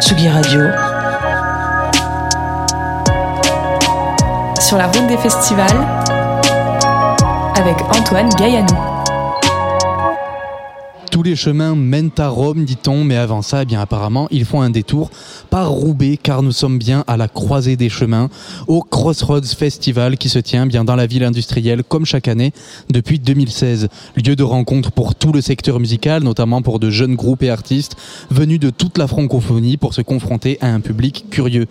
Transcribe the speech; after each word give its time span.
Tsugi 0.00 0.28
Radio. 0.28 0.60
Sur 4.60 4.78
la 4.78 4.86
route 4.86 5.06
des 5.06 5.16
festivals 5.16 5.86
avec 7.56 7.76
Antoine 7.96 8.28
Gaillanou. 8.30 8.66
Tous 11.10 11.22
les 11.22 11.36
chemins 11.36 11.76
mènent 11.76 12.10
à 12.18 12.28
Rome, 12.28 12.64
dit-on, 12.64 13.04
mais 13.04 13.16
avant 13.16 13.42
ça, 13.42 13.62
eh 13.62 13.64
bien 13.64 13.80
apparemment, 13.80 14.28
ils 14.30 14.44
font 14.44 14.62
un 14.62 14.70
détour 14.70 15.10
par 15.52 15.70
Roubaix, 15.70 16.16
car 16.16 16.42
nous 16.42 16.50
sommes 16.50 16.78
bien 16.78 17.04
à 17.06 17.18
la 17.18 17.28
croisée 17.28 17.76
des 17.76 17.90
chemins, 17.90 18.30
au 18.68 18.80
Crossroads 18.80 19.42
Festival 19.42 20.16
qui 20.16 20.30
se 20.30 20.38
tient 20.38 20.64
bien 20.64 20.82
dans 20.82 20.96
la 20.96 21.04
ville 21.04 21.24
industrielle, 21.24 21.84
comme 21.84 22.06
chaque 22.06 22.26
année, 22.26 22.54
depuis 22.88 23.18
2016. 23.18 23.88
Lieu 24.16 24.34
de 24.34 24.42
rencontre 24.42 24.92
pour 24.92 25.14
tout 25.14 25.30
le 25.30 25.42
secteur 25.42 25.78
musical, 25.78 26.22
notamment 26.22 26.62
pour 26.62 26.78
de 26.78 26.88
jeunes 26.88 27.16
groupes 27.16 27.42
et 27.42 27.50
artistes 27.50 27.96
venus 28.30 28.60
de 28.60 28.70
toute 28.70 28.96
la 28.96 29.06
francophonie 29.06 29.76
pour 29.76 29.92
se 29.92 30.00
confronter 30.00 30.56
à 30.62 30.68
un 30.68 30.80
public 30.80 31.26
curieux. 31.28 31.66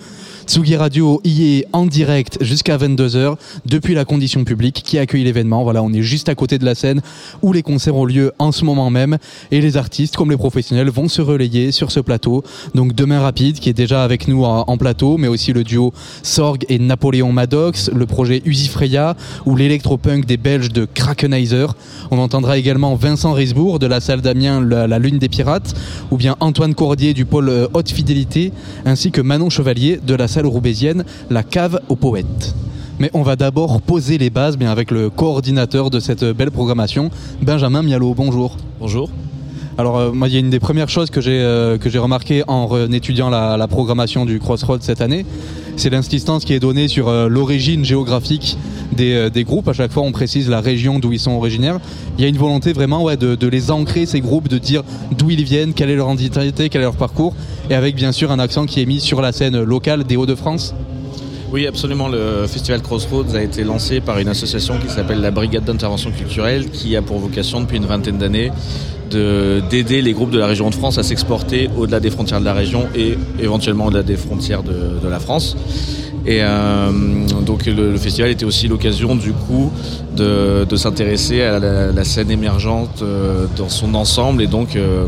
Tsugi 0.47 0.75
Radio 0.75 1.21
y 1.23 1.59
est 1.59 1.67
en 1.71 1.85
direct 1.85 2.37
jusqu'à 2.41 2.77
22h 2.77 3.35
depuis 3.65 3.93
la 3.93 4.05
condition 4.05 4.43
publique 4.43 4.81
qui 4.83 4.97
accueille 4.97 5.23
l'événement. 5.23 5.63
Voilà, 5.63 5.83
on 5.83 5.93
est 5.93 6.01
juste 6.01 6.29
à 6.29 6.35
côté 6.35 6.57
de 6.57 6.65
la 6.65 6.75
scène 6.75 7.01
où 7.41 7.53
les 7.53 7.61
concerts 7.61 7.95
ont 7.95 8.05
lieu 8.05 8.33
en 8.39 8.51
ce 8.51 8.65
moment 8.65 8.89
même 8.89 9.17
et 9.51 9.61
les 9.61 9.77
artistes 9.77 10.15
comme 10.15 10.31
les 10.31 10.37
professionnels 10.37 10.89
vont 10.89 11.07
se 11.07 11.21
relayer 11.21 11.71
sur 11.71 11.91
ce 11.91 11.99
plateau. 11.99 12.43
Donc 12.75 12.93
demain 12.93 13.19
rapide 13.19 13.59
qui 13.59 13.69
est 13.69 13.73
déjà 13.73 14.03
avec 14.03 14.27
nous 14.27 14.43
en, 14.43 14.77
plateau, 14.77 15.17
mais 15.17 15.27
aussi 15.27 15.53
le 15.53 15.63
duo 15.63 15.93
Sorg 16.23 16.65
et 16.69 16.79
Napoléon 16.79 17.31
Maddox, 17.31 17.91
le 17.93 18.05
projet 18.05 18.41
Usifreya 18.45 19.15
ou 19.45 19.55
l'électropunk 19.55 20.25
des 20.25 20.37
Belges 20.37 20.71
de 20.71 20.85
Krakenizer. 20.85 21.75
On 22.09 22.17
entendra 22.17 22.57
également 22.57 22.95
Vincent 22.95 23.33
Risbourg 23.33 23.79
de 23.79 23.85
la 23.85 23.99
salle 23.99 24.21
d'Amiens 24.21 24.61
la, 24.61 24.87
la 24.87 24.99
Lune 24.99 25.19
des 25.19 25.29
Pirates 25.29 25.75
ou 26.09 26.17
bien 26.17 26.35
Antoine 26.39 26.73
Cordier 26.73 27.13
du 27.13 27.25
pôle 27.25 27.49
euh, 27.49 27.67
Haute 27.73 27.91
Fidélité 27.91 28.51
ainsi 28.85 29.11
que 29.11 29.21
Manon 29.21 29.49
Chevalier 29.49 29.99
de 30.05 30.15
la 30.15 30.27
salle 30.31 30.47
roubaisienne 30.47 31.03
La 31.29 31.43
Cave 31.43 31.79
aux 31.89 31.95
Poètes. 31.95 32.55
Mais 32.99 33.11
on 33.13 33.21
va 33.21 33.35
d'abord 33.35 33.81
poser 33.81 34.17
les 34.17 34.29
bases 34.29 34.57
bien 34.57 34.71
avec 34.71 34.91
le 34.91 35.09
coordinateur 35.09 35.89
de 35.89 35.99
cette 35.99 36.23
belle 36.23 36.51
programmation, 36.51 37.11
Benjamin 37.41 37.83
Mialo. 37.83 38.13
Bonjour. 38.13 38.57
Bonjour. 38.79 39.09
Alors 39.77 39.97
euh, 39.97 40.11
moi 40.11 40.27
il 40.27 40.33
y 40.33 40.37
a 40.37 40.39
une 40.39 40.49
des 40.49 40.59
premières 40.59 40.89
choses 40.89 41.09
que 41.09 41.21
j'ai 41.21 41.39
euh, 41.41 41.77
en 42.47 42.91
étudiant 42.91 43.29
la, 43.29 43.67
programmation 43.67 44.25
du 44.25 44.39
Crossroads 44.39 44.81
cette 44.81 45.01
année, 45.01 45.25
c'est 45.77 45.89
l'insistance 45.89 46.45
qui 46.45 46.53
est 46.53 46.59
donnée 46.59 46.87
sur 46.87 47.07
euh, 47.07 47.27
l'origine 47.27 47.85
géographique 47.85 48.57
des, 48.91 49.13
euh, 49.13 49.29
des 49.29 49.43
groupes. 49.43 49.67
À 49.67 49.73
chaque 49.73 49.91
fois 49.91 50.03
on 50.03 50.11
précise 50.11 50.49
la 50.49 50.61
région 50.61 50.99
d'où 50.99 51.11
ils 51.13 51.19
sont 51.19 51.31
originaires. 51.31 51.79
Il 52.17 52.21
y 52.21 52.25
a 52.25 52.27
une 52.27 52.37
volonté 52.37 52.73
vraiment 52.73 53.05
de, 53.15 53.47
les 53.47 53.71
ancrer 53.71 54.05
ces 54.05 54.21
groupes, 54.21 54.47
de 54.47 54.57
dire 54.57 54.83
d'où 55.17 55.29
ils 55.29 55.43
viennent, 55.43 55.73
quelle 55.73 55.89
est 55.89 55.95
leur 55.95 56.11
identité, 56.11 56.69
quel 56.69 56.81
est 56.81 56.85
leur 56.85 56.95
parcours, 56.95 57.33
et 57.69 57.75
avec 57.75 57.95
bien 57.95 58.11
sûr 58.11 58.31
un 58.31 58.39
accent 58.39 58.65
qui 58.65 58.81
est 58.81 58.85
mis 58.85 58.99
sur 58.99 59.21
la 59.21 59.31
scène 59.31 59.61
locale 59.63 60.03
des 60.03 60.17
Hauts-de-France. 60.17 60.75
Oui, 61.51 61.67
absolument. 61.67 62.07
Le 62.07 62.47
festival 62.47 62.81
Crossroads 62.81 63.35
a 63.35 63.41
été 63.41 63.63
lancé 63.63 63.99
par 63.99 64.19
une 64.19 64.29
association 64.29 64.75
qui 64.77 64.87
s'appelle 64.87 65.19
la 65.19 65.31
Brigade 65.31 65.65
d'intervention 65.65 66.11
culturelle, 66.11 66.69
qui 66.69 66.95
a 66.95 67.01
pour 67.01 67.19
vocation 67.19 67.59
depuis 67.59 67.77
une 67.77 67.85
vingtaine 67.85 68.17
d'années 68.17 68.51
d'aider 69.11 70.01
les 70.01 70.13
groupes 70.13 70.31
de 70.31 70.39
la 70.39 70.47
région 70.47 70.69
de 70.69 70.75
France 70.75 70.97
à 70.97 71.03
s'exporter 71.03 71.69
au-delà 71.77 71.99
des 71.99 72.09
frontières 72.09 72.39
de 72.39 72.45
la 72.45 72.53
région 72.53 72.87
et 72.95 73.17
éventuellement 73.39 73.85
au-delà 73.85 74.03
des 74.03 74.17
frontières 74.17 74.63
de, 74.63 75.07
la 75.07 75.19
France. 75.19 75.57
Et 76.25 76.39
euh, 76.41 76.91
donc 77.45 77.65
le, 77.65 77.97
festival 77.97 78.29
était 78.29 78.45
aussi 78.45 78.67
l'occasion 78.67 79.15
du 79.15 79.33
coup 79.33 79.71
de, 80.15 80.75
s'intéresser 80.75 81.41
à 81.41 81.59
la, 81.59 82.03
scène 82.03 82.31
émergente 82.31 83.01
euh, 83.01 83.47
dans 83.57 83.69
son 83.69 83.93
ensemble 83.95 84.41
et 84.41 84.47
donc 84.47 84.75
euh, 84.75 85.05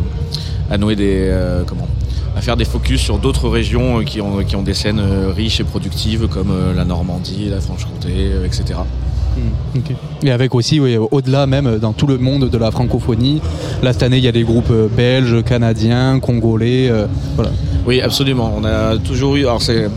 à 0.71 0.77
nouer 0.77 0.95
des 0.95 1.31
comment 1.67 1.87
à 2.35 2.41
faire 2.41 2.57
des 2.57 2.65
focus 2.65 2.99
sur 2.99 3.19
d'autres 3.19 3.47
régions 3.47 4.03
qui 4.03 4.19
ont, 4.19 4.43
qui 4.43 4.55
ont 4.55 4.63
des 4.63 4.73
scènes 4.73 5.01
riches 5.35 5.59
et 5.59 5.63
productives 5.63 6.27
comme 6.27 6.51
la 6.75 6.83
Normandie, 6.83 7.47
la 7.47 7.61
Franche-Comté, 7.61 8.31
etc. 9.75 9.95
Et 10.23 10.31
avec 10.31 10.53
aussi, 10.55 10.79
oui, 10.79 10.97
au-delà 10.97 11.45
même, 11.47 11.67
euh, 11.67 11.77
dans 11.79 11.93
tout 11.93 12.07
le 12.07 12.17
monde 12.17 12.49
de 12.49 12.57
la 12.57 12.71
francophonie. 12.71 13.41
Là, 13.81 13.93
cette 13.93 14.03
année, 14.03 14.17
il 14.17 14.23
y 14.23 14.27
a 14.27 14.31
des 14.31 14.43
groupes 14.43 14.71
euh, 14.71 14.87
belges, 14.87 15.43
canadiens, 15.43 16.19
congolais. 16.19 16.89
euh, 16.89 17.07
voilà. 17.35 17.51
Oui, 17.85 18.01
absolument. 18.01 18.53
On 18.57 18.63
a 18.63 18.97
toujours 18.97 19.35
eu, 19.35 19.41
alors 19.41 19.61
c'est, 19.61 19.89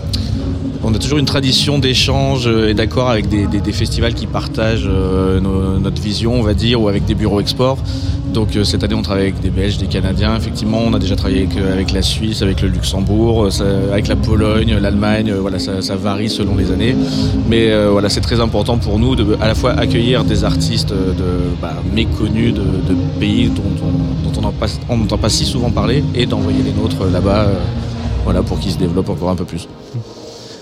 on 0.82 0.92
a 0.94 0.98
toujours 0.98 1.18
une 1.18 1.24
tradition 1.26 1.78
d'échange 1.78 2.46
et 2.48 2.74
d'accord 2.74 3.10
avec 3.10 3.28
des, 3.28 3.46
des- 3.46 3.60
des 3.60 3.72
festivals 3.72 4.14
qui 4.14 4.26
partagent 4.26 4.88
euh, 4.88 5.40
nos- 5.40 5.78
notre 5.78 6.00
vision, 6.02 6.34
on 6.34 6.42
va 6.42 6.54
dire, 6.54 6.80
ou 6.80 6.88
avec 6.88 7.04
des 7.04 7.14
bureaux 7.14 7.40
export. 7.40 7.78
Donc 8.32 8.54
euh, 8.56 8.64
cette 8.64 8.84
année, 8.84 8.94
on 8.94 9.02
travaille 9.02 9.24
avec 9.24 9.40
des 9.40 9.50
Belges, 9.50 9.78
des 9.78 9.86
Canadiens. 9.86 10.36
Effectivement, 10.36 10.80
on 10.84 10.92
a 10.92 10.98
déjà 10.98 11.16
travaillé 11.16 11.42
avec, 11.44 11.56
euh, 11.56 11.82
la 11.94 12.02
Suisse, 12.02 12.42
avec 12.42 12.60
le 12.60 12.68
Luxembourg, 12.68 13.48
euh, 13.60 13.92
avec 13.92 14.08
la 14.08 14.16
Pologne, 14.16 14.76
l'Allemagne. 14.78 15.32
Voilà, 15.32 15.58
ça, 15.58 15.96
varie 15.96 16.28
selon 16.28 16.56
les 16.56 16.70
années. 16.70 16.96
Mais 17.48 17.72
voilà, 17.88 18.08
c'est 18.08 18.20
très 18.20 18.40
important 18.40 18.78
pour 18.78 18.98
nous 18.98 19.16
de 19.16 19.36
à 19.40 19.48
la 19.48 19.54
fois 19.54 19.72
accueillir 19.72 20.24
des 20.24 20.44
artistes 20.44 20.92
bah, 21.60 21.74
méconnus 21.92 22.52
de, 22.54 22.62
pays 23.18 23.48
dont 23.48 23.62
on 24.90 24.96
n'entend 24.96 25.18
pas, 25.18 25.28
si 25.28 25.44
souvent 25.44 25.70
parler 25.70 26.04
et 26.14 26.26
d'envoyer 26.26 26.62
les 26.62 26.72
nôtres 26.72 27.04
là-bas. 27.10 27.46
voilà, 28.24 28.42
pour 28.42 28.58
qu'ils 28.58 28.72
se 28.72 28.78
développent 28.78 29.10
encore 29.10 29.30
un 29.30 29.36
peu 29.36 29.44
plus. 29.44 29.68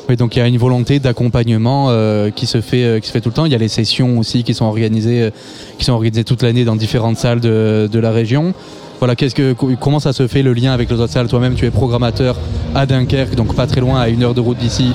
Oui, 0.08 0.16
donc 0.16 0.36
il 0.36 0.40
y 0.40 0.42
a 0.42 0.46
une 0.46 0.58
volonté 0.58 0.98
d'accompagnement 0.98 1.86
euh, 1.88 2.30
qui 2.30 2.46
se 2.46 2.60
fait 2.60 2.84
euh, 2.84 3.00
qui 3.00 3.06
se 3.06 3.12
fait 3.12 3.22
tout 3.22 3.30
le 3.30 3.34
temps. 3.34 3.46
Il 3.46 3.52
y 3.52 3.54
a 3.54 3.58
les 3.58 3.68
sessions 3.68 4.18
aussi 4.18 4.42
qui 4.44 4.52
sont 4.52 4.66
organisées 4.66 5.22
euh, 5.22 5.30
qui 5.78 5.84
sont 5.86 5.92
organisées 5.92 6.24
toute 6.24 6.42
l'année 6.42 6.64
dans 6.64 6.76
différentes 6.76 7.16
salles 7.16 7.40
de, 7.40 7.88
la 7.98 8.10
région. 8.10 8.52
Voilà, 8.98 9.16
qu'est-ce 9.16 9.34
que 9.34 9.54
co- 9.54 9.70
comment 9.80 10.00
ça 10.00 10.12
se 10.12 10.26
fait 10.26 10.42
le 10.42 10.52
lien 10.52 10.72
avec 10.72 10.90
les 10.90 11.00
autres 11.00 11.12
salles? 11.12 11.28
Toi-même, 11.28 11.54
tu 11.54 11.64
es 11.64 11.70
programmateur 11.70 12.36
à 12.74 12.84
Dunkerque, 12.84 13.34
donc 13.34 13.54
pas 13.54 13.66
très 13.66 13.80
loin, 13.80 13.98
à 13.98 14.08
une 14.08 14.22
heure 14.22 14.34
de 14.34 14.40
route 14.40 14.58
d'ici, 14.58 14.92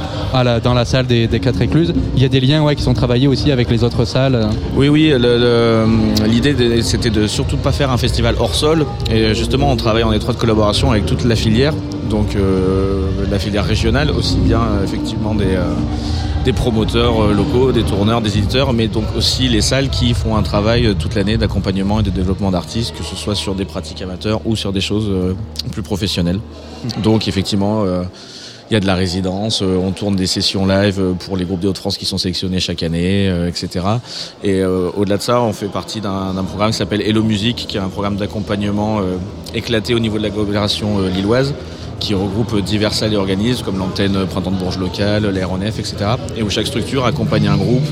dans 0.64 0.74
la 0.74 0.86
salle 0.86 1.06
des, 1.06 1.28
quatre 1.40 1.62
écluses. 1.62 1.94
Il 2.16 2.22
y 2.22 2.25
a 2.25 2.30
des 2.30 2.40
liens 2.40 2.64
ouais, 2.64 2.75
qui 2.75 2.84
sont 2.84 2.94
travaillés 2.94 3.28
aussi 3.28 3.52
avec 3.52 3.69
les 3.69 3.84
autres 3.84 4.06
salles. 4.06 4.48
Oui, 4.75 4.90
oui, 4.90 5.14
l'idée 6.28 6.81
c'était 6.81 7.09
de 7.09 7.28
surtout 7.28 7.58
pas 7.58 7.72
faire 7.72 7.92
un 7.92 7.98
festival 7.98 8.36
hors 8.40 8.56
sol. 8.56 8.86
Et 9.12 9.34
justement, 9.36 9.72
on 9.72 9.75
travaille 9.75 10.03
en 10.03 10.14
étroite 10.14 10.38
collaboration 10.38 10.92
avec 10.92 11.06
toute 11.06 11.25
la 11.25 11.36
filière, 11.36 11.74
donc 12.09 12.36
euh, 12.36 13.08
la 13.30 13.40
filière 13.40 13.66
régionale, 13.66 14.12
aussi 14.12 14.38
bien 14.38 14.62
euh, 14.62 14.84
effectivement 14.84 15.36
des, 15.36 15.56
euh, 15.56 15.74
des 16.44 16.53
promoteurs 16.53 17.28
locaux, 17.28 17.72
des 17.72 17.84
tourneurs, 17.84 18.22
des 18.22 18.38
éditeurs, 18.38 18.74
mais 18.74 18.88
donc 18.88 19.06
aussi 19.16 19.47
les 19.47 19.62
salles 19.62 19.90
qui 19.90 20.14
font 20.14 20.36
un 20.36 20.44
travail 20.44 20.96
toute 20.98 21.16
l'année 21.16 21.38
d'accompagnement 21.38 22.00
et 22.00 22.03
de 22.03 22.09
développement 22.09 22.52
d'artistes, 22.52 22.96
que 22.98 23.03
ce 23.03 23.16
soit 23.16 23.36
sur 23.36 23.56
des 23.56 23.66
pratiques 23.66 24.02
amateurs 24.02 24.42
ou 24.46 24.56
sur 24.56 24.74
des 24.74 24.81
choses 24.81 25.09
plus 25.72 25.84
professionnelles. 25.84 26.40
Donc 27.03 27.28
effectivement. 27.28 27.86
il 28.72 28.74
y 28.75 28.78
a 28.78 28.80
de 28.80 28.86
la 28.86 28.94
résidence, 28.94 29.64
on 29.64 29.92
tourne 29.92 30.16
des 30.16 30.28
sessions 30.28 30.68
live 30.68 31.02
pour 31.25 31.36
les 31.36 31.44
groupes 31.46 31.59
des 31.59 31.68
Hauts-de-France 31.68 31.98
qui 31.98 32.06
sont 32.06 32.19
sélectionnés 32.19 32.59
chaque 32.59 32.84
année, 32.84 33.28
etc. 33.48 33.86
Et 34.44 34.62
euh, 34.62 34.90
au-delà 34.96 35.18
de 35.18 35.22
ça, 35.22 35.42
on 35.42 35.53
fait 35.53 35.68
partie 35.68 36.02
d'un 36.02 36.44
programme 36.48 36.72
qui 36.72 36.78
s'appelle 36.78 37.02
Hello 37.02 37.24
Music, 37.24 37.66
qui 37.68 37.78
est 37.78 37.80
un 37.80 37.90
programme 37.90 38.16
d'accompagnement 38.16 39.00
euh, 39.00 39.18
éclaté 39.53 39.94
au 39.94 40.00
niveau 40.00 40.18
de 40.18 40.24
l'agglomération 40.24 41.00
euh, 41.00 41.09
lilloise, 41.09 41.53
qui 42.00 42.14
regroupe 42.14 42.62
divers 42.62 42.94
salles 42.94 43.14
et 43.14 43.18
organismes 43.18 43.64
comme 43.64 43.78
l'antenne 43.78 44.26
Printemps 44.30 44.52
de 44.52 44.58
Bourges 44.58 44.80
locale, 44.80 45.26
l'aéronef, 45.26 45.80
etc. 45.80 45.96
Et 46.36 46.44
où 46.44 46.50
chaque 46.50 46.68
structure 46.68 47.06
accompagne 47.06 47.48
un 47.48 47.58
groupe 47.58 47.88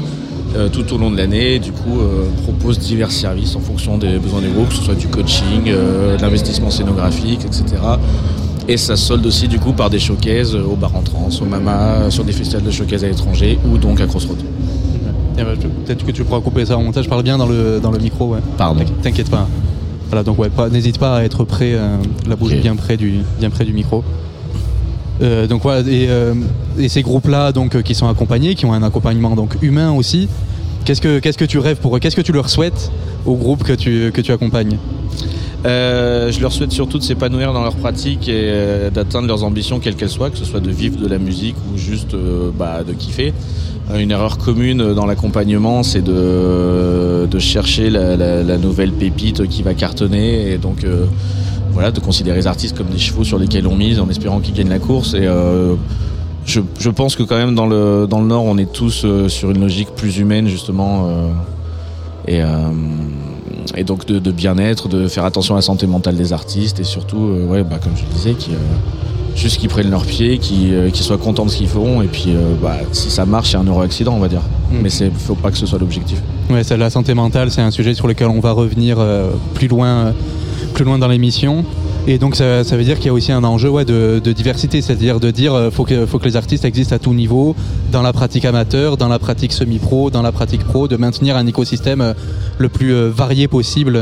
euh, 0.55 0.69
tout 0.69 0.93
au 0.93 0.97
long 0.97 1.11
de 1.11 1.17
l'année, 1.17 1.55
et 1.55 1.59
du 1.59 1.71
coup 1.71 1.99
euh, 1.99 2.25
propose 2.43 2.79
divers 2.79 3.11
services 3.11 3.55
en 3.55 3.59
fonction 3.59 3.97
des 3.97 4.17
besoins 4.17 4.41
du 4.41 4.47
groupe, 4.47 4.69
que 4.69 4.75
ce 4.75 4.81
soit 4.81 4.95
du 4.95 5.07
coaching, 5.07 5.65
euh, 5.67 6.15
de 6.17 6.21
l'investissement 6.21 6.69
scénographique, 6.69 7.41
etc. 7.45 7.65
Et 8.67 8.77
ça 8.77 8.95
se 8.95 9.05
solde 9.05 9.25
aussi 9.25 9.47
du 9.47 9.59
coup 9.59 9.73
par 9.73 9.89
des 9.89 9.99
showcases 9.99 10.55
au 10.55 10.75
bar 10.75 10.95
en 10.95 11.01
trans, 11.01 11.29
au 11.41 11.45
Mama, 11.45 12.09
sur 12.09 12.23
des 12.23 12.31
festivals 12.31 12.63
de 12.63 12.71
showcase 12.71 13.03
à 13.03 13.07
l'étranger 13.07 13.59
ou 13.69 13.77
donc 13.77 14.01
à 14.01 14.07
Crossroads. 14.07 14.37
Eh 15.37 15.43
ben, 15.43 15.55
Peut-être 15.85 16.05
que 16.05 16.11
tu 16.11 16.23
pourras 16.23 16.41
couper 16.41 16.65
ça 16.65 16.77
en 16.77 16.83
montage. 16.83 17.03
Je 17.03 17.09
parle 17.09 17.23
bien 17.23 17.37
dans 17.37 17.45
le, 17.45 17.79
dans 17.79 17.91
le 17.91 17.99
micro. 17.99 18.25
Ouais. 18.25 18.39
Pardon. 18.57 18.83
T'inquiète 19.03 19.29
pas. 19.29 19.47
Voilà, 20.09 20.23
donc 20.23 20.39
ouais, 20.39 20.49
n'hésite 20.71 20.99
pas 20.99 21.17
à 21.17 21.23
être 21.23 21.43
prêt, 21.43 21.73
euh, 21.73 21.97
la 22.27 22.35
bouche 22.35 22.53
bien 22.55 22.75
près 22.75 22.97
du, 22.97 23.19
bien 23.39 23.49
près 23.49 23.65
du 23.65 23.73
micro. 23.73 24.03
Euh, 25.21 25.47
donc 25.47 25.63
voilà, 25.63 25.81
et, 25.81 26.07
euh, 26.09 26.33
et 26.77 26.89
ces 26.89 27.01
groupes-là, 27.01 27.51
donc 27.51 27.81
qui 27.81 27.95
sont 27.95 28.07
accompagnés, 28.07 28.55
qui 28.55 28.65
ont 28.65 28.73
un 28.73 28.83
accompagnement 28.83 29.35
donc 29.35 29.57
humain 29.61 29.91
aussi. 29.91 30.29
Qu'est-ce 30.85 31.01
que 31.01 31.19
qu'est-ce 31.19 31.37
que 31.37 31.45
tu 31.45 31.59
rêves 31.59 31.77
pour 31.77 31.95
eux? 31.95 31.99
Qu'est-ce 31.99 32.15
que 32.15 32.21
tu 32.21 32.31
leur 32.31 32.49
souhaites 32.49 32.91
au 33.25 33.35
groupe 33.35 33.63
que 33.63 33.73
tu 33.73 34.11
que 34.13 34.21
tu 34.21 34.31
accompagnes? 34.31 34.77
Euh, 35.65 36.31
je 36.31 36.39
leur 36.39 36.51
souhaite 36.53 36.71
surtout 36.71 36.97
de 36.99 37.03
s'épanouir 37.03 37.51
dans 37.51 37.63
leur 37.63 37.75
pratique 37.75 38.29
et 38.29 38.33
euh, 38.35 38.89
d'atteindre 38.91 39.27
leurs 39.27 39.43
ambitions, 39.43 39.79
quelles 39.79 39.95
qu'elles 39.95 40.09
soient, 40.09 40.29
que 40.29 40.37
ce 40.37 40.45
soit 40.45 40.59
de 40.59 40.69
vivre 40.69 40.97
de 40.97 41.07
la 41.07 41.17
musique 41.17 41.55
ou 41.73 41.77
juste 41.77 42.13
euh, 42.13 42.51
bah, 42.57 42.83
de 42.87 42.93
kiffer. 42.93 43.33
Une 43.97 44.11
erreur 44.11 44.37
commune 44.37 44.93
dans 44.93 45.05
l'accompagnement, 45.05 45.81
c'est 45.81 46.01
de, 46.03 47.25
de 47.25 47.39
chercher 47.39 47.89
la, 47.89 48.17
la- 48.17 48.43
la 48.43 48.57
nouvelle 48.57 48.91
pépite 48.91 49.47
qui 49.47 49.63
va 49.63 49.73
cartonner 49.73 50.51
et 50.51 50.57
donc 50.57 50.85
voilà, 51.71 51.91
de 51.91 51.99
considérer 52.01 52.35
les 52.37 52.47
artistes 52.47 52.77
comme 52.77 52.87
des 52.87 52.97
chevaux 52.97 53.23
sur 53.23 53.39
lesquels 53.39 53.65
on 53.65 53.75
mise 53.77 54.01
en 54.01 54.09
espérant 54.09 54.41
qu'ils 54.41 54.55
gagnent 54.55 54.67
la 54.69 54.79
course. 54.79 55.13
Et 55.13 55.25
je, 56.45 56.59
je 56.77 56.89
pense 56.89 57.15
que 57.15 57.23
quand 57.23 57.37
même 57.37 57.55
dans 57.55 57.65
le, 57.65 58.07
dans 58.09 58.19
le 58.19 58.27
Nord, 58.27 58.43
on 58.43 58.57
est 58.57 58.69
tous 58.73 59.05
sur 59.29 59.51
une 59.51 59.61
logique 59.61 59.89
plus 59.95 60.17
humaine 60.17 60.47
justement. 60.49 61.07
et, 62.27 62.41
et 63.75 63.83
donc 63.83 64.05
de, 64.05 64.19
de 64.19 64.31
bien-être, 64.31 64.87
de 64.87 65.07
faire 65.07 65.25
attention 65.25 65.55
à 65.55 65.57
la 65.57 65.61
santé 65.61 65.87
mentale 65.87 66.15
des 66.15 66.33
artistes 66.33 66.79
et 66.79 66.83
surtout, 66.83 67.21
euh, 67.21 67.45
ouais, 67.45 67.63
bah, 67.63 67.79
comme 67.81 67.95
je 67.95 68.03
le 68.03 68.13
disais, 68.13 68.33
qui, 68.33 68.51
euh, 68.51 68.57
juste 69.37 69.59
qu'ils 69.59 69.69
prennent 69.69 69.89
leurs 69.89 70.05
pieds, 70.05 70.39
qu'ils 70.39 70.73
euh, 70.73 70.93
soient 70.93 71.17
contents 71.17 71.45
de 71.45 71.51
ce 71.51 71.57
qu'ils 71.57 71.67
font 71.67 72.01
et 72.01 72.07
puis 72.07 72.25
euh, 72.29 72.53
bah, 72.61 72.77
si 72.91 73.09
ça 73.09 73.25
marche, 73.25 73.51
c'est 73.51 73.57
un 73.57 73.63
euro 73.63 73.81
accident, 73.81 74.13
on 74.15 74.19
va 74.19 74.27
dire. 74.27 74.41
Mm. 74.71 74.75
Mais 74.81 74.89
il 74.89 75.11
faut 75.11 75.35
pas 75.35 75.51
que 75.51 75.57
ce 75.57 75.65
soit 75.65 75.79
l'objectif. 75.79 76.21
Ouais, 76.49 76.63
la 76.77 76.89
santé 76.89 77.13
mentale, 77.13 77.51
c'est 77.51 77.61
un 77.61 77.71
sujet 77.71 77.93
sur 77.93 78.07
lequel 78.07 78.27
on 78.27 78.39
va 78.39 78.51
revenir 78.51 78.97
euh, 78.99 79.29
plus 79.53 79.67
loin, 79.67 80.13
plus 80.73 80.83
loin 80.83 80.97
dans 80.97 81.07
l'émission. 81.07 81.63
Et 82.09 82.19
donc 82.19 82.37
ça, 82.37 82.63
ça 82.63 82.77
veut 82.77 82.85
dire 82.85 82.95
qu'il 82.95 83.07
y 83.07 83.09
a 83.09 83.13
aussi 83.13 83.33
un 83.33 83.43
enjeu 83.43 83.69
de, 83.83 84.31
diversité, 84.31 84.81
c'est-à-dire 84.81 85.19
de 85.19 85.29
dire 85.29 85.53
euh, 85.53 85.69
faut 85.69 85.83
que 85.83 86.23
les 86.23 86.37
artistes 86.37 86.63
existent 86.63 86.95
à 86.95 86.99
tout 86.99 87.13
niveau, 87.13 87.53
dans 87.91 88.01
la 88.01 88.13
pratique 88.13 88.45
amateur, 88.45 88.95
dans 88.95 89.09
la 89.09 89.19
pratique 89.19 89.51
semi-pro, 89.51 90.09
dans 90.09 90.21
la 90.21 90.31
pratique 90.31 90.63
pro, 90.63 90.87
de 90.87 90.95
maintenir 90.95 91.35
un 91.35 91.45
écosystème 91.47 91.99
euh, 91.99 92.13
le 92.59 92.69
plus 92.69 92.93
euh, 92.93 93.09
varié 93.09 93.49
possible. 93.49 94.01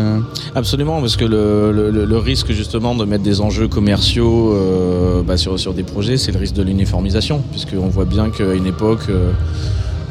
Absolument, 0.54 1.00
parce 1.00 1.18
que 1.18 1.26
le, 1.26 2.18
risque 2.18 2.52
justement 2.52 2.96
de 2.96 3.06
mettre 3.06 3.24
des 3.24 3.42
enjeux 3.42 3.68
commerciaux 3.68 4.54
euh, 4.54 5.24
bah, 5.24 5.38
sur, 5.38 5.74
des 5.74 5.84
projets, 5.84 6.18
c'est 6.18 6.32
le 6.32 6.40
risque 6.40 6.56
de 6.56 6.64
l'uniformisation, 6.64 7.42
puisqu'on 7.52 7.88
voit 7.88 8.06
bien 8.06 8.30
qu'à 8.30 8.54
une 8.54 8.68
époque 8.68 9.08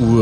où 0.00 0.18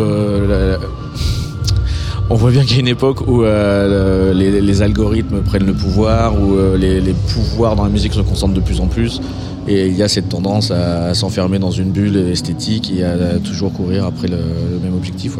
on 2.30 2.34
voit 2.34 2.50
bien 2.50 2.62
qu'il 2.62 2.76
y 2.76 2.78
a 2.78 2.80
une 2.80 2.88
époque 2.88 3.26
où 3.26 3.42
euh, 3.42 4.32
le- 4.32 4.60
les, 4.60 4.82
algorithmes 4.82 5.42
prennent 5.42 5.66
le 5.66 5.74
pouvoir, 5.74 6.40
où 6.40 6.54
euh, 6.54 6.76
les, 6.76 7.14
pouvoirs 7.34 7.76
dans 7.76 7.84
la 7.84 7.90
musique 7.90 8.14
se 8.14 8.20
concentrent 8.20 8.54
de 8.54 8.60
plus 8.60 8.80
en 8.80 8.86
plus, 8.86 9.20
et 9.68 9.86
il 9.86 9.96
y 9.96 10.02
a 10.02 10.08
cette 10.08 10.28
tendance 10.28 10.70
à, 10.70 11.14
s'enfermer 11.14 11.58
dans 11.58 11.70
une 11.70 11.90
bulle 11.90 12.16
esthétique 12.16 12.92
et 12.96 13.04
à, 13.04 13.38
toujours 13.38 13.72
courir 13.72 14.06
après 14.06 14.28
le, 14.28 14.38
même 14.82 14.94
objectif. 14.94 15.36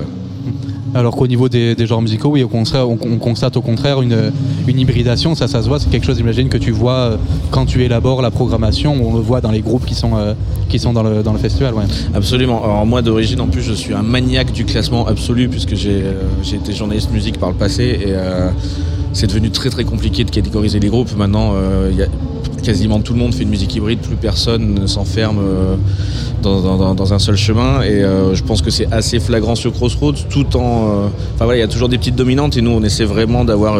Alors 0.95 1.17
qu'au 1.17 1.27
niveau 1.27 1.49
des, 1.49 1.75
genres 1.87 2.03
musicaux, 2.03 2.29
oui, 2.29 2.43
au 2.43 2.49
contraire, 2.49 2.89
on, 2.89 2.99
on 3.01 3.17
constate 3.19 3.57
au 3.57 3.63
contraire 3.63 4.03
une, 4.03 4.33
une 4.67 4.79
hybridation, 4.79 5.35
ça, 5.35 5.49
ça 5.49 5.63
se 5.63 5.69
voit, 5.69 5.79
c'est 5.79 5.91
quelque 5.91 6.05
chose, 6.05 6.19
j'imagine, 6.19 6.49
que 6.49 6.59
tu 6.59 6.71
vois 6.71 6.93
euh, 6.93 7.17
quand 7.51 7.65
tu 7.67 7.83
élabores 7.83 8.21
la 8.21 8.31
programmation, 8.31 8.95
on 8.95 9.15
le 9.15 9.21
voit 9.21 9.41
dans 9.41 9.51
les 9.51 9.61
groupes 9.61 9.87
qui 9.87 9.95
sont, 9.95 10.17
euh, 10.17 10.35
qui 10.69 10.79
sont 10.79 10.93
dans, 10.93 11.03
le, 11.03 11.23
dans 11.23 11.33
le 11.33 11.39
festival. 11.39 11.75
Absolument. 12.15 12.63
Alors 12.63 12.85
moi 12.87 13.03
d'origine 13.03 13.41
en 13.41 13.47
plus 13.47 13.63
je 13.63 13.73
suis 13.73 13.95
un 13.95 14.03
maniaque 14.03 14.53
du 14.53 14.65
classement 14.65 15.07
absolu 15.07 15.49
puisque 15.49 15.75
j'ai 15.75 16.03
euh, 16.03 16.55
été 16.57 16.73
journaliste 16.73 17.11
musique 17.11 17.39
par 17.39 17.51
le 17.51 17.57
passé 17.57 17.85
et 17.85 18.15
c'est 19.13 19.27
devenu 19.27 19.51
très 19.51 19.71
très 19.71 19.85
compliqué 19.85 20.25
de 20.25 20.31
catégoriser 20.31 20.81
les 20.81 20.89
groupes. 20.89 21.17
Maintenant 21.17 21.55
il 21.91 21.97
y 21.97 22.03
a 22.03 22.07
quasiment 22.63 23.01
tout 23.01 23.13
le 23.13 23.19
monde 23.19 23.35
fait 23.35 23.43
une 23.43 23.51
musique 23.51 23.75
hybride, 23.75 23.99
plus 23.99 24.17
personne 24.17 24.75
ne 24.75 24.87
s'enferme 24.87 25.39
euh, 25.41 25.77
dans, 26.43 27.13
un 27.13 27.19
seul 27.19 27.37
chemin 27.37 27.83
et 27.83 28.03
euh, 28.03 28.35
je 28.35 28.43
pense 28.43 28.63
que 28.63 28.71
c'est 28.71 28.91
assez 28.93 29.21
flagrant 29.21 29.55
sur 29.55 29.73
Crossroads 29.73 30.25
tout 30.31 30.57
en... 30.57 30.61
euh, 30.61 31.07
Enfin 31.35 31.45
voilà, 31.45 31.59
il 31.59 31.61
y 31.61 31.65
a 31.65 31.69
toujours 31.69 31.89
des 31.89 31.99
petites 31.99 32.17
dominantes 32.17 32.57
et 32.57 32.63
nous 32.63 32.71
on 32.71 32.83
essaie 32.83 33.05
vraiment 33.05 33.45
d'avoir... 33.45 33.79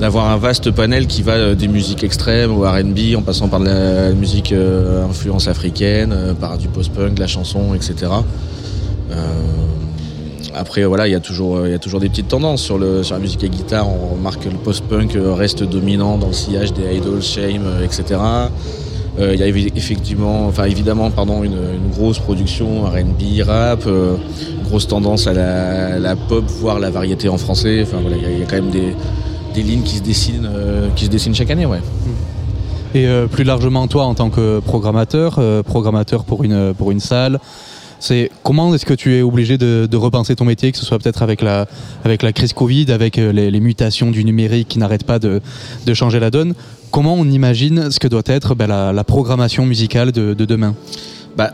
d'avoir 0.00 0.30
un 0.30 0.36
vaste 0.36 0.70
panel 0.70 1.06
qui 1.06 1.22
va 1.22 1.54
des 1.54 1.68
musiques 1.68 2.04
extrêmes 2.04 2.52
au 2.52 2.62
R&B 2.62 3.16
en 3.16 3.22
passant 3.22 3.48
par 3.48 3.60
de 3.60 3.66
la 3.66 4.12
musique 4.12 4.54
influence 5.08 5.48
africaine, 5.48 6.14
par 6.40 6.56
du 6.56 6.68
post-punk, 6.68 7.18
la 7.18 7.26
chanson, 7.26 7.74
etc. 7.74 8.12
Après 10.54 10.84
voilà, 10.84 11.06
il 11.08 11.12
y 11.12 11.14
a 11.16 11.20
toujours 11.20 11.56
euh, 11.56 11.68
il 11.68 11.72
y 11.72 11.74
a 11.74 11.78
toujours 11.78 12.00
des 12.00 12.08
petites 12.08 12.28
tendances 12.28 12.62
sur 12.62 12.78
le 12.78 13.02
sur 13.02 13.14
la 13.14 13.20
musique 13.20 13.44
à 13.44 13.48
guitare. 13.48 13.88
On 13.88 14.14
remarque 14.14 14.44
que 14.44 14.48
le 14.48 14.56
post-punk 14.56 15.14
euh, 15.16 15.34
reste 15.34 15.62
dominant 15.62 16.16
dans 16.18 16.28
le 16.28 16.32
sillage 16.32 16.72
des 16.72 16.96
idols, 16.96 17.22
shame, 17.22 17.64
euh, 17.66 17.84
etc. 17.84 18.20
Il 19.20 19.34
y 19.34 19.42
a 19.42 19.48
effectivement, 19.48 20.46
enfin 20.46 20.66
évidemment, 20.66 21.10
pardon, 21.10 21.42
une, 21.42 21.58
grosse 21.92 22.20
production 22.20 22.84
R&B, 22.84 23.42
rap, 23.44 23.84
grosse 24.62 24.86
tendance 24.86 25.26
à 25.26 25.32
la, 25.32 26.14
pop, 26.14 26.44
voire 26.46 26.78
la 26.78 26.88
variété 26.90 27.28
en 27.28 27.36
français. 27.36 27.80
Enfin 27.82 27.96
voilà, 28.00 28.16
il 28.16 28.38
y 28.38 28.42
a- 28.44 28.46
quand 28.46 28.54
même 28.54 28.70
des, 28.70 28.94
des 29.56 29.62
lignes 29.64 29.82
qui 29.82 29.96
se 29.96 30.02
dessinent, 30.04 30.48
qui 30.94 31.06
se 31.06 31.10
dessinent 31.10 31.34
chaque 31.34 31.50
année, 31.50 31.66
ouais. 31.66 31.80
Et 32.94 33.08
plus 33.32 33.42
largement, 33.42 33.88
toi, 33.88 34.04
en 34.04 34.14
tant 34.14 34.30
que 34.30 34.60
programmateur, 34.60 35.40
programmateur 35.64 36.22
pour 36.22 36.44
une, 36.44 36.72
pour 36.74 36.92
une 36.92 37.00
salle, 37.00 37.40
c'est 38.00 38.30
comment 38.44 38.74
est-ce 38.74 38.86
que 38.86 38.94
tu 38.94 39.16
es 39.16 39.22
obligé 39.22 39.58
de, 39.58 39.88
de 39.90 39.96
repenser 39.96 40.36
ton 40.36 40.44
métier, 40.44 40.70
que 40.72 40.78
ce 40.78 40.84
soit 40.84 40.98
peut-être 40.98 41.22
avec 41.22 41.42
la, 41.42 41.66
avec 42.04 42.22
la 42.22 42.32
crise 42.32 42.52
Covid, 42.52 42.90
avec 42.92 43.18
euh, 43.18 43.32
les, 43.32 43.50
les 43.50 43.60
mutations 43.60 44.10
du 44.10 44.24
numérique 44.24 44.68
qui 44.68 44.78
n'arrêtent 44.78 45.04
pas 45.04 45.18
de, 45.18 45.40
de 45.86 45.94
changer 45.94 46.20
la 46.20 46.30
donne? 46.30 46.54
Comment 46.90 47.14
on 47.14 47.24
imagine 47.28 47.90
ce 47.90 47.98
que 47.98 48.08
doit 48.08 48.22
être 48.26 48.54
ben, 48.54 48.66
la, 48.66 48.92
la 48.92 49.04
programmation 49.04 49.66
musicale 49.66 50.12
de, 50.12 50.32
de 50.34 50.44
demain? 50.44 50.74
Bah, 51.36 51.52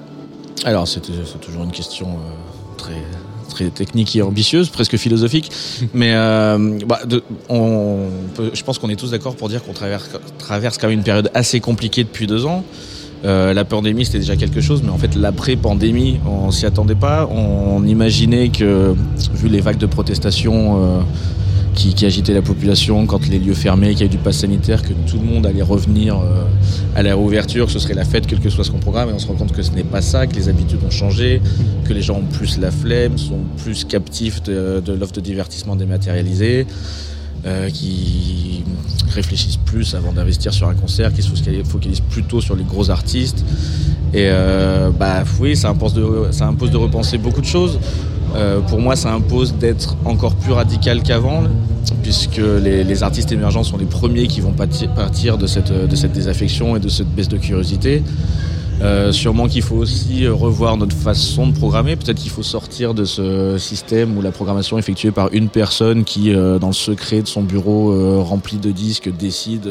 alors 0.64 0.86
c'est 0.86 1.04
c'est 1.04 1.40
toujours 1.40 1.64
une 1.64 1.72
question 1.72 2.08
euh, 2.08 2.76
très 2.76 3.02
très 3.48 3.70
technique 3.70 4.16
et 4.16 4.22
ambitieuse, 4.22 4.68
presque 4.68 4.96
philosophique, 4.96 5.50
mais 5.94 6.12
euh, 6.14 6.78
bah, 6.86 7.00
de- 7.06 7.22
on 7.48 8.06
peut- 8.34 8.50
je 8.52 8.62
pense 8.64 8.78
qu'on 8.78 8.88
est 8.90 8.96
tous 8.96 9.10
d'accord 9.12 9.36
pour 9.36 9.48
dire 9.48 9.62
qu'on 9.62 9.72
traverse, 9.72 10.10
traverse 10.38 10.76
quand 10.78 10.88
même 10.88 10.98
une 10.98 11.04
période 11.04 11.30
assez 11.34 11.60
compliquée 11.60 12.02
depuis 12.04 12.26
deux 12.26 12.46
ans. 12.46 12.64
Euh, 13.24 13.54
la 13.54 13.64
pandémie 13.64 14.04
c'était 14.04 14.18
déjà 14.18 14.36
quelque 14.36 14.60
chose, 14.60 14.82
mais 14.82 14.90
en 14.90 14.98
fait 14.98 15.14
l'après-pandémie 15.14 16.20
on 16.26 16.50
s'y 16.50 16.66
attendait 16.66 16.94
pas. 16.94 17.28
On 17.30 17.84
imaginait 17.86 18.50
que 18.50 18.94
vu 19.34 19.48
les 19.48 19.60
vagues 19.60 19.78
de 19.78 19.86
protestation 19.86 20.82
euh, 20.82 21.00
qui, 21.74 22.04
agitaient 22.04 22.34
la 22.34 22.42
population 22.42 23.06
quand 23.06 23.26
les 23.28 23.38
lieux 23.38 23.54
fermaient, 23.54 23.92
qu'il 23.92 24.00
y 24.00 24.02
a 24.02 24.06
eu 24.06 24.08
du 24.10 24.18
pass 24.18 24.38
sanitaire, 24.38 24.82
que 24.82 24.92
tout 24.92 25.18
le 25.18 25.24
monde 25.24 25.46
allait 25.46 25.62
revenir 25.62 26.16
euh, 26.16 26.44
à 26.94 27.02
la 27.02 27.10
réouverture, 27.14 27.66
que 27.66 27.72
ce 27.72 27.78
serait 27.78 27.94
la 27.94 28.04
fête, 28.04 28.26
quel 28.26 28.40
que 28.40 28.50
soit 28.50 28.64
ce 28.64 28.70
qu'on 28.70 28.78
programme, 28.78 29.08
et 29.08 29.12
on 29.12 29.18
se 29.18 29.26
rend 29.26 29.34
compte 29.34 29.52
que 29.52 29.62
ce 29.62 29.72
n'est 29.72 29.84
pas 29.84 30.02
ça, 30.02 30.26
que 30.26 30.34
les 30.34 30.48
habitudes 30.48 30.80
ont 30.86 30.90
changé, 30.90 31.40
que 31.84 31.92
les 31.92 32.02
gens 32.02 32.16
ont 32.16 32.36
plus 32.36 32.58
la 32.58 32.70
flemme, 32.70 33.16
sont 33.16 33.40
plus 33.56 33.84
captifs 33.84 34.42
de, 34.42 34.82
de 34.84 34.92
l'offre 34.92 35.14
de 35.14 35.20
divertissement 35.20 35.76
dématérialisée, 35.76 36.66
euh, 37.46 37.68
qui 37.70 38.64
réfléchissent 39.14 39.58
plus 39.58 39.94
avant 39.94 40.12
d'investir 40.12 40.52
sur 40.52 40.68
un 40.68 40.74
concert, 40.74 41.12
qui 41.12 41.22
se 41.22 41.28
focalisent- 41.28 42.00
plutôt 42.00 42.40
sur 42.40 42.56
les 42.56 42.64
gros 42.64 42.90
artistes. 42.90 43.44
Et 44.12 44.28
euh, 44.28 44.90
bah 44.90 45.24
oui, 45.40 45.56
ça 45.56 45.68
impose 45.68 45.92
de, 45.94 46.76
repenser 46.76 47.18
beaucoup 47.18 47.40
de 47.40 47.46
choses. 47.46 47.78
Euh, 48.34 48.60
pour 48.60 48.80
moi, 48.80 48.96
ça 48.96 49.12
impose 49.12 49.54
d'être 49.54 49.96
encore 50.04 50.34
plus 50.36 50.52
radical 50.52 51.02
qu'avant, 51.02 51.44
puisque 52.02 52.40
les, 52.62 53.02
artistes 53.02 53.30
émergents 53.30 53.62
sont 53.62 53.76
les 53.76 53.84
premiers 53.84 54.26
qui 54.26 54.40
vont 54.40 54.52
partir 54.52 55.38
de 55.38 55.46
cette 55.46 55.72
désaffection 56.12 56.76
et 56.76 56.80
de 56.80 56.88
cette 56.88 57.08
baisse 57.14 57.28
de 57.28 57.36
curiosité. 57.36 58.02
Euh, 58.82 59.12
sûrement 59.12 59.46
qu'il 59.46 59.62
faut 59.62 59.76
aussi 59.76 60.24
euh, 60.26 60.34
revoir 60.34 60.76
notre 60.76 60.96
façon 60.96 61.46
de 61.46 61.56
programmer. 61.56 61.96
Peut-être 61.96 62.18
qu'il 62.18 62.30
faut 62.30 62.42
sortir 62.42 62.92
de 62.92 63.04
ce 63.04 63.56
système 63.56 64.16
où 64.18 64.22
la 64.22 64.32
programmation 64.32 64.76
est 64.76 64.80
effectuée 64.80 65.12
par 65.12 65.32
une 65.32 65.48
personne 65.48 66.04
qui, 66.04 66.34
euh, 66.34 66.58
dans 66.58 66.68
le 66.68 66.74
secret 66.74 67.22
de 67.22 67.28
son 67.28 67.42
bureau 67.42 68.22
rempli 68.22 68.58
de 68.58 68.70
disques, 68.70 69.10
décide 69.16 69.70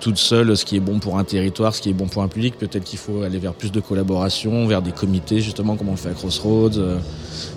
toute 0.00 0.18
seule 0.18 0.54
ce 0.54 0.66
qui 0.66 0.76
est 0.76 0.80
bon 0.80 0.98
pour 0.98 1.18
un 1.18 1.24
territoire, 1.24 1.74
ce 1.74 1.80
qui 1.80 1.88
est 1.88 1.94
bon 1.94 2.06
pour 2.06 2.22
un 2.22 2.28
public. 2.28 2.58
Peut-être 2.58 2.84
qu'il 2.84 2.98
faut 2.98 3.22
aller 3.22 3.38
vers 3.38 3.54
plus 3.54 3.72
de 3.72 3.80
collaboration, 3.80 4.66
vers 4.66 4.82
des 4.82 4.92
comités, 4.92 5.40
justement, 5.40 5.76
comme 5.76 5.88
on 5.88 5.92
le 5.92 5.96
fait 5.96 6.10
à 6.10 6.12
Crossroads, 6.12 6.78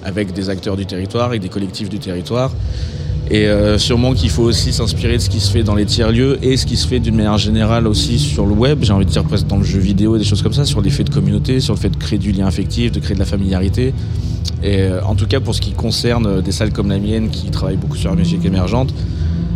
avec 0.05 0.31
des 0.31 0.49
acteurs 0.49 0.77
du 0.77 0.85
territoire, 0.85 1.25
avec 1.25 1.41
des 1.41 1.49
collectifs 1.49 1.89
du 1.89 1.99
territoire. 1.99 2.51
Et 3.31 3.47
euh, 3.47 3.77
sûrement 3.77 4.13
qu'il 4.13 4.31
faut 4.31 4.43
aussi 4.43 4.73
s'inspirer 4.73 5.17
de 5.17 5.21
ce 5.21 5.29
qui 5.29 5.39
se 5.39 5.51
fait 5.51 5.61
dans 5.61 5.75
les 5.75 5.85
tiers-lieux 5.85 6.39
et 6.41 6.57
ce 6.57 6.65
qui 6.65 6.77
se 6.77 6.87
fait 6.87 6.99
d'une 6.99 7.15
manière 7.15 7.37
générale 7.37 7.85
aussi 7.85 8.17
sur 8.17 8.47
le 8.47 8.53
web, 8.53 8.79
j'ai 8.81 8.91
envie 8.91 9.05
de 9.05 9.11
dire 9.11 9.23
presque 9.23 9.45
dans 9.45 9.57
le 9.57 9.63
jeu 9.63 9.79
vidéo 9.79 10.15
et 10.15 10.19
des 10.19 10.25
choses 10.25 10.41
comme 10.41 10.53
ça, 10.53 10.65
sur 10.65 10.81
l'effet 10.81 11.03
de 11.03 11.11
communauté, 11.11 11.59
sur 11.59 11.75
le 11.75 11.79
fait 11.79 11.89
de 11.89 11.97
créer 11.97 12.17
du 12.17 12.31
lien 12.31 12.47
affectif, 12.47 12.91
de 12.91 12.99
créer 12.99 13.13
de 13.13 13.19
la 13.19 13.25
familiarité. 13.25 13.93
Et 14.63 14.81
euh, 14.81 15.01
en 15.03 15.15
tout 15.15 15.27
cas 15.27 15.39
pour 15.39 15.55
ce 15.55 15.61
qui 15.61 15.71
concerne 15.71 16.25
euh, 16.25 16.41
des 16.41 16.51
salles 16.51 16.73
comme 16.73 16.89
la 16.89 16.99
mienne 16.99 17.29
qui 17.29 17.49
travaillent 17.49 17.77
beaucoup 17.77 17.97
sur 17.97 18.09
la 18.09 18.15
musique 18.15 18.43
émergente, 18.45 18.93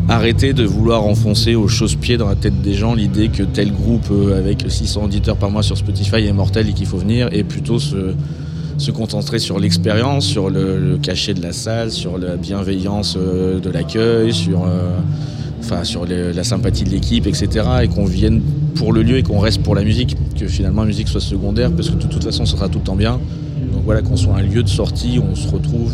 arrêter 0.08 0.54
de 0.54 0.64
vouloir 0.64 1.04
enfoncer 1.04 1.56
au 1.56 1.68
chausse-pied 1.68 2.18
dans 2.18 2.28
la 2.28 2.36
tête 2.36 2.62
des 2.62 2.74
gens 2.74 2.94
l'idée 2.94 3.30
que 3.30 3.44
tel 3.44 3.74
groupe 3.74 4.08
euh, 4.12 4.38
avec 4.38 4.66
600 4.68 5.06
auditeurs 5.06 5.38
par 5.38 5.50
mois 5.50 5.64
sur 5.64 5.78
Spotify 5.78 6.28
est 6.28 6.34
mortel 6.34 6.70
et 6.70 6.74
qu'il 6.74 6.86
faut 6.86 6.98
venir 6.98 7.30
et 7.32 7.44
plutôt 7.44 7.80
se, 7.80 8.14
se 8.78 8.92
concentrer 8.92 9.40
sur 9.40 9.60
l'expérience, 9.60 10.26
sur 10.26 10.50
le, 10.50 10.98
cachet 11.02 11.34
de 11.34 11.42
la 11.42 11.54
salle, 11.54 11.92
sur 11.92 12.18
la 12.18 12.36
bienveillance 12.36 13.16
euh, 13.18 13.60
de 13.60 13.70
l'accueil, 13.70 14.34
sur, 14.34 14.66
euh, 14.66 16.34
la 16.34 16.44
sympathie 16.44 16.84
de 16.84 16.90
l'équipe, 16.90 17.26
etc. 17.26 17.66
Et 17.84 17.88
qu'on 17.88 18.06
vienne 18.06 18.42
pour 18.76 18.94
le 18.94 19.02
lieu 19.02 19.18
et 19.18 19.24
qu'on 19.24 19.40
reste 19.40 19.62
pour 19.64 19.76
la 19.76 19.84
musique, 19.84 20.16
que 20.38 20.48
finalement 20.48 20.82
la 20.82 20.88
musique 20.88 21.08
soit 21.08 21.22
secondaire 21.22 21.72
parce 21.72 21.90
que 21.90 21.96
de 21.96 22.08
toute 22.08 22.24
façon 22.24 22.46
ça 22.46 22.58
sera 22.58 22.70
tout 22.70 22.80
le 22.80 22.84
temps 22.84 22.96
bien. 22.96 23.20
Donc 23.74 23.84
voilà, 23.86 24.02
qu'on 24.02 24.18
soit 24.18 24.36
un 24.36 24.42
lieu 24.42 24.62
de 24.62 24.70
sortie 24.70 25.20
où 25.20 25.24
on 25.32 25.36
se 25.36 25.48
retrouve 25.48 25.94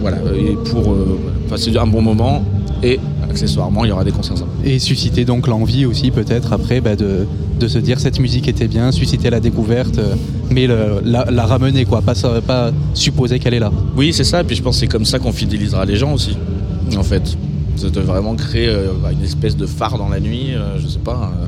voilà, 0.00 0.18
et 0.36 0.54
pour 0.70 0.92
euh, 0.92 1.18
passer 1.48 1.74
un 1.76 1.86
bon 1.86 2.02
moment 2.02 2.42
et 2.84 3.00
accessoirement 3.22 3.84
il 3.84 3.88
y 3.88 3.92
aura 3.92 4.04
des 4.04 4.12
concerts 4.12 4.38
sympas. 4.38 4.50
Et 4.64 4.78
susciter 4.78 5.24
donc 5.24 5.46
l'envie 5.46 5.86
aussi 5.86 6.10
peut-être 6.10 6.52
après 6.52 6.80
bah, 6.80 6.94
de, 6.96 7.26
de 7.58 7.68
se 7.68 7.78
dire 7.78 7.98
cette 7.98 8.20
musique 8.20 8.46
était 8.48 8.68
bien, 8.68 8.92
susciter 8.92 9.30
la 9.30 9.40
découverte, 9.40 9.98
euh, 9.98 10.14
mais 10.50 10.66
le- 10.66 11.00
la, 11.04 11.24
la 11.30 11.46
ramener 11.46 11.84
quoi, 11.84 12.02
pas, 12.02 12.14
pas 12.46 12.70
supposer 12.94 13.38
qu'elle 13.38 13.54
est 13.54 13.58
là. 13.60 13.72
Oui, 13.96 14.12
c'est 14.12 14.24
ça. 14.24 14.42
Et 14.42 14.44
puis 14.44 14.54
je 14.56 14.62
pense 14.62 14.76
que 14.76 14.80
c'est 14.80 14.86
comme 14.86 15.04
ça 15.04 15.18
qu'on 15.18 15.32
fidélisera 15.32 15.84
les 15.84 15.96
gens 15.96 16.12
aussi. 16.12 16.36
En 16.96 17.02
fait, 17.02 17.36
c'est 17.76 17.90
de 17.90 18.00
vraiment 18.00 18.34
créer 18.36 18.68
euh, 18.68 18.88
bah, 19.02 19.10
une 19.12 19.24
espèce 19.24 19.56
de 19.56 19.66
phare 19.66 19.98
dans 19.98 20.08
la 20.08 20.20
nuit. 20.20 20.48
euh, 20.54 20.78
je 20.78 20.86
sais 20.86 20.98
pas. 20.98 21.32
euh, 21.34 21.46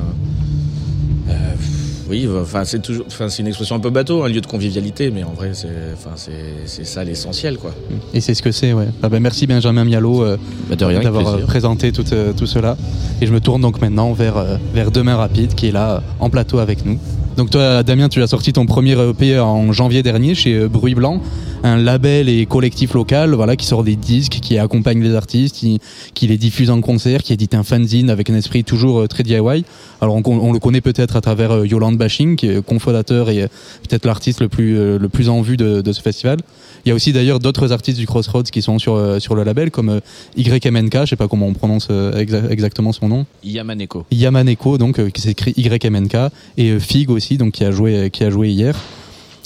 oui, 2.09 2.27
enfin 2.41 2.63
c'est 2.65 2.81
toujours, 2.81 3.05
enfin 3.07 3.29
c'est 3.29 3.41
une 3.41 3.47
expression 3.47 3.75
un 3.75 3.79
peu 3.79 3.89
bateau, 3.89 4.23
un 4.23 4.29
lieu 4.29 4.41
de 4.41 4.47
convivialité, 4.47 5.11
mais 5.11 5.23
en 5.23 5.33
vrai 5.33 5.51
c'est, 5.53 5.67
enfin 5.93 6.11
c'est, 6.15 6.85
ça 6.85 7.03
l'essentiel 7.03 7.57
quoi. 7.57 7.73
Et 8.13 8.21
c'est 8.21 8.33
ce 8.33 8.41
que 8.41 8.51
c'est, 8.51 8.73
ouais. 8.73 8.87
Ah 9.03 9.09
ben, 9.09 9.19
merci 9.21 9.47
Benjamin 9.47 9.83
Mialo 9.85 10.23
euh, 10.23 10.37
bah, 10.69 10.75
d'avoir 10.75 11.27
euh, 11.27 11.37
présenté 11.39 11.91
tout, 11.91 12.03
tout, 12.03 12.47
cela. 12.47 12.77
Et 13.21 13.27
je 13.27 13.33
me 13.33 13.39
tourne 13.39 13.61
donc 13.61 13.81
maintenant 13.81 14.13
vers, 14.13 14.59
vers 14.73 14.91
Demain 14.91 15.15
Rapide 15.15 15.55
qui 15.55 15.67
est 15.67 15.71
là 15.71 16.01
en 16.19 16.29
plateau 16.29 16.59
avec 16.59 16.85
nous. 16.85 16.99
Donc 17.37 17.51
toi, 17.51 17.83
Damien, 17.83 18.09
tu 18.09 18.23
as 18.23 18.27
sorti 18.27 18.51
ton 18.51 18.65
premier 18.65 18.93
EP 18.99 19.39
en 19.39 19.71
janvier 19.71 20.01
dernier 20.01 20.33
chez 20.33 20.55
euh, 20.55 20.67
Bruit 20.67 20.95
Blanc, 20.95 21.21
un 21.63 21.77
label 21.77 22.29
et 22.29 22.47
collectif 22.47 22.95
local, 22.95 23.35
voilà, 23.35 23.55
qui 23.55 23.67
sort 23.67 23.83
des 23.83 23.95
disques, 23.95 24.39
qui 24.41 24.57
accompagne 24.57 25.03
les 25.03 25.13
artistes, 25.13 25.55
qui, 25.55 26.27
les 26.27 26.37
diffuse 26.39 26.71
en 26.71 26.81
concert, 26.81 27.21
qui 27.21 27.33
édite 27.33 27.53
un 27.53 27.61
fanzine 27.61 28.09
avec 28.09 28.31
un 28.31 28.33
esprit 28.33 28.63
toujours 28.63 29.01
euh, 29.01 29.07
très 29.07 29.21
DIY. 29.21 29.65
Alors 30.01 30.15
on, 30.15 30.51
le 30.51 30.57
connaît 30.57 30.81
peut-être 30.81 31.15
à 31.15 31.21
travers 31.21 31.51
euh, 31.51 31.67
Yolande 31.67 31.97
Bashing, 31.97 32.37
qui 32.37 32.47
est 32.47 32.65
cofondateur 32.65 33.29
et 33.29 33.47
peut-être 33.87 34.07
l'artiste 34.07 34.41
le 34.41 34.49
plus 34.49 34.97
le 34.97 35.09
plus 35.09 35.29
en 35.29 35.41
vue 35.41 35.57
de 35.57 35.91
ce 35.91 36.01
festival. 36.01 36.39
Il 36.87 36.89
y 36.89 36.91
a 36.93 36.95
aussi 36.95 37.11
d'ailleurs 37.11 37.41
d'autres 37.41 37.73
artistes 37.73 37.99
du 37.99 38.07
Crossroads 38.07 38.43
qui 38.43 38.61
sont 38.61 38.79
sur, 38.79 38.95
euh, 38.95 39.19
sur 39.19 39.35
le 39.35 39.43
label, 39.43 39.71
comme 39.71 39.89
euh, 39.89 39.99
YMNK, 40.37 41.01
je 41.01 41.05
sais 41.07 41.15
pas 41.17 41.27
comment 41.27 41.45
on 41.45 41.53
prononce 41.53 41.89
euh, 41.91 42.17
exactement 42.49 42.93
son 42.93 43.09
nom. 43.09 43.25
Yamaneko. 43.43 44.05
Yamaneko, 44.09 44.77
donc 44.77 45.11
qui 45.11 45.21
s'écrit 45.21 45.53
YMNK, 45.57 46.31
et 46.57 46.79
Fig 46.79 47.09
aussi, 47.09 47.26
donc 47.35 47.51
qui 47.51 47.65
a 47.65 47.71
joué, 47.71 48.09
qui 48.09 48.23
a 48.23 48.29
joué 48.29 48.49
hier. 48.49 48.73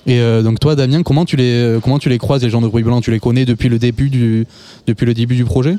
Et 0.08 0.20
donc 0.44 0.60
toi, 0.60 0.76
Damien, 0.76 1.04
comment 1.04 1.26
tu 1.26 1.36
les 1.36 1.78
comment 1.82 2.00
tu 2.00 2.10
les 2.10 2.18
croises 2.18 2.44
les 2.44 2.50
gens 2.50 2.62
de 2.62 2.68
Bruit 2.68 2.84
Blanc? 2.84 3.02
Tu 3.02 3.12
les 3.12 3.20
connais 3.20 3.46
depuis 3.46 3.70
le 3.70 3.80
début 3.80 4.10
du 4.10 4.46
depuis 4.88 5.06
le 5.06 5.14
début 5.14 5.36
du 5.36 5.46
projet? 5.46 5.78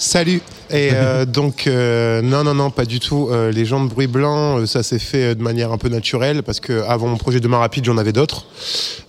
Salut. 0.00 0.40
Et 0.70 0.92
euh, 0.94 1.24
donc, 1.26 1.66
euh, 1.66 2.22
non, 2.22 2.42
non, 2.42 2.54
non, 2.54 2.70
pas 2.70 2.86
du 2.86 3.00
tout. 3.00 3.28
Euh, 3.30 3.52
les 3.52 3.66
gens 3.66 3.84
de 3.84 3.90
Bruit 3.90 4.06
Blanc, 4.06 4.64
ça 4.64 4.82
s'est 4.82 4.98
fait 4.98 5.34
de 5.34 5.42
manière 5.42 5.72
un 5.72 5.76
peu 5.76 5.90
naturelle 5.90 6.42
parce 6.42 6.58
que 6.58 6.82
avant 6.84 7.06
mon 7.06 7.18
projet 7.18 7.38
Demain 7.38 7.58
Rapide, 7.58 7.84
j'en 7.84 7.98
avais 7.98 8.14
d'autres. 8.14 8.46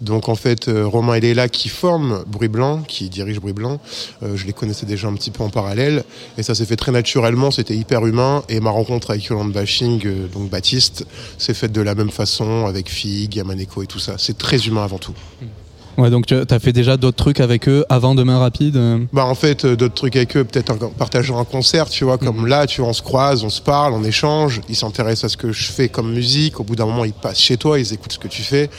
Donc, 0.01 0.27
en 0.27 0.35
fait, 0.35 0.69
Romain 0.69 1.13
et 1.13 1.21
Léla 1.21 1.47
qui 1.47 1.69
forment 1.69 2.25
Bruit 2.27 2.49
Blanc, 2.49 2.81
qui 2.85 3.07
dirigent 3.07 3.39
Bruit 3.39 3.53
Blanc, 3.53 3.79
je 4.21 4.45
les 4.45 4.51
connaissais 4.51 4.85
déjà 4.85 5.07
un 5.07 5.13
petit 5.13 5.31
peu 5.31 5.43
en 5.43 5.49
parallèle. 5.49 6.03
Et 6.37 6.43
ça 6.43 6.55
s'est 6.55 6.65
fait 6.65 6.75
très 6.75 6.91
naturellement, 6.91 7.51
c'était 7.51 7.75
hyper 7.75 8.05
humain. 8.05 8.43
Et 8.49 8.59
ma 8.59 8.71
rencontre 8.71 9.11
avec 9.11 9.23
Yolande 9.23 9.53
Bashing, 9.53 10.27
donc 10.33 10.49
Baptiste, 10.49 11.05
s'est 11.37 11.53
faite 11.53 11.71
de 11.71 11.81
la 11.81 11.95
même 11.95 12.11
façon 12.11 12.65
avec 12.65 12.89
Fig, 12.89 13.33
Yamaneko 13.33 13.83
et 13.83 13.87
tout 13.87 13.99
ça. 13.99 14.15
C'est 14.17 14.37
très 14.37 14.67
humain 14.67 14.83
avant 14.83 14.97
tout. 14.97 15.13
Hmm. 15.41 15.60
Ouais, 16.01 16.09
donc 16.09 16.25
tu 16.25 16.33
as 16.33 16.59
fait 16.59 16.73
déjà 16.73 16.97
d'autres 16.97 17.17
trucs 17.17 17.39
avec 17.39 17.69
eux 17.69 17.85
avant 17.87 18.15
Demain 18.15 18.39
Rapide 18.39 18.75
euh 18.75 18.97
Bah 19.13 19.27
en 19.27 19.35
fait, 19.35 19.65
euh, 19.65 19.75
d'autres 19.75 19.93
trucs 19.93 20.15
avec 20.15 20.35
eux, 20.35 20.43
peut-être 20.43 20.75
partager 20.93 21.31
un 21.31 21.43
concert, 21.43 21.87
tu 21.89 22.05
vois, 22.05 22.17
comme 22.17 22.41
mhm. 22.41 22.47
là, 22.47 22.65
tu 22.65 22.81
vois, 22.81 22.89
on 22.89 22.93
se 22.93 23.03
croise, 23.03 23.43
on 23.43 23.51
se 23.51 23.61
parle, 23.61 23.93
on 23.93 24.03
échange, 24.03 24.61
ils 24.67 24.75
s'intéressent 24.75 25.25
à 25.25 25.29
ce 25.29 25.37
que 25.37 25.51
je 25.51 25.71
fais 25.71 25.89
comme 25.89 26.11
musique, 26.11 26.59
au 26.59 26.63
bout 26.63 26.75
d'un 26.75 26.87
moment, 26.87 27.05
ils 27.05 27.13
passent 27.13 27.37
chez 27.37 27.55
toi, 27.55 27.77
ils 27.77 27.93
écoutent 27.93 28.13
ce 28.13 28.17
que 28.17 28.27
tu 28.27 28.41
fais, 28.41 28.71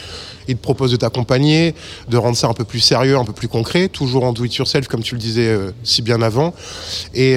ils 0.48 0.56
te 0.56 0.60
proposent 0.60 0.90
de 0.90 0.96
t'accompagner, 0.96 1.76
de 2.08 2.16
rendre 2.16 2.36
ça 2.36 2.48
un 2.48 2.54
peu 2.54 2.64
plus 2.64 2.80
sérieux, 2.80 3.16
un 3.16 3.24
peu 3.24 3.32
plus 3.32 3.46
concret, 3.46 3.86
toujours 3.86 4.24
en 4.24 4.32
do 4.32 4.42
it 4.42 4.56
yourself, 4.56 4.88
comme 4.88 5.04
tu 5.04 5.14
le 5.14 5.20
disais 5.20 5.46
euh, 5.46 5.70
si 5.84 6.02
bien 6.02 6.22
avant, 6.22 6.52
et, 7.14 7.34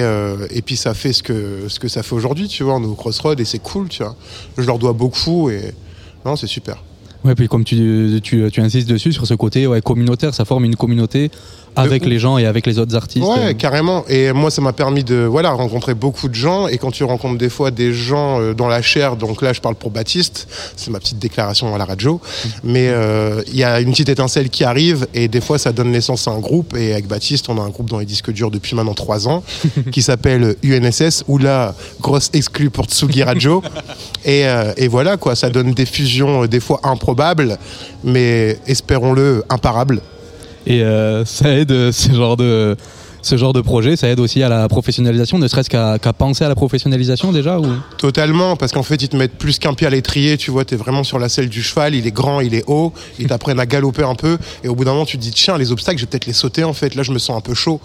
et 0.50 0.62
puis 0.62 0.76
ça 0.76 0.94
fait 0.94 1.12
ce 1.12 1.22
que, 1.22 1.68
ce 1.68 1.78
que 1.78 1.86
ça 1.86 2.02
fait 2.02 2.16
aujourd'hui, 2.16 2.48
tu 2.48 2.64
vois, 2.64 2.74
on 2.74 2.82
est 2.82 2.86
au 2.86 2.96
crossroad, 2.96 3.38
et 3.38 3.44
c'est 3.44 3.60
cool, 3.60 3.88
tu 3.88 4.02
vois. 4.02 4.16
Je 4.58 4.66
leur 4.66 4.80
dois 4.80 4.94
beaucoup, 4.94 5.48
et 5.48 5.72
non, 6.24 6.34
c'est 6.34 6.48
super. 6.48 6.82
Ouais, 7.24 7.34
puis 7.34 7.48
comme 7.48 7.64
tu, 7.64 8.20
tu, 8.22 8.60
insistes 8.60 8.88
dessus, 8.88 9.12
sur 9.12 9.26
ce 9.26 9.34
côté 9.34 9.66
ouais, 9.66 9.80
communautaire, 9.80 10.34
ça 10.34 10.44
forme 10.44 10.64
une 10.64 10.76
communauté 10.76 11.30
avec 11.76 12.06
les 12.06 12.18
gens 12.18 12.38
et 12.38 12.46
avec 12.46 12.66
les 12.66 12.78
autres 12.78 12.96
artistes. 12.96 13.26
Ouais, 13.26 13.54
carrément. 13.54 14.04
Et 14.08 14.32
moi, 14.32 14.50
ça 14.50 14.62
m'a 14.62 14.72
permis 14.72 15.04
de 15.04 15.16
voilà, 15.16 15.50
rencontrer 15.50 15.94
beaucoup 15.94 16.28
de 16.28 16.34
gens. 16.34 16.68
Et 16.68 16.78
quand 16.78 16.90
tu 16.90 17.04
rencontres 17.04 17.38
des 17.38 17.50
fois 17.50 17.70
des 17.70 17.92
gens 17.92 18.40
euh, 18.40 18.54
dans 18.54 18.68
la 18.68 18.82
chair, 18.82 19.16
donc 19.16 19.42
là, 19.42 19.52
je 19.52 19.60
parle 19.60 19.74
pour 19.74 19.90
Baptiste, 19.90 20.48
c'est 20.76 20.90
ma 20.90 20.98
petite 20.98 21.18
déclaration 21.18 21.74
à 21.74 21.78
la 21.78 21.84
radio, 21.84 22.20
mais 22.64 22.88
euh, 22.88 23.42
il 23.48 23.56
y 23.56 23.64
a 23.64 23.80
une 23.80 23.90
petite 23.90 24.08
étincelle 24.08 24.48
qui 24.48 24.64
arrive 24.64 25.06
et 25.14 25.28
des 25.28 25.40
fois, 25.40 25.58
ça 25.58 25.72
donne 25.72 25.90
naissance 25.90 26.26
à 26.28 26.30
un 26.30 26.38
groupe. 26.38 26.76
Et 26.76 26.92
avec 26.92 27.06
Baptiste, 27.06 27.48
on 27.48 27.58
a 27.58 27.62
un 27.62 27.68
groupe 27.68 27.90
dans 27.90 27.98
les 27.98 28.06
disques 28.06 28.32
durs 28.32 28.50
depuis 28.50 28.74
maintenant 28.74 28.94
trois 28.94 29.28
ans 29.28 29.42
qui 29.92 30.02
s'appelle 30.02 30.56
UNSS, 30.62 31.24
ou 31.28 31.38
là, 31.38 31.74
grosse 32.00 32.30
exclue 32.32 32.70
pour 32.70 32.86
Tsugi 32.86 33.22
Radio. 33.22 33.62
et, 34.24 34.46
euh, 34.46 34.72
et 34.76 34.88
voilà, 34.88 35.16
quoi, 35.16 35.34
ça 35.34 35.50
donne 35.50 35.72
des 35.72 35.86
fusions 35.86 36.46
des 36.46 36.60
fois 36.60 36.80
improbables, 36.84 37.58
mais 38.02 38.58
espérons-le, 38.66 39.44
imparables. 39.50 40.00
Et 40.66 40.82
euh, 40.82 41.24
ça 41.24 41.54
aide 41.54 41.70
euh, 41.70 41.92
ce 41.92 42.12
genre 42.12 42.36
de 42.36 42.76
ce 43.26 43.36
genre 43.36 43.52
de 43.52 43.60
projet, 43.60 43.96
ça 43.96 44.08
aide 44.08 44.20
aussi 44.20 44.42
à 44.42 44.48
la 44.48 44.68
professionnalisation, 44.68 45.38
ne 45.38 45.48
serait-ce 45.48 45.70
qu'à 45.70 46.12
penser 46.12 46.44
à 46.44 46.48
la 46.48 46.54
professionnalisation 46.54 47.32
déjà 47.32 47.58
ou... 47.58 47.66
Totalement, 47.98 48.56
parce 48.56 48.72
qu'en 48.72 48.82
fait, 48.82 49.02
ils 49.02 49.08
te 49.08 49.16
mettent 49.16 49.36
plus 49.36 49.58
qu'un 49.58 49.74
pied 49.74 49.86
à 49.86 49.90
l'étrier, 49.90 50.36
tu 50.36 50.50
vois, 50.50 50.64
tu 50.64 50.74
es 50.74 50.76
vraiment 50.76 51.04
sur 51.04 51.18
la 51.18 51.28
selle 51.28 51.48
du 51.48 51.62
cheval, 51.62 51.94
il 51.94 52.06
est 52.06 52.12
grand, 52.12 52.40
il 52.40 52.54
est 52.54 52.64
haut, 52.66 52.92
ils 53.18 53.26
t'apprennent 53.26 53.60
à 53.60 53.66
galoper 53.66 54.02
un 54.02 54.14
peu, 54.14 54.38
et 54.62 54.68
au 54.68 54.74
bout 54.74 54.84
d'un 54.84 54.92
moment, 54.92 55.04
tu 55.04 55.18
te 55.18 55.22
dis, 55.22 55.32
tiens, 55.32 55.58
les 55.58 55.72
obstacles, 55.72 55.98
je 55.98 56.04
vais 56.04 56.10
peut-être 56.10 56.26
les 56.26 56.32
sauter 56.32 56.64
en 56.64 56.72
fait, 56.72 56.94
là, 56.94 57.02
je 57.02 57.12
me 57.12 57.18
sens 57.18 57.36
un 57.36 57.40
peu 57.40 57.54
chaud. 57.54 57.80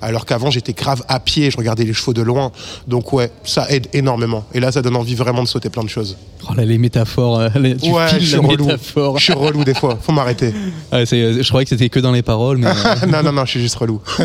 Alors 0.00 0.24
qu'avant, 0.24 0.50
j'étais 0.50 0.72
grave 0.72 1.02
à 1.08 1.20
pied, 1.20 1.50
je 1.50 1.56
regardais 1.56 1.84
les 1.84 1.94
chevaux 1.94 2.14
de 2.14 2.22
loin. 2.22 2.52
Donc, 2.86 3.12
ouais, 3.12 3.30
ça 3.44 3.66
aide 3.70 3.88
énormément. 3.92 4.44
Et 4.54 4.60
là, 4.60 4.72
ça 4.72 4.82
donne 4.82 4.96
envie 4.96 5.14
vraiment 5.14 5.42
de 5.42 5.48
sauter 5.48 5.70
plein 5.70 5.84
de 5.84 5.88
choses. 5.88 6.16
Oh 6.48 6.54
là, 6.54 6.64
les 6.64 6.78
métaphores, 6.78 7.40
euh, 7.40 7.48
tu 7.82 7.90
ouais, 7.90 8.06
je 8.20 8.24
suis 8.24 8.36
relou. 8.36 8.68
Je 9.16 9.22
suis 9.22 9.32
relou 9.32 9.64
des 9.64 9.74
fois, 9.74 9.98
faut 10.00 10.12
m'arrêter. 10.12 10.52
je 10.92 11.48
croyais 11.48 11.64
que 11.64 11.70
c'était 11.70 11.88
que 11.88 12.00
dans 12.00 12.12
les 12.12 12.22
paroles, 12.22 12.58
mais. 12.58 12.68
Euh, 12.68 13.06
non, 13.08 13.22
non, 13.22 13.32
non, 13.32 13.44
je 13.44 13.52
suis 13.52 13.60
juste 13.60 13.76
relou. 13.76 14.00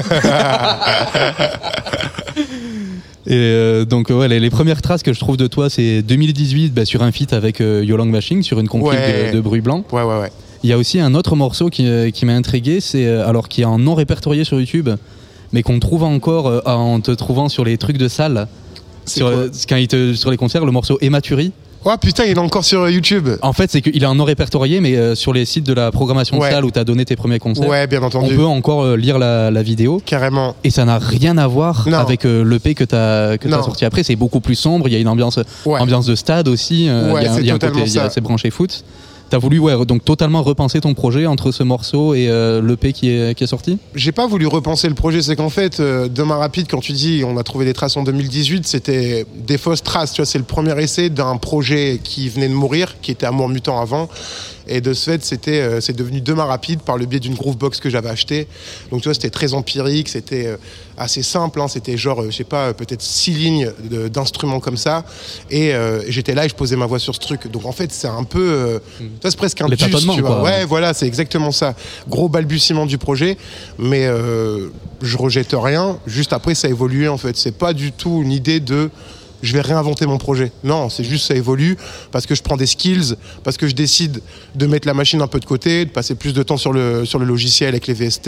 Et 3.28 3.36
euh, 3.36 3.86
donc 3.86 4.10
ouais, 4.10 4.28
les, 4.28 4.50
premières 4.50 4.82
traces 4.82 5.04
que 5.04 5.14
je 5.14 5.20
trouve 5.20 5.38
de 5.38 5.48
toi, 5.48 5.70
c'est 5.70 6.02
2018 6.02 6.74
bah, 6.74 6.86
sur 6.86 7.04
un 7.04 7.12
feat 7.12 7.34
avec 7.34 7.62
euh, 7.62 7.84
Yolang 7.86 8.10
Machine 8.10 8.42
sur 8.42 8.60
une 8.60 8.68
compil 8.68 8.98
de, 9.32 9.40
Bruit 9.40 9.62
Blanc. 9.62 9.84
Ouais, 9.92 10.02
ouais, 10.02 10.20
ouais. 10.20 10.32
Il 10.64 10.70
y 10.70 10.74
a 10.74 10.78
aussi 10.78 11.00
un 11.00 11.14
autre 11.14 11.36
morceau 11.36 11.70
qui, 11.70 11.88
euh, 11.88 12.10
qui 12.10 12.26
m'a 12.26 12.34
intrigué, 12.34 12.82
c'est 12.82 13.08
alors 13.08 13.48
qui 13.48 13.62
est 13.62 13.66
en 13.66 13.80
non 13.80 13.96
répertorié 13.96 14.44
sur 14.44 14.60
YouTube, 14.60 14.90
mais 15.54 15.64
qu'on 15.64 15.80
trouve 15.80 16.04
encore 16.04 16.62
en 16.68 17.00
te 17.00 17.12
trouvant 17.12 17.48
sur 17.48 17.64
les 17.64 17.78
trucs 17.78 17.98
de 17.98 18.08
salle. 18.08 18.48
Sur, 19.06 19.32
quand 19.68 19.78
il 19.78 19.88
te, 19.88 20.14
sur 20.14 20.30
les 20.30 20.38
concerts, 20.38 20.66
le 20.66 20.72
morceau 20.72 20.98
Ématuri. 21.02 21.52
Oh 21.84 21.96
putain, 22.00 22.26
il 22.26 22.32
est 22.32 22.38
encore 22.38 22.64
sur 22.64 22.88
YouTube. 22.90 23.28
En 23.42 23.54
fait, 23.54 23.72
c'est 23.72 23.82
qu'il 23.82 24.02
est 24.02 24.06
en 24.06 24.14
non 24.14 24.24
répertorié, 24.24 24.82
mais 24.82 24.96
euh, 24.96 25.16
sur 25.16 25.34
les 25.34 25.46
sites 25.46 25.66
de 25.66 25.74
la 25.74 25.92
programmation 25.92 26.38
de 26.38 26.44
salle 26.44 26.64
où 26.64 26.70
tu 26.70 26.78
as 26.78 26.84
donné 26.84 27.06
tes 27.06 27.16
premiers 27.16 27.40
concerts, 27.40 27.68
ouais, 27.68 27.88
bien 27.88 28.04
entendu. 28.04 28.34
on 28.34 28.38
peut 28.38 28.46
encore 28.46 28.84
euh, 28.84 28.96
lire 28.96 29.18
la, 29.18 29.64
vidéo. 29.64 30.02
Carrément. 30.06 30.56
Et 30.64 30.70
ça 30.70 30.86
n'a 30.86 31.00
rien 31.00 31.38
à 31.38 31.48
voir 31.48 31.88
avec 31.94 32.26
euh, 32.26 32.44
l'EP 32.44 32.76
que 32.76 32.84
tu 32.84 32.96
as, 32.96 33.38
que 33.38 33.50
sorti 33.50 33.86
après. 33.86 34.04
C'est 34.04 34.16
beaucoup 34.16 34.42
plus 34.42 34.56
sombre. 34.56 34.88
Il 34.88 34.94
y 34.94 34.96
a 34.96 35.00
une 35.00 35.08
ambiance, 35.08 35.40
ambiance 35.66 36.06
de 36.06 36.16
stade 36.16 36.48
aussi. 36.48 36.90
Ouais, 36.90 37.24
il 37.40 37.46
y 37.46 37.52
a, 37.52 37.56
un 37.56 37.60
côté, 37.60 37.86
c'est 37.86 38.22
branché 38.22 38.52
foot. 38.52 38.84
T'as 39.32 39.38
voulu 39.38 39.62
totalement 40.04 40.44
repenser 40.44 40.82
ton 40.82 40.94
projet 40.94 41.26
entre 41.26 41.54
ce 41.54 41.64
morceau 41.64 42.14
et 42.14 42.28
euh, 42.28 42.62
l'EP 42.62 42.92
qui 42.92 43.10
est, 43.10 43.46
sorti? 43.46 43.78
J'ai 43.96 44.12
pas 44.12 44.28
voulu 44.28 44.46
repenser 44.46 44.90
le 44.90 44.94
projet, 44.94 45.22
c'est 45.22 45.38
qu'en 45.38 45.50
fait, 45.50 45.80
euh, 45.80 46.10
Demain 46.10 46.36
Rapide, 46.36 46.68
quand 46.70 46.82
tu 46.82 46.92
dis 46.92 47.24
on 47.26 47.38
a 47.38 47.44
trouvé 47.44 47.64
des 47.64 47.72
traces 47.72 47.96
en 47.96 48.04
2018, 48.04 48.68
c'était 48.68 49.26
des 49.34 49.58
fausses 49.58 49.84
traces. 49.84 50.22
C'est 50.26 50.38
le 50.38 50.44
premier 50.44 50.78
essai 50.84 51.10
d'un 51.10 51.38
projet 51.38 52.02
qui 52.04 52.28
venait 52.28 52.50
de 52.50 52.54
mourir, 52.54 52.98
qui 53.02 53.12
était 53.12 53.26
Amour 53.26 53.48
Mutant 53.48 53.80
avant. 53.80 54.10
Et 54.68 54.82
de 54.82 54.94
ce 54.94 55.10
fait, 55.10 55.24
c'était, 55.24 55.62
euh, 55.62 55.82
c'est 55.82 55.96
devenu 55.96 56.22
Demain 56.22 56.46
Rapide 56.46 56.82
par 56.82 56.98
le 56.98 57.06
biais 57.06 57.20
d'une 57.20 57.36
Groovebox 57.36 57.80
que 57.80 57.90
j'avais 57.90 58.10
acheté. 58.10 58.48
Donc 58.92 59.02
tu 59.02 59.08
vois, 59.08 59.14
c'était 59.14 59.30
très 59.30 59.54
empirique, 59.54 60.10
c'était 60.10 60.48
euh, 60.48 60.58
assez 60.98 61.24
simple. 61.24 61.62
Hein. 61.62 61.68
c'était 61.68 61.98
genre, 61.98 62.22
euh, 62.22 62.30
je 62.30 62.38
sais 62.38 62.44
pas, 62.44 62.74
peut-être 62.74 63.02
six 63.02 63.32
lignes 63.32 63.72
d'instruments 64.12 64.60
comme 64.60 64.78
ça. 64.78 65.04
Et 65.50 65.74
j'étais 66.08 66.34
là 66.34 66.46
et 66.46 66.50
je 66.50 66.56
posais 66.56 66.76
ma 66.76 66.86
voix 66.86 67.00
sur 67.00 67.16
ce 67.16 67.20
truc. 67.20 67.50
Donc 67.50 67.66
en 67.66 67.72
fait, 67.72 67.92
c'est 67.92 68.08
un 68.08 68.24
peu, 68.24 68.80
mmh. 69.00 69.06
c'est 69.24 69.36
presque 69.36 69.62
un 69.62 69.68
tu 69.68 70.22
vois. 70.22 70.42
Ouais, 70.42 70.66
voilà, 70.66 70.94
c'est 70.94 71.08
exactement 71.08 71.52
ça. 71.52 71.76
Gros 72.08 72.30
balbutiement 72.30 72.86
du 72.86 72.98
projet, 72.98 73.38
mais 73.78 74.08
je 75.02 75.18
rejette 75.18 75.54
rien. 75.54 75.98
Juste 76.06 76.34
après, 76.34 76.56
ça 76.56 76.68
a 76.68 76.70
évolué 76.72 77.08
en 77.08 77.18
fait. 77.18 77.36
C'est 77.38 77.58
pas 77.58 77.74
du 77.74 77.92
tout 77.92 78.22
une 78.24 78.32
idée 78.32 78.60
de 78.60 78.90
je 79.42 79.54
vais 79.54 79.62
réinventer 79.62 80.06
mon 80.06 80.18
projet. 80.18 80.52
Non, 80.64 80.90
c'est 80.90 81.04
juste 81.04 81.28
ça 81.28 81.36
évolue 81.36 81.78
parce 82.12 82.26
que 82.26 82.36
je 82.36 82.42
prends 82.42 82.58
des 82.58 82.66
skills, 82.66 83.16
parce 83.44 83.58
que 83.58 83.68
je 83.68 83.76
décide 83.76 84.22
de 84.56 84.68
mettre 84.68 84.88
la 84.88 84.94
machine 84.94 85.22
un 85.22 85.28
peu 85.28 85.40
de 85.40 85.46
côté, 85.46 85.86
de 85.86 85.90
passer 85.90 86.16
plus 86.16 86.34
de 86.34 86.44
temps 86.44 86.58
sur 86.58 86.74
le, 86.74 87.06
sur 87.06 87.20
le 87.20 87.26
logiciel 87.26 87.70
avec 87.70 87.88
les 87.88 87.94
VST. 87.94 88.28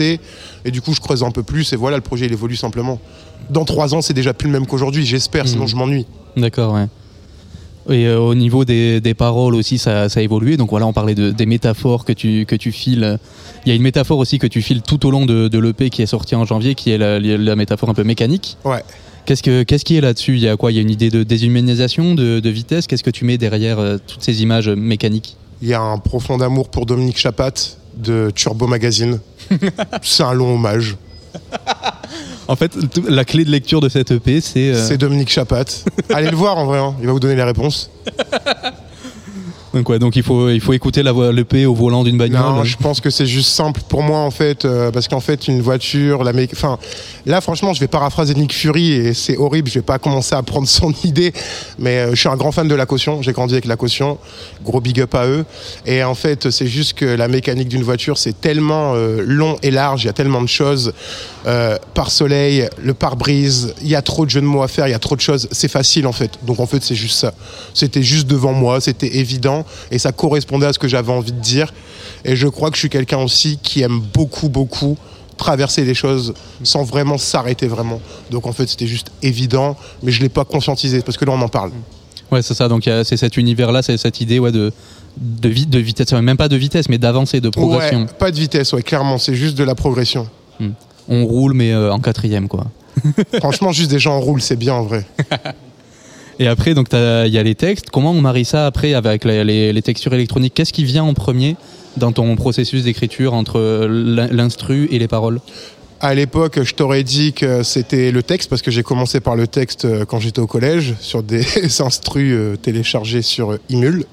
Et 0.64 0.70
du 0.70 0.80
coup, 0.80 0.94
je 0.94 1.00
creuse 1.00 1.22
un 1.22 1.30
peu 1.30 1.42
plus 1.42 1.72
et 1.72 1.76
voilà, 1.76 1.96
le 1.96 2.02
projet 2.02 2.26
il 2.26 2.32
évolue 2.32 2.56
simplement. 2.56 3.00
Dans 3.50 3.64
trois 3.64 3.94
ans, 3.94 4.02
c'est 4.02 4.14
déjà 4.14 4.32
plus 4.34 4.46
le 4.46 4.52
même 4.52 4.66
qu'aujourd'hui, 4.66 5.04
j'espère, 5.04 5.46
sinon 5.46 5.64
hmm. 5.64 5.68
je 5.68 5.76
m'ennuie. 5.76 6.06
D'accord, 6.36 6.74
ouais. 6.74 6.86
Et 7.90 8.06
euh, 8.06 8.18
au 8.18 8.34
niveau 8.34 8.64
des, 8.64 9.14
paroles 9.16 9.54
aussi, 9.54 9.78
ça, 9.78 10.04
a 10.04 10.20
évolué. 10.20 10.56
Donc 10.56 10.70
voilà, 10.70 10.86
on 10.86 10.92
parlait 10.92 11.14
de, 11.14 11.30
des 11.30 11.46
métaphores 11.46 12.04
que 12.04 12.12
tu, 12.12 12.46
que 12.46 12.56
tu 12.56 12.72
files. 12.72 13.18
Il 13.64 13.68
y 13.68 13.72
a 13.72 13.74
une 13.74 13.82
métaphore 13.82 14.18
aussi 14.18 14.38
que 14.38 14.46
tu 14.46 14.62
files 14.62 14.82
tout 14.82 15.06
au 15.06 15.10
long 15.10 15.26
de, 15.26 15.48
de 15.48 15.58
l'EP 15.58 15.90
qui 15.90 16.02
est 16.02 16.06
sorti 16.06 16.34
en 16.34 16.44
janvier, 16.44 16.74
qui 16.74 16.90
est 16.90 16.98
la, 16.98 17.18
la 17.20 17.56
métaphore 17.56 17.90
un 17.90 17.94
peu 17.94 18.04
mécanique. 18.04 18.56
Ouais. 18.64 18.82
Qu'est-ce, 19.26 19.42
que, 19.42 19.62
qu'est-ce 19.62 19.84
qui 19.84 19.96
est 19.96 20.00
là-dessus? 20.00 20.34
Il 20.34 20.40
y 20.40 20.48
a 20.48 20.56
quoi? 20.56 20.70
Il 20.70 20.74
y 20.74 20.78
a 20.78 20.82
une 20.82 20.90
idée 20.90 21.10
de 21.10 21.22
déshumanisation, 21.22 22.14
de, 22.14 22.40
de 22.40 22.50
vitesse? 22.50 22.86
Qu'est-ce 22.86 23.02
que 23.02 23.10
tu 23.10 23.24
mets 23.24 23.38
derrière 23.38 23.78
euh, 23.78 23.96
toutes 24.06 24.22
ces 24.22 24.42
images 24.42 24.68
mécaniques? 24.68 25.36
Il 25.62 25.68
y 25.68 25.74
a 25.74 25.80
un 25.80 25.98
profond 25.98 26.38
amour 26.40 26.68
pour 26.68 26.84
Dominique 26.84 27.18
Chapat 27.18 27.52
de 27.96 28.30
Turbo 28.34 28.66
Magazine. 28.66 29.20
c'est 30.02 30.22
un 30.22 30.34
long 30.34 30.54
hommage. 30.54 30.96
En 32.46 32.56
fait, 32.56 32.76
la 33.08 33.24
clé 33.24 33.44
de 33.46 33.50
lecture 33.50 33.80
de 33.80 33.88
cette 33.88 34.10
EP, 34.10 34.42
c'est. 34.42 34.74
Euh, 34.74 34.86
c'est 34.86 34.98
Dominique 34.98 35.30
Chapat. 35.30 35.64
Allez 36.10 36.30
le 36.30 36.36
voir 36.36 36.58
en 36.58 36.66
vrai, 36.66 36.78
hein. 36.78 36.94
il 37.00 37.06
va 37.06 37.12
vous 37.12 37.18
donner 37.20 37.36
les 37.36 37.42
réponses. 37.42 37.90
Donc 39.74 39.88
ouais, 39.88 39.98
donc 39.98 40.14
il 40.16 40.22
faut 40.22 40.48
il 40.50 40.60
faut 40.60 40.72
écouter 40.72 41.02
la 41.02 41.10
voix 41.12 41.32
l'EP 41.32 41.66
au 41.66 41.74
volant 41.74 42.04
d'une 42.04 42.16
bagnole. 42.16 42.40
Non, 42.40 42.64
je 42.64 42.76
pense 42.76 43.00
que 43.00 43.10
c'est 43.10 43.26
juste 43.26 43.50
simple 43.50 43.80
pour 43.88 44.02
moi 44.02 44.20
en 44.20 44.30
fait, 44.30 44.64
euh, 44.64 44.90
parce 44.92 45.08
qu'en 45.08 45.20
fait 45.20 45.48
une 45.48 45.60
voiture, 45.60 46.22
la 46.22 46.32
mé- 46.32 46.48
enfin 46.52 46.78
là 47.26 47.40
franchement 47.40 47.72
je 47.74 47.80
vais 47.80 47.88
paraphraser 47.88 48.34
Nick 48.34 48.54
Fury 48.54 48.92
et 48.92 49.14
c'est 49.14 49.36
horrible, 49.36 49.68
je 49.68 49.74
vais 49.74 49.82
pas 49.82 49.98
commencer 49.98 50.34
à 50.36 50.42
prendre 50.42 50.68
son 50.68 50.92
idée, 51.04 51.32
mais 51.78 51.98
euh, 51.98 52.10
je 52.14 52.20
suis 52.20 52.28
un 52.28 52.36
grand 52.36 52.52
fan 52.52 52.68
de 52.68 52.74
la 52.74 52.86
caution, 52.86 53.20
j'ai 53.20 53.32
grandi 53.32 53.54
avec 53.54 53.64
la 53.66 53.76
caution, 53.76 54.18
gros 54.64 54.80
big 54.80 55.00
up 55.00 55.14
à 55.16 55.26
eux, 55.26 55.44
et 55.86 56.04
en 56.04 56.14
fait 56.14 56.50
c'est 56.50 56.68
juste 56.68 56.92
que 56.94 57.04
la 57.04 57.26
mécanique 57.26 57.68
d'une 57.68 57.82
voiture 57.82 58.16
c'est 58.16 58.40
tellement 58.40 58.92
euh, 58.94 59.22
long 59.26 59.56
et 59.64 59.72
large, 59.72 60.04
il 60.04 60.06
y 60.06 60.10
a 60.10 60.12
tellement 60.14 60.40
de 60.42 60.48
choses, 60.48 60.92
euh, 61.46 61.76
par 61.94 62.10
soleil, 62.12 62.68
le 62.80 62.94
pare-brise, 62.94 63.74
il 63.82 63.88
y 63.88 63.96
a 63.96 64.02
trop 64.02 64.24
de 64.24 64.30
jeux 64.30 64.40
de 64.40 64.46
mots 64.46 64.62
à 64.62 64.68
faire, 64.68 64.86
il 64.86 64.92
y 64.92 64.94
a 64.94 64.98
trop 65.00 65.16
de 65.16 65.20
choses, 65.20 65.48
c'est 65.50 65.68
facile 65.70 66.06
en 66.06 66.12
fait, 66.12 66.30
donc 66.42 66.60
en 66.60 66.66
fait 66.66 66.82
c'est 66.84 66.94
juste 66.94 67.18
ça, 67.18 67.34
c'était 67.74 68.02
juste 68.04 68.28
devant 68.28 68.52
moi, 68.52 68.80
c'était 68.80 69.16
évident 69.16 69.63
et 69.90 69.98
ça 69.98 70.12
correspondait 70.12 70.66
à 70.66 70.72
ce 70.72 70.78
que 70.78 70.88
j'avais 70.88 71.12
envie 71.12 71.32
de 71.32 71.40
dire. 71.40 71.72
Et 72.24 72.36
je 72.36 72.48
crois 72.48 72.70
que 72.70 72.76
je 72.76 72.80
suis 72.80 72.90
quelqu'un 72.90 73.18
aussi 73.18 73.58
qui 73.62 73.82
aime 73.82 74.00
beaucoup, 74.00 74.48
beaucoup 74.48 74.96
traverser 75.36 75.84
les 75.84 75.94
choses 75.94 76.34
sans 76.62 76.84
vraiment 76.84 77.18
s'arrêter 77.18 77.66
vraiment. 77.66 78.00
Donc 78.30 78.46
en 78.46 78.52
fait, 78.52 78.68
c'était 78.68 78.86
juste 78.86 79.10
évident, 79.22 79.76
mais 80.02 80.12
je 80.12 80.22
l'ai 80.22 80.28
pas 80.28 80.44
conscientisé 80.44 81.00
parce 81.02 81.16
que 81.16 81.24
là, 81.24 81.32
on 81.32 81.40
en 81.40 81.48
parle. 81.48 81.72
Ouais, 82.30 82.42
c'est 82.42 82.54
ça. 82.54 82.68
Donc 82.68 82.84
c'est 82.84 83.16
cet 83.16 83.36
univers-là, 83.36 83.82
c'est 83.82 83.96
cette 83.96 84.20
idée 84.20 84.38
ouais, 84.38 84.52
de, 84.52 84.72
de, 85.16 85.48
de 85.48 85.78
vitesse, 85.78 86.12
même 86.12 86.36
pas 86.36 86.48
de 86.48 86.56
vitesse, 86.56 86.88
mais 86.88 86.98
d'avancée, 86.98 87.40
de 87.40 87.48
progression. 87.48 88.02
Ouais, 88.02 88.06
pas 88.18 88.30
de 88.30 88.38
vitesse, 88.38 88.72
ouais, 88.72 88.82
clairement, 88.82 89.18
c'est 89.18 89.34
juste 89.34 89.56
de 89.56 89.64
la 89.64 89.74
progression. 89.74 90.28
On 91.06 91.26
roule, 91.26 91.52
mais 91.52 91.72
euh, 91.72 91.92
en 91.92 92.00
quatrième, 92.00 92.48
quoi. 92.48 92.64
Franchement, 93.38 93.72
juste 93.72 93.90
des 93.90 93.98
gens 93.98 94.14
en 94.14 94.20
roule, 94.20 94.40
c'est 94.40 94.56
bien 94.56 94.74
en 94.74 94.84
vrai. 94.84 95.04
Et 96.38 96.48
après, 96.48 96.74
donc 96.74 96.88
il 96.92 97.32
y 97.32 97.38
a 97.38 97.42
les 97.42 97.54
textes. 97.54 97.90
Comment 97.90 98.12
on 98.12 98.20
marie 98.20 98.44
ça 98.44 98.66
après 98.66 98.94
avec 98.94 99.24
les, 99.24 99.82
textures 99.82 100.14
électroniques? 100.14 100.54
Qu'est-ce 100.54 100.72
qui 100.72 100.84
vient 100.84 101.04
en 101.04 101.14
premier 101.14 101.56
dans 101.96 102.12
ton 102.12 102.34
processus 102.36 102.84
d'écriture 102.84 103.34
entre 103.34 103.86
l'in- 103.86 104.28
l'instru 104.28 104.88
et 104.90 104.98
les 104.98 105.08
paroles? 105.08 105.40
À 106.00 106.14
l'époque, 106.14 106.62
je 106.62 106.74
t'aurais 106.74 107.02
dit 107.02 107.32
que 107.32 107.62
c'était 107.62 108.10
le 108.10 108.22
texte 108.22 108.50
parce 108.50 108.60
que 108.60 108.70
j'ai 108.70 108.82
commencé 108.82 109.20
par 109.20 109.36
le 109.36 109.46
texte 109.46 109.86
euh, 109.86 110.04
quand 110.04 110.18
j'étais 110.18 110.40
au 110.40 110.46
collège 110.46 110.94
sur 111.00 111.22
des 111.22 111.42
instrus 111.80 112.34
euh, 112.34 112.56
téléchargés 112.56 113.22
sur 113.22 113.52
euh, 113.52 113.60
Imul. 113.70 114.04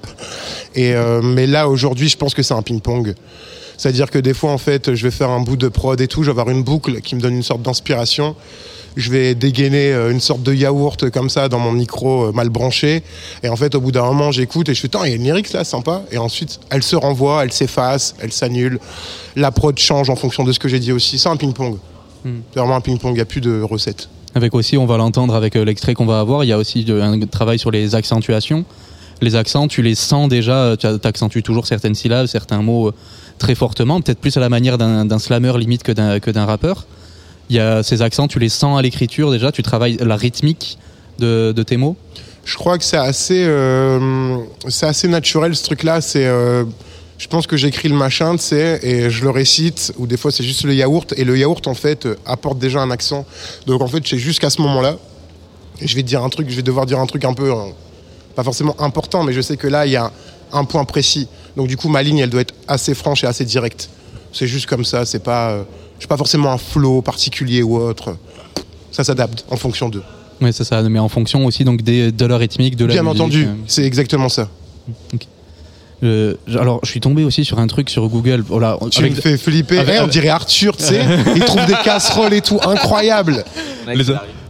Et 0.74 0.94
mais 1.22 1.46
là 1.46 1.68
aujourd'hui, 1.68 2.08
je 2.08 2.16
pense 2.16 2.32
que 2.32 2.42
c'est 2.42 2.54
un 2.54 2.62
ping-pong. 2.62 3.14
C'est-à-dire 3.82 4.12
que 4.12 4.18
des 4.20 4.32
fois, 4.32 4.52
en 4.52 4.58
fait, 4.58 4.94
je 4.94 5.02
vais 5.02 5.10
faire 5.10 5.30
un 5.30 5.40
bout 5.40 5.56
de 5.56 5.66
prod 5.66 6.00
et 6.00 6.06
tout, 6.06 6.22
je 6.22 6.30
vais 6.30 6.40
avoir 6.40 6.50
une 6.50 6.62
boucle 6.62 7.00
qui 7.00 7.16
me 7.16 7.20
donne 7.20 7.34
une 7.34 7.42
sorte 7.42 7.62
d'inspiration. 7.62 8.36
Je 8.96 9.10
vais 9.10 9.34
dégainer 9.34 9.92
euh, 9.92 10.12
une 10.12 10.20
sorte 10.20 10.44
de 10.44 10.54
yaourt 10.54 11.10
comme 11.10 11.28
ça 11.28 11.48
dans 11.48 11.58
mon 11.58 11.72
micro 11.72 12.26
euh, 12.26 12.32
mal 12.32 12.48
branché. 12.48 13.02
Et 13.42 13.48
en 13.48 13.56
fait, 13.56 13.74
au 13.74 13.80
bout 13.80 13.90
d'un 13.90 14.04
moment, 14.04 14.30
j'écoute 14.30 14.68
et 14.68 14.74
je 14.74 14.80
fais, 14.80 14.86
Tain, 14.86 15.00
il 15.04 15.10
y 15.10 15.12
a 15.14 15.16
une 15.16 15.24
lyrics 15.24 15.52
là, 15.52 15.64
sympa. 15.64 16.04
Et 16.12 16.18
ensuite, 16.18 16.60
elle 16.70 16.84
se 16.84 16.94
renvoie, 16.94 17.42
elle 17.42 17.50
s'efface, 17.50 18.14
elle 18.20 18.30
s'annule. 18.30 18.78
La 19.34 19.50
prod 19.50 19.76
change 19.76 20.10
en 20.10 20.16
fonction 20.16 20.44
de 20.44 20.52
ce 20.52 20.60
que 20.60 20.68
j'ai 20.68 20.78
dit 20.78 20.92
aussi. 20.92 21.18
C'est 21.18 21.28
un 21.28 21.36
ping-pong. 21.36 21.76
C'est 22.24 22.60
vraiment 22.60 22.76
un 22.76 22.80
ping-pong, 22.80 23.10
il 23.10 23.16
n'y 23.16 23.20
a 23.20 23.24
plus 23.24 23.40
de 23.40 23.62
recettes. 23.62 24.08
Avec 24.36 24.54
aussi, 24.54 24.78
on 24.78 24.86
va 24.86 24.96
l'entendre 24.96 25.34
avec 25.34 25.56
euh, 25.56 25.64
l'extrait 25.64 25.94
qu'on 25.94 26.06
va 26.06 26.20
avoir, 26.20 26.44
il 26.44 26.46
y 26.46 26.52
a 26.52 26.58
aussi 26.58 26.86
un 26.88 27.18
travail 27.26 27.58
sur 27.58 27.72
les 27.72 27.96
accentuations. 27.96 28.64
Les 29.20 29.34
accents, 29.34 29.66
tu 29.66 29.82
les 29.82 29.96
sens 29.96 30.28
déjà, 30.28 30.76
tu 30.78 30.86
accentues 30.86 31.42
toujours 31.42 31.66
certaines 31.66 31.94
syllabes, 31.94 32.26
certains 32.26 32.60
mots 32.60 32.92
très 33.42 33.54
fortement, 33.56 34.00
peut-être 34.00 34.20
plus 34.20 34.36
à 34.36 34.40
la 34.40 34.48
manière 34.48 34.78
d'un 34.78 35.18
slammer 35.18 35.52
limite 35.58 35.82
que 35.82 36.30
d'un 36.30 36.44
rappeur. 36.46 36.86
Il 37.50 37.56
y 37.56 37.58
a 37.58 37.82
ces 37.82 38.00
accents, 38.00 38.28
tu 38.28 38.38
les 38.38 38.48
sens 38.48 38.78
à 38.78 38.82
l'écriture 38.82 39.32
déjà, 39.32 39.50
tu 39.50 39.62
travailles 39.62 39.96
la 40.00 40.16
rythmique 40.16 40.78
de, 41.18 41.52
de 41.54 41.62
tes 41.64 41.76
mots. 41.76 41.96
Je 42.44 42.56
crois 42.56 42.78
que 42.78 42.84
c'est 42.84 42.96
assez, 42.96 43.42
euh, 43.44 44.38
assez 44.82 45.08
naturel 45.08 45.56
ce 45.56 45.64
truc-là. 45.64 45.98
Euh, 46.14 46.64
je 47.18 47.26
pense 47.26 47.48
que 47.48 47.56
j'écris 47.56 47.88
le 47.88 47.96
machin, 47.96 48.36
tu 48.36 48.44
sais, 48.44 48.78
et 48.82 49.10
je 49.10 49.24
le 49.24 49.30
récite, 49.30 49.92
ou 49.98 50.06
des 50.06 50.16
fois 50.16 50.30
c'est 50.30 50.44
juste 50.44 50.62
le 50.62 50.74
yaourt, 50.74 51.12
et 51.16 51.24
le 51.24 51.36
yaourt 51.36 51.66
en 51.66 51.74
fait 51.74 52.06
euh, 52.06 52.14
apporte 52.24 52.58
déjà 52.58 52.80
un 52.80 52.92
accent. 52.92 53.26
Donc 53.66 53.82
en 53.82 53.88
fait, 53.88 54.02
c'est 54.06 54.18
juste 54.18 54.38
qu'à 54.38 54.50
ce 54.50 54.62
moment-là, 54.62 54.96
je 55.80 55.94
vais 55.96 56.04
dire 56.04 56.22
un 56.22 56.28
truc, 56.28 56.48
je 56.48 56.56
vais 56.56 56.62
devoir 56.62 56.86
dire 56.86 57.00
un 57.00 57.06
truc 57.06 57.24
un 57.24 57.34
peu, 57.34 57.52
pas 58.36 58.44
forcément 58.44 58.76
important, 58.80 59.24
mais 59.24 59.32
je 59.32 59.40
sais 59.40 59.56
que 59.56 59.66
là, 59.66 59.84
il 59.84 59.92
y 59.92 59.96
a 59.96 60.12
un 60.52 60.64
point 60.64 60.84
précis. 60.84 61.26
Donc 61.56 61.68
du 61.68 61.76
coup, 61.76 61.88
ma 61.88 62.02
ligne, 62.02 62.18
elle 62.18 62.30
doit 62.30 62.40
être 62.40 62.54
assez 62.68 62.94
franche 62.94 63.24
et 63.24 63.26
assez 63.26 63.44
directe. 63.44 63.88
C'est 64.32 64.46
juste 64.46 64.66
comme 64.66 64.84
ça, 64.84 65.04
c'est 65.04 65.22
pas, 65.22 65.50
euh, 65.50 65.62
j'ai 66.00 66.06
pas 66.06 66.16
forcément 66.16 66.50
un 66.52 66.58
flow 66.58 67.02
particulier 67.02 67.62
ou 67.62 67.76
autre. 67.76 68.16
Ça 68.90 69.04
s'adapte 69.04 69.44
en 69.50 69.56
fonction 69.56 69.88
d'eux. 69.88 70.02
Oui, 70.40 70.50
c'est 70.52 70.64
ça, 70.64 70.82
mais 70.82 70.98
en 70.98 71.08
fonction 71.08 71.44
aussi 71.46 71.64
donc 71.64 71.82
des, 71.82 72.10
de 72.12 72.26
la 72.26 72.36
rythmique, 72.38 72.76
de 72.76 72.84
la 72.86 72.94
Bien 72.94 73.02
musique. 73.02 73.20
entendu, 73.20 73.44
euh. 73.44 73.54
c'est 73.66 73.84
exactement 73.84 74.28
ça. 74.28 74.48
Euh, 76.04 76.34
alors, 76.58 76.80
je 76.82 76.90
suis 76.90 76.98
tombé 77.00 77.22
aussi 77.22 77.44
sur 77.44 77.60
un 77.60 77.66
truc 77.68 77.88
sur 77.88 78.08
Google. 78.08 78.42
Voilà, 78.48 78.76
Tu 78.90 78.98
avec- 79.00 79.14
me 79.14 79.20
fais 79.20 79.36
flipper. 79.38 79.78
avec- 79.78 79.94
Eh, 79.98 80.02
on 80.02 80.08
dirait 80.08 80.28
Arthur, 80.30 80.76
tu 80.76 80.84
sais. 80.84 81.00
Il 81.36 81.44
trouve 81.44 81.64
des 81.66 81.76
casseroles 81.84 82.34
et 82.34 82.40
tout. 82.40 82.58
Incroyable. 82.66 83.44
les, 83.86 84.04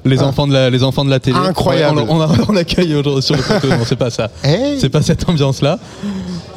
les 0.07 0.23
enfants 0.23 0.47
de 0.47 0.55
la, 0.55 0.71
les 0.71 0.83
enfants 0.83 1.05
de 1.05 1.11
la 1.11 1.21
télé. 1.21 1.37
Incroyable. 1.37 1.99
On, 2.09 2.17
on, 2.17 2.21
a- 2.23 2.31
on 2.49 2.57
accueille 2.57 2.95
aujourd'hui 2.95 3.23
sur 3.23 3.37
le 3.37 3.43
plateau. 3.43 3.69
Non, 3.69 3.85
c'est 3.87 3.97
pas 3.97 4.09
ça. 4.11 4.31
Eh 4.45 4.79
C'est 4.81 4.89
pas 4.89 5.03
cette 5.03 5.29
ambiance-là. 5.29 5.79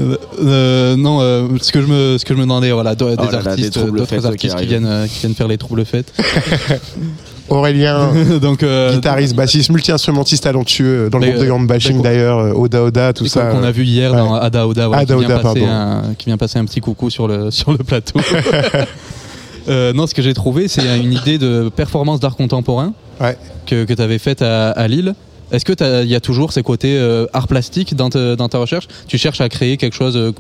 Euh, 0.01 0.17
euh, 0.43 0.95
non, 0.97 1.19
euh, 1.21 1.47
ce 1.61 1.71
que 1.71 1.81
je 1.81 1.87
me, 1.87 2.17
ce 2.17 2.25
que 2.25 2.33
je 2.33 2.37
me 2.37 2.43
demandais, 2.43 2.71
voilà, 2.71 2.95
do- 2.95 3.09
des 3.09 3.15
Oh 3.17 3.23
là 3.25 3.31
là, 3.31 3.41
des 3.41 3.47
artistes, 3.47 3.79
d'autres 3.79 4.05
qui 4.17 4.25
artistes 4.25 4.55
qui, 4.57 4.65
viennent, 4.65 4.85
euh, 4.85 5.07
qui 5.07 5.19
viennent 5.19 5.35
faire 5.35 5.47
les 5.47 5.57
troubles 5.57 5.85
faits. 5.85 6.11
Aurélien, 7.49 8.09
Donc, 8.41 8.63
euh, 8.63 8.93
guitariste, 8.95 9.35
bassiste, 9.35 9.69
multi-instrumentiste 9.69 10.43
talentueux 10.43 11.09
dans 11.11 11.19
le 11.19 11.27
groupe 11.27 11.39
de 11.41 11.45
Grand 11.45 11.59
Bashing 11.59 12.01
d'ailleurs, 12.01 12.57
Oda 12.59 12.83
Oda, 12.83 13.13
tout 13.13 13.27
ça. 13.27 13.45
qu'on 13.51 13.61
a 13.63 13.71
vu 13.71 13.83
hier 13.83 14.11
dans 14.13 14.33
ouais. 14.33 14.39
Ada 14.41 14.67
Oda, 14.67 14.87
voilà, 14.87 15.03
Ada 15.03 15.13
qui, 15.15 15.19
vient 15.25 15.29
Oda, 15.35 15.43
passer 15.43 15.59
pardon. 15.61 15.71
un, 16.09 16.13
qui 16.17 16.25
vient 16.25 16.37
passer 16.37 16.57
un 16.59 16.65
petit 16.65 16.81
coucou 16.81 17.09
sur 17.11 17.27
le, 17.27 17.51
sur 17.51 17.71
le 17.71 17.77
plateau. 17.79 18.19
Euh, 19.67 19.93
non, 19.93 20.05
ce 20.05 20.13
que 20.13 20.21
j'ai 20.21 20.35
trouvé, 20.35 20.67
c'est 20.67 20.83
une 20.99 21.11
idée 21.11 21.39
de 21.39 21.69
performance 21.75 22.19
d'art 22.19 22.35
contemporain 22.35 22.93
Ouais. 23.19 23.35
que, 23.65 23.83
que 23.85 23.93
tu 23.95 24.01
avais 24.03 24.19
faite 24.19 24.43
à, 24.43 24.69
à 24.69 24.87
Lille. 24.87 25.15
Est-ce 25.51 25.63
qu'il 25.65 26.09
y 26.09 26.15
a 26.15 26.19
toujours 26.19 26.51
ces 26.53 26.63
côtés 26.63 26.97
euh, 26.97 27.27
art 27.33 27.47
plastique 27.47 27.95
dans, 27.95 28.09
te- 28.09 28.35
dans 28.35 28.49
ta 28.49 28.57
recherche? 28.57 28.87
Tu 29.07 29.17
cherches 29.17 29.41
à 29.41 29.49
créer 29.49 29.77
quelque 29.77 29.95
chose 29.95 30.15
euh, 30.17 30.31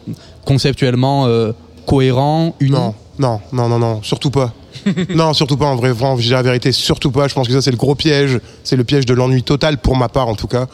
conceptuellement 0.45 1.25
euh, 1.27 1.51
cohérent, 1.85 2.55
uni? 2.59 2.71
Non, 2.71 2.93
non, 3.19 3.39
non, 3.53 3.67
non, 3.69 3.79
non, 3.79 4.03
surtout 4.03 4.31
pas. 4.31 4.53
non, 5.15 5.33
surtout 5.33 5.55
pas 5.57 5.67
en 5.67 5.75
vrai, 5.75 5.91
vraiment, 5.91 6.17
je 6.17 6.23
dis 6.23 6.29
la 6.29 6.41
vérité, 6.41 6.71
surtout 6.71 7.09
pas. 7.11 7.27
Je 7.27 7.33
pense 7.33 7.47
que 7.47 7.53
ça, 7.53 7.61
c'est 7.61 7.71
le 7.71 7.77
gros 7.77 7.95
piège. 7.95 8.39
C'est 8.63 8.75
le 8.75 8.83
piège 8.83 9.05
de 9.05 9.13
l'ennui 9.13 9.41
total, 9.41 9.77
pour 9.77 9.95
ma 9.95 10.09
part 10.09 10.27
en 10.27 10.35
tout 10.35 10.47
cas, 10.47 10.67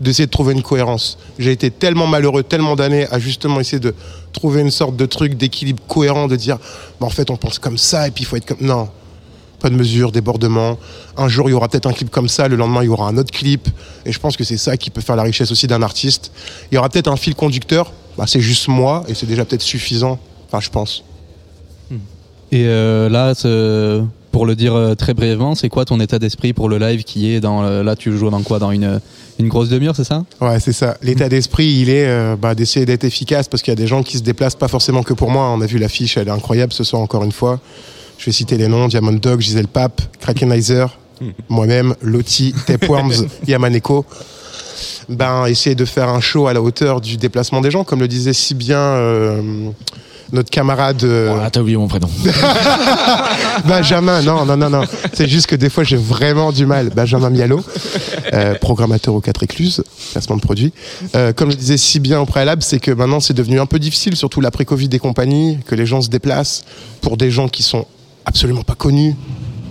d'essayer 0.00 0.26
de 0.26 0.30
trouver 0.30 0.52
une 0.54 0.62
cohérence. 0.62 1.18
J'ai 1.38 1.50
été 1.52 1.70
tellement 1.70 2.06
malheureux, 2.06 2.42
tellement 2.44 2.76
d'années 2.76 3.06
à 3.10 3.18
justement 3.18 3.58
essayer 3.58 3.80
de 3.80 3.94
trouver 4.32 4.60
une 4.60 4.70
sorte 4.70 4.94
de 4.96 5.06
truc 5.06 5.36
d'équilibre 5.36 5.82
cohérent, 5.88 6.28
de 6.28 6.36
dire, 6.36 6.58
bah, 7.00 7.06
en 7.06 7.10
fait, 7.10 7.30
on 7.30 7.36
pense 7.36 7.58
comme 7.58 7.78
ça, 7.78 8.06
et 8.06 8.10
puis 8.12 8.22
il 8.24 8.26
faut 8.26 8.36
être 8.36 8.46
comme. 8.46 8.58
Non. 8.60 8.88
Pas 9.60 9.70
de 9.70 9.74
mesure, 9.74 10.12
débordement. 10.12 10.78
Un 11.16 11.28
jour, 11.28 11.48
il 11.48 11.52
y 11.52 11.54
aura 11.54 11.68
peut-être 11.68 11.86
un 11.86 11.92
clip 11.92 12.10
comme 12.10 12.28
ça, 12.28 12.46
le 12.46 12.54
lendemain, 12.56 12.82
il 12.82 12.86
y 12.86 12.90
aura 12.90 13.08
un 13.08 13.16
autre 13.16 13.32
clip. 13.32 13.68
Et 14.06 14.12
je 14.12 14.18
pense 14.20 14.36
que 14.36 14.44
c'est 14.44 14.56
ça 14.56 14.76
qui 14.76 14.90
peut 14.90 15.00
faire 15.00 15.16
la 15.16 15.24
richesse 15.24 15.50
aussi 15.50 15.66
d'un 15.66 15.82
artiste. 15.82 16.30
Il 16.70 16.76
y 16.76 16.78
aura 16.78 16.88
peut-être 16.88 17.08
un 17.08 17.16
fil 17.16 17.34
conducteur, 17.34 17.92
bah, 18.16 18.24
c'est 18.28 18.40
juste 18.40 18.68
moi, 18.68 19.02
et 19.08 19.14
c'est 19.14 19.26
déjà 19.26 19.44
peut-être 19.44 19.62
suffisant. 19.62 20.18
Enfin, 20.46 20.60
je 20.60 20.70
pense. 20.70 21.04
Et 22.50 22.64
euh, 22.66 23.08
là, 23.10 23.34
pour 24.32 24.46
le 24.46 24.54
dire 24.56 24.74
euh, 24.74 24.94
très 24.94 25.12
brièvement, 25.12 25.54
c'est 25.54 25.68
quoi 25.68 25.84
ton 25.84 26.00
état 26.00 26.18
d'esprit 26.18 26.52
pour 26.54 26.68
le 26.70 26.78
live 26.78 27.02
qui 27.04 27.34
est 27.34 27.40
dans. 27.40 27.62
le- 27.62 27.82
là, 27.82 27.94
tu 27.96 28.16
joues 28.16 28.30
dans 28.30 28.40
quoi? 28.42 28.58
Dans 28.58 28.70
une, 28.70 29.00
une 29.38 29.48
grosse 29.48 29.68
demi-heure, 29.68 29.94
c'est 29.96 30.04
ça? 30.04 30.24
Ouais, 30.40 30.58
c'est 30.60 30.72
ça. 30.72 30.96
L'état 31.02 31.28
d'esprit, 31.28 31.66
il 31.66 31.90
est 31.90 32.06
euh, 32.06 32.36
bah, 32.40 32.54
d'essayer 32.54 32.86
d'être 32.86 33.04
efficace 33.04 33.48
parce 33.48 33.62
qu'il 33.62 33.72
y 33.72 33.76
a 33.76 33.80
des 33.80 33.86
gens 33.86 34.02
qui 34.02 34.16
se 34.16 34.22
déplacent 34.22 34.54
pas 34.54 34.68
forcément 34.68 35.02
que 35.02 35.12
pour 35.12 35.30
moi. 35.30 35.50
On 35.50 35.60
a 35.60 35.66
vu 35.66 35.78
l'affiche, 35.78 36.16
elle 36.16 36.28
est 36.28 36.30
incroyable 36.30 36.72
ce 36.72 36.84
soir 36.84 37.02
encore 37.02 37.24
une 37.24 37.32
fois. 37.32 37.60
Je 38.18 38.24
vais 38.26 38.32
citer 38.32 38.56
les 38.56 38.68
noms 38.68 38.88
Diamond 38.88 39.12
Dog, 39.12 39.40
Gisèle 39.40 39.68
Pape, 39.68 40.02
Krakenizer, 40.20 40.98
moi-même, 41.48 41.94
Loti, 42.02 42.52
Tapeworms, 42.66 43.12
Yamaneko. 43.46 44.04
Ben, 45.08 45.46
essayer 45.46 45.74
de 45.74 45.84
faire 45.84 46.08
un 46.08 46.20
show 46.20 46.46
à 46.48 46.52
la 46.52 46.60
hauteur 46.60 47.00
du 47.00 47.16
déplacement 47.16 47.60
des 47.60 47.70
gens, 47.70 47.84
comme 47.84 48.00
le 48.00 48.08
disait 48.08 48.32
si 48.34 48.54
bien 48.54 48.78
euh, 48.78 49.70
notre 50.32 50.50
camarade. 50.50 51.02
euh, 51.04 51.30
Voilà, 51.32 51.50
t'as 51.50 51.60
oublié 51.60 51.76
mon 51.78 51.88
prénom. 51.88 52.08
Benjamin, 53.64 54.20
non, 54.22 54.44
non, 54.44 54.56
non, 54.56 54.68
non. 54.68 54.82
C'est 55.14 55.28
juste 55.28 55.46
que 55.46 55.56
des 55.56 55.70
fois, 55.70 55.84
j'ai 55.84 55.96
vraiment 55.96 56.52
du 56.52 56.66
mal. 56.66 56.90
Benjamin 56.90 57.30
Mialo, 57.30 57.64
euh, 58.34 58.54
programmateur 58.56 59.14
aux 59.14 59.20
quatre 59.20 59.42
écluses, 59.44 59.82
placement 60.12 60.36
de 60.36 60.42
produits. 60.42 60.72
Euh, 61.16 61.32
comme 61.32 61.50
je 61.50 61.56
disais 61.56 61.78
si 61.78 62.00
bien 62.00 62.20
au 62.20 62.26
préalable, 62.26 62.62
c'est 62.62 62.78
que 62.80 62.90
maintenant, 62.90 63.20
c'est 63.20 63.34
devenu 63.34 63.60
un 63.60 63.66
peu 63.66 63.78
difficile, 63.78 64.14
surtout 64.16 64.40
l'après-Covid 64.40 64.90
et 64.92 64.98
compagnie, 64.98 65.58
que 65.66 65.74
les 65.74 65.86
gens 65.86 66.02
se 66.02 66.08
déplacent 66.10 66.64
pour 67.00 67.16
des 67.16 67.30
gens 67.30 67.48
qui 67.48 67.62
sont 67.62 67.86
absolument 68.28 68.62
pas 68.62 68.74
connus. 68.74 69.16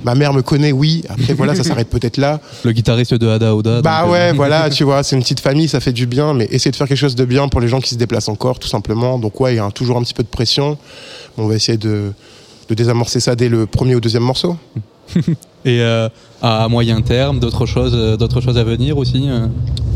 Ma 0.04 0.16
mère 0.16 0.34
me 0.34 0.42
connaît, 0.42 0.72
oui. 0.72 1.04
Après, 1.10 1.34
voilà, 1.34 1.56
ça 1.56 1.64
s'arrête 1.70 1.90
peut-être 1.90 2.18
là. 2.18 2.40
Le 2.64 2.72
guitariste 2.72 3.14
de 3.14 3.28
Ada 3.28 3.56
Oda. 3.56 3.82
Bah 3.82 4.02
donc, 4.02 4.10
euh, 4.10 4.12
ouais, 4.12 4.34
voilà, 4.36 4.70
tu 4.70 4.84
vois, 4.84 5.04
c'est 5.04 5.16
une 5.16 5.22
petite 5.22 5.40
famille, 5.40 5.68
ça 5.68 5.80
fait 5.80 5.94
du 5.94 6.08
bien, 6.08 6.34
mais 6.34 6.46
essayer 6.52 6.72
de 6.72 6.76
faire 6.76 6.88
quelque 6.88 6.98
chose 6.98 7.16
de 7.16 7.26
bien 7.26 7.48
pour 7.48 7.62
les 7.62 7.68
gens 7.68 7.80
qui 7.80 7.90
se 7.90 7.96
déplacent 7.96 8.30
encore, 8.30 8.60
tout 8.60 8.68
simplement. 8.68 9.20
Donc 9.20 9.40
ouais, 9.40 9.54
il 9.54 9.58
y 9.58 9.60
a 9.60 9.70
toujours 9.72 9.98
un 9.98 10.02
petit 10.02 10.14
peu 10.14 10.24
de 10.24 10.28
pression. 10.28 10.78
On 11.38 11.48
va 11.48 11.56
essayer 11.56 11.78
de, 11.78 12.12
de 12.70 12.76
désamorcer 12.76 13.20
ça 13.20 13.36
dès 13.36 13.50
le 13.50 13.66
premier 13.66 13.96
ou 13.96 14.00
deuxième 14.00 14.24
morceau. 14.24 14.58
Et 15.66 15.82
euh, 15.82 16.08
à 16.42 16.68
moyen 16.70 17.02
terme, 17.02 17.40
d'autres 17.40 17.66
choses, 17.66 17.94
euh, 17.94 18.16
d'autres 18.16 18.40
choses 18.40 18.58
à 18.58 18.64
venir 18.64 18.98
aussi 18.98 19.28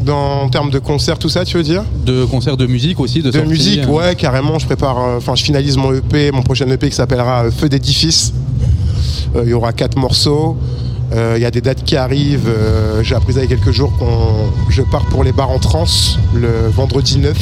Dans 0.05 0.41
en 0.41 0.49
termes 0.49 0.69
de 0.69 0.79
concert, 0.79 1.17
tout 1.17 1.29
ça, 1.29 1.45
tu 1.45 1.55
veux 1.55 1.63
dire? 1.63 1.83
De 2.05 2.25
concerts 2.25 2.57
de 2.57 2.65
musique 2.65 2.99
aussi, 2.99 3.21
de, 3.21 3.27
De 3.27 3.31
sorties, 3.31 3.49
musique, 3.49 3.83
hein. 3.83 3.89
ouais, 3.89 4.15
carrément. 4.15 4.59
Je 4.59 4.65
prépare, 4.65 4.99
euh, 4.99 5.17
enfin, 5.17 5.35
je 5.35 5.43
finalise 5.43 5.77
mon 5.77 5.93
EP, 5.93 6.31
mon 6.31 6.41
prochain 6.41 6.67
EP 6.69 6.89
qui 6.89 6.95
s'appellera 6.95 7.49
Feu 7.51 7.69
d'édifice. 7.69 8.33
Euh, 9.35 9.43
Il 9.45 9.49
y 9.49 9.53
aura 9.53 9.73
quatre 9.73 9.97
morceaux. 9.97 10.57
Euh, 11.13 11.35
Il 11.37 11.41
y 11.41 11.45
a 11.45 11.51
des 11.51 11.61
dates 11.61 11.83
qui 11.83 11.95
arrivent. 11.97 12.47
Euh, 12.49 13.03
J'ai 13.03 13.15
appris 13.15 13.33
ça 13.33 13.43
il 13.43 13.49
y 13.49 13.53
a 13.53 13.55
quelques 13.55 13.71
jours 13.71 13.91
qu'on 13.97 14.69
je 14.69 14.81
pars 14.83 15.05
pour 15.05 15.23
les 15.23 15.31
bars 15.31 15.49
en 15.49 15.59
trance 15.59 16.17
le 16.33 16.69
vendredi 16.69 17.17
9. 17.17 17.37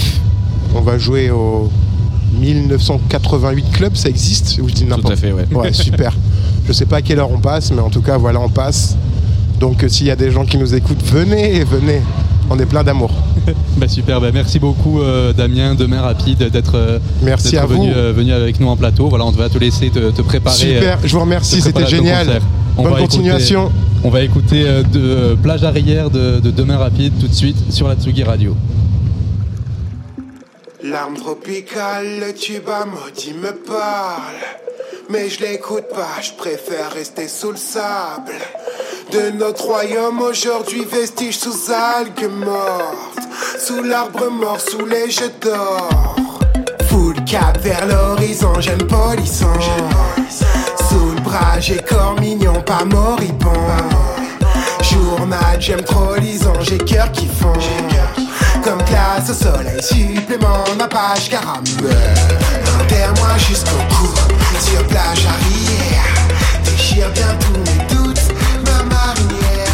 On 0.76 0.82
va 0.82 0.98
jouer 0.98 1.30
au 1.30 1.70
1988 2.40 3.72
Club, 3.72 3.96
ça 3.96 4.10
existe 4.10 4.60
ou 4.62 4.68
je 4.70 4.74
dis 4.74 4.84
Tout 4.84 4.90
n'importe 4.90 5.14
à 5.14 5.18
fait, 5.18 5.32
ouais. 5.32 5.46
Ouais, 5.52 5.74
super. 5.74 6.16
Je 6.68 6.74
sais 6.74 6.86
pas 6.86 6.98
à 6.98 7.02
quelle 7.02 7.20
heure 7.20 7.32
on 7.32 7.40
passe, 7.40 7.72
mais 7.72 7.82
en 7.82 7.90
tout 7.90 8.02
cas, 8.02 8.18
voilà, 8.18 8.40
on 8.40 8.50
passe. 8.50 8.96
Donc, 9.60 9.84
s'il 9.88 10.08
y 10.08 10.12
a 10.12 10.16
des 10.16 10.32
gens 10.32 10.46
qui 10.46 10.58
nous 10.58 10.74
écoutent, 10.74 11.04
venez, 11.04 11.64
venez. 11.64 12.02
On 12.50 12.58
est 12.60 12.66
plein 12.66 12.84
d'amour. 12.84 13.12
Bah, 13.78 13.88
super, 13.88 14.20
bah, 14.20 14.28
merci 14.34 14.60
beaucoup 14.60 15.00
euh, 15.02 15.32
Damien, 15.32 15.74
demain 15.74 16.02
rapide, 16.02 16.50
d'être 16.52 16.76
euh, 16.76 17.00
Merci 17.22 17.56
vous. 17.56 17.68
venu, 17.84 17.92
euh, 17.96 18.12
venu 18.14 18.34
avec 18.34 18.60
nous 18.60 18.68
en 18.68 18.76
plateau. 18.76 19.08
Voilà, 19.08 19.26
on 19.26 19.32
va 19.32 19.48
te 19.48 19.58
laisser 19.58 19.90
te, 19.90 20.12
te 20.12 20.22
préparer. 20.22 20.56
Super, 20.58 21.00
je 21.04 21.14
vous 21.14 21.22
remercie, 21.22 21.62
c'était 21.62 21.88
génial. 21.88 22.42
On 22.78 22.84
Bonne 22.84 22.92
écouter- 22.94 23.04
continuation. 23.04 23.72
on 24.04 24.10
va 24.10 24.22
écouter 24.22 24.64
de, 24.94 25.36
Plage 25.42 25.64
arrière 25.64 26.10
de, 26.10 26.40
de 26.42 26.52
Demain 26.52 26.78
rapide 26.78 27.14
tout 27.20 27.28
de 27.28 27.34
suite 27.34 27.72
sur 27.72 27.88
la 27.88 27.96
Tsugi 27.96 28.24
Radio. 28.24 28.56
L'arme 30.82 31.18
tropicale, 31.18 32.22
le 32.22 32.34
tuba 32.34 32.86
maudit 32.86 33.34
me 33.34 33.52
parle. 33.52 34.40
Mais 35.10 35.28
je 35.28 35.42
l'écoute 35.42 35.90
pas, 35.90 36.22
je 36.22 36.32
préfère 36.32 36.94
rester 36.94 37.28
sous 37.28 37.52
le 37.52 37.58
sable. 37.58 38.32
De 39.12 39.30
notre 39.32 39.66
royaume 39.66 40.22
aujourd'hui, 40.22 40.86
vestige 40.86 41.38
sous 41.38 41.70
algues 41.70 42.32
mortes. 42.32 43.20
Sous 43.60 43.84
l'arbre 43.84 44.30
mort, 44.30 44.62
sous 44.62 44.86
les 44.86 45.12
jeux 45.12 45.34
d'or. 45.42 46.16
Full 46.90 47.26
cap 47.26 47.58
vers 47.58 47.86
l'horizon, 47.86 48.62
jeune 48.62 48.88
polisson. 48.88 49.52
Sous 50.30 51.12
le 51.14 51.22
bras, 51.22 51.60
j'ai 51.60 51.80
corps 51.80 52.16
mignon, 52.22 52.62
pas 52.62 52.86
moribond. 52.86 53.52
Journal, 54.82 55.60
j'aime 55.60 55.84
trop 55.84 56.16
lison, 56.16 56.54
j'ai 56.62 56.78
cœur 56.78 57.12
qui 57.12 57.28
fond. 57.28 57.52
Comme 58.64 58.84
glace 58.84 59.30
au 59.30 59.34
soleil, 59.34 59.82
supplément, 59.82 60.64
ma 60.78 60.88
page 60.88 61.30
caramel. 61.30 61.64
Enterre-moi 62.82 63.38
jusqu'au 63.38 63.78
cou, 63.90 64.08
sur 64.60 64.86
plage 64.88 65.26
arrière. 65.26 66.04
Déchire 66.66 67.10
bien 67.12 67.36
tous 67.40 67.58
mes 67.58 67.96
doutes, 67.96 68.22
ma 68.66 68.84
marinière. 68.84 69.68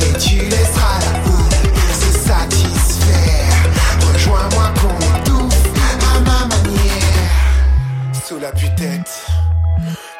Et 0.00 0.18
tu 0.18 0.36
laisseras 0.36 0.98
la 1.00 1.20
boule 1.20 1.52
se 1.92 2.10
satisfaire. 2.28 3.56
Rejoins-moi 4.12 4.72
qu'on 4.80 4.98
étouffe 5.20 5.64
à 5.92 6.20
ma 6.20 6.46
manière. 6.46 7.30
Sous 8.26 8.38
la 8.38 8.50
putette 8.50 9.24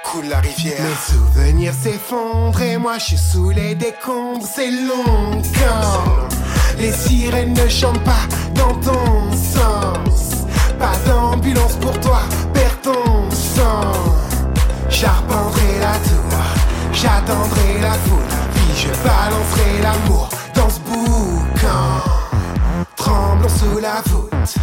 coule 0.04 0.28
la 0.28 0.40
rivière. 0.40 0.80
Mes 0.80 1.14
souvenirs 1.14 1.74
s'effondrent 1.74 2.62
et 2.62 2.78
moi 2.78 2.98
je 2.98 3.04
suis 3.04 3.18
sous 3.18 3.50
les 3.50 3.74
décombres. 3.74 4.46
C'est 4.46 4.70
long 4.70 5.42
les 6.78 6.92
sirènes 6.92 7.54
ne 7.54 7.68
chantent 7.68 8.04
pas 8.04 8.24
dans 8.54 8.74
ton 8.74 9.30
sens. 9.32 10.46
Pas 10.78 10.96
d'ambulance 11.06 11.76
pour 11.76 11.98
toi, 12.00 12.20
perds 12.52 12.80
ton 12.82 13.30
sang. 13.30 13.92
J'arpenterai 14.88 15.80
la 15.80 15.94
tour, 16.08 16.38
j'attendrai 16.92 17.80
la 17.80 17.92
foule, 17.92 18.28
puis 18.54 18.74
je 18.76 18.88
balancerai 19.02 19.82
l'amour 19.82 20.28
dans 20.54 20.68
ce 20.68 20.80
boucan. 20.80 22.00
Tremblons 22.96 23.48
sous 23.48 23.78
la 23.80 24.02
voûte, 24.06 24.54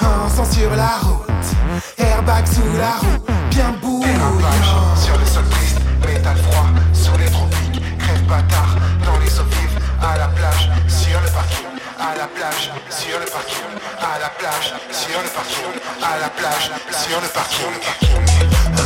encens 0.00 0.50
sur 0.56 0.70
la 0.76 0.98
route, 1.02 1.98
airbag 1.98 2.46
sous 2.46 2.76
la 2.78 2.96
roue, 3.00 3.24
bien 3.50 3.74
bouillant. 3.82 4.96
Sur 4.96 5.18
le 5.18 5.26
sol 5.26 5.44
triste, 5.50 5.80
métal 6.06 6.36
froid, 6.36 6.66
sous 6.92 7.16
les 7.18 7.30
tropiques, 7.30 7.82
crève 7.98 8.24
bâtard, 8.26 8.76
dans 9.04 9.18
les 9.18 9.38
eaux 9.38 9.44
vives, 9.50 9.78
à 10.02 10.18
la 10.18 10.28
plage, 10.28 10.70
sur 11.10 11.20
le 11.20 11.30
parking, 11.30 11.66
à 11.98 12.16
la 12.16 12.26
plage, 12.28 12.70
sur 12.88 13.18
le 13.18 13.26
parking, 13.26 13.74
à 13.98 14.18
la 14.20 14.28
plage, 14.38 14.72
sur 14.92 15.20
le 15.20 15.28
parking, 15.28 15.74
à 16.02 16.18
la 16.20 16.28
plage, 16.28 16.70
sur 17.02 17.20
le 17.20 17.28
parking. 17.28 17.74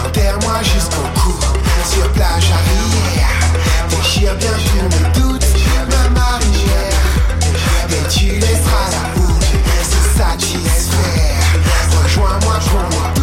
Enterre-moi 0.07 0.63
jusqu'au 0.63 1.07
cou, 1.21 1.35
sur 1.85 2.11
plage 2.13 2.51
arrière, 2.51 3.29
déchire 3.91 4.35
bien 4.37 4.57
tous 4.67 4.89
mes 4.97 5.11
doutes, 5.21 5.47
ma 5.91 6.09
marinière. 6.19 7.05
Et 7.91 8.09
tu 8.09 8.27
laisseras 8.41 8.89
la 8.97 9.05
boule 9.15 9.45
se 9.91 10.01
satisfaire. 10.19 11.45
Rejoins-moi 12.05 12.57
qu'on 12.71 12.89
étouffe 12.89 13.14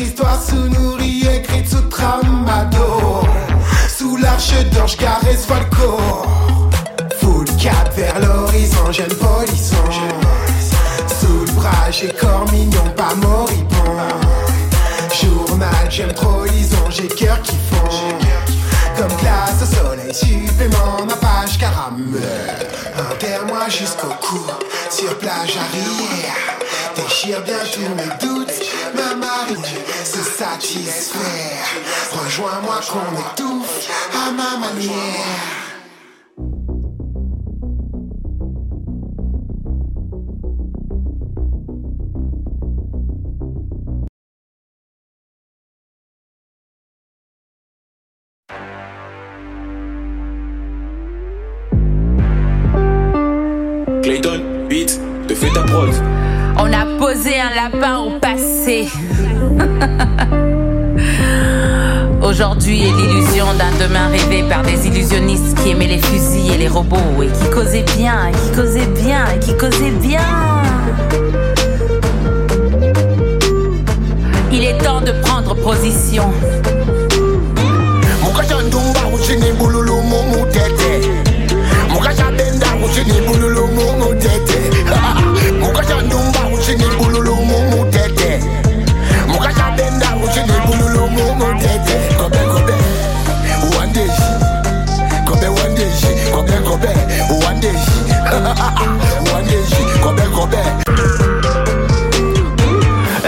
notre 0.00 0.12
histoire 0.12 0.42
sous-nourrie, 0.42 1.26
écrite 1.26 1.68
sous 1.68 1.82
tramador. 1.82 3.26
Sous 3.88 4.16
l'arche 4.16 4.52
d'ange, 4.72 4.96
caresse 4.96 5.44
Falco. 5.46 5.98
Full 7.18 7.44
cap 7.60 7.94
vers 7.96 8.18
l'horizon, 8.20 8.92
jeune 8.92 9.14
polisson. 9.14 9.76
Sous 11.20 11.44
le 11.46 11.52
bras, 11.52 11.90
j'ai 11.90 12.08
corps 12.08 12.50
mignon, 12.52 12.90
pas 12.96 13.14
moribond. 13.16 13.68
Journal, 15.20 15.90
j'aime 15.90 16.12
trop 16.12 16.44
lison, 16.44 16.90
j'ai 16.90 17.08
cœur 17.08 17.40
qui 17.42 17.56
fond. 17.70 18.10
Comme 19.00 19.16
glace 19.16 19.62
au 19.62 19.64
soleil, 19.64 20.12
supplément, 20.12 21.06
ma 21.06 21.16
page 21.16 21.56
caramel. 21.56 22.20
Enterre-moi 22.98 23.66
jusqu'au 23.70 24.12
cou, 24.20 24.44
sur 24.90 25.16
plage 25.16 25.56
arrière. 25.56 26.58
Déchire 26.94 27.40
bien 27.40 27.60
tous 27.72 27.80
mes 27.80 28.28
doutes, 28.28 28.60
ma 28.94 29.14
marine 29.14 29.64
se 30.04 30.22
satisfaire. 30.22 31.64
Rejoins-moi 32.12 32.80
qu'on 32.92 33.42
étouffe 33.42 33.88
à 34.12 34.32
ma 34.32 34.66
manière. 34.66 35.59
Beat, 55.50 55.50
te 55.50 55.50
fais 55.50 55.54
ta 55.54 55.62
prod. 55.62 55.90
On 56.58 56.72
a 56.72 56.86
posé 56.98 57.38
un 57.40 57.54
lapin 57.54 57.98
au 57.98 58.18
passé. 58.18 58.88
Aujourd'hui 62.22 62.82
est 62.82 62.92
l'illusion 62.92 63.46
d'un 63.58 63.72
demain 63.84 64.08
rêvé 64.08 64.42
par 64.48 64.62
des 64.62 64.86
illusionnistes 64.86 65.58
qui 65.62 65.70
aimaient 65.70 65.86
les 65.86 65.98
fusils 65.98 66.52
et 66.52 66.58
les 66.58 66.68
robots 66.68 67.22
et 67.22 67.28
qui 67.28 67.48
causaient 67.50 67.86
bien, 67.96 68.28
et 68.28 68.32
qui 68.32 68.50
causaient 68.54 68.90
bien, 69.02 69.24
et 69.34 69.38
qui 69.38 69.56
causaient 69.56 69.96
bien. 70.02 70.20
Il 74.52 74.64
est 74.64 74.76
temps 74.78 75.00
de 75.00 75.12
prendre 75.22 75.54
position. 75.56 76.30
Mukashandumba 85.90 86.40
uchini 86.54 86.84
bululu 86.98 87.34
mumu 87.36 87.90
tete 87.90 88.40
Mukashabenda 89.28 90.06
uchini 90.24 90.52
bululu 90.66 91.08
mumu 91.08 91.60
tete 91.60 92.14
Kobe 92.16 92.38
kobe. 92.38 92.74
One 93.76 93.92
day 93.92 94.08
Kobe 95.26 95.48
one 95.48 95.74
day 95.74 95.90
Kobe 96.32 96.56
kobe. 96.64 96.92
One 97.44 97.60
day 97.60 97.74
One 99.32 99.44
day 99.46 99.62
Kobe 100.02 100.22
kobe. 100.32 100.62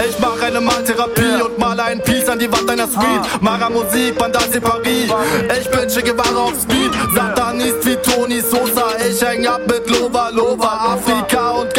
Ich 0.07 0.19
mach 0.19 0.41
eine 0.41 0.61
Maltherapie 0.61 1.41
und 1.43 1.57
mal 1.59 1.79
ein 1.79 2.01
Piece 2.01 2.29
an 2.29 2.39
die 2.39 2.51
Wand 2.51 2.69
deiner 2.69 2.87
Suite. 2.87 3.27
Mara 3.41 3.69
Musik, 3.69 4.17
Bandasi 4.17 4.59
Paris. 4.59 5.11
Ich 5.59 5.69
bin 5.69 6.03
Guevara 6.03 6.43
auf 6.43 6.53
Speed. 6.61 6.91
Satanist 7.13 7.85
wie 7.85 7.95
Tony 7.97 8.41
Sosa. 8.41 8.85
Ich 9.09 9.21
häng 9.21 9.45
ab 9.47 9.61
mit 9.67 9.89
Lova 9.89 10.29
Lova. 10.29 10.93
Afrika 10.95 11.51
und 11.51 11.72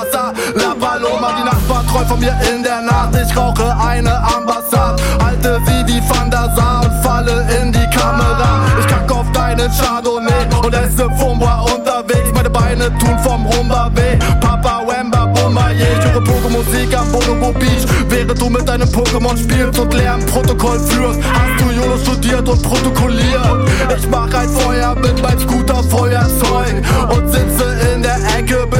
Kinshasa, 0.00 0.32
La 0.56 0.74
Paloma. 0.74 1.34
Die 1.36 1.44
Nachbarn 1.44 1.86
träumen 1.86 2.08
von 2.08 2.20
mir 2.20 2.36
in 2.52 2.62
der 2.62 2.80
Nacht. 2.82 3.10
Ich 3.14 3.36
rauche 3.36 3.76
eine 3.76 4.16
Ambassade. 4.36 5.02
Halte 5.22 5.60
wie 5.66 5.84
die 5.84 6.00
Van 6.08 6.30
der 6.30 6.52
Sar 6.56 6.82
und 6.84 7.04
falle 7.04 7.46
in 7.60 7.72
die 7.72 7.86
Kamera. 7.96 8.64
Ich 8.78 8.86
kack 8.86 9.10
auf 9.12 9.30
deinen 9.32 9.70
Chardonnay 9.70 10.46
und 10.64 10.74
esse 10.74 11.08
Fumbra 11.18 11.62
unterwegs. 11.62 12.30
Meine 12.34 12.50
Beine 12.50 12.90
tun 12.98 13.18
vom 13.22 13.46
Rumba 13.46 13.90
weh. 13.94 14.16
Papa 14.40 14.82
Wemba 14.86 15.26
Bomaye. 15.26 15.86
Ich 15.98 16.12
höre 16.12 16.22
Pokémon 16.22 16.50
Musik 16.50 16.96
am 16.96 17.10
Bonobo 17.12 17.52
Beach. 17.58 17.86
Während 18.08 18.40
du 18.40 18.48
mit 18.48 18.68
deinem 18.68 18.88
Pokémon 18.88 19.36
spielst 19.36 19.78
und 19.78 19.92
Lärmprotokoll 19.94 20.78
führst, 20.80 21.20
hast 21.22 21.60
du 21.60 21.70
YOLO 21.70 21.96
studiert 21.98 22.48
und 22.48 22.62
protokolliert. 22.62 23.68
Ich 23.96 24.08
mach 24.08 24.32
ein 24.32 24.48
Feuer 24.48 24.94
mit 24.94 25.20
meinem 25.22 25.40
Scooter 25.40 25.82
Feuerzeug 25.84 26.82
und 27.10 27.28
sitze 27.30 27.76
in 27.94 28.02
der 28.02 28.18
Ecke, 28.38 28.66
bis 28.66 28.79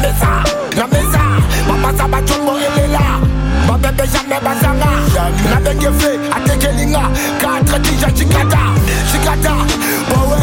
na 0.00 0.08
mesa 0.08 0.44
na 0.76 0.86
mesa 0.86 1.22
bapasa 1.68 2.08
batombo 2.08 2.52
elela 2.58 3.20
babebe 3.68 4.06
jamai 4.12 4.40
bazanga 4.40 4.90
nabengefe 5.50 6.10
atekelinga 6.36 7.02
katre 7.40 7.78
tija 7.80 8.10
chikata. 8.10 8.62
Chikata. 9.12 9.54
Bowe 10.08 10.40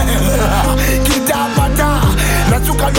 kita 1.05 1.39
pata 1.55 2.01
nasuka 2.51 2.91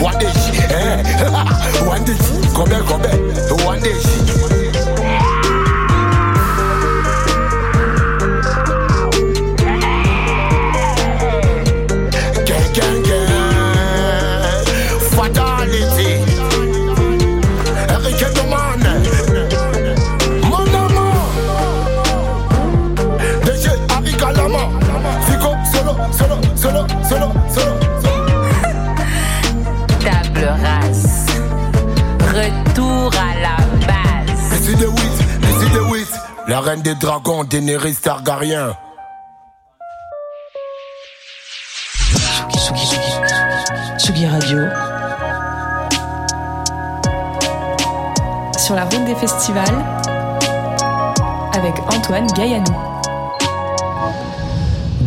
One 0.00 0.18
day, 0.18 0.26
eh? 0.70 1.28
One 1.86 2.04
day, 2.04 2.16
come 2.54 2.68
back, 2.68 2.84
come 2.86 3.02
back. 3.02 3.64
One 3.64 3.80
day. 3.80 4.17
Reine 36.68 36.82
des 36.82 36.94
dragons, 36.96 37.44
Daenerys 37.44 37.94
Targaryen. 37.94 38.76
Tsugi 43.98 44.26
Radio. 44.26 44.58
Sur 48.58 48.74
la 48.74 48.84
route 48.84 49.02
des 49.06 49.14
festivals 49.14 49.64
avec 51.54 51.72
Antoine 51.90 52.26
Gaillanou. 52.36 52.64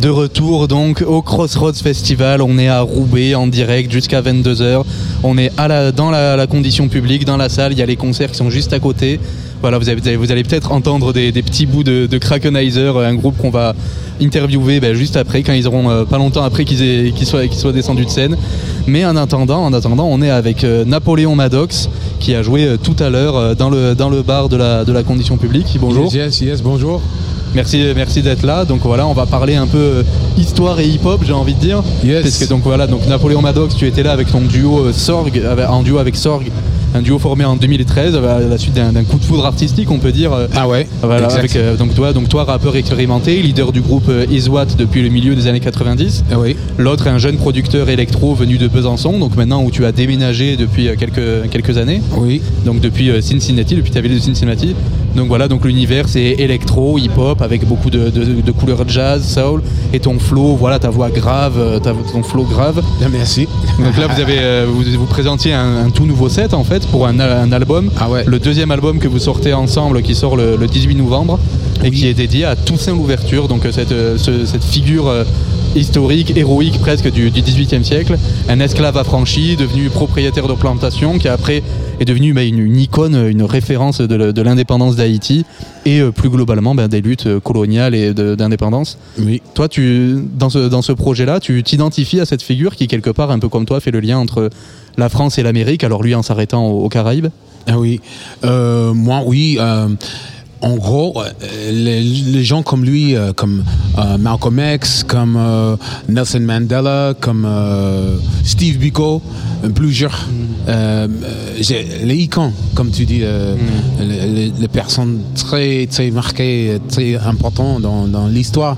De 0.00 0.08
retour 0.08 0.66
donc 0.66 1.04
au 1.06 1.22
Crossroads 1.22 1.74
Festival, 1.74 2.42
on 2.42 2.58
est 2.58 2.66
à 2.66 2.80
Roubaix 2.80 3.36
en 3.36 3.46
direct 3.46 3.92
jusqu'à 3.92 4.20
22h. 4.20 4.82
On 5.22 5.38
est 5.38 5.52
à 5.56 5.68
la, 5.68 5.92
dans 5.92 6.10
la, 6.10 6.34
la 6.34 6.48
condition 6.48 6.88
publique, 6.88 7.24
dans 7.24 7.36
la 7.36 7.48
salle, 7.48 7.70
il 7.70 7.78
y 7.78 7.82
a 7.82 7.86
les 7.86 7.94
concerts 7.94 8.32
qui 8.32 8.38
sont 8.38 8.50
juste 8.50 8.72
à 8.72 8.80
côté. 8.80 9.20
Voilà, 9.62 9.78
vous, 9.78 9.88
avez- 9.88 10.16
vous 10.16 10.30
allez 10.32 10.42
peut-être 10.42 10.72
entendre 10.72 11.12
des, 11.12 11.32
des 11.32 11.42
petits 11.42 11.66
bouts 11.66 11.84
de, 11.84 12.06
de 12.06 12.18
Krakenizer, 12.18 12.98
un 12.98 13.14
groupe 13.14 13.36
qu'on 13.38 13.50
va 13.50 13.74
interviewer 14.20 14.80
ben, 14.80 14.94
juste 14.94 15.16
après, 15.16 15.42
quand 15.42 15.52
ils 15.52 15.66
auront 15.66 15.88
euh, 15.88 16.04
pas 16.04 16.18
longtemps 16.18 16.42
après 16.42 16.64
qu'ils 16.64 17.12
soient, 17.24 17.72
descendus 17.72 18.04
de 18.04 18.10
scène. 18.10 18.36
Mais 18.86 19.04
en 19.04 19.16
attendant, 19.16 19.64
en 19.64 19.72
attendant, 19.72 20.06
on 20.10 20.20
est 20.20 20.30
avec 20.30 20.64
euh, 20.64 20.84
Napoléon 20.84 21.34
Maddox 21.36 21.88
qui 22.20 22.34
a 22.34 22.42
joué 22.42 22.64
euh, 22.64 22.76
tout 22.76 22.96
à 22.98 23.08
l'heure 23.08 23.36
euh, 23.36 23.54
dans 23.54 23.70
le, 23.70 23.94
dans 23.94 24.10
le 24.10 24.22
bar 24.22 24.48
de 24.48 24.56
la, 24.56 24.84
de 24.84 24.92
la 24.92 25.02
condition 25.04 25.36
publique. 25.36 25.76
Bonjour. 25.80 26.04
Yes, 26.12 26.14
yes, 26.14 26.40
yes, 26.40 26.62
bonjour. 26.62 27.00
Merci, 27.54 27.84
merci 27.94 28.22
d'être 28.22 28.44
là. 28.44 28.64
Donc 28.64 28.80
voilà, 28.82 29.06
on 29.06 29.12
va 29.12 29.26
parler 29.26 29.54
un 29.54 29.66
peu 29.66 29.78
euh, 29.78 30.02
histoire 30.38 30.80
et 30.80 30.88
hip-hop, 30.88 31.20
j'ai 31.24 31.32
envie 31.34 31.54
de 31.54 31.60
dire. 31.60 31.82
Yes. 32.04 32.22
Parce 32.22 32.38
que 32.38 32.44
donc 32.46 32.62
voilà, 32.64 32.86
donc 32.86 33.06
Napoléon 33.06 33.42
Maddox, 33.42 33.76
tu 33.76 33.86
étais 33.86 34.02
là 34.02 34.12
avec 34.12 34.30
ton 34.30 34.40
duo 34.40 34.86
euh, 34.86 34.92
Sorg, 34.92 35.40
en 35.68 35.82
duo 35.82 35.98
avec 35.98 36.16
Sorg, 36.16 36.50
un 36.94 37.02
duo 37.02 37.18
formé 37.18 37.44
en 37.44 37.56
2013 37.56 38.16
à 38.16 38.40
la 38.40 38.58
suite 38.58 38.74
d'un 38.74 39.04
coup 39.04 39.18
de 39.18 39.24
foudre 39.24 39.46
artistique, 39.46 39.90
on 39.90 39.98
peut 39.98 40.12
dire. 40.12 40.32
Ah 40.54 40.68
ouais, 40.68 40.86
Voilà, 41.02 41.28
avec, 41.28 41.56
euh, 41.56 41.76
donc 41.76 41.94
toi, 41.94 42.12
donc 42.12 42.28
toi, 42.28 42.44
rappeur 42.44 42.76
expérimenté, 42.76 43.40
leader 43.42 43.72
du 43.72 43.80
groupe 43.80 44.08
euh, 44.08 44.26
Iswat 44.30 44.66
depuis 44.76 45.02
le 45.02 45.08
milieu 45.08 45.34
des 45.34 45.46
années 45.46 45.60
90. 45.60 46.24
Ah 46.30 46.38
oui. 46.38 46.56
L'autre, 46.78 47.08
un 47.08 47.18
jeune 47.18 47.36
producteur 47.36 47.88
électro 47.88 48.34
venu 48.34 48.58
de 48.58 48.68
Besançon, 48.68 49.18
donc 49.18 49.36
maintenant 49.36 49.62
où 49.62 49.70
tu 49.70 49.84
as 49.84 49.92
déménagé 49.92 50.56
depuis 50.56 50.88
euh, 50.88 50.96
quelques, 50.96 51.50
quelques 51.50 51.78
années. 51.78 52.02
Oui. 52.16 52.42
Donc 52.64 52.80
depuis 52.80 53.10
Cincinnati, 53.22 53.74
depuis 53.74 53.90
ta 53.90 54.00
ville 54.00 54.14
de 54.14 54.20
Cincinnati. 54.20 54.74
Donc 55.16 55.28
voilà, 55.28 55.46
donc 55.48 55.64
l'univers 55.64 56.08
c'est 56.08 56.22
électro, 56.38 56.98
hip-hop 56.98 57.42
avec 57.42 57.66
beaucoup 57.66 57.90
de, 57.90 58.08
de- 58.10 58.40
de 58.40 58.52
couleurs 58.52 58.88
jazz, 58.88 59.22
soul 59.26 59.62
et 59.92 60.00
ton 60.00 60.18
flow, 60.18 60.56
voilà 60.56 60.78
ta 60.78 60.88
voix 60.90 61.10
grave, 61.10 61.54
euh, 61.58 61.78
ta- 61.78 61.92
ton 62.12 62.22
flow 62.22 62.44
grave. 62.44 62.82
Bien, 62.98 63.08
merci. 63.10 63.46
Donc 63.78 63.96
là 63.98 64.06
vous 64.06 64.20
avez 64.20 64.38
euh, 64.38 64.66
vous, 64.68 64.82
vous 64.98 65.06
présentiez 65.06 65.52
un, 65.52 65.84
un 65.86 65.90
tout 65.90 66.06
nouveau 66.06 66.28
set 66.28 66.54
en 66.54 66.64
fait 66.64 66.86
pour 66.86 67.06
un, 67.06 67.18
al- 67.20 67.30
un 67.32 67.52
album, 67.52 67.90
Ah 68.00 68.08
ouais. 68.08 68.24
le 68.26 68.38
deuxième 68.38 68.70
album 68.70 68.98
que 68.98 69.08
vous 69.08 69.18
sortez 69.18 69.52
ensemble 69.52 70.02
qui 70.02 70.14
sort 70.14 70.36
le, 70.36 70.56
le 70.56 70.66
18 70.66 70.94
novembre 70.94 71.38
et 71.84 71.90
qui 71.90 72.06
est 72.06 72.14
dédié 72.14 72.44
à 72.44 72.56
Toussaint 72.56 72.92
l'ouverture, 72.92 73.48
donc 73.48 73.66
euh, 73.66 73.72
cette, 73.72 73.90
ce- 73.90 74.46
cette 74.46 74.64
figure 74.64 75.12
historique, 75.74 76.36
héroïque 76.36 76.78
presque 76.80 77.10
du, 77.10 77.30
du 77.30 77.40
18e 77.42 77.82
siècle, 77.82 78.18
un 78.48 78.60
esclave 78.60 78.96
affranchi 78.96 79.56
devenu 79.56 79.88
propriétaire 79.88 80.48
de 80.48 80.54
plantation 80.54 81.18
qui 81.18 81.28
après 81.28 81.62
est 82.00 82.04
devenu 82.04 82.32
bah, 82.32 82.42
une, 82.42 82.58
une 82.58 82.78
icône, 82.78 83.14
une 83.28 83.42
référence 83.42 84.00
de, 84.00 84.42
l'indépendance 84.42 84.96
d'Haïti 84.96 85.44
et 85.84 86.00
euh, 86.00 86.10
plus 86.10 86.28
globalement 86.28 86.74
bah, 86.74 86.88
des 86.88 87.00
luttes 87.00 87.38
coloniales 87.40 87.94
et 87.94 88.12
d'indépendance. 88.14 88.98
Oui. 89.18 89.42
Toi, 89.54 89.68
tu, 89.68 90.16
dans 90.34 90.50
ce, 90.50 90.68
dans 90.68 90.82
ce 90.82 90.92
projet-là, 90.92 91.40
tu 91.40 91.62
t'identifies 91.62 92.20
à 92.20 92.26
cette 92.26 92.42
figure 92.42 92.76
qui, 92.76 92.86
quelque 92.86 93.10
part, 93.10 93.30
un 93.30 93.38
peu 93.38 93.48
comme 93.48 93.66
toi, 93.66 93.80
fait 93.80 93.90
le 93.90 94.00
lien 94.00 94.18
entre 94.18 94.50
la 94.96 95.08
France 95.08 95.38
et 95.38 95.42
l'Amérique, 95.42 95.84
alors 95.84 96.02
lui 96.02 96.14
en 96.14 96.22
s'arrêtant 96.22 96.66
aux, 96.66 96.84
aux 96.84 96.88
Caraïbes? 96.88 97.28
Ah 97.66 97.78
oui. 97.78 98.00
Euh, 98.44 98.92
moi, 98.92 99.22
oui. 99.24 99.56
euh, 99.60 99.88
en 100.62 100.76
gros, 100.76 101.20
euh, 101.20 101.28
les, 101.72 102.00
les 102.02 102.44
gens 102.44 102.62
comme 102.62 102.84
lui, 102.84 103.16
euh, 103.16 103.32
comme 103.34 103.64
euh, 103.98 104.16
Malcolm 104.18 104.60
X, 104.74 105.04
comme 105.04 105.36
euh, 105.36 105.76
Nelson 106.08 106.40
Mandela, 106.40 107.14
comme 107.20 107.44
euh, 107.46 108.16
Steve 108.44 108.78
Biko, 108.78 109.20
plusieurs, 109.74 110.28
les 110.68 112.14
icônes, 112.16 112.52
comme 112.74 112.90
tu 112.90 113.04
dis, 113.06 113.20
euh, 113.22 113.56
les, 114.00 114.26
les- 114.28 114.52
les 114.58 114.68
personnes 114.68 115.20
très, 115.34 115.86
très 115.86 116.10
marquées, 116.10 116.78
très 116.88 117.16
importantes 117.16 117.82
dans, 117.82 118.06
dans 118.06 118.26
l'histoire, 118.28 118.76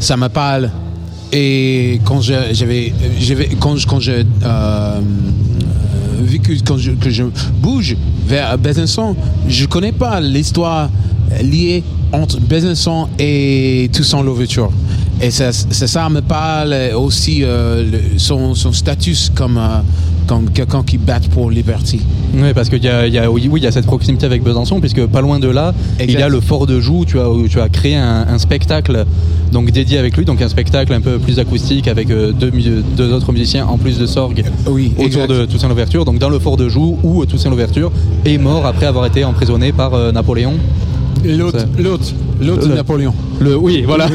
ça 0.00 0.16
me 0.16 0.28
parle. 0.28 0.70
Et 1.32 2.00
quand 2.04 2.20
je- 2.20 2.52
j'avais, 2.52 2.92
j'avais, 3.18 3.48
quand, 3.58 3.76
je- 3.76 3.86
quand 3.86 4.00
je 4.00 4.12
euh, 4.44 5.00
que 6.42 6.52
quand 6.64 6.76
je, 6.78 6.92
que 6.92 7.10
je 7.10 7.24
bouge 7.60 7.96
vers 8.26 8.56
Besançon, 8.58 9.14
je 9.48 9.66
connais 9.66 9.92
pas 9.92 10.20
l'histoire 10.20 10.88
liée 11.42 11.82
entre 12.12 12.38
Besançon 12.40 13.08
et 13.18 13.88
Toussaint 13.92 14.22
Louverture. 14.22 14.70
Et 15.20 15.30
ça, 15.30 15.52
ça, 15.52 16.08
me 16.08 16.20
parle 16.20 16.74
aussi 16.96 17.40
euh, 17.44 17.84
le- 17.90 18.18
son, 18.18 18.54
son 18.54 18.72
statut 18.72 19.14
comme, 19.36 19.56
euh, 19.56 19.78
comme 20.26 20.50
quelqu'un 20.50 20.82
qui 20.82 20.98
bat 20.98 21.20
pour 21.30 21.48
liberté. 21.50 22.00
Oui, 22.34 22.52
parce 22.54 22.68
qu'il 22.68 22.82
y 22.82 22.88
a, 22.88 23.06
y 23.06 23.18
a- 23.18 23.30
oui, 23.30 23.48
oui, 23.50 23.60
y 23.60 23.66
a 23.66 23.70
cette 23.70 23.86
proximité 23.86 24.26
avec 24.26 24.42
Besançon, 24.42 24.80
puisque 24.80 25.06
pas 25.06 25.20
loin 25.20 25.38
de 25.38 25.48
là, 25.48 25.74
il 26.00 26.10
y 26.10 26.16
a 26.16 26.28
le 26.28 26.40
Fort 26.40 26.66
de 26.66 26.80
Joux, 26.80 27.04
tu 27.06 27.20
as, 27.20 27.30
où 27.30 27.46
tu 27.46 27.60
as 27.60 27.68
créé 27.68 27.94
un, 27.94 28.26
un 28.28 28.38
spectacle 28.38 29.04
donc 29.52 29.70
dédié 29.70 29.98
avec 29.98 30.16
lui, 30.16 30.24
donc 30.24 30.42
un 30.42 30.48
spectacle 30.48 30.92
un 30.92 31.00
peu 31.00 31.18
plus 31.18 31.38
acoustique 31.38 31.86
avec 31.86 32.10
euh, 32.10 32.32
deux, 32.32 32.50
deux 32.96 33.12
autres 33.12 33.30
musiciens 33.32 33.66
en 33.66 33.78
plus 33.78 33.98
de 33.98 34.06
Sorgue 34.06 34.42
Oui, 34.66 34.92
autour 34.96 35.04
exact. 35.06 35.30
de 35.30 35.44
Toussaint 35.44 35.68
Louverture, 35.68 36.04
donc 36.04 36.18
dans 36.18 36.30
le 36.30 36.38
Fort 36.40 36.56
de 36.56 36.68
Joux 36.68 36.98
où 37.04 37.22
euh, 37.22 37.26
Toussaint 37.26 37.50
Louverture 37.50 37.92
est 38.24 38.38
mort 38.38 38.66
après 38.66 38.86
avoir 38.86 39.06
été 39.06 39.24
emprisonné 39.24 39.72
par 39.72 39.94
euh, 39.94 40.10
Napoléon. 40.10 40.54
L'autre, 41.24 41.58
l'autre, 41.78 42.04
l'autre 42.40 42.68
Napoléon. 42.68 43.14
Le, 43.40 43.56
oui, 43.56 43.82
voilà. 43.86 44.08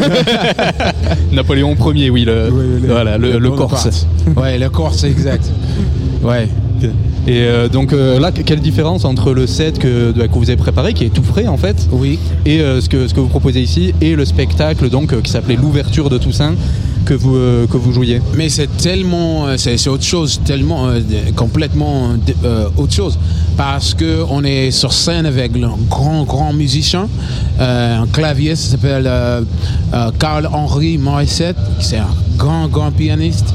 Napoléon 1.31 1.75
Ier, 1.93 2.09
oui, 2.09 2.25
le, 2.25 2.49
voilà, 2.85 3.17
le, 3.17 3.37
le 3.39 3.51
Corse. 3.51 4.07
Ouais, 4.35 4.57
le 4.57 4.69
Corse, 4.69 5.03
exact. 5.03 5.49
Ouais. 6.23 6.49
Et 7.27 7.41
euh, 7.43 7.69
donc 7.69 7.93
euh, 7.93 8.19
là, 8.19 8.31
quelle 8.31 8.59
différence 8.59 9.05
entre 9.05 9.33
le 9.33 9.45
set 9.47 9.77
que, 9.77 10.11
de- 10.11 10.25
que 10.25 10.33
vous 10.33 10.49
avez 10.49 10.57
préparé, 10.57 10.93
qui 10.93 11.05
est 11.05 11.09
tout 11.13 11.23
frais 11.23 11.45
en 11.47 11.57
fait, 11.57 11.87
Oui. 11.91 12.17
et 12.45 12.59
euh, 12.61 12.81
ce, 12.81 12.89
que, 12.89 13.07
ce 13.07 13.13
que 13.13 13.19
vous 13.19 13.27
proposez 13.27 13.61
ici, 13.61 13.93
et 14.01 14.15
le 14.15 14.25
spectacle 14.25 14.89
donc 14.89 15.19
qui 15.21 15.31
s'appelait 15.31 15.55
l'ouverture 15.55 16.09
de 16.09 16.17
Toussaint 16.17 16.55
que 17.07 17.13
vous, 17.13 17.35
euh, 17.35 17.67
que 17.67 17.77
vous 17.77 17.93
jouiez. 17.93 18.21
Mais 18.35 18.49
c'est 18.49 18.67
tellement, 18.77 19.47
euh, 19.47 19.55
c'est 19.57 19.87
autre 19.87 20.03
chose, 20.03 20.41
tellement 20.43 20.87
euh, 20.87 20.99
complètement 21.35 22.11
autre 22.75 22.93
chose, 22.93 23.17
parce 23.55 23.93
que 23.93 24.23
on 24.29 24.43
est 24.43 24.71
sur 24.71 24.91
scène 24.91 25.25
avec 25.25 25.55
un 25.55 25.77
grand 25.89 26.23
grand 26.23 26.53
musicien, 26.53 27.07
un 27.59 28.05
clavier, 28.07 28.55
ça 28.55 28.71
s'appelle 28.71 29.09
Carl 30.19 30.49
Henry 30.51 30.97
Morissette, 30.97 31.57
c'est 31.79 31.97
un 31.97 32.15
grand 32.37 32.67
grand 32.67 32.91
pianiste 32.91 33.53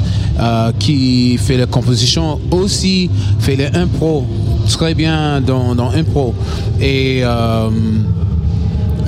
qui 0.78 1.36
fait 1.38 1.56
la 1.56 1.66
composition, 1.66 2.40
aussi 2.50 3.10
fait 3.38 3.56
les 3.56 3.66
impro 3.66 4.26
très 4.68 4.94
bien 4.94 5.40
dans 5.40 5.74
dans 5.74 5.90
impro. 5.90 6.34
Et 6.80 7.22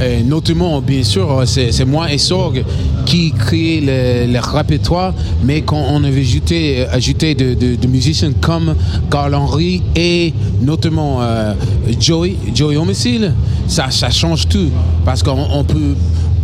et 0.03 0.23
notamment, 0.23 0.81
bien 0.81 1.03
sûr, 1.05 1.43
c'est 1.47 1.73
c'est 1.73 1.85
moi 1.85 2.13
et 2.13 2.19
Sorg 2.19 2.65
qui 3.07 3.33
crée 3.33 3.81
le, 3.81 4.33
le 4.33 4.39
répertoire, 4.41 5.15
mais 5.45 5.63
quand 5.63 5.83
on 5.91 6.03
avait 6.05 6.21
ajouté, 6.23 6.87
ajouté 6.91 7.35
de, 7.35 7.55
de- 7.55 7.77
de 7.77 7.87
musiciens 7.87 8.33
comme 8.41 8.75
Carl 9.11 9.35
Henry 9.35 9.83
et 9.95 10.33
notamment 10.63 11.19
euh, 11.23 11.55
Joey, 12.01 12.37
Joey 12.55 12.77
Homicile, 12.77 13.33
ça, 13.69 13.91
ça 13.91 14.11
change 14.11 14.49
tout. 14.49 14.71
Parce 15.05 15.23
qu'on 15.23 15.47
on 15.53 15.65
peut, 15.65 15.95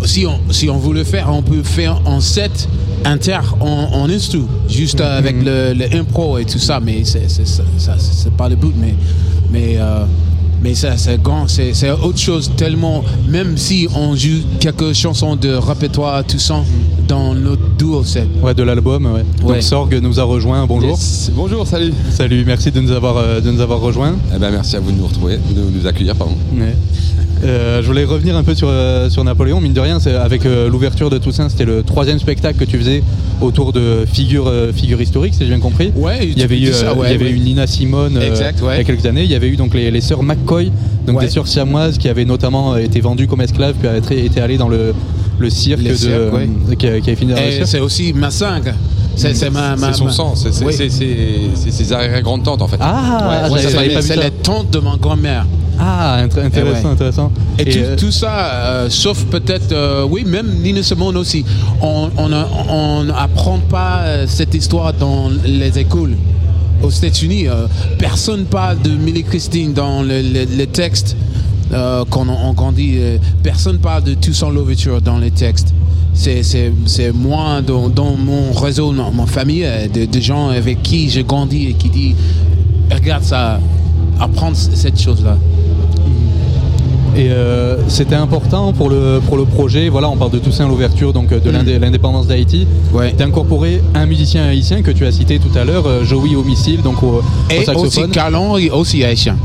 si 0.05 0.27
on, 0.27 0.39
si 0.53 0.69
on 0.69 0.79
veut 0.79 0.95
le 0.95 1.05
faire, 1.05 1.29
on 1.33 1.43
peut 1.43 1.63
faire 1.63 2.01
en 2.05 2.21
set 2.21 2.69
inter, 3.05 3.39
en, 3.61 3.89
en 3.95 4.09
instru, 4.11 4.43
juste 4.69 5.01
avec 5.01 5.37
le, 5.43 5.73
le 5.73 5.97
impro 5.99 6.37
et 6.39 6.45
tout 6.45 6.59
ça, 6.59 6.79
mais 6.81 7.03
c'est 7.05 8.33
pas 8.37 8.49
le 8.49 8.57
but, 8.57 8.75
mais. 8.79 8.95
mais 9.51 9.77
euh, 9.79 10.05
mais 10.63 10.75
ça, 10.75 10.97
c'est 10.97 11.21
grand, 11.23 11.49
c'est 11.49 11.73
c'est 11.75 11.91
autre 11.91 12.19
chose 12.19 12.51
tellement, 12.57 13.03
même 13.29 13.57
si 13.57 13.89
on 13.95 14.15
joue 14.15 14.43
quelques 14.59 14.93
chansons 14.93 15.37
de 15.37 15.51
répertoire, 15.51 16.25
tout 16.25 16.39
ça, 16.39 16.63
dans 17.09 17.35
notre 17.35 17.63
duo 17.79 18.05
set. 18.05 18.29
Ouais, 18.43 18.55
de 18.55 18.63
l'album, 18.63 19.07
ouais. 19.07 19.25
Ouais. 19.43 19.55
Donc 19.55 19.63
Sorg 19.63 19.95
nous 20.03 20.21
a 20.21 20.25
rejoint, 20.25 20.67
bonjour. 20.67 20.91
Yes. 20.91 21.31
Bonjour, 21.35 21.67
salut. 21.67 21.93
Salut, 22.11 22.45
merci 22.47 22.71
de 22.71 22.81
nous 22.81 22.93
avoir, 22.93 23.17
euh, 23.17 23.41
de 23.41 23.51
nous 23.51 23.61
avoir 23.61 23.81
rejoints. 23.81 24.17
Eh 24.35 24.39
ben, 24.39 24.51
merci 24.51 24.77
à 24.77 24.81
vous 24.81 24.93
de 24.93 24.97
nous 24.99 25.07
retrouver, 25.07 25.37
de 25.37 25.63
nous 25.63 25.87
accueillir, 25.87 26.15
pardon. 26.15 26.37
Ouais. 26.55 26.75
Euh, 27.43 27.81
je 27.81 27.87
voulais 27.87 28.05
revenir 28.05 28.37
un 28.37 28.43
peu 28.45 28.55
sur, 28.55 28.69
euh, 28.69 29.09
sur 29.09 29.25
Napoléon. 29.25 29.61
Mine 29.61 29.73
de 29.73 29.81
rien, 29.81 29.99
c'est 29.99 30.15
avec 30.15 30.45
euh, 30.45 30.69
l'ouverture 30.69 31.09
de 31.09 31.17
Toussaint, 31.19 31.49
c'était 31.49 31.65
le 31.65 31.83
troisième 31.83 32.19
spectacle 32.19 32.59
que 32.59 32.65
tu 32.65 32.77
faisais 32.79 33.03
autour 33.41 33.73
de 33.73 34.05
figures, 34.11 34.47
euh, 34.49 34.73
figures 34.73 35.01
historiques, 35.01 35.33
si 35.35 35.41
j'ai 35.41 35.47
bien 35.47 35.59
compris. 35.59 35.91
Ouais, 35.97 36.19
Il 36.23 36.39
y 36.39 36.43
avait 36.43 36.57
eu, 36.59 36.69
il 36.69 37.11
y 37.11 37.15
avait 37.15 37.31
eu 37.31 37.39
Nina 37.39 37.67
Simone 37.67 38.19
euh, 38.19 38.29
Exact, 38.29 38.61
ouais. 38.63 38.75
il 38.75 38.79
y 38.79 38.81
a 38.81 38.85
quelques 38.85 39.07
années. 39.07 39.25
Il 39.25 39.31
y 39.31 39.35
avait 39.35 39.49
eu 39.49 39.57
donc 39.57 39.75
les, 39.75 39.91
les 39.91 40.01
sœurs 40.03 40.23
McCoy, 40.23 40.71
donc 41.07 41.19
Ouais. 41.19 41.25
des 41.25 41.31
sœurs 41.31 41.49
siamoises 41.49 41.97
qui 41.99 42.09
avaient 42.09 42.25
notamment 42.27 42.77
été 42.77 43.01
vendues 43.01 43.27
comme 43.27 43.41
esclaves, 43.41 43.75
puis 43.79 43.89
avaient 43.89 44.01
été 44.27 44.41
allées 44.41 44.59
dans 44.59 44.69
le, 44.69 44.93
le 45.39 45.51
cirque, 45.51 45.81
Les 45.81 45.91
de, 45.91 45.95
cirques, 45.95 46.77
qui, 46.79 46.87
a- 46.87 47.01
qui 47.01 47.09
avait 47.11 47.17
fini 47.17 47.33
dans 47.33 47.41
le 47.41 47.47
Et 47.47 47.53
cirque. 47.53 47.67
c'est 47.69 47.81
aussi 47.81 48.13
ma 48.13 48.31
5. 48.31 48.65
C'est 49.17 49.51
ma, 49.51 49.77
son 49.93 50.05
ma- 50.07 50.11
sang, 50.13 50.35
c'est 50.35 50.65
Oui. 50.65 50.73
ses 50.75 51.93
arrière-grandes-tantes 51.93 52.63
en 52.63 52.69
fait. 52.69 52.77
Ah, 52.81 53.49
Ouais, 53.51 53.59
c'est- 53.61 53.71
j'avais 53.71 53.89
pas 53.89 54.01
vu 54.01 54.07
c'est 54.07 54.15
ça. 54.15 54.21
la 54.21 54.31
tante 54.31 54.71
de 54.71 54.79
ma 54.79 54.97
grand-mère. 55.01 55.47
Ah, 55.83 56.19
int- 56.23 56.39
intéressant, 56.45 56.89
ouais. 56.89 56.93
intéressant. 56.93 57.33
Et, 57.59 57.65
tout, 57.65 57.79
euh, 57.79 57.97
tout 57.97 58.11
ça, 58.11 58.33
euh, 58.55 58.87
sauf 58.91 59.25
peut-être, 59.25 59.73
euh, 59.73 60.05
oui, 60.09 60.25
même 60.27 60.47
Nina 60.63 60.83
Simone 60.83 61.17
aussi. 61.17 61.45
On 61.81 63.05
n'apprend 63.05 63.59
pas 63.59 64.27
cette 64.27 64.55
histoire 64.55 64.93
dans 64.93 65.31
les 65.45 65.79
écoles. 65.79 66.17
Aux 66.83 66.91
États-Unis, 66.91 67.47
personne 67.99 68.45
parle 68.45 68.81
de 68.81 68.91
Millie 68.91 69.23
Christine 69.25 69.73
dans 69.75 70.03
le, 70.03 70.23
le- 70.23 70.47
le 70.57 70.67
texte 70.67 71.15
euh, 71.73 72.05
quand 72.09 72.27
on, 72.29 72.49
on 72.49 72.53
grandit. 72.55 72.99
personne 73.43 73.79
parle 73.79 74.05
de 74.05 74.15
Toussaint 74.15 74.51
Louverture 74.51 75.01
dans 75.03 75.19
les 75.19 75.31
textes. 75.31 75.73
C'est- 76.15 77.13
moi, 77.15 77.61
dans, 77.67 77.89
dans 77.89 78.17
mon 78.17 78.53
réseau, 78.53 78.93
dans 78.93 79.11
ma 79.13 79.27
famille, 79.27 79.67
de, 79.95 80.07
de 80.07 80.21
gens 80.21 80.49
avec 80.49 80.83
qui 80.83 81.09
j'ai 81.11 81.23
grandi 81.23 81.67
et 81.69 81.73
qui 81.75 81.89
dit 81.91 82.15
regarde 82.91 83.23
ça, 83.25 83.61
apprendre 84.19 84.57
cette 84.57 85.01
chose-là. 85.01 85.37
Et 87.17 87.31
euh, 87.31 87.77
c'était 87.89 88.15
important 88.15 88.73
pour 88.73 88.89
le, 88.89 89.21
pour 89.27 89.37
le 89.37 89.45
projet, 89.45 89.89
voilà, 89.89 90.09
on 90.09 90.17
parle 90.17 90.31
de 90.31 90.39
Toussaint 90.39 90.69
l'ouverture, 90.69 91.13
donc 91.13 91.33
euh, 91.33 91.41
de 91.41 91.51
l'indé- 91.51 91.79
l'indépendance 91.79 92.27
d'Haïti, 92.27 92.67
Ouais. 92.93 93.13
d'incorporer 93.13 93.83
un 93.95 94.07
musicien 94.07 94.45
haïtien 94.45 94.83
que 94.83 94.91
tu 94.91 95.05
as 95.07 95.13
cité 95.13 95.39
tout 95.39 95.57
à 95.59 95.65
l'heure, 95.65 95.87
euh, 95.87 96.05
Joey 96.05 96.37
Homicile, 96.37 96.83
donc 96.83 97.03
au, 97.03 97.07
au 97.17 97.23
Et 97.51 97.69
aussi. 97.77 98.03
Carl 98.11 98.35
Henry, 98.37 98.71
aussi 98.71 99.05
haïtien. 99.05 99.37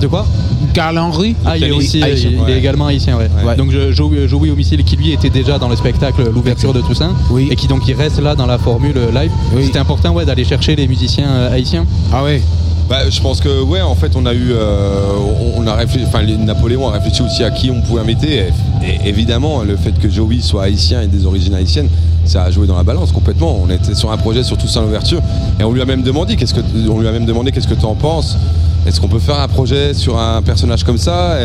De 0.00 0.06
quoi? 0.06 0.26
Carl 0.74 0.96
Henry? 0.98 1.34
Ah, 1.44 1.56
il 1.56 1.64
est 1.64 1.70
aussi, 1.70 2.02
haïtien. 2.02 2.30
il, 2.30 2.36
il 2.36 2.38
est 2.40 2.42
ouais. 2.54 2.58
également 2.58 2.86
haïtien, 2.86 3.16
ouais. 3.16 3.28
Ouais. 3.46 3.56
Donc 3.56 3.70
Joey, 3.90 4.26
Joey 4.26 4.50
Homicile 4.50 4.82
qui 4.84 4.96
lui 4.96 5.12
était 5.12 5.30
déjà 5.30 5.58
dans 5.58 5.68
le 5.68 5.76
spectacle 5.76 6.28
l'ouverture 6.34 6.72
de 6.72 6.80
Toussaint, 6.80 7.12
Oui. 7.30 7.48
et 7.50 7.56
qui 7.56 7.66
donc 7.68 7.86
il 7.86 7.94
reste 7.94 8.20
là 8.20 8.34
dans 8.34 8.46
la 8.46 8.58
formule 8.58 8.94
live. 9.14 9.30
Oui. 9.54 9.64
C'était 9.66 9.78
important, 9.78 10.12
ouais, 10.12 10.24
d'aller 10.24 10.44
chercher 10.44 10.74
les 10.76 10.88
musiciens 10.88 11.30
haïtiens. 11.52 11.84
Ah 12.12 12.22
oui. 12.24 12.40
Bah, 12.92 13.08
je 13.08 13.22
pense 13.22 13.40
que 13.40 13.62
ouais, 13.62 13.80
en 13.80 13.94
fait, 13.94 14.16
on 14.16 14.26
a 14.26 14.34
eu, 14.34 14.52
euh, 14.52 15.16
on, 15.56 15.66
a 15.66 15.74
réfléchi, 15.74 16.04
enfin, 16.06 16.22
Napoléon 16.24 16.86
a 16.90 16.92
réfléchi 16.92 17.22
aussi 17.22 17.42
à 17.42 17.50
qui 17.50 17.70
on 17.70 17.80
pouvait 17.80 18.02
inviter. 18.02 18.48
Et, 18.82 19.08
évidemment, 19.08 19.62
le 19.62 19.78
fait 19.78 19.92
que 19.92 20.10
Joey 20.10 20.42
soit 20.42 20.64
haïtien 20.64 21.00
et 21.00 21.06
des 21.06 21.24
origines 21.24 21.54
haïtiennes, 21.54 21.88
ça 22.26 22.42
a 22.42 22.50
joué 22.50 22.66
dans 22.66 22.76
la 22.76 22.82
balance 22.82 23.10
complètement. 23.10 23.58
On 23.64 23.70
était 23.70 23.94
sur 23.94 24.12
un 24.12 24.18
projet 24.18 24.42
sur 24.42 24.58
Toussaint 24.58 24.82
l'ouverture 24.82 25.22
et 25.58 25.64
on 25.64 25.72
lui 25.72 25.80
a 25.80 25.86
même 25.86 26.02
demandé 26.02 26.36
qu'est-ce 26.36 26.52
que, 26.52 26.60
on 26.90 27.00
lui 27.00 27.08
a 27.08 27.12
même 27.12 27.24
demandé 27.24 27.50
qu'est-ce 27.50 27.66
que 27.66 27.72
tu 27.72 27.86
en 27.86 27.94
penses? 27.94 28.36
Est-ce 28.86 29.00
qu'on 29.00 29.08
peut 29.08 29.20
faire 29.20 29.40
un 29.40 29.48
projet 29.48 29.94
sur 29.94 30.18
un 30.18 30.42
personnage 30.42 30.84
comme 30.84 30.98
ça? 30.98 31.38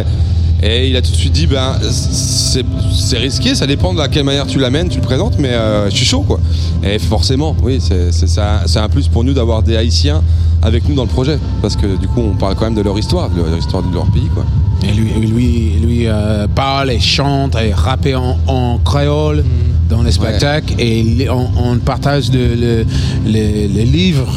Et 0.63 0.89
il 0.89 0.95
a 0.95 1.01
tout 1.01 1.11
de 1.11 1.15
suite 1.15 1.33
dit 1.33 1.47
ben 1.47 1.75
c'est 1.81 3.17
risqué, 3.17 3.55
ça 3.55 3.67
dépend 3.67 3.93
de 3.93 3.99
la 3.99 4.07
quelle 4.07 4.23
manière 4.23 4.47
tu 4.47 4.59
l'amènes, 4.59 4.89
tu 4.89 4.97
le 4.97 5.03
présentes, 5.03 5.35
mais 5.39 5.49
euh, 5.49 5.89
je 5.89 5.95
suis 5.95 6.05
chaud 6.05 6.21
quoi. 6.21 6.39
Et 6.83 6.99
forcément, 6.99 7.55
oui, 7.63 7.79
c'est 7.81 8.77
un 8.79 8.89
plus 8.89 9.07
pour 9.07 9.23
nous 9.23 9.33
d'avoir 9.33 9.63
des 9.63 9.75
Haïtiens 9.77 10.21
avec 10.61 10.87
nous 10.89 10.95
dans 10.95 11.03
le 11.03 11.09
projet, 11.09 11.37
parce 11.61 11.75
que 11.75 11.97
du 11.97 12.07
coup 12.07 12.21
on 12.21 12.35
parle 12.35 12.55
quand 12.55 12.65
même 12.65 12.75
de 12.75 12.81
leur 12.81 12.97
histoire, 12.97 13.29
de 13.29 13.37
leur 13.41 13.57
histoire 13.57 13.83
de 13.83 13.93
leur 13.93 14.05
pays 14.11 14.29
quoi. 14.33 14.45
Et 14.87 14.91
lui, 14.93 15.09
lui, 15.27 15.71
lui 15.81 16.07
euh, 16.07 16.47
parle 16.53 16.91
et 16.91 16.99
chante 16.99 17.55
et 17.55 17.73
rappe 17.73 18.07
en, 18.15 18.37
en 18.47 18.77
créole 18.77 19.43
dans 19.89 20.03
les 20.03 20.11
spectacles. 20.11 20.73
Et 20.79 21.27
on, 21.31 21.49
on 21.57 21.77
partage 21.77 22.31
le, 22.31 22.53
le, 22.53 22.85
le- 23.25 23.67
le 23.75 23.81
livre 23.83 24.27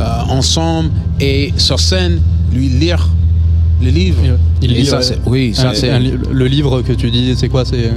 euh, 0.00 0.02
ensemble. 0.30 0.90
Et 1.20 1.52
sur 1.58 1.78
scène, 1.80 2.20
lui 2.50 2.68
lire 2.70 3.08
le 3.84 3.90
livre. 3.90 4.18
Il 4.62 4.72
lit, 4.72 4.86
ça, 4.86 4.98
ouais. 4.98 5.18
oui, 5.26 5.54
ça 5.54 5.72
c'est 5.74 5.90
le 5.98 6.46
livre 6.46 6.82
que 6.82 6.92
tu 6.92 7.10
dis, 7.10 7.34
c'est 7.36 7.48
quoi 7.48 7.64
C'est 7.64 7.90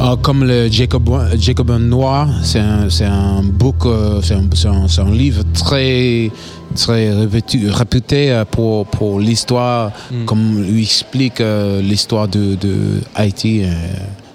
Euh, 0.00 0.16
comme 0.20 0.42
le 0.44 0.68
Jacobin, 0.70 1.28
Jacobin 1.38 1.78
Noir, 1.78 2.28
c'est 2.42 2.58
un, 2.58 2.90
c'est 2.90 3.04
un 3.04 3.42
book, 3.44 3.86
euh, 3.86 4.20
c'est 4.22 4.34
un, 4.34 4.44
c'est 4.54 4.68
un- 4.68 5.06
un 5.06 5.14
livre 5.14 5.42
très, 5.52 6.30
très 6.74 7.12
revêtu- 7.12 7.68
réputé 7.70 8.32
euh, 8.32 8.44
pour, 8.44 8.86
pour 8.86 9.20
l'histoire, 9.20 9.92
Mm. 10.10 10.24
comme 10.24 10.62
lui 10.64 10.82
explique 10.82 11.40
euh, 11.40 11.80
l'histoire 11.80 12.26
de, 12.26 12.56
de 12.56 12.74
Haïti, 13.14 13.62
euh, 13.62 13.68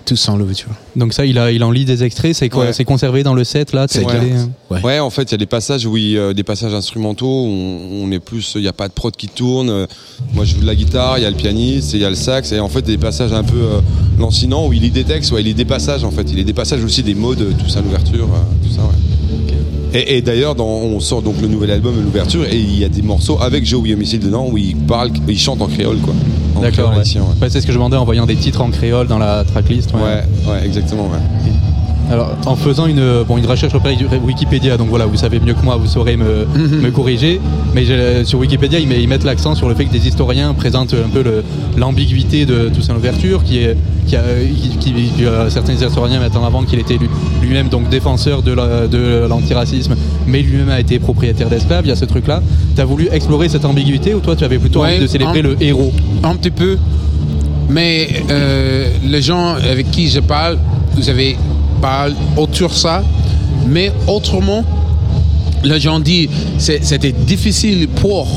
tout 0.09 0.15
sans 0.15 0.35
l'ouverture. 0.37 0.69
donc 0.95 1.13
ça, 1.13 1.25
il 1.25 1.37
a, 1.37 1.51
il 1.51 1.63
en 1.63 1.71
lit 1.71 1.85
des 1.85 2.03
extraits. 2.03 2.33
C'est 2.35 2.49
quoi 2.49 2.65
Ouais. 2.65 2.73
C'est 2.73 2.83
conservé 2.83 3.21
dans 3.23 3.35
le 3.35 3.43
set 3.43 3.73
là 3.73 3.85
C'est 3.87 4.03
hein 4.05 4.49
Ouais. 4.69 4.81
Ouais, 4.83 4.99
en 4.99 5.09
fait, 5.09 5.23
il 5.23 5.31
y 5.31 5.35
a 5.35 5.37
des 5.37 5.45
passages 5.45 5.85
où 5.85 5.95
il, 5.97 6.17
euh, 6.17 6.33
des 6.33 6.43
passages 6.43 6.73
instrumentaux, 6.73 7.25
où 7.27 7.47
on, 7.47 8.05
on 8.05 8.11
est 8.11 8.19
plus, 8.19 8.53
il 8.55 8.61
n'y 8.61 8.67
a 8.67 8.73
pas 8.73 8.87
de 8.87 8.93
prod 8.93 9.15
qui 9.15 9.27
tourne. 9.27 9.69
euh, 9.69 9.85
moi, 10.33 10.45
je 10.45 10.55
joue 10.55 10.61
de 10.61 10.65
la 10.65 10.75
guitare, 10.75 11.17
il 11.19 11.21
y 11.21 11.25
a 11.25 11.29
le 11.29 11.35
pianiste, 11.35 11.93
et 11.93 11.97
il 11.97 12.01
y 12.01 12.05
a 12.05 12.09
le 12.09 12.15
sax, 12.15 12.51
et 12.51 12.59
en 12.59 12.69
fait, 12.69 12.81
des 12.81 12.97
passages 12.97 13.33
un 13.33 13.43
peu 13.43 13.55
euh, 13.61 13.81
lancinants 14.17 14.67
où 14.67 14.73
il 14.73 14.81
lit 14.81 14.91
des 14.91 15.03
textes, 15.03 15.31
ouais, 15.31 15.41
il 15.41 15.45
lit 15.45 15.53
des 15.53 15.65
passages, 15.65 16.03
en 16.03 16.11
fait. 16.11 16.23
Il 16.29 16.35
lit 16.35 16.45
des 16.45 16.53
passages 16.53 16.83
aussi 16.83 17.03
des 17.03 17.13
mots 17.15 17.35
de 17.35 17.51
tout 17.51 17.69
ça, 17.69 17.81
l'ouverture, 17.81 18.25
euh, 18.33 18.67
tout 18.67 18.73
ça, 18.73 18.81
ouais. 18.81 18.89
Et, 19.93 20.17
et 20.17 20.21
d'ailleurs, 20.21 20.59
on 20.59 20.99
sort 20.99 21.21
donc 21.21 21.41
le 21.41 21.47
nouvel 21.47 21.71
album, 21.71 21.95
l'ouverture, 22.03 22.45
et 22.45 22.57
il 22.57 22.77
y 22.77 22.85
a 22.85 22.89
des 22.89 23.01
morceaux 23.01 23.39
avec 23.41 23.65
Joey 23.65 23.93
Homicide 23.93 24.23
dedans 24.23 24.47
où 24.49 24.57
il 24.57 24.75
parle, 24.75 25.11
il 25.27 25.39
chante 25.39 25.61
en 25.61 25.67
créole, 25.67 25.97
quoi. 25.97 26.13
D'accord. 26.55 26.71
créole 26.71 26.89
ouais. 26.91 26.99
haïtien, 26.99 27.21
ouais. 27.21 27.41
Ouais, 27.41 27.49
c'est 27.49 27.61
ce 27.61 27.65
que 27.65 27.71
je 27.71 27.77
demandais 27.77 27.97
en 27.97 28.05
voyant 28.05 28.25
des 28.25 28.35
titres 28.35 28.61
en 28.61 28.69
créole 28.69 29.07
dans 29.07 29.17
la 29.17 29.43
tracklist. 29.43 29.93
ouais. 29.93 29.99
Ouais, 30.01 30.23
ouais, 30.51 30.65
exactement, 30.65 31.03
ouais. 31.03 31.51
Alors, 32.11 32.31
en 32.47 32.55
faisant 32.55 32.87
une, 32.87 33.23
bon, 33.27 33.37
une 33.37 33.45
recherche 33.45 33.75
auprès 33.75 33.95
de 33.95 34.05
Wikipédia, 34.25 34.77
donc 34.77 34.89
voilà, 34.89 35.05
vous 35.05 35.15
savez 35.17 35.39
mieux 35.39 35.53
que 35.53 35.63
moi, 35.63 35.75
vous 35.77 35.85
saurez 35.85 36.17
me, 36.17 36.45
Mhm. 36.55 36.81
me 36.81 36.89
corriger, 36.91 37.39
mais 37.75 37.85
j'ai- 37.85 38.25
sur 38.25 38.39
Wikipédia, 38.39 38.79
ils, 38.79 38.87
met- 38.87 38.99
ils 39.01 39.07
mettent 39.07 39.23
l'accent 39.25 39.53
sur 39.53 39.69
le 39.69 39.75
fait 39.75 39.85
que 39.85 39.91
des 39.91 40.07
historiens 40.07 40.55
présentent 40.55 40.95
un 40.95 41.07
peu 41.09 41.23
l'ambiguïté 41.77 42.45
de 42.47 42.69
Toussaint 42.69 42.93
Louverture, 42.95 43.43
qui 43.43 43.59
est, 43.59 43.77
qui 44.07 44.15
a, 44.15 44.23
qui- 44.59 44.69
qui- 44.79 44.91
qui, 45.15 45.25
euh, 45.25 45.51
certains 45.51 45.73
historiens 45.73 46.19
mettent 46.19 46.35
en 46.35 46.43
avant 46.45 46.63
qu'il 46.63 46.79
était 46.79 46.97
lui- 46.97 47.09
lui-même 47.43 47.69
donc 47.69 47.89
défenseur 47.89 48.41
de 48.41 48.53
la- 48.53 48.87
de 48.87 49.27
l'antiracisme, 49.29 49.95
mais 50.25 50.41
lui-même 50.41 50.69
a 50.69 50.79
été 50.79 50.97
propriétaire 50.97 51.47
d'esclaves. 51.47 51.85
Il 51.85 51.89
y 51.89 51.91
a 51.91 51.95
ce 51.95 52.05
truc-là. 52.05 52.41
Tu 52.75 52.81
as 52.81 52.85
voulu 52.85 53.07
explorer 53.11 53.49
cette 53.49 53.65
ambiguïté 53.65 54.15
ou 54.15 54.19
toi, 54.19 54.35
tu 54.35 54.43
avais 54.43 54.57
plutôt 54.57 54.81
Ouais, 54.81 54.93
envie 54.95 55.01
de 55.01 55.07
célébrer 55.07 55.39
un- 55.39 55.43
le 55.43 55.57
héros? 55.61 55.91
Un 56.23 56.35
petit 56.35 56.49
peu. 56.49 56.77
Mais 57.69 58.07
euh, 58.31 58.87
les 59.07 59.21
gens 59.21 59.53
avec 59.53 59.91
qui 59.91 60.07
je 60.09 60.19
parle, 60.21 60.57
vous 60.95 61.07
avez 61.09 61.37
autour 62.37 62.69
de 62.69 62.73
ça. 62.73 63.03
Mais 63.67 63.91
autrement, 64.07 64.63
les 65.63 65.79
gens 65.79 65.99
disent 65.99 66.29
c'était 66.57 67.11
difficile 67.11 67.87
pour 67.87 68.27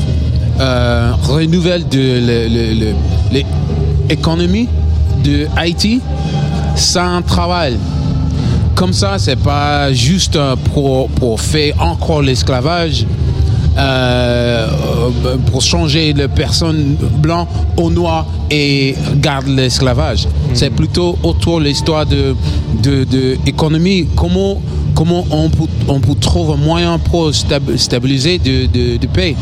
euh, 0.59 1.13
renouveler 1.23 1.83
l'économie 4.09 4.67
de 5.23 5.47
Haïti 5.55 6.01
sans 6.75 7.21
travail. 7.21 7.77
Comme 8.75 8.93
ça, 8.93 9.17
c'est 9.17 9.35
pas 9.35 9.93
juste 9.93 10.35
euh, 10.35 10.55
pour 10.73 11.39
faire 11.39 11.81
encore 11.81 12.21
l'esclavage, 12.21 13.05
euh, 13.77 14.67
euh, 15.25 15.37
pour 15.51 15.61
changer 15.61 16.13
les 16.13 16.27
personnes 16.27 16.95
blancs 17.17 17.47
au 17.77 17.89
noir 17.89 18.25
et 18.51 18.95
garder 19.17 19.51
l'esclavage. 19.51 20.27
C'est 20.53 20.69
plutôt 20.69 21.17
autour 21.23 21.59
de 21.59 21.65
l'histoire 21.65 22.05
de, 22.05 22.35
de, 22.81 23.03
de 23.03 23.37
économie. 23.45 24.07
Comment, 24.15 24.61
comment 24.93 25.25
on, 25.31 25.49
peut, 25.49 25.63
on 25.87 25.99
peut 25.99 26.15
trouver 26.15 26.53
un 26.53 26.57
moyen 26.57 26.99
pour 26.99 27.29
stab- 27.31 27.75
stabiliser 27.77 28.37
de, 28.37 28.65
de, 28.67 28.97
de 28.97 29.07
paix. 29.07 29.35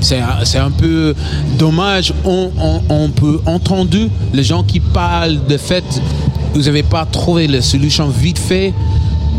C'est 0.00 0.58
un, 0.58 0.70
peu 0.70 1.14
dommage. 1.58 2.12
On, 2.24 2.50
on, 2.60 2.80
on 2.88 3.08
peut 3.10 3.40
entendre 3.46 3.96
les 4.32 4.44
gens 4.44 4.62
qui 4.62 4.78
parlent 4.78 5.40
de 5.48 5.56
fait, 5.56 5.84
vous 6.54 6.62
n'avez 6.62 6.84
pas 6.84 7.04
trouvé 7.04 7.48
la 7.48 7.60
solution 7.62 8.08
vite 8.08 8.38
fait 8.38 8.72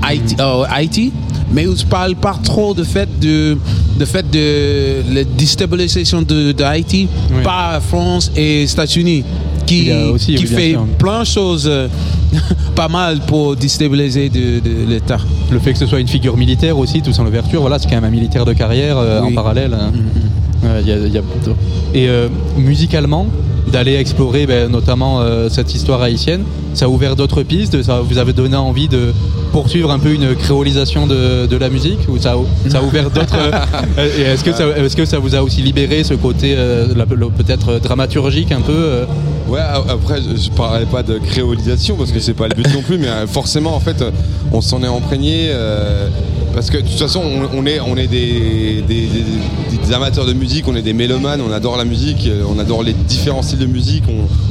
Haïti, 0.02 0.36
euh, 0.40 0.64
Haïti, 0.70 1.14
mais 1.54 1.68
on 1.68 1.72
ne 1.72 1.84
parle 1.90 2.16
pas 2.16 2.38
trop 2.44 2.74
de 2.74 2.84
fait 2.84 3.08
de, 3.20 3.58
de 4.00 4.06
fait 4.06 4.30
de 4.30 5.14
la 5.14 5.24
déstabilisation 5.24 6.22
de, 6.22 6.52
de 6.52 6.64
Haïti 6.64 7.08
par 7.44 7.82
France 7.82 8.32
et 8.36 8.64
États-Unis 8.64 9.24
qui, 9.66 9.92
aussi, 10.14 10.34
qui 10.36 10.46
oui, 10.46 10.48
fait 10.50 10.70
sûr. 10.72 10.86
plein 10.98 11.20
de 11.22 11.26
choses 11.28 11.68
euh, 11.68 11.88
pas 12.76 12.88
mal 12.88 13.20
pour 13.20 13.56
déstabiliser 13.56 14.30
de, 14.30 14.60
de 14.60 14.90
l'État. 14.90 15.20
Le 15.52 15.60
fait 15.60 15.74
que 15.74 15.80
ce 15.80 15.86
soit 15.86 16.00
une 16.00 16.08
figure 16.08 16.38
militaire 16.38 16.78
aussi, 16.78 17.02
Toussaint 17.02 17.24
Louverture, 17.24 17.62
voilà, 17.62 17.78
c'est 17.78 17.88
quand 17.88 17.96
même 17.96 18.04
un 18.04 18.10
militaire 18.10 18.46
de 18.46 18.54
carrière 18.54 18.98
euh, 18.98 19.22
en 19.22 19.32
parallèle. 19.32 19.74
hein. 19.74 19.92
Ouais, 20.64 20.82
il 20.82 20.88
y 20.88 20.92
a- 20.92 20.98
y 20.98 21.18
a- 21.18 21.22
Et 21.94 22.08
euh, 22.10 22.28
musicalement, 22.58 23.28
d'aller 23.72 23.96
explorer 23.96 24.46
ben, 24.48 24.70
notamment 24.72 25.22
euh, 25.22 25.48
cette 25.50 25.74
histoire 25.76 26.02
haïtienne, 26.02 26.42
ça 26.74 26.86
a 26.86 26.88
ouvert 26.90 27.16
d'autres 27.16 27.44
pistes, 27.44 27.82
ça 27.84 28.02
vous 28.02 28.18
avez 28.18 28.34
donné 28.34 28.56
envie 28.56 28.88
de 28.88 29.14
poursuivre 29.60 29.92
un 29.92 30.00
peu 30.00 30.14
une 30.14 30.36
créolisation 30.36 31.06
de, 31.06 31.46
de 31.46 31.58
la 31.58 31.70
musique 31.70 32.00
ou 32.08 32.18
ça, 32.18 32.32
a- 32.36 32.70
ça 32.70 32.78
a 32.80 32.82
ouvert 32.82 33.10
d'autres 33.10 33.36
euh, 33.98 34.34
est-ce 34.34 34.42
que 34.46 34.54
ça 34.54 34.64
est-ce 34.78 34.96
que 34.96 35.04
ça 35.04 35.20
vous 35.20 35.36
a 35.36 35.44
aussi 35.44 35.62
libéré 35.62 36.06
ce 36.06 36.14
côté 36.14 36.56
euh, 36.58 36.86
peut-être 37.38 37.80
dramaturgique 37.80 38.54
un 38.54 38.62
peu 38.62 38.72
euh, 38.74 39.06
Ouais, 39.50 39.60
après, 39.60 40.20
je, 40.22 40.50
parlerai 40.52 40.86
pas 40.86 41.02
de 41.04 41.18
créolisation 41.18 41.96
parce 41.98 42.12
que 42.14 42.20
c'est 42.20 42.36
pas 42.36 42.48
le 42.48 42.54
but 42.56 42.72
non 42.72 42.84
plus, 42.84 43.00
mais 43.00 43.08
forcément, 43.28 43.76
en 43.76 43.80
fait, 43.80 44.04
on 44.54 44.62
s'en 44.62 44.84
est 44.84 44.88
imprégné 45.00 45.48
euh, 45.50 46.08
parce 46.54 46.70
que 46.70 46.78
de 46.78 46.82
toute 46.82 47.00
façon, 47.00 47.22
on, 47.54 47.66
est, 47.66 48.08
des, 48.08 48.84
amateurs 49.94 50.26
de 50.26 50.34
musique, 50.34 50.68
on 50.68 50.76
est 50.76 50.82
des 50.82 50.94
mélomanes, 50.94 51.42
on 51.42 51.52
adore 51.52 51.78
la 51.78 51.86
musique, 51.86 52.28
euh, 52.28 52.44
on 52.48 52.60
adore 52.60 52.84
les 52.84 52.94
différents 52.94 53.42
styles 53.42 53.60
de 53.60 53.66
musique. 53.66 54.04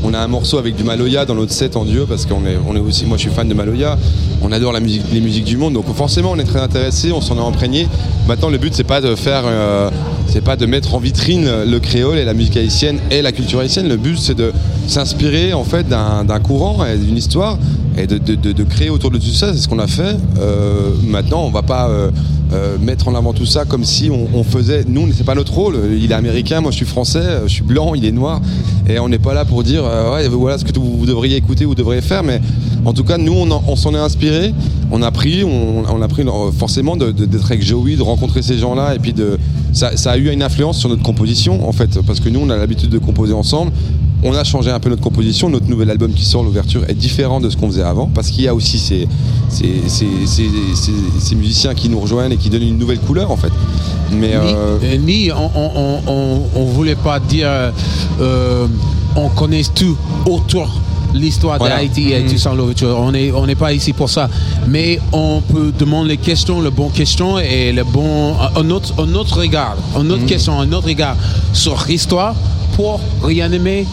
On, 0.02 0.14
a 0.14 0.18
un 0.18 0.26
morceau 0.26 0.58
avec 0.58 0.74
du 0.74 0.84
Maloya 0.84 1.24
dans 1.26 1.34
notre 1.34 1.52
set 1.52 1.76
en 1.76 1.84
duo 1.84 2.06
parce 2.06 2.26
qu'on 2.26 2.44
est, 2.46 2.56
aussi, 2.78 3.04
moi, 3.04 3.16
je 3.16 3.22
suis 3.22 3.30
fan 3.30 3.48
de 3.48 3.54
Maloya. 3.54 3.98
On 4.42 4.52
adore 4.52 4.72
les 4.72 5.20
musiques 5.20 5.44
du 5.44 5.56
monde, 5.56 5.74
donc 5.74 5.92
forcément, 5.94 6.32
on 6.32 6.38
est 6.38 6.44
très 6.44 6.60
intéressé, 6.60 7.12
on 7.12 7.20
s'en 7.20 7.36
est 7.36 7.46
imprégné. 7.46 7.88
Maintenant, 8.26 8.48
le 8.48 8.58
but, 8.58 8.74
c'est 8.74 8.84
pas 8.84 9.00
de 9.00 9.14
faire, 9.14 9.42
euh, 9.46 9.90
pas 10.44 10.56
de 10.56 10.66
mettre 10.66 10.94
en 10.94 10.98
vitrine 10.98 11.50
le 11.66 11.80
créole 11.80 12.16
et 12.16 12.24
la 12.24 12.34
musique 12.34 12.56
haïtienne 12.56 13.00
et 13.10 13.22
la 13.22 13.32
culture 13.32 13.60
haïtienne. 13.60 13.88
Le 13.88 13.96
but, 13.96 14.18
c'est 14.18 14.36
de 14.36 14.52
s'inspirer 14.86 15.52
en 15.52 15.64
fait 15.64 15.88
d'un 15.88 16.40
courant 16.40 16.84
et 16.84 16.96
d'une 16.96 17.16
histoire 17.16 17.58
et 17.98 18.06
de, 18.06 18.64
créer 18.64 18.90
autour 18.90 19.10
de 19.10 19.18
tout 19.18 19.26
ça. 19.26 19.52
C'est 19.52 19.60
ce 19.60 19.68
qu'on 19.68 19.78
a 19.78 19.86
fait. 19.86 20.16
Euh, 20.38 20.90
maintenant, 21.04 21.42
on 21.44 21.50
va 21.50 21.62
pas 21.62 21.88
euh, 21.88 22.10
euh, 22.52 22.76
mettre 22.78 23.08
en 23.08 23.14
avant 23.14 23.32
tout 23.32 23.46
ça 23.46 23.64
comme 23.64 23.84
si 23.84 24.10
on, 24.10 24.44
faisait. 24.44 24.84
Nous, 24.86 25.08
c'est 25.12 25.24
pas 25.24 25.34
notre 25.34 25.52
rôle. 25.52 25.76
Il 25.98 26.10
est 26.10 26.14
américain, 26.14 26.60
moi 26.60 26.70
je 26.70 26.76
suis 26.76 26.86
français, 26.86 27.42
je 27.46 27.52
suis 27.52 27.62
blanc, 27.62 27.94
il 27.94 28.04
est 28.04 28.12
noir, 28.12 28.40
et 28.88 28.98
on 28.98 29.08
n'est 29.08 29.18
pas 29.18 29.34
là 29.34 29.44
pour 29.44 29.62
dire 29.62 29.84
ouais, 30.12 30.28
voilà 30.28 30.58
ce 30.58 30.64
que 30.64 30.78
vous, 30.78 31.06
devriez 31.06 31.36
écouter 31.36 31.66
ou 31.66 31.74
devriez 31.74 32.00
faire. 32.00 32.22
Mais 32.22 32.40
en 32.84 32.92
tout 32.92 33.04
cas, 33.04 33.18
nous, 33.18 33.34
on, 33.34 33.50
en- 33.50 33.62
on 33.66 33.76
s'en 33.76 33.94
est 33.94 33.98
inspiré. 33.98 34.54
On 34.90 35.02
a 35.02 35.10
pris, 35.10 35.44
on, 35.44 36.00
a 36.00 36.08
pris 36.08 36.24
forcément 36.56 36.96
d'être 36.96 37.44
avec 37.44 37.62
Joey, 37.62 37.96
de 37.96 38.02
rencontrer 38.02 38.40
ces 38.40 38.56
gens-là, 38.56 38.94
et 38.94 38.98
puis 38.98 39.14
ça 39.72 39.90
a 40.10 40.16
eu 40.16 40.32
une 40.32 40.42
influence 40.42 40.78
sur 40.78 40.88
notre 40.88 41.02
composition 41.02 41.68
en 41.68 41.72
fait, 41.72 42.00
parce 42.06 42.20
que 42.20 42.30
nous, 42.30 42.40
on 42.40 42.48
a 42.48 42.56
l'habitude 42.56 42.88
de 42.88 42.98
composer 42.98 43.34
ensemble. 43.34 43.72
On 44.24 44.34
a 44.34 44.42
changé 44.42 44.70
un 44.70 44.80
peu 44.80 44.90
notre 44.90 45.02
composition. 45.02 45.48
Notre 45.48 45.68
nouvel 45.68 45.90
album 45.90 46.12
qui 46.12 46.24
sort, 46.24 46.42
l'ouverture, 46.42 46.82
est 46.88 46.94
différent 46.94 47.40
de 47.40 47.50
ce 47.50 47.56
qu'on 47.56 47.68
faisait 47.68 47.82
avant 47.82 48.10
parce 48.12 48.28
qu'il 48.30 48.42
y 48.44 48.48
a 48.48 48.54
aussi 48.54 48.78
ces, 48.78 49.06
ces, 49.48 49.82
ces- 49.86 50.26
ces- 50.26 50.50
ces- 50.74 51.20
ces 51.20 51.34
musiciens 51.36 51.74
qui 51.74 51.88
nous 51.88 52.00
rejoignent 52.00 52.32
et 52.32 52.36
qui 52.36 52.50
donnent 52.50 52.62
une 52.62 52.78
nouvelle 52.78 52.98
couleur 52.98 53.30
en 53.30 53.36
fait. 53.36 53.52
Mais 54.12 54.28
Ni, 54.28 54.34
euh, 54.36 54.96
ni 54.98 55.30
on, 55.32 55.50
on, 55.54 55.70
on, 55.76 56.00
on- 56.12 56.42
on 56.56 56.64
voulait 56.64 56.96
pas 56.96 57.20
dire 57.20 57.48
euh, 58.20 58.66
on 59.14 59.28
connaît 59.28 59.62
tout 59.74 59.96
autour 60.26 60.68
l'histoire 61.14 61.56
Voilà. 61.58 61.76
d'Haïti 61.76 62.12
et 62.12 62.20
Mhm. 62.22 62.30
tout 62.30 62.38
sans 62.38 62.54
l'ouverture. 62.54 62.98
On 62.98 63.12
n'est 63.12 63.30
on 63.32 63.46
pas 63.54 63.72
ici 63.72 63.92
pour 63.92 64.10
ça. 64.10 64.28
Mais 64.66 64.98
on 65.12 65.40
peut 65.40 65.72
demander 65.78 66.10
les 66.10 66.16
questions, 66.18 66.60
le 66.60 66.70
bon 66.70 66.88
question 66.90 67.38
et 67.38 67.72
le 67.72 67.84
bon 67.84 68.34
un 68.56 68.70
autre, 68.70 68.92
un 68.98 69.14
autre 69.14 69.38
regard, 69.38 69.76
un 69.96 70.10
autre 70.10 70.26
question, 70.26 70.58
un 70.60 70.70
autre 70.72 70.88
regard 70.88 71.16
sur 71.52 71.82
l'histoire 71.88 72.34
pour 72.78 73.00
réanimer 73.24 73.86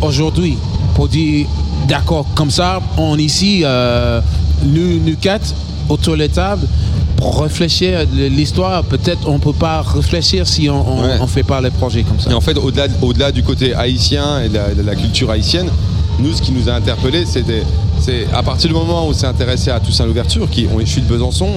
aujourd'hui. 0.00 0.56
Pour 0.94 1.08
dire 1.08 1.46
d'accord, 1.86 2.24
comme 2.34 2.50
ça, 2.50 2.80
on 2.96 3.18
ici, 3.18 3.60
euh, 3.64 4.20
nous, 4.64 4.98
nous 5.06 5.16
quatre, 5.20 5.54
autour 5.90 6.14
de 6.14 6.20
la 6.20 6.28
table, 6.28 6.66
pour 7.18 7.42
réfléchir 7.42 7.98
à 8.00 8.04
l'histoire, 8.04 8.82
peut-être 8.84 9.28
on 9.28 9.38
peut 9.38 9.52
pas 9.52 9.82
réfléchir 9.82 10.46
si 10.46 10.70
on, 10.70 10.80
on, 10.88 11.02
Ouais. 11.02 11.18
on 11.20 11.26
fait 11.26 11.42
pas 11.42 11.60
les 11.60 11.70
projets 11.70 12.02
comme 12.02 12.18
ça. 12.18 12.30
Et 12.30 12.34
en 12.34 12.40
fait, 12.40 12.56
au-delà 12.56 12.86
au-delà 13.02 13.30
du 13.30 13.42
côté 13.42 13.74
haïtien 13.74 14.40
et 14.42 14.48
de 14.48 14.54
la, 14.54 14.74
de 14.74 14.82
la 14.82 14.94
culture 14.94 15.30
haïtienne, 15.30 15.68
nous, 16.18 16.32
ce 16.32 16.40
qui 16.40 16.52
nous 16.52 16.66
a 16.70 16.72
interpellés, 16.72 17.26
des- 17.42 17.62
c'est 18.00 18.26
à 18.32 18.42
partir 18.42 18.68
du 18.68 18.74
moment 18.74 19.06
où 19.06 19.10
on 19.10 19.12
s'est 19.12 19.26
intéressé 19.26 19.70
à 19.70 19.78
Toussaint 19.80 20.06
Louverture, 20.06 20.48
qui 20.50 20.66
on, 20.74 20.80
je 20.80 20.84
suis 20.86 21.02
de 21.02 21.06
Besançon, 21.06 21.48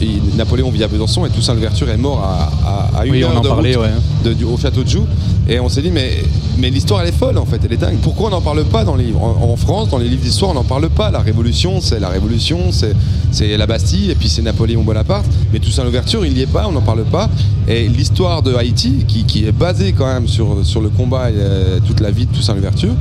et 0.00 0.36
Napoléon 0.36 0.70
vit 0.70 0.84
à 0.84 0.88
Besançon, 0.88 1.24
et 1.26 1.30
Toussaint 1.30 1.54
Louverture 1.54 1.88
est 1.88 1.96
mort 1.96 2.20
à, 2.22 2.50
à- 2.96 3.00
à 3.00 3.06
une 3.06 3.12
Oui, 3.12 3.24
on 3.24 3.28
heure 3.30 3.38
en 3.38 3.40
de 3.40 3.48
parlait, 3.48 3.74
route 3.76 3.84
ouais. 3.86 3.90
de- 4.30 4.32
du- 4.34 4.44
au 4.44 4.56
château 4.56 4.82
de 4.82 4.88
Joux. 4.88 5.06
Et 5.50 5.58
on 5.60 5.68
s'est 5.70 5.80
dit, 5.80 5.90
mais, 5.90 6.22
mais 6.58 6.68
l'histoire, 6.68 7.00
elle 7.00 7.08
est 7.08 7.12
folle, 7.18 7.38
en 7.38 7.46
fait, 7.46 7.58
elle 7.64 7.72
est 7.72 7.78
dingue. 7.78 7.96
Pourquoi 8.02 8.28
on 8.28 8.30
n'en 8.32 8.42
parle 8.42 8.64
pas 8.64 8.84
dans 8.84 8.96
les 8.96 9.04
livres? 9.04 9.22
En, 9.22 9.52
en 9.52 9.56
France, 9.56 9.88
dans 9.88 9.96
les 9.96 10.08
livres 10.08 10.20
d'histoire, 10.22 10.50
on 10.50 10.54
n'en 10.54 10.64
parle 10.64 10.90
pas. 10.90 11.10
La 11.10 11.20
Révolution, 11.20 11.80
c'est 11.80 11.98
la 12.00 12.08
Révolution, 12.10 12.58
c'est 12.70 12.94
c'est 13.30 13.56
la 13.58 13.66
Bastille, 13.66 14.10
et 14.10 14.14
puis 14.14 14.28
c'est 14.28 14.42
Napoléon 14.42 14.82
Bonaparte. 14.82 15.26
Mais 15.52 15.58
Toussaint 15.58 15.84
Louverture, 15.84 16.24
il 16.26 16.32
n'y 16.34 16.40
est 16.40 16.46
pas, 16.46 16.66
on 16.68 16.72
n'en 16.72 16.80
parle 16.82 17.04
pas. 17.04 17.28
Et 17.66 17.88
l'histoire 17.88 18.42
de 18.42 18.54
Haïti, 18.54 19.04
qui, 19.08 19.24
qui 19.24 19.46
est 19.46 19.52
basée 19.52 19.92
quand 19.92 20.06
même 20.06 20.28
sur, 20.28 20.58
sur 20.64 20.80
le 20.80 20.88
combat 20.90 21.30
et 21.30 21.34
euh, 21.36 21.78
toute 21.86 22.00
la 22.00 22.10
vie 22.10 22.26
de 22.26 22.34
Toussaint 22.34 22.54
Louverture, 22.54 22.92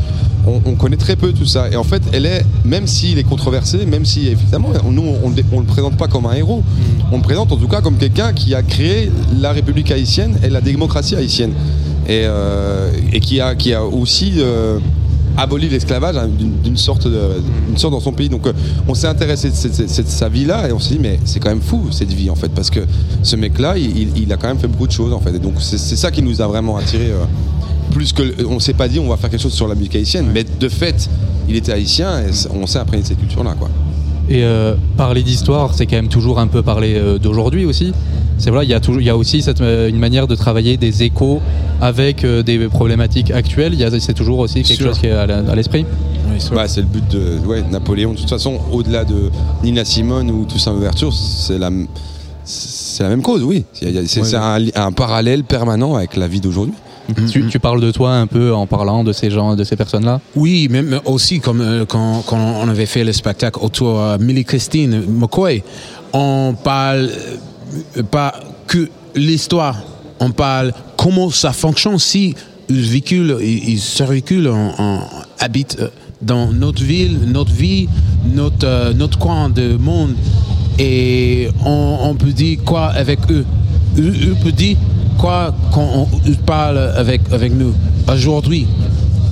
on, 0.47 0.61
on 0.65 0.75
connaît 0.75 0.95
très 0.97 1.15
peu 1.15 1.33
tout 1.33 1.45
ça. 1.45 1.69
Et 1.71 1.75
en 1.75 1.83
fait, 1.83 2.01
elle 2.13 2.25
est, 2.25 2.43
même 2.65 2.87
s'il 2.87 3.17
est 3.19 3.23
controversé, 3.23 3.85
même 3.85 4.05
si 4.05 4.27
évidemment, 4.27 4.69
nous, 4.89 5.03
on 5.23 5.29
ne 5.29 5.35
le 5.35 5.63
présente 5.67 5.97
pas 5.97 6.07
comme 6.07 6.25
un 6.25 6.33
héros, 6.33 6.63
on 7.11 7.17
le 7.17 7.21
présente 7.23 7.51
en 7.51 7.57
tout 7.57 7.67
cas 7.67 7.81
comme 7.81 7.97
quelqu'un 7.97 8.33
qui 8.33 8.55
a 8.55 8.63
créé 8.63 9.11
la 9.39 9.51
République 9.51 9.91
haïtienne 9.91 10.37
et 10.43 10.49
la 10.49 10.61
démocratie 10.61 11.15
haïtienne. 11.15 11.51
Et, 12.09 12.21
euh, 12.23 12.89
et 13.11 13.19
qui, 13.19 13.41
a, 13.41 13.53
qui 13.55 13.73
a 13.73 13.83
aussi 13.83 14.35
euh, 14.37 14.79
aboli 15.35 15.67
l'esclavage 15.67 16.15
hein, 16.15 16.29
d'une 16.63 16.77
sorte, 16.77 17.05
de- 17.05 17.41
d'une 17.67 17.77
sorte 17.77 17.91
dans 17.93 17.99
son 17.99 18.13
pays. 18.13 18.29
Donc 18.29 18.47
euh, 18.47 18.53
on 18.87 18.93
s'est 18.93 19.07
intéressé 19.07 19.49
de, 19.49 19.55
cette- 19.55 19.73
cette- 19.75 19.89
cette- 19.89 20.07
sa 20.07 20.29
vie-là 20.29 20.69
et 20.69 20.71
on 20.71 20.79
s'est 20.79 20.93
dit, 20.93 20.99
mais 21.01 21.19
c'est 21.25 21.41
quand 21.41 21.49
même 21.49 21.61
fou 21.61 21.87
cette 21.91 22.13
vie 22.13 22.29
en 22.29 22.35
fait, 22.35 22.47
parce 22.49 22.69
que 22.69 22.79
ce 23.23 23.35
mec-là, 23.35 23.75
il, 23.77 24.31
a 24.31 24.37
quand 24.37 24.47
même 24.47 24.57
fait 24.57 24.67
beaucoup 24.69 24.87
de 24.87 24.91
choses 24.93 25.11
en 25.11 25.19
fait. 25.19 25.35
Et 25.35 25.39
donc 25.39 25.55
c'est 25.59 25.77
ça 25.77 26.09
qui 26.09 26.21
nous 26.21 26.41
a 26.41 26.47
vraiment 26.47 26.77
attiré. 26.77 27.11
Plus 27.97 28.13
que 28.13 28.45
on 28.45 28.59
s'est 28.59 28.73
pas 28.75 28.87
dit 28.87 28.99
on 28.99 29.07
va 29.09 29.17
faire 29.17 29.29
quelque 29.31 29.41
chose 29.41 29.53
sur 29.53 29.67
la 29.67 29.73
musique 29.75 29.95
haïtienne, 29.95 30.27
mais 30.31 30.43
de 30.43 30.69
fait, 30.69 31.09
il 31.49 31.55
était 31.55 31.71
haïtien 31.73 32.19
et 32.19 32.29
on 32.53 32.67
s'est 32.67 32.77
imprégné 32.79 33.01
de 33.03 33.07
cette 33.07 33.19
culture-là. 33.19 33.55
quoi. 33.57 33.69
Et 34.29 34.43
euh, 34.43 34.75
parler 34.97 35.23
d'histoire, 35.23 35.73
c'est 35.73 35.85
quand 35.87 35.95
même 35.95 36.09
toujours 36.09 36.37
un 36.39 36.47
peu 36.47 36.61
parler 36.61 36.93
euh, 36.95 37.17
d'aujourd'hui 37.17 37.65
aussi. 37.65 37.93
C'est 38.37 38.51
vrai, 38.51 38.65
il 38.65 38.69
y 38.69 38.73
a 38.75 38.79
toujours, 38.79 39.01
il 39.01 39.07
y 39.07 39.09
a 39.09 39.17
aussi 39.17 39.41
cette, 39.41 39.61
euh, 39.61 39.89
une 39.89 39.97
manière 39.97 40.27
de 40.27 40.35
travailler 40.35 40.77
des 40.77 41.01
échos 41.01 41.41
avec 41.81 42.23
euh, 42.23 42.43
des 42.43 42.59
problématiques 42.67 43.31
actuelles. 43.31 43.73
Il 43.73 43.79
y 43.79 43.83
a- 43.83 43.99
C'est 43.99 44.13
toujours 44.13 44.39
aussi 44.39 44.61
quelque 44.61 44.75
Sûr. 44.83 44.87
chose 44.89 44.99
qui 44.99 45.07
est 45.07 45.11
à 45.11 45.55
l'esprit. 45.55 45.85
Bah, 46.53 46.67
c'est 46.67 46.81
le 46.81 46.87
but 46.87 47.07
de 47.09 47.39
ouais, 47.47 47.63
Napoléon. 47.71 48.11
De 48.13 48.17
toute 48.19 48.29
façon, 48.29 48.59
au-delà 48.71 49.05
de 49.05 49.31
Nina 49.63 49.83
Simone 49.85 50.29
ou 50.29 50.45
Toussaint 50.45 50.73
Ouverture, 50.73 51.11
c'est 51.13 51.57
la, 51.57 51.71
c'est 52.43 53.01
la 53.03 53.09
même 53.09 53.23
cause, 53.23 53.41
oui. 53.43 53.63
C'est 53.73 53.85
Ouais, 53.91 54.05
c'est 54.05 54.35
un, 54.35 54.59
un 54.75 54.91
parallèle 54.91 55.43
permanent 55.43 55.95
avec 55.95 56.15
la 56.15 56.27
vie 56.27 56.41
d'aujourd'hui. 56.41 56.75
Tu, 57.31 57.47
tu 57.47 57.59
parles 57.59 57.81
de 57.81 57.91
toi 57.91 58.13
un 58.15 58.27
peu 58.27 58.53
en 58.53 58.67
parlant 58.67 59.03
de 59.03 59.13
ces 59.13 59.29
gens, 59.31 59.55
de 59.55 59.63
ces 59.63 59.75
personnes-là? 59.75 60.19
Oui, 60.35 60.67
même 60.69 60.99
aussi 61.05 61.39
comme 61.39 61.61
euh, 61.61 61.85
quand, 61.85 62.23
quand 62.27 62.37
on 62.61 62.67
avait 62.67 62.85
fait 62.85 63.03
le 63.03 63.13
spectacle 63.13 63.59
autour 63.61 64.17
de 64.17 64.23
Millie 64.23 64.43
Christine 64.45 65.03
McCoy, 65.07 65.63
on 66.13 66.55
parle 66.61 67.09
euh, 67.97 68.03
pas 68.03 68.33
que 68.67 68.89
l'histoire, 69.15 69.77
on 70.19 70.31
parle 70.31 70.73
comment 70.97 71.29
ça 71.29 71.53
fonctionne. 71.53 71.97
Si 71.99 72.35
circulent, 73.77 74.49
en, 74.49 74.73
en- 74.77 74.99
habitent 75.39 75.77
euh, 75.79 75.87
dans 76.21 76.51
notre 76.51 76.83
ville, 76.83 77.19
notre 77.27 77.51
vie, 77.51 77.87
notre, 78.33 78.65
euh, 78.67 78.93
notre 78.93 79.17
coin 79.17 79.49
de 79.49 79.77
monde 79.77 80.15
et 80.79 81.47
on, 81.65 81.97
on 82.03 82.15
peut 82.15 82.31
dire 82.31 82.59
quoi 82.65 82.87
avec 82.87 83.19
eux? 83.29 83.45
Eux, 83.97 84.13
eux 84.29 84.35
peuvent 84.43 84.51
dire 84.51 84.77
quoi 85.17 85.53
quand 85.71 85.87
on 85.95 86.07
parle 86.45 86.77
avec, 86.77 87.21
avec 87.31 87.53
nous? 87.53 87.73
Aujourd'hui. 88.11 88.67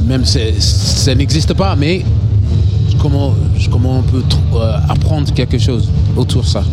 Même 0.08 0.24
si 0.26 0.40
ça 0.60 1.16
n'existe 1.16 1.54
pas, 1.54 1.76
mais 1.76 2.04
comment, 3.02 3.34
comment 3.72 4.00
on 4.00 4.04
peut 4.04 4.24
euh, 4.56 4.78
apprendre 4.88 5.32
quelque 5.34 5.58
chose 5.58 5.90
autour 6.16 6.44
de 6.44 6.48
ça? 6.48 6.64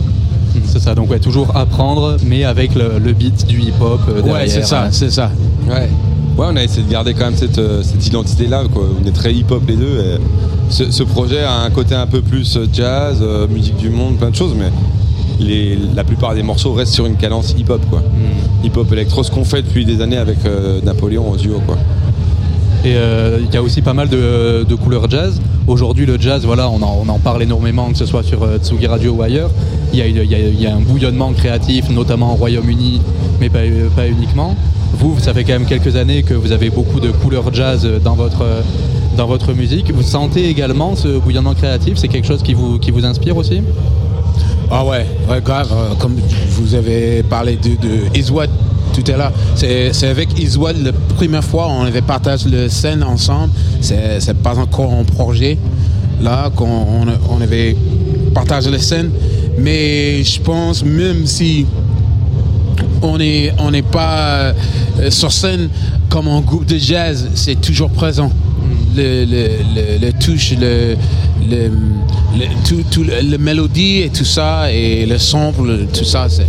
C'est 0.66 0.80
ça, 0.80 0.94
donc 0.94 1.10
ouais, 1.10 1.18
toujours 1.18 1.56
apprendre, 1.56 2.18
mais 2.26 2.44
avec 2.44 2.74
le, 2.74 2.98
le 3.02 3.12
beat 3.14 3.46
du 3.46 3.58
hip-hop 3.60 4.00
euh, 4.08 4.20
derrière. 4.20 4.34
Ouais, 4.34 4.48
c'est 4.48 4.64
ça, 4.66 4.84
hein. 4.84 4.88
c'est 4.90 5.10
ça. 5.10 5.30
Ouais. 5.66 5.88
Ouais, 6.36 6.46
on 6.50 6.56
a 6.56 6.62
essayé 6.62 6.82
de 6.82 6.90
garder 6.90 7.14
quand 7.14 7.24
même 7.24 7.36
cette, 7.36 7.58
euh, 7.58 7.82
cette 7.82 8.06
identité-là. 8.06 8.64
quoi. 8.72 8.82
On 9.02 9.06
est 9.06 9.12
très 9.12 9.32
hip-hop 9.32 9.62
les 9.66 9.76
deux. 9.76 9.98
et 9.98 10.18
ce, 10.68 10.90
ce 10.90 11.02
projet 11.02 11.42
a 11.42 11.60
un 11.60 11.70
côté 11.70 11.94
un 11.94 12.06
peu 12.06 12.20
plus 12.20 12.58
jazz, 12.72 13.18
euh, 13.22 13.46
musique 13.48 13.76
du 13.76 13.88
monde, 13.88 14.16
plein 14.16 14.30
de 14.30 14.36
choses, 14.36 14.54
mais 14.58 14.70
les, 15.42 15.78
la 15.94 16.04
plupart 16.04 16.34
des 16.34 16.42
morceaux 16.42 16.72
restent 16.72 16.94
sur 16.94 17.06
une 17.06 17.16
cadence 17.16 17.54
hip-hop. 17.58 17.82
quoi. 17.90 18.00
Hmm. 18.00 18.64
Hip-hop 18.66 18.90
électro, 18.92 19.22
ce 19.22 19.30
qu'on 19.30 19.44
fait 19.44 19.62
depuis 19.62 19.84
des 19.84 20.00
années 20.00 20.16
avec 20.16 20.38
euh, 20.46 20.80
Napoléon 20.82 21.30
en 21.30 21.36
duo. 21.36 21.60
Quoi. 21.66 21.76
Et 22.84 22.94
euh, 22.96 23.38
il 23.40 23.54
y 23.54 23.56
a 23.56 23.62
aussi 23.62 23.80
pas 23.80 23.94
mal 23.94 24.08
de, 24.08 24.64
de 24.68 24.74
couleurs 24.74 25.08
jazz. 25.08 25.40
Aujourd'hui, 25.68 26.04
le 26.04 26.20
jazz, 26.20 26.44
voilà, 26.44 26.68
on 26.68 26.82
en, 26.82 27.04
on 27.04 27.08
en 27.08 27.18
parle 27.20 27.42
énormément, 27.42 27.90
que 27.90 27.96
ce 27.98 28.06
soit 28.06 28.24
sur 28.24 28.42
euh, 28.42 28.58
Tsugi 28.58 28.86
Radio 28.88 29.12
ou 29.12 29.22
ailleurs. 29.22 29.50
Il 29.92 29.98
y, 29.98 30.02
a, 30.02 30.06
y 30.08 30.62
y 30.62 30.66
un 30.66 30.80
bouillonnement 30.80 31.32
créatif, 31.32 31.90
notamment 31.90 32.32
au 32.32 32.36
Royaume-Uni, 32.36 33.00
mais 33.40 33.50
pas, 33.50 33.60
pas 33.94 34.08
uniquement. 34.08 34.56
Vous, 34.94 35.16
ça 35.20 35.32
fait 35.32 35.44
quand 35.44 35.52
même 35.52 35.66
quelques 35.66 35.94
années 35.96 36.22
que 36.22 36.34
vous 36.34 36.50
avez 36.50 36.70
beaucoup 36.70 36.98
de 36.98 37.10
couleurs 37.10 37.52
jazz 37.52 37.88
dans 38.02 38.14
votre, 38.14 38.44
dans 39.16 39.26
votre 39.26 39.52
musique. 39.52 39.92
Vous 39.92 40.02
sentez 40.02 40.48
également 40.48 40.96
ce 40.96 41.18
bouillonnement 41.18 41.54
créatif? 41.54 41.98
C'est 41.98 42.08
quelque 42.08 42.26
chose 42.26 42.42
qui 42.42 42.54
vous, 42.54 42.78
qui 42.78 42.90
vous 42.90 43.04
inspire 43.04 43.36
aussi? 43.36 43.62
Ah 44.74 44.84
ouais, 44.86 45.06
ouais, 45.28 45.40
grave. 45.42 45.68
euh, 45.70 45.94
comme 45.98 46.16
vous 46.50 46.74
avez 46.74 47.22
parlé 47.22 47.56
de, 47.56 47.70
de 47.70 48.18
Iswad 48.18 48.48
tout 48.94 49.04
à 49.12 49.16
l'heure, 49.16 49.32
c'est 49.54 50.06
avec 50.06 50.38
Iswad 50.38 50.76
la 50.82 50.92
première 50.92 51.44
fois 51.44 51.66
on 51.68 51.82
avait 51.82 52.02
partagé 52.02 52.48
le 52.50 52.68
scène 52.68 53.02
ensemble. 53.02 53.52
C'est 53.80 54.36
pas 54.42 54.58
encore 54.58 54.92
un 54.92 55.04
projet 55.04 55.56
là 56.22 56.50
qu'on 56.54 56.66
on, 56.66 57.06
on 57.30 57.40
avait 57.40 57.74
partagé 58.34 58.70
la 58.70 58.78
scène, 58.78 59.10
mais 59.58 60.22
je 60.24 60.40
pense 60.40 60.84
même 60.84 61.26
si 61.26 61.66
on 63.02 63.16
n'est 63.18 63.52
on 63.58 63.70
n'est 63.70 63.82
pas 63.82 64.52
euh, 65.00 65.10
sur 65.10 65.32
scène 65.32 65.68
comme 66.10 66.28
un 66.28 66.40
groupe 66.40 66.66
de 66.66 66.76
jazz, 66.78 67.28
c'est 67.34 67.60
toujours 67.60 67.90
présent. 67.90 68.30
Le, 68.94 69.24
le, 69.24 69.48
le, 69.74 70.06
le 70.06 70.12
touche, 70.12 70.52
le, 70.60 70.96
le, 71.50 71.68
le- 72.38 72.68
tout, 72.68 72.82
tout 72.90 73.04
le, 73.04 73.36
mélodie 73.38 74.02
et 74.02 74.10
tout 74.10 74.24
ça, 74.24 74.70
et 74.72 75.06
le 75.06 75.18
sample, 75.18 75.86
tout 75.96 76.04
ça, 76.04 76.26
c'est 76.28 76.46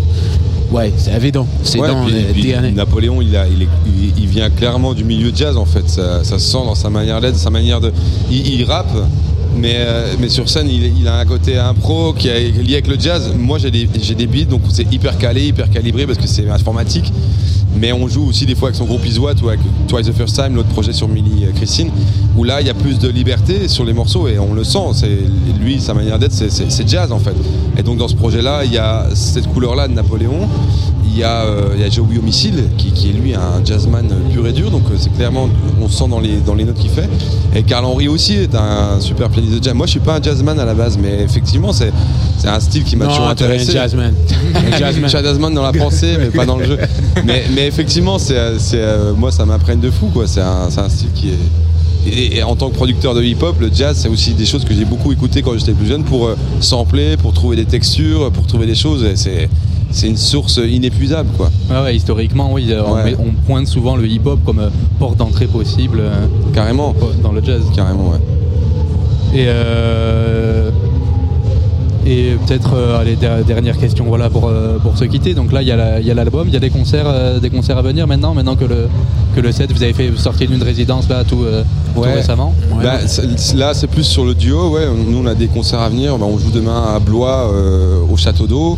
ouais, 0.71 0.91
c'est 0.97 1.13
évident. 1.13 1.47
C'est 1.63 1.79
Ouais, 1.79 1.87
dans 1.87 2.05
puis- 2.05 2.13
les 2.13 2.23
puis. 2.23 2.71
Napoléon, 2.73 3.21
il, 3.21 3.35
a- 3.35 3.47
il, 3.47 3.63
est- 3.63 3.67
il- 3.85 4.23
il 4.23 4.27
vient 4.27 4.49
clairement 4.49 4.93
du 4.93 5.03
milieu 5.03 5.31
jazz 5.35 5.57
en 5.57 5.65
fait. 5.65 5.87
Ça, 5.89 6.23
ça 6.23 6.39
se 6.39 6.49
sent 6.51 6.57
dans 6.65 6.75
sa 6.75 6.89
manière 6.89 7.19
d'être, 7.21 7.37
sa 7.37 7.49
manière 7.49 7.79
de. 7.81 7.91
Il, 8.31 8.47
il 8.59 8.63
rappe, 8.65 8.91
mais, 9.55 9.75
euh, 9.77 10.13
mais 10.19 10.29
sur 10.29 10.49
scène, 10.49 10.67
il, 10.69 10.97
il 10.99 11.07
a 11.07 11.17
un 11.17 11.25
côté 11.25 11.57
impro 11.57 12.13
qui 12.13 12.27
est 12.27 12.49
lié 12.63 12.73
avec 12.73 12.87
le 12.87 12.99
jazz. 12.99 13.31
Moi, 13.37 13.59
j'ai 13.59 13.69
des, 13.71 13.87
j'ai 14.01 14.15
des 14.15 14.25
beats, 14.27 14.45
donc 14.45 14.61
c'est 14.69 14.91
hyper 14.91 15.17
calé, 15.17 15.47
hyper 15.47 15.69
calibré 15.69 16.05
parce 16.07 16.17
que 16.17 16.27
c'est 16.27 16.49
informatique. 16.49 17.11
Mais 17.76 17.91
on 17.91 18.07
joue 18.07 18.28
aussi 18.28 18.45
des 18.45 18.55
fois 18.55 18.69
avec 18.69 18.78
son 18.78 18.86
groupe 18.86 19.05
Iswat 19.05 19.36
ou 19.43 19.49
avec 19.49 19.59
Twice 19.88 20.07
the 20.07 20.13
First 20.13 20.36
Time, 20.36 20.55
l'autre 20.55 20.69
projet 20.69 20.93
sur 20.93 21.07
Millie 21.07 21.45
euh, 21.45 21.51
Christine, 21.51 21.89
où 22.38 22.43
là 22.43 22.61
il 22.61 22.67
y 22.67 22.69
a 22.69 22.74
plus 22.74 22.99
de 22.99 23.09
liberté 23.09 23.67
sur 23.67 23.84
les 23.84 23.93
morceaux 23.93 24.28
et 24.28 24.38
on 24.39 24.53
le 24.53 24.63
sent. 24.63 24.93
C'est 24.93 25.19
lui, 25.59 25.80
sa 25.80 25.93
manière 25.93 26.19
d'être, 26.19 26.34
c'est 26.34 26.88
jazz 26.88 27.11
en 27.11 27.19
fait. 27.19 27.36
Et 27.78 27.84
donc 27.84 27.97
dans 27.97 28.07
ce 28.07 28.15
projet-là, 28.15 28.65
il 28.65 28.74
y 28.74 28.78
a 28.78 29.07
cette 29.13 29.47
couleur-là 29.47 29.88
de 29.88 29.93
Napoléon. 29.93 30.47
Il 31.14 31.20
y 31.20 31.24
a, 31.24 31.43
euh, 31.45 31.70
il 31.76 31.82
y 31.82 31.84
a 31.84 31.89
Joey 31.91 32.18
Homicide 32.18 32.70
qui, 32.78 32.91
qui 32.91 33.09
est 33.09 33.14
lui 33.14 33.36
un 33.36 33.64
jazzman 33.64 34.07
pur 34.34 34.47
et 34.47 34.51
dur, 34.51 34.72
donc 34.72 34.82
euh, 34.89 34.95
c'est 34.97 35.14
clairement, 35.14 35.47
on 35.80 35.88
sent 35.88 36.07
dans 36.09 36.20
les, 36.20 36.38
dans 36.38 36.55
les 36.55 36.64
notes 36.64 36.78
qu'il 36.80 36.89
fait. 36.89 37.07
Et 37.55 37.61
Carl 37.61 37.86
Henry 37.86 38.07
aussi 38.07 38.34
est 38.34 38.55
un 38.55 38.99
super 38.99 39.30
pianiste 39.30 39.59
de 39.59 39.64
jazz. 39.64 39.74
Moi 39.76 39.86
je 39.86 39.91
suis 39.91 39.99
pas 39.99 40.18
un 40.18 40.22
jazzman 40.24 40.59
à 40.59 40.66
la 40.66 40.74
base, 40.74 40.97
mais 40.97 41.22
effectivement 41.22 41.72
c'est 41.72 41.91
c'est 42.39 42.47
un 42.47 42.59
style 42.59 42.84
qui 42.84 42.95
m'a 42.95 43.05
Non, 43.05 43.11
toujours 43.11 43.28
un 43.28 43.32
intéressé. 43.32 43.72
jazzman. 43.74 44.14
Un 44.55 44.78
jazzman. 44.78 45.05
Un 45.05 45.07
jazzman 45.24 45.53
dans 45.53 45.61
la 45.64 45.72
pensée, 45.72 46.16
mais 46.20 46.26
pas 46.28 46.45
dans 46.45 46.57
le 46.57 46.66
jeu. 46.66 46.78
Mais, 47.26 47.43
mais 47.55 47.68
effectivement, 47.68 48.18
c'est, 48.20 48.59
c'est, 48.59 48.78
euh, 48.82 49.14
moi, 49.14 49.32
ça 49.32 49.45
m'imprègne 49.45 49.80
de 49.80 49.89
fou. 49.89 50.07
Quoi. 50.14 50.28
C'est, 50.28 50.41
un, 50.41 50.70
c'est 50.70 50.80
un 50.82 50.89
style 50.89 51.07
qui 51.16 51.30
est. 51.30 51.38
Et, 52.11 52.38
et 52.38 52.43
en 52.43 52.55
tant 52.55 52.70
que 52.70 52.76
producteur 52.76 53.14
de 53.14 53.24
hip-hop, 53.24 53.55
le 53.61 53.70
jazz, 53.74 53.97
c'est 54.01 54.09
aussi 54.09 54.34
des 54.34 54.45
choses 54.45 54.66
que 54.66 54.74
j'ai 54.74 54.84
beaucoup 54.84 55.11
écoutées 55.14 55.41
quand 55.41 55.57
j'étais 55.57 55.72
plus 55.72 55.88
jeune 55.88 56.03
pour 56.03 56.26
euh, 56.28 56.36
sampler, 56.59 57.16
pour 57.18 57.32
trouver 57.34 57.55
des 57.55 57.66
textures, 57.66 58.30
pour 58.32 58.45
trouver 58.45 58.66
des 58.66 58.76
choses. 58.76 59.03
Et 59.05 59.16
c'est, 59.16 59.47
c'est 59.93 60.07
une 60.07 60.17
source 60.17 60.57
inépuisable. 60.57 61.29
Quoi. 61.37 61.49
Ouais, 61.69 61.81
ouais, 61.83 61.95
historiquement, 61.95 62.51
oui, 62.51 62.67
euh, 62.71 62.81
on, 62.85 62.93
Ouais. 62.95 63.03
met- 63.05 63.15
on 63.19 63.31
pointe 63.47 63.67
souvent 63.67 63.95
le 63.95 64.05
hip-hop 64.07 64.39
comme 64.45 64.59
euh, 64.59 64.69
porte 64.99 65.17
d'entrée 65.17 65.47
possible 65.47 65.99
euh, 66.01 66.25
Carrément. 66.53 66.93
dans 67.21 67.31
le 67.31 67.41
jazz. 67.43 67.61
Carrément, 67.75 68.09
ouais. 68.11 68.19
Et, 69.39 69.45
euh, 69.47 70.69
et 72.05 72.33
peut-être, 72.45 72.75
allez, 72.99 73.15
dernière 73.47 73.77
question 73.77 74.03
voilà, 74.05 74.29
pour, 74.29 74.51
pour 74.83 74.97
se 74.97 75.05
quitter. 75.05 75.33
Donc 75.33 75.51
là, 75.53 75.61
il 75.61 75.67
y 75.69 75.71
a 75.71 75.75
la- 75.77 75.99
il 76.01 76.05
y 76.05 76.11
a 76.11 76.13
l'album, 76.13 76.47
il 76.47 76.53
y 76.53 76.57
a 76.57 76.59
des 76.59 76.69
concerts, 76.69 77.39
des 77.41 77.49
concerts 77.49 77.77
à 77.77 77.81
venir 77.81 78.05
maintenant, 78.07 78.33
maintenant 78.33 78.55
que 78.57 78.65
le, 78.65 78.87
que 79.35 79.39
le 79.39 79.51
set, 79.53 79.71
vous 79.71 79.81
avez 79.83 79.93
fait 79.93 80.11
sortir 80.17 80.49
d'une 80.49 80.61
résidence 80.61 81.07
là 81.07 81.23
tout, 81.23 81.37
tout 81.95 82.01
Ouais. 82.01 82.13
récemment. 82.13 82.53
Bah, 82.81 82.97
là, 83.55 83.73
c'est 83.73 83.87
plus 83.87 84.03
sur 84.03 84.25
le 84.25 84.33
duo. 84.35 84.69
Ouais. 84.71 84.85
Nous, 85.07 85.17
on 85.17 85.25
a 85.25 85.33
des 85.33 85.47
concerts 85.47 85.79
à 85.79 85.89
venir. 85.89 86.17
Bah, 86.17 86.25
on 86.29 86.37
joue 86.37 86.51
demain 86.51 86.83
à 86.95 86.99
Blois, 86.99 87.49
au 88.11 88.17
Château 88.17 88.47
d'Eau. 88.47 88.77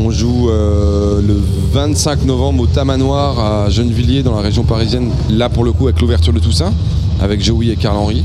On 0.00 0.12
joue 0.12 0.48
euh, 0.48 1.20
le 1.20 1.36
25 1.72 2.24
novembre 2.24 2.62
au 2.62 2.66
Tamanoir 2.66 3.40
à 3.40 3.68
Gennevilliers, 3.68 4.22
dans 4.22 4.34
la 4.34 4.42
région 4.42 4.62
parisienne. 4.62 5.10
Là, 5.28 5.48
pour 5.48 5.64
le 5.64 5.72
coup, 5.72 5.88
avec 5.88 6.00
l'ouverture 6.00 6.32
de 6.32 6.38
Toussaint, 6.38 6.72
avec 7.20 7.42
Joey 7.42 7.68
et 7.68 7.76
Carl 7.76 7.96
Henry. 7.96 8.22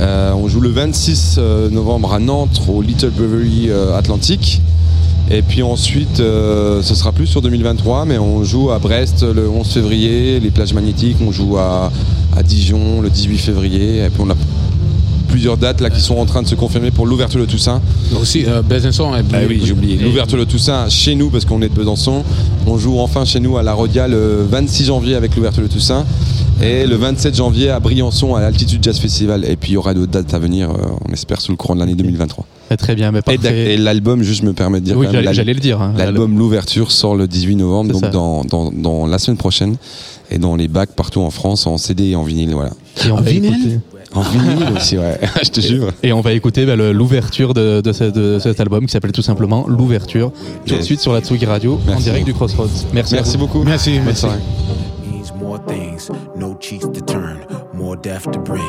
Euh, 0.00 0.32
on 0.32 0.48
joue 0.48 0.60
le 0.60 0.70
26 0.70 1.36
euh, 1.36 1.68
novembre 1.68 2.14
à 2.14 2.18
Nantes, 2.18 2.62
au 2.66 2.80
Little 2.80 3.10
Brewery 3.10 3.70
Atlantique. 3.94 4.62
Et 5.30 5.42
puis 5.42 5.62
ensuite, 5.62 6.16
ce 6.16 6.94
sera 6.94 7.12
plus 7.12 7.26
sur 7.26 7.42
2023, 7.42 8.06
mais 8.06 8.18
on 8.18 8.42
joue 8.42 8.70
à 8.70 8.78
Brest 8.78 9.22
le 9.22 9.48
11 9.48 9.66
février, 9.66 10.40
les 10.40 10.50
plages 10.50 10.72
magnétiques, 10.72 11.18
on 11.26 11.30
joue 11.30 11.58
à, 11.58 11.90
Dijon 12.42 13.00
le 13.02 13.08
18 13.10 13.38
février, 13.38 14.02
plusieurs 15.32 15.56
dates 15.56 15.80
là 15.80 15.90
qui 15.90 16.00
sont 16.00 16.16
en 16.18 16.26
train 16.26 16.42
de 16.42 16.46
se 16.46 16.54
confirmer 16.54 16.90
pour 16.90 17.06
l'ouverture 17.06 17.40
de 17.40 17.46
Toussaint. 17.46 17.80
Aussi, 18.20 18.44
euh, 18.46 18.60
Besançon 18.62 19.12
Ah 19.14 19.20
oui, 19.48 19.62
j'ai 19.64 19.72
oublié. 19.72 19.96
L'ouverture 19.96 20.38
de 20.38 20.44
Toussaint 20.44 20.88
chez 20.90 21.14
nous, 21.14 21.30
parce 21.30 21.44
qu'on 21.46 21.60
est 21.62 21.68
de 21.70 21.74
Besançon. 21.74 22.22
On 22.66 22.76
joue 22.78 22.98
enfin 23.00 23.24
chez 23.24 23.40
nous 23.40 23.56
à 23.56 23.62
La 23.62 23.72
Rodia 23.72 24.06
le 24.06 24.46
26 24.48 24.84
janvier 24.84 25.14
avec 25.16 25.34
l'ouverture 25.34 25.62
de 25.62 25.68
Toussaint. 25.68 26.04
Et 26.62 26.86
le 26.86 26.94
27 26.94 27.34
janvier 27.34 27.70
à 27.70 27.80
Briançon 27.80 28.34
à 28.36 28.40
l'Altitude 28.40 28.84
Jazz 28.84 28.98
Festival. 28.98 29.44
Et 29.48 29.56
puis 29.56 29.70
il 29.70 29.74
y 29.74 29.76
aura 29.76 29.94
d'autres 29.94 30.12
dates 30.12 30.32
à 30.34 30.38
venir, 30.38 30.70
euh, 30.70 30.74
on 31.08 31.12
espère, 31.12 31.40
sous 31.40 31.50
le 31.50 31.56
courant 31.56 31.74
de 31.74 31.80
l'année 31.80 31.94
2023. 31.96 32.46
Eh, 32.70 32.76
Très 32.76 32.94
bien, 32.94 33.10
mais 33.10 33.18
Et, 33.18 33.22
parfait. 33.22 33.74
et 33.74 33.76
l'album, 33.78 34.22
juste 34.22 34.42
je 34.42 34.46
me 34.46 34.52
permets 34.52 34.80
de 34.80 34.84
dire 34.84 34.96
Oui, 34.96 35.06
j'allais- 35.10 35.54
le 35.54 35.60
dire, 35.60 35.80
hein. 35.80 35.92
L'album 35.96 36.38
L'ouverture 36.38 36.92
sort 36.92 37.16
le 37.16 37.26
18 37.26 37.56
novembre, 37.56 37.92
donc 37.92 38.10
dans, 38.10 38.44
dans, 38.44 38.70
dans 38.70 39.06
la 39.06 39.18
semaine 39.18 39.36
prochaine. 39.38 39.76
Et 40.30 40.38
dans 40.38 40.56
les 40.56 40.68
bacs 40.68 40.92
partout 40.94 41.20
en 41.20 41.30
France, 41.30 41.66
en 41.66 41.76
CD 41.78 42.10
et 42.10 42.16
en 42.16 42.22
vinyle, 42.22 42.52
voilà. 42.54 42.70
Et 43.06 43.10
on 43.10 43.16
va 43.16 43.30
écouter- 43.30 43.80
En 44.14 44.20
vinyle 44.22 44.68
aussi, 44.76 44.98
ouais. 44.98 45.18
je 45.42 45.48
te 45.50 45.60
jure. 45.60 45.88
Et 46.02 46.12
on 46.12 46.20
va 46.20 46.32
écouter 46.32 46.66
bah, 46.66 46.76
l'ouverture 46.76 47.54
de, 47.54 47.80
de 47.80 47.92
ce- 47.92 48.04
de 48.04 48.38
cet 48.38 48.60
album 48.60 48.84
qui 48.86 48.92
s'appelle 48.92 49.12
tout 49.12 49.22
simplement 49.22 49.64
L'ouverture. 49.68 50.32
Tout 50.66 50.76
de 50.76 50.82
suite 50.82 51.00
sur 51.00 51.12
la 51.12 51.20
Tsugi 51.20 51.46
Radio 51.46 51.74
en 51.74 51.80
Merci 51.86 52.04
direct 52.04 52.26
du. 52.26 52.34
Crossroads. 52.34 52.68
Merci, 52.92 53.14
Merci 53.14 53.38
beaucoup. 53.38 53.62
Merci, 53.64 53.98
merci. 54.04 54.26
more 55.40 55.58
things, 55.66 56.08
no 56.36 56.56
cheeks 56.60 56.86
to 56.92 57.00
turn, 57.04 57.38
more 57.74 57.96
death 57.96 58.30
to 58.30 58.38
bring. 58.38 58.62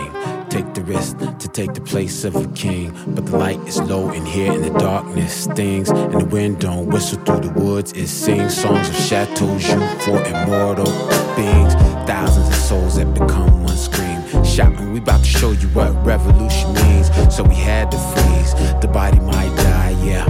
Take 0.49 0.73
the 0.73 0.81
risk 0.85 1.17
to 1.39 1.47
take 1.47 1.73
the 1.73 1.81
place 1.81 2.25
of 2.25 2.35
a 2.35 2.45
king. 2.55 2.91
But 3.15 3.25
the 3.27 3.37
light 3.37 3.59
is 3.67 3.79
low 3.81 4.11
in 4.11 4.25
here 4.25 4.51
and 4.51 4.63
the 4.63 4.71
darkness 4.79 5.33
stings. 5.33 5.89
And 5.89 6.11
the 6.13 6.25
wind 6.25 6.59
don't 6.59 6.87
whistle 6.89 7.19
through 7.25 7.41
the 7.41 7.53
woods. 7.59 7.91
It 7.93 8.07
sings 8.07 8.55
songs 8.55 8.87
of 8.89 8.95
chateaus 8.95 9.67
you 9.69 9.79
for 9.99 10.21
immortal 10.25 10.91
beings. 11.35 11.73
Thousands 12.05 12.49
of 12.49 12.55
souls 12.55 12.95
that 12.97 13.11
become 13.13 13.63
one 13.63 13.77
scream. 13.77 14.21
We 14.57 14.99
about 14.99 15.23
to 15.23 15.29
show 15.29 15.51
you 15.51 15.67
what 15.69 15.89
revolution 16.05 16.73
means. 16.73 17.09
So 17.35 17.43
we 17.43 17.55
had 17.55 17.89
to 17.89 17.97
freeze. 17.97 18.53
The 18.81 18.87
body 18.87 19.19
might 19.19 19.55
die, 19.55 19.95
yeah. 20.03 20.25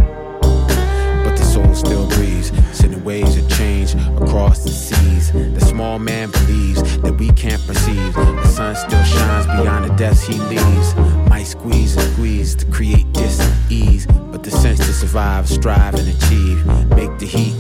But 1.26 1.36
the 1.36 1.44
soul 1.44 1.76
still 1.76 2.08
breathes, 2.08 2.54
sending 2.72 3.04
waves 3.04 3.36
of 3.36 3.50
change 3.50 3.96
across 4.22 4.64
the 4.64 4.70
seas. 4.70 5.34
The 5.34 5.60
small 5.60 6.00
man 6.00 6.32
believes 6.32 7.00
that 7.00 7.18
we 7.20 7.32
can't 7.32 7.62
perceive. 7.68 8.14
The 8.14 8.48
sun 8.48 8.76
still 8.78 9.04
shines 9.04 9.46
beyond 9.46 9.90
the 9.90 9.96
depths 9.96 10.24
he 10.24 10.36
leaves. 10.36 10.96
Might 11.30 11.44
squeeze 11.44 11.98
and 11.98 12.14
squeeze 12.14 12.56
to 12.56 12.66
create 12.68 13.12
dis 13.12 13.42
ease, 13.70 14.06
but 14.06 14.42
the 14.42 14.52
sense 14.52 14.80
to 14.80 14.94
survive, 14.94 15.50
strive, 15.50 15.96
and 15.96 16.08
achieve. 16.08 16.66
Make 16.96 17.20
the 17.20 17.26
heat 17.26 17.56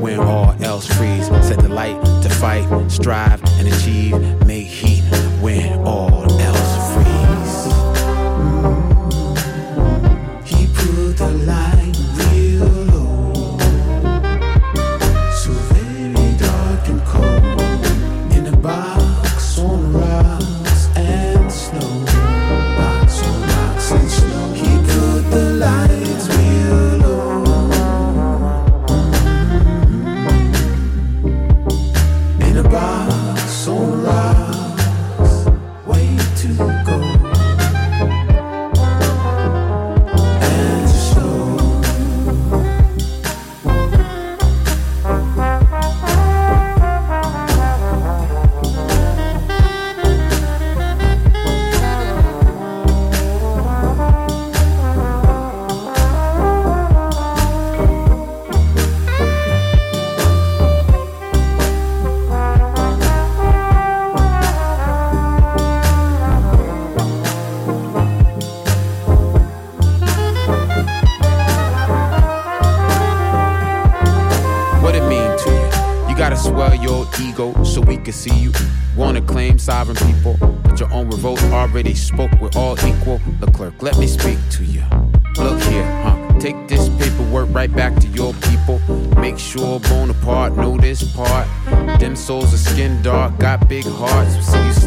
when 0.00 0.20
all 0.20 0.56
else 0.62 0.86
freeze. 0.86 1.26
Set 1.46 1.58
the 1.58 1.68
light 1.68 2.02
to 2.22 2.30
fight, 2.30 2.90
strive, 2.90 3.42
and 3.58 3.68
achieve. 3.68 4.16
Make 4.46 4.68
heat 4.68 5.07
win 5.40 5.86
all. 5.86 6.27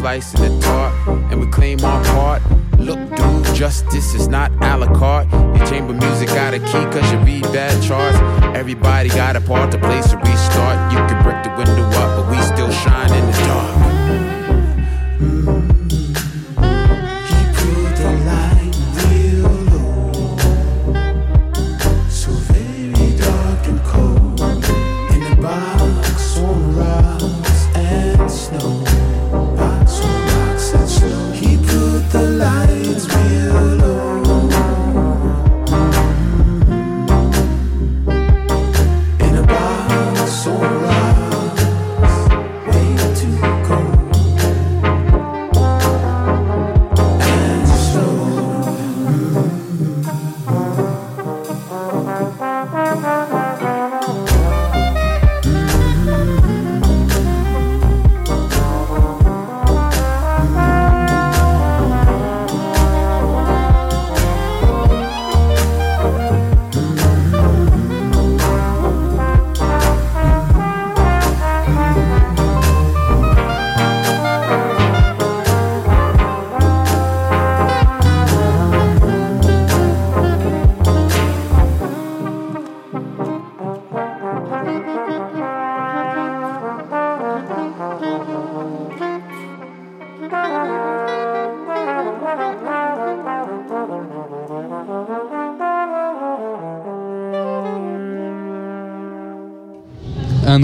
We 0.02 0.20
see 0.20 0.42
you 0.42 0.42
slicing 0.42 0.58
the 0.58 0.61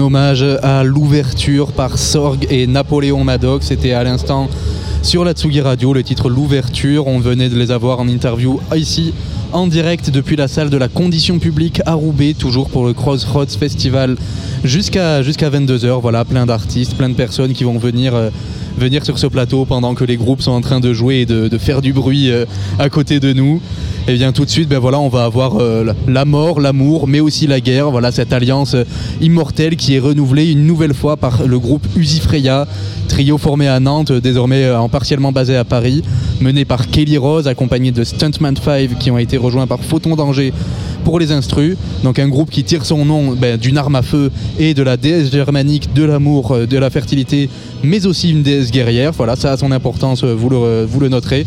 hommage 0.09 0.43
à 0.63 0.83
l'ouverture 0.83 1.71
par 1.71 1.99
Sorg 1.99 2.47
et 2.49 2.65
Napoléon 2.65 3.23
Maddox. 3.23 3.67
C'était 3.67 3.91
à 3.91 4.03
l'instant 4.03 4.49
sur 5.03 5.23
la 5.23 5.33
Tsugi 5.33 5.61
Radio, 5.61 5.93
le 5.93 6.01
titre 6.01 6.29
L'ouverture. 6.29 7.05
On 7.05 7.19
venait 7.19 7.47
de 7.47 7.55
les 7.55 7.69
avoir 7.69 7.99
en 7.99 8.07
interview 8.07 8.59
ici, 8.75 9.13
en 9.53 9.67
direct 9.67 10.09
depuis 10.09 10.35
la 10.35 10.47
salle 10.47 10.71
de 10.71 10.77
la 10.77 10.87
condition 10.87 11.37
publique 11.37 11.83
à 11.85 11.93
Roubaix, 11.93 12.33
toujours 12.33 12.71
pour 12.71 12.87
le 12.87 12.93
Crossroads 12.93 13.55
Festival 13.59 14.15
jusqu'à 14.63 15.21
jusqu'à 15.21 15.51
22h. 15.51 16.01
Voilà, 16.01 16.25
plein 16.25 16.47
d'artistes, 16.47 16.95
plein 16.95 17.09
de 17.09 17.13
personnes 17.13 17.53
qui 17.53 17.63
vont 17.63 17.77
venir. 17.77 18.15
euh, 18.15 18.31
venir 18.79 19.05
sur 19.05 19.19
ce 19.19 19.27
plateau 19.27 19.65
pendant 19.65 19.93
que 19.93 20.03
les 20.03 20.17
groupes 20.17 20.41
sont 20.41 20.51
en 20.51 20.61
train 20.61 20.79
de 20.79 20.93
jouer 20.93 21.17
et 21.21 21.25
de, 21.25 21.57
faire 21.57 21.81
du 21.81 21.93
bruit 21.93 22.31
euh, 22.31 22.45
à 22.79 22.89
côté 22.89 23.19
de 23.19 23.33
nous. 23.33 23.61
Et 24.07 24.13
bien 24.15 24.31
tout 24.31 24.45
de 24.45 24.49
suite, 24.49 24.69
ben 24.69 24.79
voilà, 24.79 24.99
on 24.99 25.09
va 25.09 25.25
avoir 25.25 25.57
euh, 25.59 25.93
la- 26.07 26.25
mort, 26.25 26.59
l'amour, 26.59 27.07
mais 27.07 27.19
aussi 27.19 27.45
la 27.45 27.59
guerre. 27.59 27.91
Voilà 27.91 28.11
cette 28.11 28.33
alliance 28.33 28.73
euh, 28.73 28.83
immortelle 29.21 29.75
qui 29.75 29.95
est 29.95 29.99
renouvelée 29.99 30.51
une 30.51 30.65
nouvelle 30.65 30.93
fois 30.93 31.17
par 31.17 31.45
le 31.45 31.59
groupe 31.59 31.85
Usifreya, 31.95 32.67
trio 33.07 33.37
formé 33.37 33.67
à 33.67 33.79
Nantes, 33.79 34.11
désormais 34.11 34.71
en 34.71 34.89
partiellement 34.89 35.31
basé 35.31 35.55
à 35.55 35.63
Paris, 35.65 36.01
mené 36.41 36.65
par 36.65 36.87
Kelly 36.87 37.17
Rose, 37.17 37.47
accompagné 37.47 37.91
de 37.91 38.03
Stuntman 38.03 38.55
5 38.55 38.97
qui 38.97 39.11
ont 39.11 39.17
été 39.17 39.37
rejoints 39.37 39.67
par 39.67 39.79
Photon 39.83 40.15
Danger 40.15 40.53
les 41.17 41.31
instrus. 41.31 41.75
Donc 42.03 42.19
un 42.19 42.27
groupe 42.27 42.51
qui 42.51 42.63
tire 42.63 42.85
son 42.85 43.05
nom 43.05 43.33
ben, 43.33 43.57
d'une 43.57 43.77
arme 43.77 43.95
à 43.95 44.01
feu 44.01 44.31
et 44.59 44.73
de 44.73 44.83
la 44.83 44.97
déesse 44.97 45.31
germanique 45.31 45.93
de 45.93 46.03
l'amour, 46.03 46.51
euh, 46.51 46.67
de 46.67 46.77
la 46.77 46.89
fertilité, 46.89 47.49
mais 47.83 48.05
aussi 48.05 48.29
une 48.31 48.43
déesse 48.43 48.69
guerrière. 48.69 49.13
Voilà, 49.13 49.35
ça 49.35 49.53
a 49.53 49.57
son 49.57 49.71
importance, 49.71 50.23
euh, 50.23 50.35
le, 50.49 50.85
vous 50.85 50.99
le 50.99 51.09
noterez. 51.09 51.45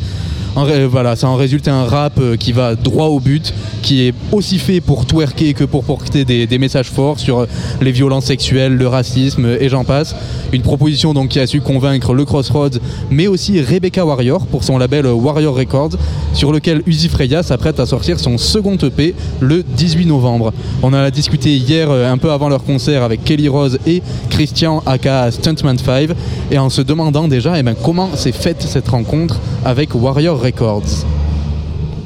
Voilà, 0.54 1.16
ça 1.16 1.28
en 1.28 1.36
résulte 1.36 1.66
un 1.68 1.84
rap 1.84 2.18
euh, 2.18 2.36
qui 2.36 2.52
va 2.52 2.74
droit 2.74 3.06
au 3.06 3.20
but, 3.20 3.54
qui 3.80 4.06
est 4.06 4.14
aussi 4.32 4.58
fait 4.58 4.82
pour 4.82 5.06
twerker 5.06 5.54
que 5.54 5.64
pour 5.64 5.82
porter 5.82 6.26
des, 6.26 6.58
messages 6.58 6.90
forts 6.90 7.18
sur 7.18 7.40
euh, 7.40 7.46
les 7.80 7.90
violences 7.90 8.26
sexuelles, 8.26 8.74
le 8.76 8.86
racisme 8.86 9.46
et 9.58 9.70
j'en 9.70 9.84
passe. 9.84 10.14
Une 10.52 10.60
proposition 10.60 11.14
qui 11.26 11.40
a 11.40 11.46
su 11.46 11.62
convaincre 11.62 12.12
le 12.12 12.26
Crossroads, 12.26 12.78
mais 13.10 13.26
aussi 13.28 13.62
Rebecca 13.62 14.04
Warrior 14.04 14.46
pour 14.46 14.62
son 14.62 14.76
label 14.76 15.06
euh, 15.06 15.12
Warrior 15.14 15.56
Records, 15.56 15.96
sur 16.34 16.52
lequel 16.52 16.82
Uzi 16.86 17.08
Freya 17.08 17.42
s'apprête 17.42 17.80
à 17.80 17.86
sortir 17.86 18.20
son 18.20 18.36
second 18.36 18.76
EP 18.76 19.14
le 19.40 19.62
18 19.62 20.04
novembre. 20.04 20.52
On 20.82 20.88
en 20.88 20.94
a 20.94 21.10
discuté 21.10 21.56
hier 21.56 21.90
un 21.90 22.18
peu 22.18 22.30
avant 22.30 22.50
leur 22.50 22.62
concert 22.64 23.02
avec 23.02 23.24
Kelly 23.24 23.48
Rose 23.48 23.78
et 23.86 24.02
Christian 24.28 24.82
aka 24.84 25.30
Stuntman 25.30 25.78
5 25.78 26.10
et 26.50 26.58
en 26.58 26.68
se 26.68 26.82
demandant 26.82 27.28
déjà 27.28 27.58
eh 27.58 27.62
ben, 27.62 27.74
comment 27.80 28.10
s'est 28.14 28.32
faite 28.32 28.62
cette 28.62 28.88
rencontre 28.88 29.40
avec 29.64 29.94
Warrior 29.94 30.41
Records. 30.42 31.06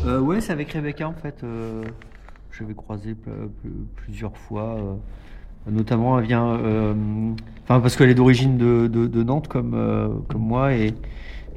Euh, 0.05 0.21
ouais, 0.21 0.43
c'est 0.43 0.53
avec 0.53 0.71
Rebecca 0.73 1.09
en 1.09 1.15
fait. 1.15 1.37
Euh, 1.43 1.83
je 2.51 2.65
pl- 3.15 3.49
pl- 3.63 3.73
plusieurs 3.95 4.37
fois. 4.37 4.77
euh, 4.77 5.71
notamment, 5.71 6.19
elle 6.19 6.27
vient. 6.27 6.59
Enfin, 7.65 7.81
parce 7.81 7.97
qu'elle 7.97 8.11
est 8.11 8.15
d'origine 8.15 8.59
de, 8.59 9.23
Nantes 9.23 9.49
comme, 9.49 9.75
moi. 10.37 10.75
Et, 10.75 10.93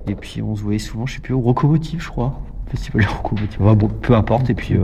et 0.07 0.15
puis, 0.15 0.41
on 0.41 0.55
se 0.55 0.63
voyait 0.63 0.79
souvent, 0.79 1.05
je 1.05 1.15
sais 1.15 1.19
plus, 1.19 1.33
au 1.33 1.41
Rocomotive, 1.41 2.01
je 2.01 2.07
crois. 2.07 2.39
Festival 2.69 3.03
de 3.03 3.09
Rocomotive. 3.09 3.61
Enfin, 3.61 3.75
bon, 3.75 3.89
peu 3.89 4.13
importe. 4.13 4.49
Et 4.49 4.53
puis, 4.53 4.75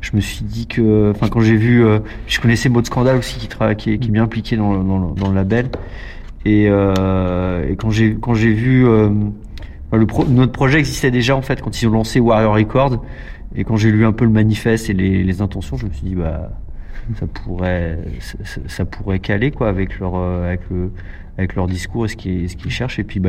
je 0.00 0.10
me 0.14 0.20
suis 0.20 0.44
dit 0.44 0.68
que. 0.68 1.10
Enfin, 1.10 1.28
quand 1.28 1.40
j'ai 1.40 1.56
vu. 1.56 1.84
je 2.28 2.40
connaissais 2.40 2.68
Mode 2.68 2.86
Scandale 2.86 3.16
aussi, 3.16 3.40
qui, 3.40 3.48
qui, 3.48 3.90
est, 3.90 3.98
qui 3.98 4.08
est 4.08 4.12
bien 4.12 4.22
impliqué 4.22 4.56
dans 4.56 4.74
le, 4.74 4.84
dans 4.84 5.28
le, 5.28 5.34
label. 5.34 5.70
Et, 6.44 6.66
et 6.66 7.76
quand 7.76 7.90
j'ai 7.90 8.52
vu. 8.52 8.86
Enfin, 9.88 9.98
le 9.98 10.06
pro- 10.06 10.24
notre 10.26 10.52
projet 10.52 10.78
existait 10.78 11.10
déjà 11.10 11.36
en 11.36 11.42
fait 11.42 11.60
quand 11.62 11.80
ils 11.80 11.86
ont 11.88 11.92
lancé 11.92 12.20
Warrior 12.20 12.54
Records 12.54 13.04
et 13.54 13.64
quand 13.64 13.76
j'ai 13.76 13.90
lu 13.92 14.04
un 14.04 14.12
peu 14.12 14.24
le 14.24 14.30
manifeste 14.30 14.90
et 14.90 14.94
les, 14.94 15.22
les 15.22 15.40
intentions, 15.42 15.76
je 15.76 15.86
me 15.86 15.92
suis 15.92 16.06
dit 16.06 16.14
bah 16.14 16.50
ça 17.20 17.26
pourrait 17.26 17.98
ça, 18.66 18.84
pourrait 18.84 19.20
caler 19.20 19.52
quoi 19.52 19.68
avec 19.68 19.98
leur 20.00 20.16
euh, 20.16 20.46
avec 20.48 20.60
le 20.70 20.90
avec 21.38 21.54
leur 21.54 21.66
discours 21.66 22.06
et 22.06 22.08
ce 22.08 22.16
qu'ils 22.16 22.70
cherchent 22.70 22.98
et 22.98 23.04
puis 23.04 23.20
bah 23.20 23.28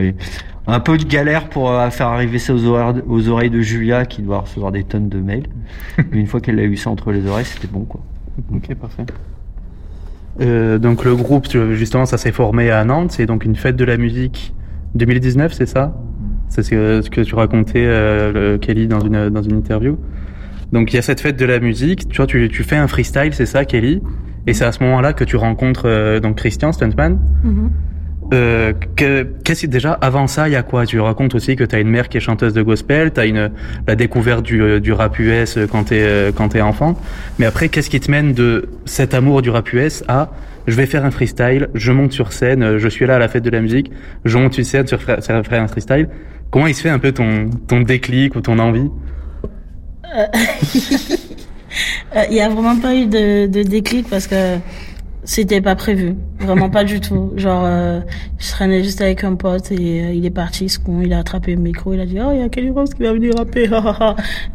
un 0.66 0.80
peu 0.80 0.98
de 0.98 1.04
galère 1.04 1.50
pour 1.50 1.70
euh, 1.70 1.90
faire 1.92 2.08
arriver 2.08 2.40
ça 2.40 2.54
aux 2.56 2.66
oreilles, 2.66 3.04
aux 3.08 3.28
oreilles 3.30 3.50
de 3.50 3.62
Julia 3.62 4.06
qui 4.06 4.22
doit 4.24 4.40
recevoir 4.40 4.72
des 4.72 4.84
tonnes 4.84 5.10
de 5.10 5.20
mails. 5.20 5.48
Mais 6.12 6.20
une 6.20 6.28
fois 6.28 6.40
qu'elle 6.40 6.58
a 6.60 6.64
eu 6.64 6.76
ça 6.78 6.90
entre 6.90 7.12
les 7.12 7.28
oreilles, 7.28 7.46
c'était 7.46 7.68
bon 7.68 7.82
quoi. 7.82 8.02
Ok, 8.54 8.74
parfait. 8.76 9.06
Euh, 10.42 10.78
donc 10.78 11.04
le 11.04 11.16
groupe, 11.16 11.48
justement, 11.74 12.06
ça 12.06 12.18
s'est 12.18 12.32
formé 12.32 12.70
à 12.70 12.84
Nantes. 12.86 13.12
C'est 13.12 13.26
donc 13.26 13.44
une 13.46 13.56
fête 13.56 13.76
de 13.76 13.86
la 13.86 13.98
musique 13.98 14.54
2019, 14.96 15.54
c'est 15.54 15.66
ça? 15.66 15.96
C'est 16.50 16.64
ce 16.64 17.10
que- 17.10 17.22
tu 17.22 17.36
racontais, 17.36 17.86
euh, 17.86 18.32
le- 18.54 18.58
Kelly, 18.58 18.88
dans 18.88 19.00
une, 19.02 19.30
dans 19.30 19.42
une 19.42 19.58
interview. 19.58 19.98
Donc 20.72 20.92
il 20.92 20.96
y 20.96 21.00
a 21.00 21.02
cette 21.02 21.22
fête 21.22 21.38
de 21.38 21.46
la 21.46 21.60
musique. 21.60 22.10
Tu 22.10 22.18
vois, 22.18 22.28
tu, 22.28 22.50
tu 22.50 22.64
fais 22.64 22.76
un 22.78 22.88
freestyle, 22.88 23.34
c'est 23.34 23.46
ça, 23.46 23.66
Kelly? 23.66 24.02
Et 24.48 24.54
c'est 24.54 24.66
à 24.66 24.72
ce 24.72 24.82
moment-là 24.84 25.14
que 25.14 25.24
tu 25.24 25.36
rencontres 25.36 25.84
euh, 25.86 26.20
donc 26.20 26.38
Christian 26.38 26.72
Stuntman. 26.72 27.20
Euh, 28.34 28.74
que- 28.98 29.24
qu'est-ce 29.46 29.68
que 29.68 29.72
déjà 29.72 29.94
avant 29.94 30.28
ça, 30.28 30.50
il 30.50 30.52
y 30.52 30.58
a 30.58 30.64
quoi? 30.64 30.86
Tu 30.86 31.00
racontes 31.00 31.34
aussi 31.36 31.56
que 31.56 31.64
tu 31.64 31.74
as 31.76 31.80
une 31.80 31.90
mère 31.90 32.10
qui 32.10 32.18
est 32.18 32.22
chanteuse 32.22 32.54
de 32.54 32.62
gospel, 32.62 33.14
tu 33.14 33.20
as 33.22 33.26
une 33.26 33.52
la 33.88 33.96
découverte 33.96 34.44
du, 34.44 34.62
euh, 34.62 34.80
du 34.82 34.92
rap 34.92 35.18
US 35.20 35.58
quand 35.72 35.86
t'es 35.86 36.02
euh, 36.02 36.32
quand 36.36 36.50
t'es 36.50 36.60
enfant. 36.62 37.00
Mais 37.40 37.46
après, 37.46 37.70
qu'est-ce 37.70 37.90
qui 37.90 38.02
te 38.02 38.12
mène 38.12 38.34
de 38.34 38.68
cet 38.84 39.14
amour 39.14 39.42
du 39.42 39.50
rap 39.50 39.72
US 39.72 40.04
à 40.10 40.32
je 40.68 40.76
vais 40.76 40.86
faire 40.88 41.06
un 41.06 41.12
freestyle, 41.12 41.70
je 41.74 41.94
monte 41.94 42.12
sur 42.12 42.34
scène, 42.34 42.62
euh, 42.64 42.78
je 42.80 42.90
suis 42.90 43.06
là 43.06 43.16
à 43.16 43.20
la 43.20 43.30
fête 43.30 43.44
de 43.44 43.50
la 43.50 43.62
musique, 43.62 43.90
je 44.26 44.38
monte 44.38 44.54
sur 44.56 44.66
scène 44.66 44.88
sur 44.88 45.02
faire 45.02 45.20
un 45.52 45.68
freestyle? 45.68 46.10
Comment 46.52 46.68
il 46.68 46.76
se 46.76 46.82
fait 46.82 46.90
un 46.90 47.00
peu 47.00 47.12
ton 47.12 47.50
ton 47.68 47.82
déclic 47.82 48.36
ou 48.36 48.42
ton 48.42 48.60
envie 48.60 48.90
Euh, 50.16 50.26
Il 52.30 52.34
n'y 52.34 52.42
a 52.42 52.50
vraiment 52.50 52.78
pas 52.80 52.96
eu 52.96 53.06
de, 53.06 53.46
de 53.48 53.62
déclic 53.64 54.10
parce 54.10 54.26
que 54.28 54.58
c'était 55.28 55.60
pas 55.60 55.76
prévu. 55.76 56.16
Vraiment 56.40 56.70
pas 56.70 56.86
du 56.86 57.02
tout. 57.02 57.34
Genre, 57.38 57.64
euh, 57.66 58.00
je 58.40 58.50
traînais 58.50 58.82
juste 58.84 59.02
avec 59.02 59.24
un 59.26 59.36
pote 59.36 59.72
et 59.72 59.76
euh, 60.02 60.14
il 60.14 60.26
est 60.26 60.32
parti, 60.32 60.70
ce 60.70 60.80
con, 60.80 61.02
il 61.04 61.12
a 61.14 61.20
attrapé 61.20 61.54
le 61.54 61.62
micro, 61.62 61.94
il 61.94 62.00
a 62.00 62.06
dit, 62.06 62.18
oh, 62.20 62.32
il 62.34 62.40
y 62.40 62.42
a 62.42 62.50
Kelly 62.50 62.70
Rose 62.70 62.94
qui 62.94 63.04
va 63.04 63.12
venir 63.12 63.34
rapper, 63.38 63.70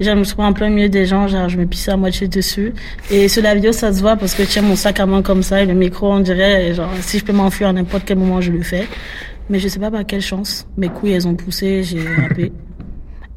je 0.00 0.10
me 0.10 0.24
suis 0.24 0.32
trouvé 0.32 0.48
en 0.48 0.52
plein 0.54 0.70
milieu 0.70 0.88
des 0.88 1.04
gens, 1.04 1.28
genre, 1.28 1.48
je 1.50 1.58
me 1.58 1.66
pissais 1.66 1.90
à 1.90 1.96
moitié 1.98 2.26
dessus. 2.26 2.72
Et 3.10 3.28
sur 3.28 3.42
la 3.42 3.54
vidéo, 3.54 3.72
ça 3.72 3.92
se 3.92 4.00
voit 4.00 4.16
parce 4.16 4.34
que 4.34 4.44
je 4.44 4.48
tiens 4.48 4.62
mon 4.62 4.74
sac 4.74 4.98
à 4.98 5.06
main 5.06 5.20
comme 5.20 5.42
ça 5.42 5.62
et 5.62 5.66
le 5.66 5.74
micro, 5.74 6.10
on 6.10 6.20
dirait, 6.20 6.72
genre, 6.72 6.90
si 7.02 7.18
je 7.18 7.24
peux 7.24 7.34
m'enfuir 7.34 7.68
à 7.68 7.72
n'importe 7.74 8.04
quel 8.06 8.16
moment, 8.18 8.40
je 8.40 8.50
le 8.50 8.62
fais. 8.62 8.88
Mais 9.50 9.58
je 9.58 9.68
sais 9.68 9.80
pas 9.80 9.90
par 9.90 10.06
quelle 10.06 10.22
chance. 10.22 10.66
Mes 10.76 10.88
couilles, 10.88 11.12
elles 11.12 11.28
ont 11.28 11.34
poussé, 11.34 11.82
j'ai 11.82 12.06
rappé. 12.06 12.52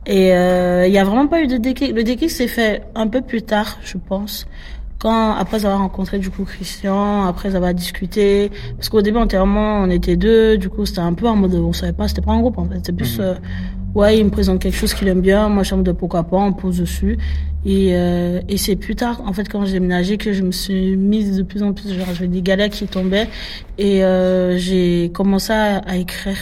Et 0.07 0.33
euh, 0.33 0.85
il 0.87 0.93
y 0.93 0.99
a 0.99 1.03
vraiment 1.03 1.27
pas 1.27 1.41
eu 1.41 1.47
de 1.47 1.57
déclic. 1.57 1.93
Le 1.95 2.03
déclic 2.03 2.29
s'est 2.29 2.47
fait 2.47 2.83
un 2.93 3.07
peu 3.07 3.21
plus 3.21 3.41
tard, 3.41 3.79
je 3.83 3.97
pense. 3.97 4.45
Quand 4.99 5.33
après 5.33 5.65
avoir 5.65 5.79
rencontré 5.79 6.19
du 6.19 6.29
coup 6.29 6.45
Christian, 6.45 7.25
après 7.25 7.55
avoir 7.55 7.73
discuté, 7.73 8.49
parce 8.77 8.87
qu'au 8.89 9.01
début 9.01 9.17
vraiment, 9.19 9.81
on 9.81 9.89
était 9.89 10.15
deux, 10.15 10.57
du 10.57 10.69
coup 10.69 10.85
c'était 10.85 10.99
un 10.99 11.13
peu 11.13 11.27
en 11.27 11.35
mode, 11.35 11.53
on 11.53 11.73
savait 11.73 11.91
pas, 11.91 12.07
c'était 12.07 12.21
pas 12.21 12.31
un 12.31 12.39
groupe 12.39 12.57
en 12.57 12.65
fait, 12.65 12.75
c'était 12.75 12.93
plus, 12.93 13.19
euh, 13.19 13.33
ouais 13.95 14.19
il 14.19 14.25
me 14.25 14.29
présente 14.29 14.61
quelque 14.61 14.77
chose 14.77 14.93
qu'il 14.93 15.07
aime 15.07 15.21
bien, 15.21 15.49
moi 15.49 15.63
je 15.63 15.73
en 15.73 15.77
mode 15.77 15.91
pourquoi 15.93 16.23
pas, 16.23 16.37
on 16.37 16.53
pose 16.53 16.79
dessus. 16.79 17.17
Et, 17.65 17.95
euh, 17.95 18.41
et 18.47 18.57
c'est 18.57 18.75
plus 18.75 18.95
tard, 18.95 19.23
en 19.25 19.33
fait, 19.33 19.49
quand 19.49 19.65
j'ai 19.65 19.73
déménagé, 19.73 20.17
que 20.17 20.33
je 20.33 20.43
me 20.43 20.51
suis 20.51 20.95
mise 20.95 21.35
de 21.35 21.41
plus 21.41 21.63
en 21.63 21.73
plus, 21.73 21.91
genre 21.91 22.05
j'avais 22.13 22.27
des 22.27 22.43
galères 22.43 22.69
qui 22.69 22.85
tombaient. 22.85 23.27
Et 23.79 24.03
euh, 24.03 24.55
j'ai 24.59 25.09
commencé 25.11 25.51
à, 25.51 25.77
à 25.77 25.95
écrire. 25.95 26.37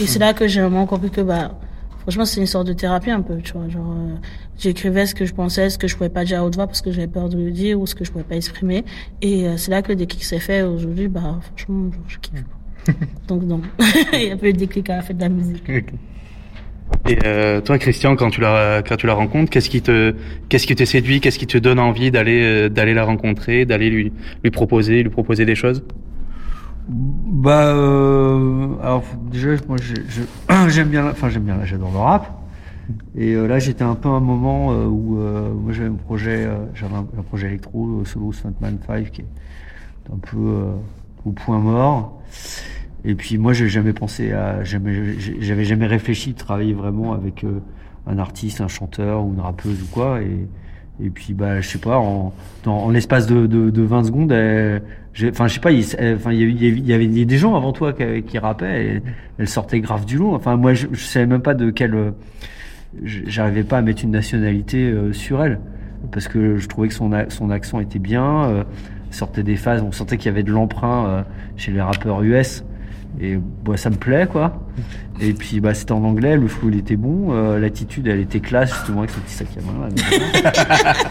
Et 0.00 0.06
c'est 0.06 0.18
là 0.18 0.32
que 0.32 0.48
j'ai 0.48 0.60
vraiment 0.60 0.86
compris 0.86 1.10
que 1.10 1.20
bah 1.20 1.58
franchement 2.00 2.24
c'est 2.24 2.40
une 2.40 2.46
sorte 2.46 2.66
de 2.66 2.72
thérapie 2.72 3.10
un 3.10 3.20
peu, 3.20 3.38
tu 3.38 3.52
vois, 3.52 3.68
genre 3.68 3.92
euh, 3.92 4.14
j'écrivais 4.58 5.06
ce 5.06 5.14
que 5.14 5.26
je 5.26 5.34
pensais, 5.34 5.68
ce 5.70 5.78
que 5.78 5.86
je 5.86 5.96
pouvais 5.96 6.08
pas 6.08 6.24
dire 6.24 6.40
à 6.40 6.44
haute 6.44 6.54
voix 6.54 6.66
parce 6.66 6.80
que 6.80 6.90
j'avais 6.90 7.08
peur 7.08 7.28
de 7.28 7.36
le 7.36 7.50
dire 7.50 7.78
ou 7.78 7.86
ce 7.86 7.94
que 7.94 8.04
je 8.04 8.10
pouvais 8.10 8.24
pas 8.24 8.36
exprimer. 8.36 8.84
Et 9.20 9.46
euh, 9.46 9.56
c'est 9.56 9.70
là 9.70 9.82
que 9.82 9.88
le 9.88 9.96
déclic 9.96 10.24
s'est 10.24 10.38
fait. 10.38 10.62
Aujourd'hui, 10.62 11.08
bah 11.08 11.38
franchement 11.42 11.90
je 12.08 12.18
kiffe. 12.18 12.44
Donc 13.28 13.42
non, 13.42 13.60
il 14.14 14.22
y 14.22 14.30
a 14.30 14.36
pas 14.36 14.48
eu 14.48 14.52
de 14.52 14.58
déclic 14.58 14.88
à 14.90 14.96
la 14.96 15.02
fête 15.02 15.18
de 15.18 15.22
la 15.22 15.28
musique. 15.28 15.62
Et 17.08 17.18
euh, 17.24 17.60
toi, 17.60 17.78
Christian, 17.78 18.16
quand 18.16 18.30
tu 18.30 18.40
la 18.40 18.82
quand 18.86 18.96
tu 18.96 19.06
la 19.06 19.14
rencontres, 19.14 19.50
qu'est-ce 19.50 19.70
qui 19.70 19.82
te 19.82 20.14
qu'est-ce 20.48 20.66
qui 20.66 20.76
te 20.76 20.84
séduit, 20.84 21.20
qu'est-ce 21.20 21.38
qui 21.38 21.46
te 21.46 21.58
donne 21.58 21.78
envie 21.78 22.10
d'aller 22.10 22.42
euh, 22.42 22.68
d'aller 22.68 22.94
la 22.94 23.04
rencontrer, 23.04 23.64
d'aller 23.64 23.90
lui 23.90 24.12
lui 24.42 24.50
proposer 24.50 25.02
lui 25.02 25.10
proposer 25.10 25.44
des 25.44 25.54
choses? 25.54 25.84
Bah, 26.88 27.66
euh, 27.66 28.68
alors 28.82 29.04
déjà, 29.30 29.50
moi, 29.68 29.78
j'aime 30.68 30.88
bien, 30.88 31.08
enfin, 31.10 31.28
j'aime 31.28 31.44
bien, 31.44 31.58
j'adore 31.64 31.92
le 31.92 31.98
rap. 31.98 32.42
Et 33.16 33.34
euh, 33.34 33.46
là, 33.46 33.58
j'étais 33.58 33.84
un 33.84 33.94
peu 33.94 34.08
à 34.08 34.12
un 34.12 34.20
moment 34.20 34.72
euh, 34.72 34.86
où 34.86 35.18
euh, 35.18 35.52
moi, 35.52 35.72
j'avais 35.72 35.88
un 35.88 35.94
projet, 35.94 36.48
j'avais 36.74 36.94
un, 36.94 37.06
un 37.18 37.22
projet 37.22 37.48
électro 37.48 38.04
solo 38.04 38.32
Stuntman 38.32 38.78
5 38.86 39.10
qui 39.10 39.20
est 39.20 40.12
un 40.12 40.18
peu 40.18 40.66
au 41.24 41.30
point 41.30 41.58
mort. 41.58 42.20
Et 43.04 43.14
puis 43.14 43.36
moi, 43.38 43.52
j'ai 43.52 43.68
jamais 43.68 43.92
pensé 43.92 44.32
à, 44.32 44.62
jamais, 44.62 45.18
j'avais 45.40 45.64
jamais 45.64 45.86
réfléchi 45.86 46.32
de 46.32 46.38
travailler 46.38 46.72
vraiment 46.72 47.12
avec 47.12 47.42
euh, 47.44 47.60
un 48.06 48.18
artiste, 48.18 48.60
un 48.60 48.68
chanteur 48.68 49.24
ou 49.24 49.32
une 49.32 49.40
rappeuse 49.40 49.82
ou 49.82 49.86
quoi. 49.86 50.20
Et, 50.22 51.10
puis, 51.10 51.34
bah, 51.34 51.60
je 51.60 51.68
sais 51.68 51.78
pas, 51.78 51.98
en, 51.98 52.32
l'espace 52.90 53.26
de, 53.26 53.46
de, 53.46 53.70
de 53.70 53.82
20 53.82 54.04
secondes, 54.04 54.32
enfin, 54.32 55.48
je 55.48 55.54
sais 55.54 55.60
pas, 55.60 55.72
il, 55.72 55.84
enfin, 56.14 56.32
il 56.32 56.86
y 56.86 56.92
avait- 56.92 57.06
des 57.08 57.38
gens 57.38 57.56
avant 57.56 57.72
toi 57.72 57.92
qui, 57.92 58.22
qui 58.22 58.38
rappaient 58.38 58.86
et 58.86 59.02
elle 59.38 59.48
sortait 59.48 59.80
grave 59.80 60.04
du 60.04 60.16
lot. 60.18 60.34
Enfin, 60.34 60.56
moi, 60.56 60.74
je, 60.74 60.86
je 60.92 61.04
savais 61.04 61.26
même 61.26 61.42
pas 61.42 61.54
de 61.54 61.70
quelle, 61.70 62.12
j'arrivais 63.02 63.64
pas 63.64 63.78
à 63.78 63.82
mettre 63.82 64.04
une 64.04 64.12
nationalité 64.12 64.90
euh, 64.90 65.12
sur 65.12 65.42
elle 65.42 65.58
parce 66.12 66.28
que 66.28 66.56
je 66.56 66.68
trouvais 66.68 66.88
que 66.88 66.94
son, 66.94 67.10
son 67.28 67.50
accent 67.50 67.80
était 67.80 67.98
bien, 67.98 68.44
euh, 68.44 68.64
sortait 69.10 69.42
des 69.42 69.56
phases, 69.56 69.82
on 69.82 69.92
sentait 69.92 70.18
qu'il 70.18 70.26
y 70.26 70.28
avait 70.28 70.42
de 70.42 70.52
l'emprunt 70.52 71.24
chez 71.56 71.72
les 71.72 71.80
rappeurs 71.80 72.22
US. 72.22 72.64
Et 73.20 73.38
bah, 73.64 73.76
ça 73.76 73.90
me 73.90 73.96
plaît 73.96 74.26
quoi. 74.30 74.62
Et 75.20 75.32
puis 75.32 75.60
bah 75.60 75.74
c'était 75.74 75.92
en 75.92 76.04
anglais, 76.04 76.36
le 76.36 76.48
flow 76.48 76.68
il 76.70 76.78
était 76.78 76.96
bon, 76.96 77.28
euh, 77.32 77.58
l'attitude 77.58 78.06
elle 78.08 78.20
était 78.20 78.40
classe 78.40 78.72
justement 78.72 79.00
avec 79.00 79.10
son 79.10 79.20
petit 79.20 79.34
sac 79.34 79.48
à 79.58 79.60
main. 79.60 79.88
là. 79.88 80.94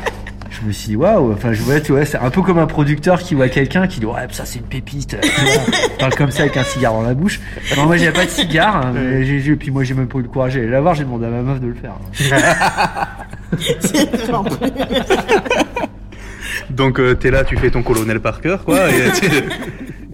je 0.50 0.66
me 0.68 0.72
suis 0.72 0.90
dit 0.90 0.96
waouh, 0.96 1.32
enfin 1.32 1.54
je 1.54 1.62
vois 1.62 1.80
tu 1.80 1.92
vois 1.94 2.04
c'est 2.06 2.18
un 2.18 2.30
peu 2.30 2.42
comme 2.42 2.58
un 2.58 2.66
producteur 2.68 3.20
qui 3.20 3.36
voit 3.36 3.48
quelqu'un 3.50 3.88
qui 3.88 4.00
dit 4.00 4.06
ouais 4.06 4.28
ça 4.32 4.46
c'est 4.46 4.60
une 4.60 4.66
pépite. 4.66 5.16
Il 5.24 5.98
parle 6.00 6.16
comme 6.16 6.32
ça 6.32 6.44
avec 6.44 6.58
un 6.58 6.64
cigare 6.64 6.94
dans 6.94 7.04
la 7.04 7.14
bouche. 7.14 7.40
Non 7.78 7.86
moi 7.86 7.98
j'avais 7.98 8.12
pas 8.12 8.26
de 8.26 8.30
cigare, 8.32 8.78
hein, 8.78 8.92
mais 8.94 9.24
j'ai, 9.24 9.40
j'ai- 9.40 9.56
puis 9.56 9.70
moi 9.72 9.84
j'ai 9.84 9.94
même 9.94 10.08
pas 10.08 10.18
eu 10.20 10.24
le 10.24 10.28
courage 10.28 10.56
d'aller 10.56 10.68
la 10.70 10.82
voir, 10.82 10.96
j'ai 10.96 11.04
demandé 11.04 11.28
à 11.28 11.30
ma 11.30 11.42
meuf 11.44 11.60
de 11.62 11.68
le 11.68 11.76
faire. 11.76 11.94
Donc 16.70 17.00
euh, 17.00 17.16
t'es 17.16 17.32
là, 17.32 17.44
tu 17.44 17.58
fais 17.58 17.70
ton 17.70 17.84
colonel 17.84 18.20
Parker, 18.20 18.58
quoi. 18.66 18.90
Et, 18.90 19.12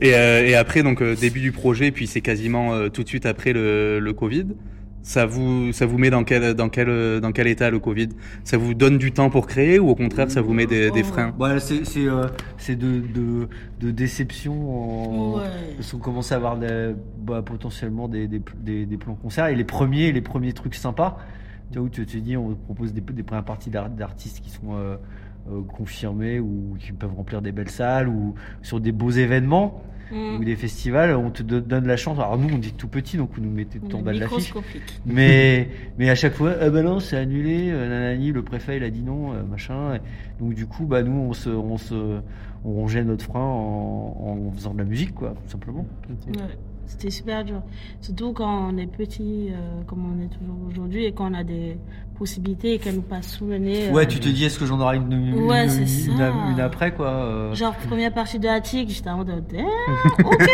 et, 0.02 0.14
euh, 0.16 0.46
et 0.48 0.56
après, 0.56 0.84
donc 0.84 1.02
euh, 1.02 1.16
début 1.16 1.42
du 1.42 1.52
projet, 1.52 1.92
puis 1.92 2.08
c'est 2.08 2.22
quasiment 2.22 2.74
euh, 2.74 2.90
tout 2.90 3.04
de 3.04 3.08
suite 3.08 3.26
après 3.26 3.54
le, 3.54 4.00
le 4.00 4.14
Covid. 4.14 4.46
Ça 5.02 5.26
vous, 5.26 5.72
ça 5.72 5.86
vous 5.86 5.98
met 5.98 6.10
dans 6.10 6.24
quel, 6.26 6.54
dans 6.54 6.70
quel, 6.70 7.20
dans 7.22 7.32
quel 7.32 7.48
état 7.48 7.70
le 7.70 7.80
Covid? 7.80 8.10
Ça 8.44 8.58
vous 8.58 8.74
donne 8.74 8.98
du 8.98 9.14
temps 9.14 9.30
pour 9.30 9.48
créer 9.48 9.80
ou 9.80 9.90
au 9.90 9.96
contraire 9.96 10.30
ça 10.32 10.42
vous 10.42 10.54
met 10.54 10.68
des, 10.68 10.92
des 10.92 11.04
freins? 11.04 11.34
Voilà, 11.38 11.60
c'est 11.60 11.86
c'est 11.86 12.08
euh, 12.08 12.28
c'est 12.58 12.76
de, 12.76 13.00
de 13.02 13.48
de 13.80 13.92
déception 13.92 14.54
en 15.36 15.38
Ouais. 15.38 15.76
parce 15.76 15.92
qu'on 15.92 16.00
commence 16.00 16.32
à 16.32 16.36
avoir 16.36 16.58
des, 16.58 16.94
bah, 17.20 17.42
potentiellement 17.44 18.08
des, 18.08 18.28
des 18.28 18.42
des 18.56 18.86
des 18.86 18.98
plans 18.98 19.16
concerts 19.16 19.48
et 19.48 19.56
les 19.56 19.64
premiers 19.66 20.12
les 20.12 20.22
premiers 20.22 20.54
trucs 20.54 20.76
sympas 20.76 21.18
Tu 21.72 21.78
vois, 21.80 21.88
où 21.88 21.90
tu 21.90 22.06
te 22.06 22.18
dis, 22.18 22.38
on 22.38 22.56
propose 22.56 22.94
des, 22.94 23.02
des 23.02 23.24
premières 23.24 23.46
parties 23.46 23.70
d'ar- 23.70 23.90
d'artistes 23.90 24.42
qui 24.42 24.50
sont 24.50 24.76
euh, 24.76 24.98
confirmés 25.68 26.40
ou 26.40 26.76
qui 26.80 26.92
peuvent 26.92 27.14
remplir 27.16 27.42
des 27.42 27.52
belles 27.52 27.70
salles 27.70 28.08
ou 28.08 28.36
sur 28.62 28.80
des 28.80 28.92
beaux 28.92 29.12
événements 29.12 29.82
Mm. 30.10 30.38
ou 30.40 30.44
des 30.46 30.56
festivals, 30.56 31.14
on 31.18 31.32
te 31.32 31.44
do- 31.44 31.60
donne 31.60 31.86
la 31.86 31.98
chance. 31.98 32.18
Alors 32.18 32.38
nous, 32.38 32.48
on 32.56 32.58
dit 32.58 32.72
tout 32.72 32.88
petit, 32.88 33.18
donc 33.18 33.32
vous 33.34 33.42
nous 33.42 33.50
mettez 33.52 33.78
tout 33.78 33.94
en 33.94 34.02
bas 34.02 34.14
de 34.14 34.20
l'affiche. 34.22 34.54
Mais, 35.06 35.68
mais 35.98 36.10
à 36.10 36.16
chaque 36.16 36.34
fois, 36.34 36.54
ah 36.62 36.70
ben 36.70 36.86
non, 36.86 37.02
c'est 37.02 37.18
annulé, 37.18 37.70
euh, 37.72 37.90
nanani, 37.90 38.32
le 38.32 38.42
préfet 38.42 38.78
il 38.78 38.84
a 38.86 38.90
dit 38.90 39.04
non, 39.04 39.34
euh, 39.34 39.44
machin. 39.44 40.00
Donc 40.40 40.54
du 40.54 40.66
coup, 40.66 40.86
bah 40.86 41.04
nous, 41.04 41.12
on 41.12 41.34
se, 41.34 41.50
on 41.50 41.78
se, 41.78 42.22
on 42.64 42.72
rongeait 42.72 43.04
notre 43.04 43.26
frein 43.26 43.42
en, 43.42 44.48
en 44.48 44.52
faisant 44.54 44.74
de 44.74 44.78
la 44.78 44.86
musique, 44.86 45.14
quoi, 45.14 45.32
tout 45.46 45.52
simplement. 45.52 45.86
Ouais, 46.10 46.58
c'était 46.86 47.10
super 47.10 47.44
dur. 47.44 47.62
Surtout 48.00 48.32
quand 48.32 48.70
on 48.74 48.78
est 48.78 48.88
petit, 48.88 49.50
euh, 49.52 49.82
comme 49.88 50.06
on 50.06 50.24
est 50.24 50.30
toujours 50.30 50.56
aujourd'hui, 50.70 51.04
et 51.04 51.12
qu'on 51.12 51.34
a 51.34 51.44
des 51.44 51.76
possibilités 52.18 52.74
et 52.74 52.80
qu'elles 52.80 52.96
nous 52.96 53.02
passent 53.02 53.34
sous 53.38 53.46
le 53.48 53.58
nez. 53.58 53.90
euh, 53.90 53.92
Ouais, 53.94 54.08
tu 54.08 54.20
te 54.20 54.28
dis, 54.28 54.44
est-ce 54.46 54.58
que 54.60 54.66
j'en 54.66 54.80
aurai 54.80 54.98
une, 54.98 55.12
une, 55.12 55.44
Ouais, 55.46 55.64
une- 55.66 55.70
c'est 55.70 56.10
une- 56.12 56.18
ça. 56.18 56.32
une 56.52 56.60
après, 56.60 56.94
quoi. 56.94 57.08
euh. 57.08 57.54
Genre, 57.54 57.76
première 57.76 58.14
partie 58.14 58.40
de 58.40 58.46
la 58.46 58.60
tic, 58.62 58.90
j'étais 58.90 59.10
en 59.10 59.18
mode, 59.18 59.44
Eh, 59.54 59.64
ok, 60.24 60.50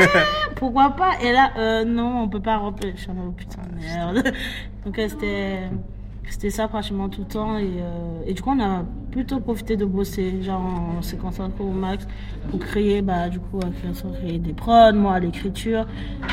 pourquoi 0.55 0.91
pas? 0.91 1.11
Et 1.23 1.31
là, 1.31 1.51
euh, 1.57 1.85
non, 1.85 2.23
on 2.23 2.29
peut 2.29 2.41
pas 2.41 2.57
remplir. 2.57 2.93
Je 2.95 3.01
suis 3.01 3.11
en 3.11 3.15
mode, 3.15 3.25
oh, 3.29 3.33
putain, 3.35 3.61
merde. 3.79 4.23
Donc, 4.85 4.95
c'était. 4.97 5.59
C'était 6.29 6.49
ça 6.49 6.67
pratiquement 6.67 7.09
tout 7.09 7.21
le 7.21 7.27
temps 7.27 7.57
et, 7.57 7.63
euh, 7.63 8.23
et 8.25 8.33
du 8.33 8.41
coup 8.41 8.51
on 8.57 8.61
a 8.61 8.83
plutôt 9.11 9.39
profité 9.39 9.75
de 9.75 9.85
bosser, 9.85 10.41
genre 10.41 10.61
on 10.97 11.01
s'est 11.01 11.17
concentré 11.17 11.63
au 11.63 11.71
max 11.71 12.07
pour 12.49 12.59
créer, 12.59 13.01
bah 13.01 13.29
du 13.29 13.39
coup 13.39 13.59
à 13.59 13.69
création, 13.69 14.09
créer 14.11 14.39
des 14.39 14.53
prods, 14.53 14.93
moi 14.93 15.13
à 15.15 15.19
l'écriture 15.19 15.85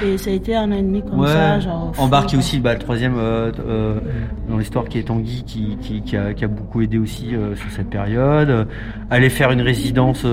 et 0.04 0.16
ça 0.16 0.30
a 0.30 0.32
été 0.32 0.56
un 0.56 0.70
an 0.72 0.76
et 0.76 0.82
demi 0.82 1.02
comme 1.02 1.20
Ouais, 1.20 1.26
ça, 1.26 1.60
genre 1.60 1.92
embarqué 1.98 2.36
aussi 2.36 2.60
bah, 2.60 2.72
le 2.72 2.78
troisième 2.78 3.16
euh, 3.18 3.52
euh, 3.58 4.00
dans 4.48 4.56
l'histoire 4.58 4.86
qui 4.88 4.98
est 4.98 5.02
Tanguy 5.02 5.44
qui, 5.44 5.76
qui, 5.80 6.02
qui, 6.02 6.16
a, 6.16 6.32
qui 6.34 6.44
a 6.44 6.48
beaucoup 6.48 6.80
aidé 6.80 6.96
aussi 6.98 7.34
sur 7.56 7.70
cette 7.70 7.90
période. 7.90 8.68
Aller 9.10 9.28
faire 9.28 9.50
une 9.50 9.62
résidence, 9.62 10.24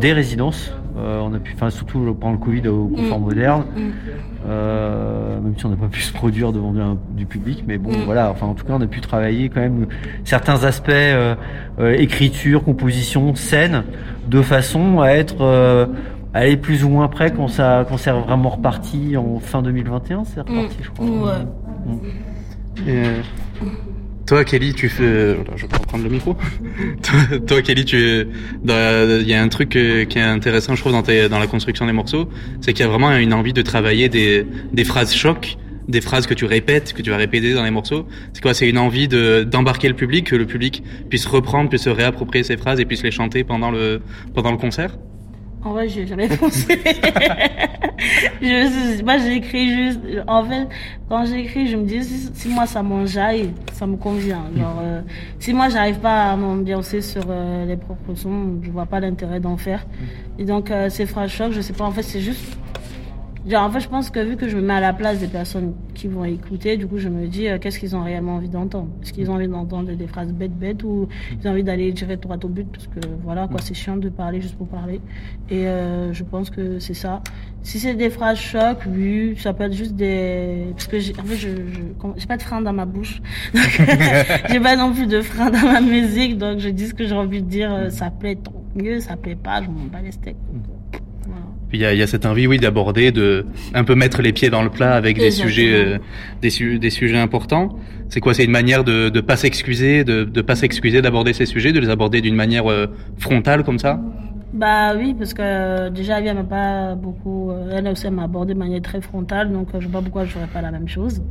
des 0.00 0.12
résidences. 0.12 0.72
Euh, 0.96 1.20
on 1.20 1.32
a 1.34 1.38
pu, 1.38 1.52
enfin 1.54 1.70
surtout 1.70 2.14
pendant 2.20 2.32
le 2.32 2.38
Covid 2.38 2.68
au 2.68 2.88
confort 2.88 3.18
Mm. 3.20 3.24
moderne. 3.24 3.64
Mm. 3.76 3.80
Euh, 4.48 5.40
même 5.40 5.54
si 5.56 5.66
on 5.66 5.68
n'a 5.70 5.76
pas 5.76 5.86
pu 5.88 6.00
se 6.00 6.12
produire 6.12 6.52
devant 6.52 6.72
du, 6.72 6.80
du 7.16 7.26
public, 7.26 7.64
mais 7.66 7.78
bon 7.78 7.90
Mm. 7.90 8.04
voilà. 8.06 8.30
Enfin 8.30 8.46
en 8.46 8.54
tout 8.54 8.64
cas 8.64 8.72
on 8.76 8.80
a 8.80 8.86
pu 8.86 9.00
travailler 9.00 9.48
quand 9.48 9.60
même 9.60 9.86
certains 10.24 10.64
aspects 10.64 10.90
euh, 10.90 11.34
écriture, 11.96 12.64
composition, 12.64 13.34
scène, 13.34 13.84
de 14.28 14.42
façon 14.42 15.00
à 15.00 15.10
être 15.10 15.88
aller 16.32 16.56
plus 16.56 16.84
ou 16.84 16.88
moins 16.88 17.08
près 17.08 17.32
quand 17.32 17.48
ça 17.48 17.84
quand 17.88 17.96
c'est 17.96 18.10
vraiment 18.12 18.50
reparti 18.50 19.16
en 19.16 19.38
fin 19.40 19.62
2021, 19.62 20.24
c'est 20.24 20.40
reparti 20.40 20.76
je 20.82 20.90
crois. 20.90 21.06
Ouais. 21.06 22.02
Et, 22.86 23.02
toi, 24.30 24.44
Kelly, 24.44 24.74
tu 24.74 24.88
fais. 24.88 25.36
je 25.56 25.62
vais 25.62 25.68
prendre 25.88 26.04
le 26.04 26.10
micro. 26.10 26.36
toi, 27.48 27.62
Kelly, 27.62 27.84
tu. 27.84 28.28
Il 28.64 29.28
y 29.28 29.34
a 29.34 29.42
un 29.42 29.48
truc 29.48 29.74
euh, 29.74 30.04
qui 30.04 30.18
est 30.18 30.22
intéressant, 30.22 30.76
je 30.76 30.80
trouve, 30.80 30.92
dans, 30.92 31.02
dans 31.02 31.38
la 31.40 31.48
construction 31.48 31.84
des 31.84 31.92
morceaux, 31.92 32.28
c'est 32.60 32.72
qu'il 32.72 32.84
y 32.84 32.88
a 32.88 32.88
vraiment 32.88 33.10
une 33.16 33.34
envie 33.34 33.52
de 33.52 33.62
travailler 33.62 34.08
des, 34.08 34.46
des 34.72 34.84
phrases 34.84 35.12
chocs, 35.12 35.56
des 35.88 36.00
phrases 36.00 36.28
que 36.28 36.34
tu 36.34 36.44
répètes, 36.44 36.92
que 36.92 37.02
tu 37.02 37.10
vas 37.10 37.16
répéter 37.16 37.54
dans 37.54 37.64
les 37.64 37.72
morceaux. 37.72 38.06
C'est 38.32 38.40
quoi? 38.40 38.54
C'est 38.54 38.68
une 38.68 38.78
envie 38.78 39.08
de 39.08 39.42
d'embarquer 39.42 39.88
le 39.88 39.94
public, 39.94 40.28
que 40.28 40.36
le 40.36 40.46
public 40.46 40.84
puisse 41.08 41.26
reprendre, 41.26 41.68
puisse 41.68 41.82
se 41.82 41.90
réapproprier 41.90 42.44
ces 42.44 42.56
phrases 42.56 42.78
et 42.78 42.84
puisse 42.84 43.02
les 43.02 43.10
chanter 43.10 43.42
pendant 43.42 43.72
le 43.72 44.00
pendant 44.32 44.52
le 44.52 44.58
concert? 44.58 44.96
En 45.64 45.72
vrai, 45.72 45.88
j'ai 45.88 46.06
jamais 46.06 46.28
pensé. 46.36 46.78
je, 48.40 49.02
moi, 49.04 49.18
j'écris 49.18 49.68
juste. 49.76 50.00
En 50.26 50.44
fait, 50.44 50.66
quand 51.08 51.24
j'écris, 51.26 51.68
je 51.68 51.76
me 51.76 51.84
dis 51.84 52.02
si, 52.02 52.30
si 52.32 52.48
moi 52.48 52.66
ça 52.66 52.82
m'enjaille, 52.82 53.52
ça 53.72 53.86
me 53.86 53.96
convient. 53.96 54.44
Genre, 54.56 54.78
euh, 54.82 55.02
si 55.38 55.52
moi 55.52 55.68
j'arrive 55.68 55.98
pas 55.98 56.30
à 56.32 56.36
m'ambiancer 56.36 57.02
sur 57.02 57.24
euh, 57.28 57.66
les 57.66 57.76
propres 57.76 58.14
sons, 58.14 58.58
je 58.62 58.70
vois 58.70 58.86
pas 58.86 59.00
l'intérêt 59.00 59.40
d'en 59.40 59.56
faire. 59.56 59.86
Et 60.38 60.44
donc, 60.44 60.70
euh, 60.70 60.88
ces 60.88 61.04
phrases 61.04 61.30
chocs, 61.30 61.52
je 61.52 61.60
sais 61.60 61.74
pas. 61.74 61.84
En 61.84 61.90
fait, 61.92 62.02
c'est 62.02 62.20
juste. 62.20 62.56
Genre, 63.46 63.62
en 63.62 63.70
fait, 63.70 63.80
je 63.80 63.88
pense 63.88 64.10
que 64.10 64.20
vu 64.20 64.36
que 64.36 64.48
je 64.48 64.56
me 64.56 64.62
mets 64.62 64.74
à 64.74 64.80
la 64.80 64.92
place 64.92 65.18
des 65.20 65.26
personnes 65.26 65.72
qui 65.94 66.08
vont 66.08 66.24
écouter, 66.24 66.76
du 66.76 66.86
coup, 66.86 66.98
je 66.98 67.08
me 67.08 67.26
dis, 67.26 67.48
euh, 67.48 67.58
qu'est-ce 67.58 67.78
qu'ils 67.78 67.96
ont 67.96 68.02
réellement 68.04 68.34
envie 68.36 68.50
d'entendre? 68.50 68.88
Est-ce 69.02 69.14
qu'ils 69.14 69.30
ont 69.30 69.34
envie 69.34 69.48
d'entendre 69.48 69.90
des 69.92 70.06
phrases 70.06 70.32
bêtes, 70.32 70.52
bêtes, 70.56 70.84
ou 70.84 71.08
ils 71.40 71.48
ont 71.48 71.52
envie 71.52 71.62
d'aller 71.64 71.90
direct 71.92 72.22
droit 72.22 72.36
au 72.42 72.48
but? 72.48 72.66
Parce 72.70 72.86
que 72.86 73.00
voilà, 73.24 73.48
quoi, 73.48 73.60
c'est 73.62 73.72
chiant 73.72 73.96
de 73.96 74.10
parler 74.10 74.42
juste 74.42 74.56
pour 74.56 74.68
parler. 74.68 75.00
Et 75.48 75.66
euh, 75.66 76.12
je 76.12 76.22
pense 76.22 76.50
que 76.50 76.78
c'est 76.80 76.92
ça. 76.94 77.22
Si 77.62 77.78
c'est 77.78 77.94
des 77.94 78.10
phrases 78.10 78.38
chocs, 78.38 78.80
oui, 78.86 79.34
ça 79.38 79.52
peut 79.54 79.64
être 79.64 79.72
juste 79.74 79.94
des. 79.96 80.66
Parce 80.72 80.86
que 80.86 80.98
j'ai, 80.98 81.12
en 81.18 81.24
fait, 81.24 81.36
je, 81.36 81.48
j'ai 82.16 82.26
pas 82.26 82.36
de 82.36 82.42
frein 82.42 82.60
dans 82.60 82.72
ma 82.74 82.84
bouche. 82.84 83.22
Donc, 83.54 83.82
j'ai 84.50 84.60
pas 84.60 84.76
non 84.76 84.92
plus 84.92 85.06
de 85.06 85.22
frein 85.22 85.50
dans 85.50 85.64
ma 85.72 85.80
musique, 85.80 86.36
donc 86.38 86.58
je 86.58 86.68
dis 86.68 86.88
ce 86.88 86.94
que 86.94 87.06
j'ai 87.06 87.14
envie 87.14 87.42
de 87.42 87.48
dire. 87.48 87.72
euh, 87.72 87.90
Ça 87.90 88.10
plaît, 88.10 88.36
tant 88.36 88.52
mieux, 88.74 89.00
ça 89.00 89.16
plaît 89.16 89.34
pas, 89.36 89.62
je 89.62 89.68
m'en 89.68 89.86
bats 89.86 90.00
les 90.02 90.12
steaks. 90.12 90.36
Puis 91.70 91.78
il 91.78 91.82
y 91.82 91.86
a, 91.86 91.94
il 91.94 91.98
y 91.98 92.02
a 92.02 92.06
cette 92.06 92.26
envie, 92.26 92.46
oui, 92.46 92.58
d'aborder, 92.58 93.12
de 93.12 93.46
un 93.74 93.84
peu 93.84 93.94
mettre 93.94 94.20
les 94.22 94.32
pieds 94.32 94.50
dans 94.50 94.62
le 94.62 94.70
plat 94.70 94.92
avec 94.94 95.16
des 95.18 95.30
sujets, 95.30 95.72
euh, 95.72 95.98
des, 96.42 96.50
su- 96.50 96.78
des 96.78 96.90
sujets 96.90 97.16
importants. 97.18 97.78
C'est 98.08 98.20
quoi? 98.20 98.34
C'est 98.34 98.44
une 98.44 98.50
manière 98.50 98.82
de 98.84 99.08
de 99.08 99.20
pas 99.20 99.36
s'excuser, 99.36 100.04
de 100.04 100.24
de 100.24 100.40
pas 100.42 100.56
s'excuser 100.56 101.00
d'aborder 101.00 101.32
ces 101.32 101.46
sujets, 101.46 101.72
de 101.72 101.80
les 101.80 101.88
aborder 101.88 102.20
d'une 102.20 102.34
manière 102.34 102.70
euh, 102.70 102.86
frontale 103.18 103.62
comme 103.62 103.78
ça? 103.78 104.00
Bah 104.52 104.96
oui, 104.96 105.14
parce 105.16 105.32
que 105.32 105.42
euh, 105.42 105.90
déjà, 105.90 106.20
elle 106.20 106.34
m'a 106.34 106.42
pas 106.42 106.96
beaucoup. 106.96 107.52
Elle 107.70 107.86
aussi, 107.86 108.10
m'a 108.10 108.24
abordé 108.24 108.52
de 108.54 108.58
manière 108.58 108.82
très 108.82 109.00
frontale, 109.00 109.52
donc 109.52 109.68
je 109.78 109.86
sais 109.86 109.92
pas 109.92 110.02
pourquoi 110.02 110.24
je 110.24 110.32
ferais 110.32 110.48
pas 110.52 110.60
la 110.60 110.72
même 110.72 110.88
chose. 110.88 111.22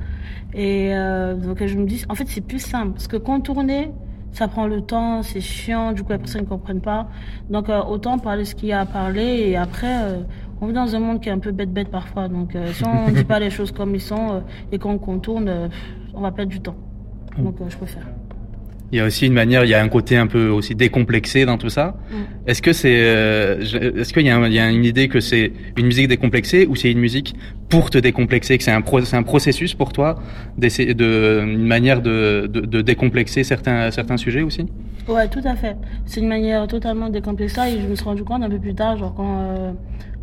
Et 0.53 0.91
euh, 0.95 1.35
donc 1.35 1.57
je 1.65 1.75
me 1.75 1.85
dis, 1.85 2.05
en 2.07 2.15
fait, 2.15 2.27
c'est 2.27 2.39
plus 2.39 2.63
simple, 2.63 2.93
parce 2.93 3.09
que 3.09 3.17
contourner, 3.17 3.91
ça 4.31 4.47
prend 4.47 4.67
le 4.67 4.81
temps, 4.81 5.23
c'est 5.23 5.41
chiant, 5.41 5.91
du 5.91 6.03
coup, 6.03 6.11
les 6.11 6.17
personnes 6.17 6.43
ne 6.43 6.47
comprennent 6.47 6.81
pas. 6.81 7.07
Donc 7.49 7.69
euh, 7.69 7.81
autant 7.83 8.17
parler 8.19 8.45
ce 8.45 8.55
qu'il 8.55 8.69
y 8.69 8.73
a 8.73 8.81
à 8.81 8.85
parler, 8.85 9.49
et 9.49 9.57
après, 9.57 10.03
euh, 10.03 10.21
on 10.61 10.67
vit 10.67 10.73
dans 10.73 10.95
un 10.95 10.99
monde 10.99 11.21
qui 11.21 11.29
est 11.29 11.31
un 11.31 11.39
peu 11.39 11.51
bête-bête 11.51 11.89
parfois, 11.89 12.27
donc 12.27 12.55
euh, 12.55 12.71
si 12.73 12.83
on 12.85 13.11
dit 13.11 13.23
pas 13.23 13.39
les 13.39 13.49
choses 13.49 13.71
comme 13.71 13.95
ils 13.95 14.01
sont 14.01 14.43
et 14.71 14.79
qu'on 14.79 14.97
contourne, 14.97 15.69
on 16.13 16.21
va 16.21 16.31
perdre 16.31 16.51
du 16.51 16.59
temps. 16.59 16.75
Donc 17.37 17.55
je 17.67 17.77
préfère. 17.77 18.05
Il 18.91 18.97
y 18.97 19.01
a 19.01 19.05
aussi 19.05 19.27
une 19.27 19.33
manière, 19.33 19.63
il 19.65 19.69
y 19.69 19.75
a 19.75 19.81
un 19.81 19.87
côté 19.87 20.17
un 20.17 20.25
peu 20.27 20.47
aussi 20.49 20.73
décomplexé 20.73 21.45
dans 21.45 21.57
tout 21.57 21.69
ça. 21.69 21.95
Mm. 22.11 22.15
Est-ce 22.47 22.61
que 22.61 22.73
c'est, 22.73 22.97
euh, 23.01 23.59
est-ce 23.61 24.11
qu'il 24.13 24.23
y, 24.23 24.25
y 24.25 24.59
a 24.59 24.69
une 24.71 24.85
idée 24.85 25.07
que 25.07 25.19
c'est 25.19 25.53
une 25.77 25.85
musique 25.85 26.07
décomplexée 26.07 26.65
ou 26.67 26.75
c'est 26.75 26.91
une 26.91 26.99
musique 26.99 27.35
pour 27.69 27.91
te 27.91 27.99
décomplexer, 27.99 28.57
que 28.57 28.63
c'est 28.63 28.71
un, 28.71 28.81
pro- 28.81 29.01
c'est 29.01 29.15
un 29.15 29.21
processus 29.23 29.75
pour 29.75 29.93
toi, 29.93 30.19
d'essayer 30.57 30.95
de, 30.95 31.43
une 31.43 31.67
manière 31.67 32.01
de, 32.01 32.49
de, 32.51 32.61
de 32.61 32.81
décomplexer 32.81 33.43
certains, 33.43 33.91
certains 33.91 34.17
sujets 34.17 34.41
aussi? 34.41 34.65
Ouais, 35.07 35.27
tout 35.27 35.41
à 35.43 35.55
fait. 35.55 35.75
C'est 36.05 36.19
une 36.21 36.27
manière 36.27 36.65
totalement 36.67 37.09
décomplexée 37.09 37.61
et 37.75 37.81
je 37.81 37.87
me 37.87 37.93
suis 37.95 38.05
rendu 38.05 38.23
compte 38.23 38.41
un 38.43 38.49
peu 38.49 38.59
plus 38.59 38.73
tard, 38.73 38.97
genre 38.97 39.13
quand, 39.13 39.39
euh, 39.41 39.71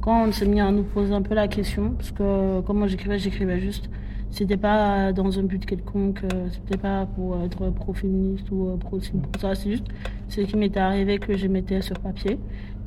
quand 0.00 0.26
on 0.26 0.32
s'est 0.32 0.46
mis 0.46 0.60
à 0.60 0.72
nous 0.72 0.82
poser 0.82 1.12
un 1.14 1.22
peu 1.22 1.34
la 1.36 1.46
question, 1.46 1.90
parce 1.90 2.10
que 2.10 2.72
moi 2.72 2.88
j'écrivais, 2.88 3.18
j'écrivais 3.18 3.60
juste. 3.60 3.88
C'était 4.36 4.58
pas 4.58 5.14
dans 5.14 5.38
un 5.38 5.44
but 5.44 5.64
quelconque, 5.64 6.22
euh, 6.24 6.48
c'était 6.50 6.76
pas 6.76 7.06
pour 7.06 7.42
être 7.42 7.70
pro-féministe 7.70 8.50
ou 8.50 8.68
euh, 8.68 8.76
pro-ci, 8.76 9.12
pro 9.12 9.40
ça, 9.40 9.54
c'est 9.54 9.70
juste 9.70 9.86
ce 10.28 10.42
qui 10.42 10.58
m'était 10.58 10.78
arrivé 10.78 11.18
que 11.18 11.38
je 11.38 11.46
mettais 11.46 11.80
sur 11.80 11.98
papier. 11.98 12.38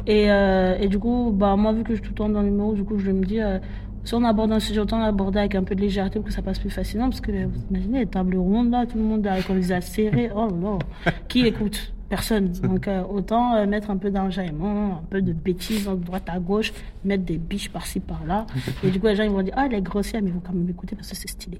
Et, 0.05 0.29
euh, 0.29 0.77
et 0.79 0.87
du 0.87 0.99
coup, 0.99 1.31
bah, 1.35 1.55
moi, 1.55 1.73
vu 1.73 1.81
que 1.81 1.95
je 1.95 2.03
suis 2.03 2.03
tout 2.03 2.11
le 2.11 2.17
temps 2.17 2.29
dans 2.29 2.43
l'humour, 2.43 2.75
du 2.75 2.83
coup, 2.83 2.99
je 2.99 3.09
me 3.09 3.25
dis, 3.25 3.39
si 4.03 4.13
on 4.13 4.23
aborde 4.25 4.51
un 4.51 4.59
sujet, 4.59 4.79
autant 4.79 4.99
l'aborder 4.99 5.39
avec 5.39 5.55
un 5.55 5.63
peu 5.63 5.73
de 5.73 5.81
légèreté 5.81 6.19
pour 6.19 6.27
que 6.27 6.33
ça 6.33 6.43
passe 6.43 6.59
plus 6.59 6.69
facilement, 6.69 7.09
parce 7.09 7.19
que 7.19 7.31
vous 7.31 7.61
imaginez 7.71 7.99
les 8.01 8.05
tables 8.05 8.37
rondes 8.37 8.69
là, 8.69 8.85
tout 8.85 8.99
le 8.99 9.03
monde 9.03 9.25
avec 9.25 9.49
les 9.49 9.71
a 9.71 9.81
serrés, 9.81 10.29
oh 10.35 10.49
là 10.49 10.77
là, 11.05 11.11
qui 11.27 11.47
écoute? 11.47 11.95
Personne. 12.09 12.51
Donc 12.63 12.87
euh, 12.87 13.03
autant 13.09 13.55
euh, 13.55 13.65
mettre 13.67 13.91
un 13.91 13.97
peu 13.97 14.09
d'enjaillement, 14.09 15.01
un 15.03 15.07
peu 15.09 15.21
de 15.21 15.31
bêtises 15.31 15.85
de 15.87 15.93
droite 15.95 16.27
à 16.27 16.39
gauche, 16.39 16.73
mettre 17.05 17.23
des 17.23 17.37
biches 17.37 17.69
par-ci 17.69 17.99
par-là. 17.99 18.47
Et 18.83 18.89
du 18.89 18.99
coup, 18.99 19.07
les 19.07 19.15
gens 19.15 19.23
ils 19.23 19.29
vont 19.29 19.43
dire, 19.43 19.53
ah, 19.55 19.65
elle 19.67 19.75
est 19.77 19.81
grossière, 19.81 20.21
mais 20.23 20.29
ils 20.29 20.33
vont 20.33 20.41
quand 20.45 20.53
même 20.53 20.67
écouter 20.69 20.95
parce 20.95 21.09
que 21.09 21.15
c'est 21.15 21.29
stylé. 21.29 21.59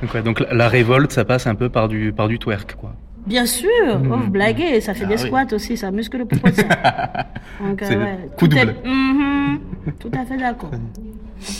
donc, 0.00 0.14
ouais, 0.14 0.22
donc 0.22 0.40
la- 0.40 0.54
la 0.54 0.68
révolte, 0.68 1.10
ça 1.12 1.24
passe 1.24 1.46
un 1.48 1.54
peu 1.56 1.68
par 1.68 1.88
du, 1.88 2.12
par 2.12 2.28
du 2.28 2.38
twerk, 2.38 2.76
quoi. 2.76 2.94
Bien 3.26 3.46
sûr, 3.46 3.68
Mhm. 4.00 4.12
oh, 4.12 4.16
vous 4.18 4.30
blaguez, 4.30 4.80
ça 4.80 4.94
fait 4.94 5.04
Ah 5.04 5.08
des 5.08 5.14
oui. 5.22 5.26
squats 5.28 5.46
aussi, 5.52 5.76
ça 5.76 5.90
muscle 5.92 6.18
le. 6.18 6.24
Donc, 7.68 7.82
euh, 7.82 7.88
ouais, 7.98 8.18
coup 8.36 8.48
tout 8.48 8.56
est- 8.56 8.66
double. 8.66 8.74
Mhm. 8.84 9.58
tout 10.00 10.10
à 10.12 10.24
fait 10.24 10.36
d'accord. 10.36 10.70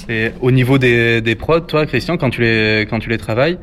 Et 0.09 0.31
au 0.41 0.51
niveau 0.51 0.79
des, 0.79 1.21
des 1.21 1.35
prods, 1.35 1.61
toi, 1.61 1.87
Christian, 1.87 2.17
quand 2.17 2.31
tu 2.31 2.41
les, 2.41 2.87
quand 2.89 2.99
tu 3.01 3.09
les 3.11 3.19
travailles, 3.19 3.59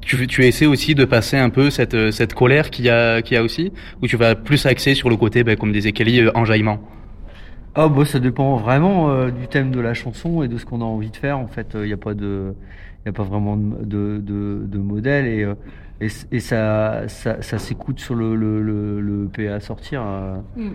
tu, 0.00 0.26
tu 0.26 0.44
essaies 0.46 0.66
aussi 0.66 0.94
de 0.94 1.04
passer 1.04 1.36
un 1.36 1.50
peu 1.50 1.70
cette, 1.70 1.94
euh, 1.94 2.10
cette 2.10 2.34
colère 2.34 2.70
qu'il 2.70 2.84
y 2.86 2.90
a, 2.90 3.22
qu'il 3.22 3.34
y 3.34 3.38
a 3.38 3.42
aussi, 3.42 3.72
ou 4.02 4.06
tu 4.06 4.16
vas 4.16 4.34
plus 4.34 4.66
axer 4.66 4.94
sur 4.94 5.10
le 5.10 5.16
côté, 5.16 5.44
ben, 5.44 5.56
comme 5.56 5.72
disait 5.72 5.92
Kelly, 5.92 6.20
euh, 6.20 6.30
enjaillement? 6.34 6.80
Ah 7.74 7.88
bah 7.88 8.04
ça 8.04 8.18
dépend 8.18 8.56
vraiment 8.56 9.10
euh, 9.10 9.30
du 9.30 9.46
thème 9.48 9.70
de 9.70 9.80
la 9.80 9.94
chanson 9.94 10.42
et 10.42 10.48
de 10.48 10.58
ce 10.58 10.66
qu'on 10.66 10.80
a 10.80 10.84
envie 10.84 11.10
de 11.10 11.16
faire. 11.16 11.38
En 11.38 11.46
fait, 11.46 11.68
il 11.74 11.82
n'y 11.82 11.92
a 11.92 11.96
pas 11.96 12.14
de, 12.14 12.52
y 13.06 13.08
a 13.08 13.12
pas 13.12 13.22
vraiment 13.22 13.56
de, 13.56 13.84
de, 13.84 14.18
de, 14.20 14.66
de 14.66 14.78
modèle 14.78 15.26
et, 15.26 15.44
euh, 15.44 15.54
et, 16.00 16.40
ça, 16.40 17.06
ça, 17.08 17.42
ça 17.42 17.58
s'écoute 17.58 18.00
sur 18.00 18.14
le, 18.16 18.34
le, 18.34 18.60
le, 18.62 19.00
le 19.00 19.26
EP 19.26 19.48
à 19.48 19.60
sortir. 19.60 20.02
euh, 20.04 20.38
Mm. 20.56 20.70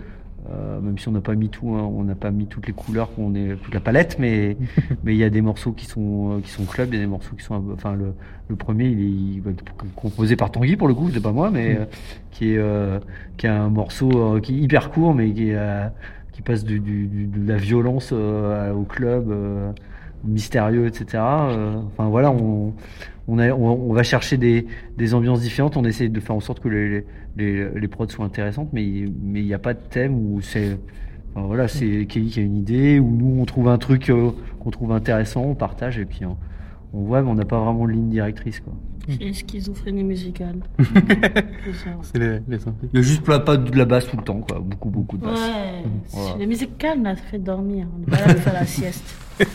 Euh, 0.52 0.80
même 0.80 0.96
si 0.98 1.08
on 1.08 1.12
n'a 1.12 1.20
pas 1.20 1.34
mis 1.34 1.48
tout, 1.48 1.70
hein, 1.74 1.82
on 1.82 2.04
n'a 2.04 2.14
pas 2.14 2.30
mis 2.30 2.46
toutes 2.46 2.66
les 2.68 2.72
couleurs, 2.72 3.10
on 3.18 3.34
est 3.34 3.56
toute 3.56 3.74
la 3.74 3.80
palette, 3.80 4.16
mais 4.20 4.56
mais 5.04 5.14
il 5.14 5.18
y 5.18 5.24
a 5.24 5.30
des 5.30 5.40
morceaux 5.42 5.72
qui 5.72 5.86
sont 5.86 6.36
euh, 6.36 6.40
qui 6.40 6.50
sont 6.50 6.64
club, 6.64 6.90
il 6.92 6.96
y 6.96 6.98
a 6.98 7.00
des 7.02 7.06
morceaux 7.10 7.34
qui 7.36 7.42
sont, 7.44 7.62
enfin 7.72 7.94
le, 7.94 8.14
le 8.48 8.56
premier 8.56 8.86
il 8.86 9.00
est, 9.00 9.04
il 9.36 9.40
va 9.40 9.50
être 9.50 9.64
composé 9.96 10.36
par 10.36 10.50
Tanguy 10.52 10.76
pour 10.76 10.86
le 10.88 10.94
coup, 10.94 11.10
c'est 11.12 11.20
pas 11.22 11.32
moi, 11.32 11.50
mais 11.50 11.74
Mm. 11.74 11.78
euh, 11.80 11.84
qui 12.30 12.52
est 12.52 12.58
euh, 12.58 13.00
qui 13.38 13.46
a 13.48 13.60
un 13.62 13.70
morceau 13.70 14.40
qui 14.40 14.54
est 14.54 14.58
hyper 14.62 14.90
court, 14.90 15.14
mais 15.14 15.32
qui 15.32 15.50
est, 15.50 15.58
qui 16.32 16.42
passe 16.42 16.64
du, 16.64 16.78
du, 16.80 17.06
du- 17.06 17.26
de 17.26 17.48
la 17.48 17.56
violence 17.56 18.12
au 18.12 18.84
club, 18.84 19.32
mystérieux, 20.24 20.86
etc. 20.86 21.22
Enfin 21.86 22.08
voilà, 22.08 22.30
on 22.30 22.74
on, 23.28 23.38
a, 23.40 23.50
on, 23.50 23.90
on 23.90 23.92
va 23.92 24.04
chercher 24.04 24.36
des, 24.36 24.66
des 24.96 25.12
ambiances 25.14 25.40
différentes, 25.40 25.76
on 25.76 25.84
essaie 25.84 26.08
de 26.08 26.20
faire 26.20 26.36
en 26.36 26.40
sorte 26.40 26.60
que 26.60 26.68
les, 26.68 26.88
les, 26.88 27.04
les 27.36 27.88
prods 27.88 28.08
soient 28.08 28.24
intéressantes, 28.24 28.70
mais 28.72 28.84
il 28.84 29.12
n'y 29.12 29.54
a 29.54 29.58
pas 29.58 29.74
de 29.74 29.80
thème 29.90 30.14
où 30.14 30.40
c'est 30.40 30.78
voilà, 31.44 31.68
c'est 31.68 32.06
Kelly 32.06 32.30
qui 32.30 32.40
a 32.40 32.42
une 32.42 32.56
idée, 32.56 32.98
ou 32.98 33.10
nous 33.10 33.40
on 33.40 33.44
trouve 33.44 33.68
un 33.68 33.76
truc 33.76 34.08
euh, 34.08 34.30
qu'on 34.58 34.70
trouve 34.70 34.92
intéressant, 34.92 35.42
on 35.42 35.54
partage 35.54 35.98
et 35.98 36.06
puis 36.06 36.24
on, 36.24 36.38
on 36.94 37.02
voit, 37.02 37.22
mais 37.22 37.28
on 37.28 37.34
n'a 37.34 37.44
pas 37.44 37.60
vraiment 37.60 37.86
de 37.86 37.92
ligne 37.92 38.08
directrice. 38.08 38.62
C'est 39.08 39.24
une 39.24 39.34
schizophrénie 39.34 40.02
musicale. 40.04 40.56
C'est 40.78 41.72
ça. 41.74 41.90
C'est 42.02 42.18
les, 42.18 42.38
les 42.48 42.58
Il 42.92 42.96
y 42.96 42.98
a 42.98 43.02
juste 43.02 43.22
pas, 43.24 43.38
pas 43.38 43.56
de 43.56 43.76
la 43.78 43.84
basse 43.84 44.06
tout 44.08 44.16
le 44.16 44.22
temps 44.24 44.40
quoi, 44.40 44.58
beaucoup 44.60 44.90
beaucoup 44.90 45.16
de 45.16 45.24
basse. 45.24 45.38
Ouais, 45.38 45.84
Voilà. 46.10 46.36
la 46.40 46.46
musique 46.46 46.76
calme 46.78 47.04
là, 47.04 47.14
ça 47.14 47.22
fait 47.30 47.38
dormir. 47.38 47.86
On 47.96 48.02
est 48.02 48.10
pas 48.16 48.26
là 48.26 48.34
pour 48.34 48.42
faire 48.42 48.54
la 48.54 48.66
sieste. 48.66 49.04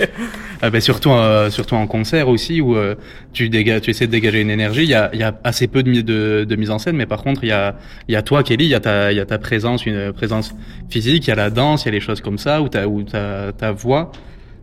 Ah 0.63 0.69
ben 0.69 0.79
surtout, 0.79 1.09
euh, 1.09 1.49
surtout 1.49 1.73
en 1.73 1.87
concert 1.87 2.27
aussi 2.29 2.61
où 2.61 2.75
euh, 2.75 2.93
tu 3.33 3.49
dégages, 3.49 3.81
tu 3.81 3.89
essaies 3.89 4.05
de 4.05 4.11
dégager 4.11 4.39
une 4.41 4.51
énergie. 4.51 4.83
Il 4.83 4.89
y 4.89 4.93
a, 4.93 5.09
il 5.11 5.19
y 5.19 5.23
a 5.23 5.35
assez 5.43 5.67
peu 5.67 5.81
de, 5.81 5.89
mi- 5.89 6.03
de, 6.03 6.45
de 6.47 6.55
mise 6.55 6.69
en 6.69 6.77
scène, 6.77 6.95
mais 6.97 7.07
par 7.07 7.23
contre 7.23 7.43
il 7.43 7.47
y 7.47 7.51
a, 7.51 7.75
il 8.07 8.11
y 8.13 8.15
a 8.15 8.21
toi 8.21 8.43
Kelly, 8.43 8.65
il 8.65 8.69
y 8.69 8.75
a 8.75 8.79
ta, 8.79 9.11
il 9.11 9.17
y 9.17 9.19
a 9.19 9.25
ta 9.25 9.39
présence, 9.39 9.87
une 9.87 10.13
présence 10.13 10.53
physique, 10.89 11.25
il 11.25 11.29
y 11.29 11.33
a 11.33 11.35
la 11.35 11.49
danse, 11.49 11.83
il 11.83 11.87
y 11.87 11.89
a 11.89 11.91
les 11.93 11.99
choses 11.99 12.21
comme 12.21 12.37
ça 12.37 12.61
où 12.61 12.69
ta, 12.69 12.87
où 12.87 13.01
ta, 13.01 13.53
ta 13.53 13.71
voix. 13.71 14.11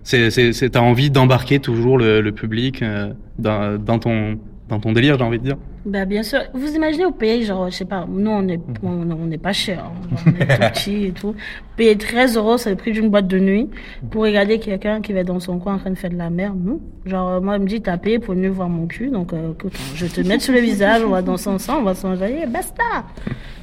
C'est, 0.04 0.30
c'est, 0.30 0.52
c'est 0.52 0.70
t'as 0.70 0.80
envie 0.82 1.10
d'embarquer 1.10 1.58
toujours 1.58 1.98
le, 1.98 2.20
le 2.20 2.32
public 2.32 2.80
euh, 2.82 3.12
dans, 3.40 3.76
dans 3.76 3.98
ton, 3.98 4.38
dans 4.68 4.78
ton 4.80 4.92
délire, 4.92 5.16
j'ai 5.16 5.24
envie 5.24 5.38
de 5.38 5.44
dire. 5.44 5.56
Bah 5.86 6.04
bien 6.04 6.22
sûr. 6.22 6.40
Vous 6.52 6.74
imaginez 6.74 7.06
au 7.06 7.10
pays, 7.10 7.44
genre, 7.44 7.70
je 7.70 7.76
sais 7.76 7.84
pas, 7.84 8.06
nous 8.08 8.30
on 8.30 8.46
est, 8.48 8.60
on 8.82 9.10
on 9.10 9.26
n'est 9.26 9.38
pas 9.38 9.52
cher, 9.54 9.84
hein. 9.84 9.92
Genre, 10.10 10.20
on 10.26 10.30
est 10.40 10.46
tout 10.46 10.72
petit 10.72 11.04
et 11.06 11.12
tout. 11.12 11.34
Payer 11.76 11.96
13 11.96 12.36
euros, 12.36 12.58
c'est 12.58 12.70
le 12.70 12.76
prix 12.76 12.92
d'une 12.92 13.08
boîte 13.08 13.26
de 13.26 13.38
nuit 13.38 13.70
pour 14.10 14.22
regarder 14.22 14.58
quelqu'un 14.58 15.00
qui 15.00 15.12
va 15.12 15.24
dans 15.24 15.40
son 15.40 15.58
coin 15.58 15.76
en 15.76 15.78
train 15.78 15.90
de 15.90 15.94
faire 15.94 16.10
de 16.10 16.16
la 16.16 16.28
merde. 16.28 16.58
Non? 16.62 16.80
Genre, 17.06 17.28
euh, 17.30 17.40
moi, 17.40 17.56
il 17.56 17.62
me 17.62 17.66
dit, 17.68 17.80
t'as 17.80 17.96
payé 17.96 18.18
pour 18.18 18.34
mieux 18.34 18.50
voir 18.50 18.68
mon 18.68 18.86
cul, 18.86 19.08
donc 19.08 19.32
euh, 19.32 19.52
écoute, 19.52 19.72
je 19.94 20.04
vais 20.04 20.22
te 20.22 20.26
mettre 20.28 20.42
sur 20.42 20.52
le 20.52 20.60
visage, 20.60 21.02
on 21.04 21.10
va 21.10 21.22
danser 21.22 21.48
ensemble, 21.48 21.80
on 21.80 21.84
va 21.84 21.94
s'enjailler, 21.94 22.46
basta. 22.46 22.84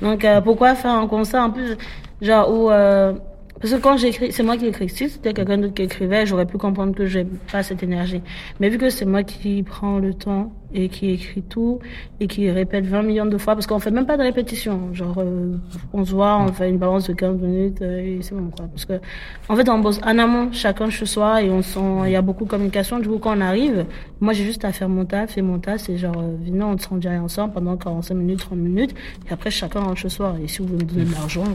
Donc 0.02 0.26
euh, 0.26 0.42
pourquoi 0.42 0.76
faire 0.76 0.92
un 0.92 1.08
concert 1.08 1.42
en 1.44 1.52
plus, 1.52 1.78
genre 2.22 2.52
où 2.52 2.70
euh, 2.70 3.14
parce 3.62 3.74
que 3.74 3.80
quand 3.80 3.96
j'écris, 3.96 4.32
c'est 4.34 4.44
moi 4.44 4.58
qui 4.58 4.66
écris. 4.66 4.90
Si 4.90 5.10
c'était 5.10 5.34
quelqu'un 5.34 5.58
d'autre 5.58 5.74
qui 5.74 5.84
écrivait, 5.84 6.26
j'aurais 6.26 6.46
pu 6.46 6.58
comprendre 6.58 6.94
que 6.94 7.06
j'ai 7.06 7.26
pas 7.52 7.64
cette 7.64 7.84
énergie. 7.84 8.22
Mais 8.60 8.68
vu 8.70 8.78
que 8.78 8.90
c'est 8.90 9.06
moi 9.06 9.24
qui 9.24 9.64
prends 9.64 9.98
le 9.98 10.14
temps 10.14 10.52
et 10.74 10.90
qui 10.90 11.12
écrit 11.12 11.42
tout 11.42 11.80
et 12.20 12.28
qui 12.28 12.52
répète 12.52 12.86
20 12.86 13.04
millions 13.04 13.26
de 13.26 13.38
fois, 13.38 13.56
parce 13.56 13.66
qu'on 13.66 13.80
fait 13.80 13.92
même 13.92 14.06
pas 14.06 14.18
de 14.18 14.24
répétition. 14.24 14.94
Genre, 14.94 15.16
euh, 15.20 15.56
on 15.94 16.04
se 16.04 16.12
voit, 16.12 16.38
on 16.38 16.52
fait 16.52 16.70
une 16.70 16.78
balance 16.78 17.08
de 17.08 17.14
15 17.14 17.40
minutes 17.40 17.82
euh, 17.82 18.18
et 18.18 18.20
c'est 18.22 18.36
bon, 18.36 18.52
quoi. 18.56 18.68
Parce 18.68 18.84
que, 18.84 19.00
en 19.48 19.56
fait, 19.56 19.70
on 19.70 19.80
bosse 19.80 20.02
en 20.04 20.18
amont, 20.20 20.52
chacun 20.52 20.90
chez 20.90 21.06
soi 21.06 21.42
et 21.42 21.50
on 21.50 21.62
sent, 21.62 21.80
il 22.06 22.12
y 22.12 22.16
a 22.18 22.22
beaucoup 22.22 22.44
de 22.44 22.50
communication. 22.50 23.00
Du 23.00 23.08
coup, 23.08 23.20
quand 23.20 23.38
on 23.38 23.42
arrive, 23.42 23.86
moi, 24.20 24.34
j'ai 24.34 24.44
juste 24.44 24.66
à 24.66 24.74
faire 24.74 24.90
mon 24.90 25.06
taf 25.06 25.38
et 25.38 25.42
mon 25.42 25.60
taf, 25.60 25.82
c'est 25.82 25.98
genre, 25.98 26.18
euh, 26.18 26.36
venez, 26.44 26.64
on 26.64 26.78
se 26.78 26.90
rend 26.90 26.98
direct 26.98 27.22
ensemble 27.22 27.54
pendant 27.54 27.78
45 27.78 28.14
minutes, 28.16 28.40
30 28.40 28.60
minutes 28.60 28.96
et 29.30 29.34
après, 29.34 29.50
chacun 29.50 29.80
rentre 29.80 29.98
chez 29.98 30.10
soi. 30.10 30.36
Et 30.44 30.48
si 30.50 30.60
vous 30.60 30.68
voulez 30.68 30.84
me 30.84 30.90
donner 30.90 31.06
de 31.06 31.14
l'argent, 31.14 31.46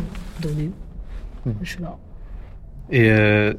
donnez. 0.41 0.71
Je 1.63 1.69
suis 1.71 1.83
là. 1.83 1.97
Et 2.91 3.11
euh, 3.11 3.55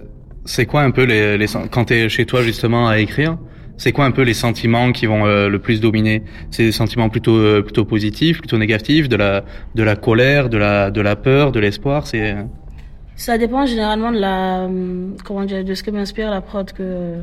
c'est 0.46 0.66
quoi 0.66 0.82
un 0.82 0.92
peu 0.92 1.04
les, 1.04 1.38
les 1.38 1.46
quand 1.72 1.86
t'es 1.86 2.10
chez 2.10 2.26
toi 2.26 2.42
justement 2.42 2.88
à 2.88 3.00
écrire 3.00 3.38
C'est 3.78 3.92
quoi 3.92 4.06
un 4.06 4.12
peu 4.12 4.24
les 4.24 4.34
sentiments 4.34 4.92
qui 4.92 5.06
vont 5.06 5.26
euh, 5.26 5.48
le 5.50 5.60
plus 5.60 5.80
dominer? 5.82 6.24
C'est 6.52 6.64
des 6.64 6.72
sentiments 6.72 7.10
plutôt 7.10 7.38
euh, 7.38 7.62
plutôt 7.62 7.86
positifs, 7.86 8.40
plutôt 8.40 8.58
négatifs, 8.58 9.08
de 9.10 9.16
la 9.16 9.44
de 9.76 9.84
la 9.84 9.96
colère, 9.96 10.50
de 10.50 10.58
la 10.58 10.92
de 10.92 11.02
la 11.02 11.16
peur, 11.16 11.52
de 11.52 11.60
l'espoir? 11.60 12.08
C'est 12.08 12.36
Ça 13.16 13.38
dépend 13.38 13.66
généralement 13.66 14.12
de 14.12 14.20
la, 14.20 14.66
hum, 14.66 15.16
comment 15.24 15.46
dire, 15.46 15.64
de 15.64 15.74
ce 15.74 15.84
que 15.84 15.92
m'inspire 15.92 16.30
la 16.30 16.42
prod 16.42 16.72
que, 16.72 17.16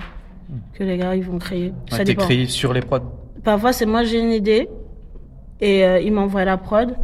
que 0.74 0.84
les 0.84 0.96
gars 0.96 1.14
ils 1.14 1.24
vont 1.24 1.38
créer. 1.38 1.72
Ça 1.90 2.04
dépend. 2.04 2.28
sur 2.46 2.72
les 2.72 2.80
prods. 2.80 3.00
Parfois 3.44 3.72
c'est 3.72 3.86
moi 3.86 4.02
j'ai 4.04 4.20
une 4.20 4.32
idée 4.32 4.68
et 5.60 5.84
euh, 5.84 6.00
ils 6.00 6.12
m'envoient 6.12 6.44
la 6.44 6.56
prod 6.56 6.96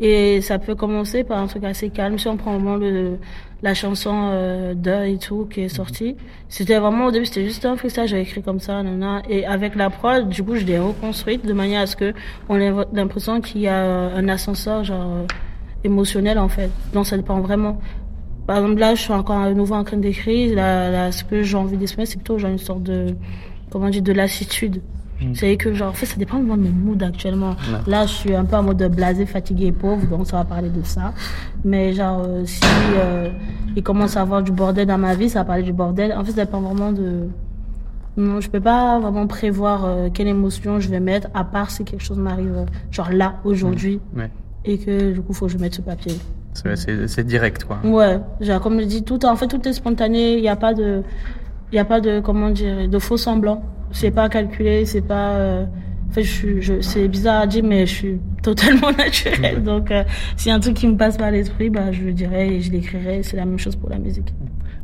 et 0.00 0.40
ça 0.40 0.58
peut 0.58 0.74
commencer 0.74 1.24
par 1.24 1.38
un 1.38 1.46
truc 1.46 1.64
assez 1.64 1.90
calme. 1.90 2.18
Si 2.18 2.26
on 2.26 2.36
prend 2.36 2.54
vraiment 2.54 2.76
le, 2.76 3.18
la 3.62 3.74
chanson 3.74 4.30
euh, 4.32 5.04
et 5.04 5.18
tout 5.18 5.46
qui 5.50 5.60
est 5.60 5.68
sortie, 5.68 6.16
c'était 6.48 6.78
vraiment 6.78 7.06
au 7.06 7.10
début 7.10 7.26
c'était 7.26 7.44
juste 7.44 7.64
un 7.66 7.76
freestyle 7.76 8.06
j'avais 8.06 8.22
écrit 8.22 8.42
comme 8.42 8.60
ça, 8.60 8.82
nana. 8.82 9.22
et 9.28 9.44
avec 9.44 9.74
la 9.76 9.90
prod 9.90 10.28
du 10.28 10.42
coup 10.42 10.56
je 10.56 10.64
l'ai 10.64 10.78
reconstruite 10.78 11.44
de 11.44 11.52
manière 11.52 11.82
à 11.82 11.86
ce 11.86 11.96
que 11.96 12.14
on 12.48 12.58
ait 12.58 12.72
l'impression 12.92 13.40
qu'il 13.40 13.60
y 13.60 13.68
a 13.68 13.84
un 13.84 14.26
ascenseur 14.28 14.84
genre 14.84 15.02
euh, 15.02 15.26
émotionnel 15.84 16.38
en 16.38 16.48
fait. 16.48 16.70
Donc 16.92 17.06
ça 17.06 17.16
dépend 17.16 17.40
vraiment. 17.40 17.80
Par 18.46 18.56
exemple, 18.56 18.80
là, 18.80 18.96
je 18.96 19.02
suis 19.02 19.12
encore 19.12 19.36
à 19.36 19.52
nouveau 19.52 19.76
en 19.76 19.84
train 19.84 19.98
d'écrire. 19.98 20.56
Là, 20.56 20.90
là, 20.90 21.12
ce 21.12 21.22
que 21.22 21.42
j'ai 21.42 21.56
envie 21.56 21.76
d'exprimer, 21.76 22.04
c'est 22.04 22.16
plutôt 22.16 22.36
genre 22.36 22.50
une 22.50 22.58
sorte 22.58 22.82
de, 22.82 23.14
comment 23.70 23.88
dire, 23.90 24.02
de 24.02 24.12
lassitude. 24.12 24.82
Mm. 25.20 25.34
C'est 25.34 25.56
que, 25.56 25.74
genre, 25.74 25.90
en 25.90 25.92
fait, 25.92 26.06
ça 26.06 26.16
dépend 26.16 26.38
vraiment 26.38 26.56
de 26.56 26.62
mon 26.62 26.70
mood 26.70 27.02
actuellement. 27.02 27.50
Ouais. 27.50 27.78
Là, 27.86 28.06
je 28.06 28.12
suis 28.12 28.34
un 28.34 28.44
peu 28.44 28.56
en 28.56 28.62
mode 28.62 28.82
blasé, 28.94 29.26
fatigué 29.26 29.66
et 29.66 29.72
pauvre, 29.72 30.06
donc 30.06 30.26
ça 30.26 30.38
va 30.38 30.44
parler 30.44 30.70
de 30.70 30.82
ça. 30.82 31.12
Mais 31.64 31.92
genre, 31.92 32.22
euh, 32.26 32.42
si 32.46 32.60
euh, 32.96 33.28
il 33.76 33.82
commence 33.82 34.16
à 34.16 34.22
avoir 34.22 34.42
du 34.42 34.50
bordel 34.52 34.86
dans 34.86 34.98
ma 34.98 35.14
vie, 35.14 35.28
ça 35.28 35.40
va 35.40 35.44
parler 35.44 35.62
du 35.62 35.72
bordel. 35.72 36.12
En 36.16 36.24
fait, 36.24 36.32
ça 36.32 36.44
dépend 36.44 36.60
vraiment 36.60 36.92
de... 36.92 37.28
Non, 38.16 38.40
je 38.40 38.50
peux 38.50 38.60
pas 38.60 38.98
vraiment 38.98 39.26
prévoir 39.26 39.84
euh, 39.84 40.08
quelle 40.12 40.26
émotion 40.28 40.80
je 40.80 40.88
vais 40.88 41.00
mettre, 41.00 41.28
à 41.34 41.44
part 41.44 41.70
si 41.70 41.84
quelque 41.84 42.02
chose 42.02 42.18
m'arrive, 42.18 42.52
euh, 42.56 42.64
genre 42.90 43.10
là, 43.12 43.36
aujourd'hui, 43.44 44.00
Ouais. 44.16 44.30
et 44.64 44.78
que 44.78 45.12
du 45.12 45.20
coup, 45.20 45.32
faut 45.32 45.46
que 45.46 45.52
je 45.52 45.58
mette 45.58 45.74
ce 45.74 45.80
papier. 45.82 46.14
C'est- 46.54 47.24
direct 47.24 47.64
quoi. 47.64 47.78
Ouais, 47.84 48.18
genre, 48.40 48.60
comme 48.60 48.80
je 48.80 48.84
dis, 48.86 49.04
tout, 49.04 49.24
en 49.24 49.36
fait, 49.36 49.46
tout 49.46 49.66
est 49.68 49.72
spontané. 49.72 50.34
Il 50.36 50.42
n'y 50.42 50.48
a 50.48 50.56
pas 50.56 50.74
de, 50.74 51.02
il 51.72 51.76
y 51.76 51.78
a 51.78 51.84
pas 51.84 52.00
de, 52.00 52.20
comment 52.20 52.50
dire, 52.50 52.88
de 52.88 52.98
faux 52.98 53.16
semblants. 53.16 53.62
C'est 53.92 54.10
pas 54.10 54.28
calculé, 54.28 54.84
c'est 54.86 55.00
pas. 55.06 55.30
euh, 55.34 55.64
En 56.08 56.12
fait, 56.12 56.22
je 56.24 56.30
suis, 56.32 56.62
je, 56.62 56.80
c'est 56.80 57.06
bizarre 57.08 57.42
à 57.42 57.46
dire, 57.46 57.62
mais 57.64 57.86
je 57.86 57.94
suis 57.94 58.18
totalement 58.42 58.90
naturelle. 58.98 59.62
Donc, 59.62 59.90
euh, 59.90 60.02
s'il 60.36 60.48
y 60.48 60.52
a 60.52 60.56
un 60.56 60.60
truc 60.60 60.74
qui 60.74 60.86
me 60.88 60.96
passe 60.96 61.16
par 61.16 61.30
l'esprit, 61.30 61.70
bah, 61.70 61.92
je 61.92 62.02
le 62.02 62.12
dirai 62.12 62.54
et 62.56 62.60
je 62.60 62.70
l'écrirai. 62.72 63.22
C'est 63.22 63.36
la 63.36 63.44
même 63.44 63.58
chose 63.58 63.76
pour 63.76 63.90
la 63.90 63.98
musique. 63.98 64.32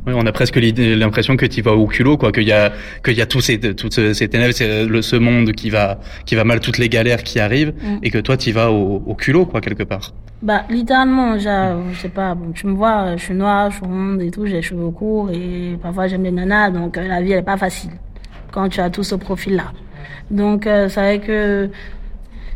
Oui, 0.05 0.13
on 0.15 0.25
a 0.25 0.31
presque 0.31 0.55
l'impression 0.55 1.35
que 1.35 1.45
tu 1.45 1.61
vas 1.61 1.73
au 1.73 1.85
culot, 1.85 2.15
quoi, 2.15 2.31
qu'il 2.31 2.43
y 2.47 2.53
a, 2.53 2.71
qu'il 3.03 3.17
y 3.17 3.21
a 3.21 3.25
tous 3.25 3.41
ces, 3.41 3.59
toutes 3.59 4.13
ces 4.13 4.27
ténèbres, 4.29 4.53
c'est 4.53 4.85
le, 4.85 5.01
ce 5.01 5.17
monde 5.17 5.51
qui 5.51 5.69
va, 5.69 5.99
qui 6.25 6.35
va 6.35 6.45
mal, 6.45 6.61
toutes 6.61 6.77
les 6.77 6.87
galères 6.87 7.23
qui 7.23 7.41
arrivent, 7.41 7.73
Mm. 7.83 7.97
et 8.03 8.09
que 8.09 8.19
toi, 8.19 8.37
tu 8.37 8.53
vas 8.53 8.71
au, 8.71 9.03
au 9.05 9.15
culot, 9.15 9.45
quoi, 9.45 9.59
quelque 9.59 9.83
part. 9.83 10.13
Bah, 10.41 10.63
littéralement, 10.69 11.37
je 11.37 11.99
sais 12.01 12.07
pas, 12.07 12.35
bon, 12.35 12.51
tu 12.53 12.67
me 12.67 12.73
vois, 12.73 13.17
je 13.17 13.23
suis 13.23 13.33
noire, 13.33 13.69
je 13.69 13.77
suis 13.77 13.85
ronde 13.85 14.21
et 14.21 14.31
tout, 14.31 14.45
j'ai 14.45 14.53
les 14.53 14.61
cheveux 14.61 14.91
courts 14.91 15.29
et 15.31 15.75
parfois 15.81 16.07
j'aime 16.07 16.23
les 16.23 16.31
nanas, 16.31 16.69
donc 16.69 16.97
euh, 16.97 17.05
la 17.05 17.21
vie 17.21 17.31
elle 17.33 17.39
est 17.39 17.41
pas 17.41 17.57
facile 17.57 17.89
quand 18.51 18.69
tu 18.69 18.79
as 18.79 18.89
tout 18.89 19.03
ce 19.03 19.15
profil-là. 19.15 19.71
Donc, 20.31 20.67
euh, 20.67 20.89
c'est 20.89 20.99
vrai 20.99 21.19
que 21.19 21.69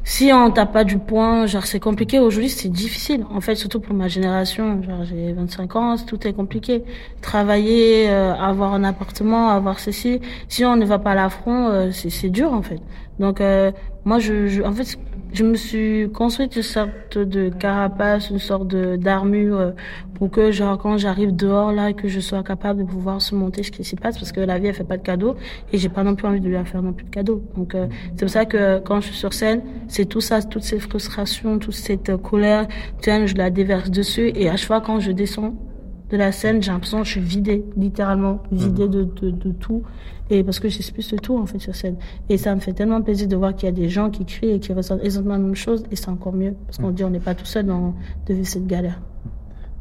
si 0.04 0.32
on 0.34 0.50
tape 0.52 0.74
pas 0.74 0.84
du 0.84 0.98
point, 0.98 1.46
genre 1.46 1.66
c'est 1.66 1.80
compliqué 1.80 2.20
aujourd'hui, 2.20 2.50
c'est 2.50 2.70
difficile. 2.70 3.24
En 3.30 3.40
fait, 3.40 3.56
surtout 3.56 3.80
pour 3.80 3.94
ma 3.94 4.08
génération, 4.08 4.82
genre 4.82 5.04
j'ai 5.06 5.32
25 5.34 5.76
ans, 5.76 5.96
tout 5.98 6.28
est 6.28 6.34
compliqué. 6.34 6.84
Travailler, 7.22 8.10
euh, 8.10 8.34
avoir 8.34 8.74
un 8.74 8.84
appartement, 8.84 9.50
avoir 9.50 9.80
ceci, 9.80 10.20
si 10.50 10.66
on 10.66 10.76
ne 10.76 10.86
va 10.86 10.98
pas 11.00 11.12
à 11.12 11.16
l'affront, 11.16 11.70
euh, 11.70 11.92
c'est 11.92 12.10
c'est 12.10 12.30
dur 12.30 12.52
en 12.52 12.62
fait. 12.64 12.80
Donc 13.20 13.42
euh, 13.42 13.72
moi, 14.04 14.18
je, 14.20 14.48
je, 14.48 14.64
en 14.64 14.74
fait, 14.74 14.98
je 15.34 15.44
me 15.44 15.56
suis 15.56 16.10
construite 16.12 16.56
une 16.56 16.62
sorte 16.62 17.18
de 17.18 17.50
carapace, 17.50 18.30
une 18.30 18.40
sorte 18.40 18.68
de 18.68 18.96
d'armure 18.98 19.58
euh, 19.60 19.72
pour 20.16 20.30
que 20.30 20.52
genre 20.52 20.78
quand 20.78 20.98
j'arrive 20.98 21.36
dehors 21.36 21.72
là, 21.72 21.94
que 21.94 22.08
je 22.08 22.20
sois 22.20 22.44
capable 22.44 22.82
de 22.82 22.86
pouvoir 22.86 23.22
surmonter 23.22 23.64
ce 23.64 23.72
qui 23.72 23.84
s'y 23.84 23.96
passe 23.96 24.18
parce 24.18 24.32
que 24.32 24.42
la 24.42 24.60
vie 24.60 24.68
elle 24.68 24.74
fait 24.74 24.84
pas 24.84 24.98
de 24.98 25.04
cadeaux 25.04 25.36
et 25.72 25.78
j'ai 25.78 25.90
pas 25.90 26.04
non 26.04 26.16
plus 26.16 26.28
envie 26.28 26.42
de 26.42 26.50
lui 26.50 26.66
faire 26.66 26.82
non 26.82 26.94
plus 26.94 27.06
de 27.06 27.10
cadeaux. 27.10 27.44
Donc 27.56 27.76
euh, 27.76 27.88
c'est 28.16 28.26
pour 28.26 28.30
ça 28.30 28.46
que 28.46 28.80
quand 28.80 29.00
je 29.02 29.08
suis 29.08 29.16
sur 29.16 29.34
scène, 29.34 29.62
c'est 29.88 30.06
tout 30.06 30.22
ça, 30.22 30.42
toutes 30.42 30.64
ces 30.64 30.80
frustrations, 30.80 31.60
toute 31.60 31.74
cette 31.74 32.10
euh, 32.10 32.18
colère, 32.18 32.68
tiens, 33.00 33.26
je 33.26 33.36
la 33.36 33.50
déverse 33.50 33.90
dessus 33.90 34.32
et 34.36 34.50
à 34.50 34.58
chaque 34.58 34.68
fois 34.68 34.82
quand 34.82 35.00
je 35.00 35.12
descends 35.12 35.56
de 36.12 36.18
la 36.18 36.34
scène, 36.34 36.62
j'ai 36.62 36.72
l'impression 36.72 37.00
que 37.00 37.06
je 37.06 37.12
suis 37.12 37.22
vidée, 37.22 37.64
littéralement, 37.78 38.44
vidée 38.52 38.90
de, 38.90 39.04
de, 39.06 39.32
de 39.32 39.52
tout. 39.52 39.84
Et 40.32 40.44
parce 40.44 40.60
que 40.60 40.70
j'expulse 40.70 41.12
de 41.12 41.18
tout, 41.18 41.38
en 41.38 41.46
fait, 41.46 41.60
sur 41.60 41.76
scène. 41.76 41.98
Et 42.30 42.38
ça 42.38 42.56
me 42.56 42.60
fait 42.60 42.74
tellement 42.74 43.02
plaisir 43.02 43.28
de 43.28 43.36
voir 43.36 43.54
qu'il 43.54 43.68
y 43.68 43.72
a 43.72 43.76
des 43.76 43.90
gens 43.90 44.10
qui 44.10 44.26
crient 44.26 44.52
et 44.52 44.60
qui 44.60 44.74
ressentent 44.74 45.04
exactement 45.04 45.34
la 45.34 45.40
même 45.40 45.56
chose. 45.56 45.84
Et 45.92 45.96
c'est 45.96 46.10
encore 46.10 46.34
mieux. 46.34 46.56
Parce 46.66 46.78
qu'on 46.78 46.92
dit, 46.92 47.04
on 47.04 47.10
n'est 47.10 47.20
pas 47.20 47.36
tout 47.36 47.46
seul 47.46 47.66
dans, 47.66 47.94
de 48.28 48.34
vivre 48.34 48.48
cette 48.48 48.66
galère. 48.66 49.00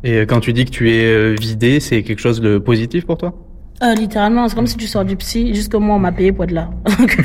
Et 0.03 0.17
euh, 0.17 0.27
quand 0.27 0.41
tu 0.41 0.53
dis 0.53 0.65
que 0.65 0.71
tu 0.71 0.91
es 0.91 1.05
euh, 1.05 1.37
vidé, 1.41 1.81
c'est 1.81 2.03
quelque 2.03 2.19
chose 2.19 2.41
de 2.41 2.59
positif 2.59 3.07
pour 3.07 3.17
toi? 3.17 3.35
Euh, 3.83 3.95
littéralement, 3.95 4.47
c'est 4.47 4.55
comme 4.55 4.67
si 4.67 4.77
tu 4.77 4.87
sors 4.87 5.07
du 5.07 5.17
psy, 5.17 5.55
jusque 5.55 5.75
moi 5.75 5.97
on 5.97 5.99
m'a 5.99 6.13
payé 6.13 6.33
pour 6.33 6.45
être 6.45 6.51
là. 6.51 6.69
Donc, 6.99 7.17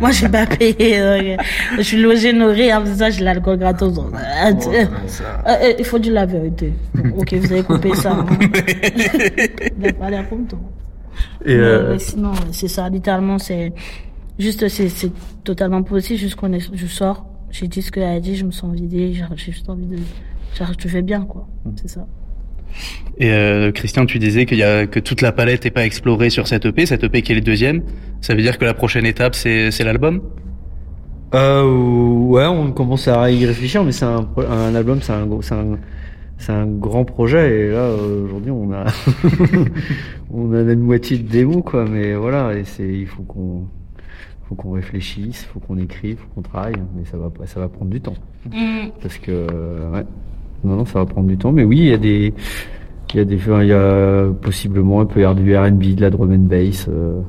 moi 0.00 0.10
j'ai 0.10 0.28
pas 0.28 0.44
payé. 0.46 1.36
je 1.78 1.82
suis 1.82 1.96
logé, 1.96 2.34
nourri, 2.34 2.70
en 2.74 2.84
ça 2.84 3.08
j'ai 3.08 3.24
l'alcool 3.24 3.58
gratos. 3.58 3.94
Donc, 3.94 4.12
euh, 4.12 4.52
euh, 4.68 4.84
euh, 5.48 5.72
il 5.78 5.84
faut 5.86 5.98
dire 5.98 6.12
la 6.12 6.26
vérité. 6.26 6.74
ok, 7.16 7.32
vous 7.32 7.52
avez 7.52 7.62
coupé 7.62 7.94
ça. 7.94 8.12
Hein. 8.12 8.26
Et, 11.44 11.56
Mais, 11.56 11.62
euh, 11.62 11.92
mais 11.92 11.98
sinon, 11.98 12.32
c'est 12.52 12.68
ça, 12.68 12.88
littéralement, 12.88 13.38
c'est 13.38 13.72
juste, 14.38 14.68
c'est, 14.68 14.88
c'est 14.88 15.10
totalement 15.44 15.82
positif. 15.82 16.20
Juste 16.20 16.34
qu'on 16.36 16.52
est, 16.52 16.68
je 16.72 16.86
sors, 16.86 17.26
j'ai 17.50 17.68
dit 17.68 17.82
ce 17.82 17.90
qu'elle 17.90 18.04
a 18.04 18.20
dit, 18.20 18.36
je 18.36 18.44
me 18.44 18.50
sens 18.50 18.74
vidée, 18.74 19.12
j'ai 19.12 19.52
juste 19.52 19.68
envie 19.68 19.86
de, 19.86 19.96
genre, 20.58 20.76
tu 20.76 20.88
fais 20.88 21.02
bien, 21.02 21.22
quoi. 21.22 21.46
C'est 21.76 21.88
ça. 21.88 22.06
Et 23.18 23.30
euh, 23.32 23.72
Christian, 23.72 24.04
tu 24.04 24.18
disais 24.18 24.44
qu'il 24.44 24.58
y 24.58 24.62
a 24.62 24.86
que 24.86 25.00
toute 25.00 25.22
la 25.22 25.32
palette 25.32 25.64
n'est 25.64 25.70
pas 25.70 25.86
explorée 25.86 26.28
sur 26.30 26.46
cette 26.46 26.66
EP, 26.66 26.84
cette 26.86 27.02
EP 27.02 27.22
qui 27.22 27.32
est 27.32 27.36
le 27.36 27.40
deuxième. 27.40 27.82
Ça 28.20 28.34
veut 28.34 28.42
dire 28.42 28.58
que 28.58 28.64
la 28.64 28.74
prochaine 28.74 29.06
étape, 29.06 29.34
c'est 29.34 29.70
c'est 29.70 29.84
l'album? 29.84 30.20
Euh, 31.34 31.62
ouais, 31.64 32.46
on 32.46 32.72
commence 32.72 33.08
à 33.08 33.30
y 33.30 33.44
réfléchir, 33.44 33.84
mais 33.84 33.92
c'est 33.92 34.04
un, 34.06 34.26
un 34.50 34.74
album, 34.74 35.00
c'est 35.02 35.12
un, 35.12 35.26
gros- 35.26 35.42
c'est 35.42 35.54
un, 35.54 35.78
c'est 36.38 36.52
un 36.52 36.66
grand 36.66 37.04
projet. 37.04 37.66
Et 37.66 37.68
là, 37.72 37.80
euh, 37.80 38.24
aujourd'hui, 38.24 38.50
on 38.50 38.72
a, 38.72 38.86
on 40.32 40.52
a 40.52 40.62
la 40.62 40.76
moitié 40.76 41.18
de 41.18 41.28
démo, 41.28 41.62
quoi. 41.62 41.84
Mais 41.88 42.14
voilà, 42.14 42.54
et 42.56 42.64
c'est, 42.64 42.88
il 42.88 43.06
faut 43.06 43.22
qu'on, 43.22 43.64
faut 44.48 44.54
qu'on 44.54 44.72
réfléchisse, 44.72 45.44
faut 45.52 45.60
qu'on 45.60 45.76
écrive, 45.78 46.18
faut 46.18 46.26
qu'on 46.36 46.42
travaille. 46.42 46.74
Mais 46.96 47.04
ça 47.04 47.16
va, 47.16 47.30
pas- 47.30 47.46
ça 47.46 47.60
va 47.60 47.68
prendre 47.68 47.90
du 47.90 48.00
temps. 48.00 48.14
Parce 49.02 49.18
que, 49.18 49.30
euh, 49.30 49.90
ouais, 49.92 50.04
non, 50.64 50.76
non, 50.76 50.84
ça 50.84 50.98
va 51.00 51.06
prendre 51.06 51.28
du 51.28 51.36
temps. 51.36 51.52
Mais 51.52 51.64
oui, 51.64 51.78
il 51.78 51.86
y 51.86 51.92
a 51.92 51.98
des, 51.98 52.32
il 53.12 53.16
y 53.16 53.20
a 53.20 53.24
des, 53.24 53.36
il 53.36 53.66
y 53.66 53.72
a 53.72 54.26
possiblement 54.40 55.00
un 55.00 55.06
peu 55.06 55.20
du 55.34 55.56
R&B, 55.56 55.94
de 55.94 56.00
la 56.00 56.10
drum 56.10 56.32
and 56.32 56.38
bass, 56.48 56.86
euh, 56.88 57.20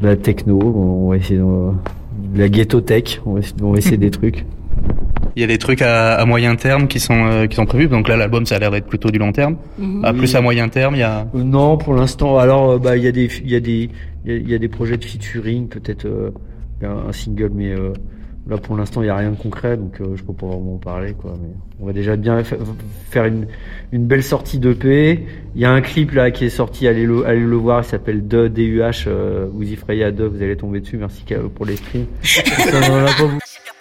de 0.00 0.06
la 0.06 0.16
techno. 0.16 0.58
On 0.60 1.08
va 1.10 1.16
essayer 1.16 1.38
de, 1.38 1.44
de 1.44 2.38
la 2.38 2.48
ghetto 2.48 2.80
tech. 2.80 3.20
On 3.26 3.34
va 3.34 3.40
essayer, 3.40 3.62
on 3.62 3.72
va 3.72 3.78
essayer 3.78 3.96
des 3.98 4.10
trucs. 4.18 4.44
Il 5.36 5.40
y 5.40 5.44
a 5.44 5.46
des 5.46 5.58
trucs 5.58 5.82
à, 5.82 6.14
à 6.14 6.24
moyen 6.24 6.56
terme 6.56 6.88
qui 6.88 6.98
sont 6.98 7.26
euh, 7.26 7.46
qui 7.46 7.56
sont 7.56 7.66
prévus. 7.66 7.88
Donc 7.88 8.08
là, 8.08 8.16
l'album, 8.16 8.46
ça 8.46 8.56
a 8.56 8.58
l'air 8.58 8.70
d'être 8.70 8.86
plutôt 8.86 9.10
du 9.10 9.18
long 9.18 9.32
terme. 9.32 9.56
Mhm. 9.78 10.04
À 10.04 10.12
plus 10.14 10.34
à 10.34 10.40
moyen 10.40 10.68
terme, 10.68 10.94
il 10.94 11.00
y 11.00 11.02
a. 11.02 11.26
Euh, 11.34 11.42
Non, 11.44 11.76
pour 11.76 11.94
l'instant. 11.94 12.38
Alors, 12.38 12.70
euh, 12.70 12.78
bah, 12.78 12.96
il 12.96 13.04
y 13.04 13.06
a 13.08 13.12
des, 13.12 13.28
il 13.44 13.50
y 13.50 13.54
a 13.54 13.60
des, 13.60 13.90
il 14.24 14.32
y 14.32 14.34
a, 14.34 14.38
il 14.38 14.50
y 14.50 14.54
a 14.54 14.58
des 14.58 14.68
projets 14.68 14.96
de 14.96 15.04
featuring, 15.04 15.68
peut-être 15.68 16.06
euh, 16.06 16.30
un, 16.82 17.08
un 17.08 17.12
single, 17.12 17.50
mais 17.54 17.70
euh, 17.72 17.92
là, 18.48 18.56
pour 18.56 18.76
l'instant, 18.78 19.02
il 19.02 19.06
y 19.06 19.10
a 19.10 19.16
rien 19.16 19.30
de 19.32 19.36
concret, 19.36 19.76
donc 19.76 20.00
euh, 20.00 20.16
je 20.16 20.22
peux 20.22 20.32
pas 20.32 20.46
vraiment 20.46 20.76
en 20.76 20.78
parler, 20.78 21.12
quoi. 21.12 21.34
Mais 21.42 21.50
on 21.80 21.86
va 21.86 21.92
déjà 21.92 22.16
bien 22.16 22.42
fa- 22.42 22.56
faire 23.10 23.26
une, 23.26 23.46
une 23.92 24.06
belle 24.06 24.22
sortie 24.22 24.58
d'EP. 24.58 25.26
Il 25.54 25.60
y 25.60 25.66
a 25.66 25.70
un 25.70 25.82
clip 25.82 26.12
là 26.12 26.30
qui 26.30 26.46
est 26.46 26.50
sorti, 26.50 26.88
allez 26.88 27.04
le, 27.04 27.26
allez 27.26 27.40
le 27.40 27.56
voir, 27.56 27.82
il 27.82 27.84
s'appelle 27.84 28.26
De 28.26 28.48
DUH. 28.48 29.04
Euh, 29.06 29.46
vous 29.52 29.70
y 29.70 29.76
ferez 29.76 30.02
à 30.02 30.12
De, 30.12 30.24
vous 30.24 30.42
allez 30.42 30.56
tomber 30.56 30.80
dessus. 30.80 30.96
Merci 30.96 31.24
pour 31.54 31.66
les 31.66 31.76
streams. 31.76 32.06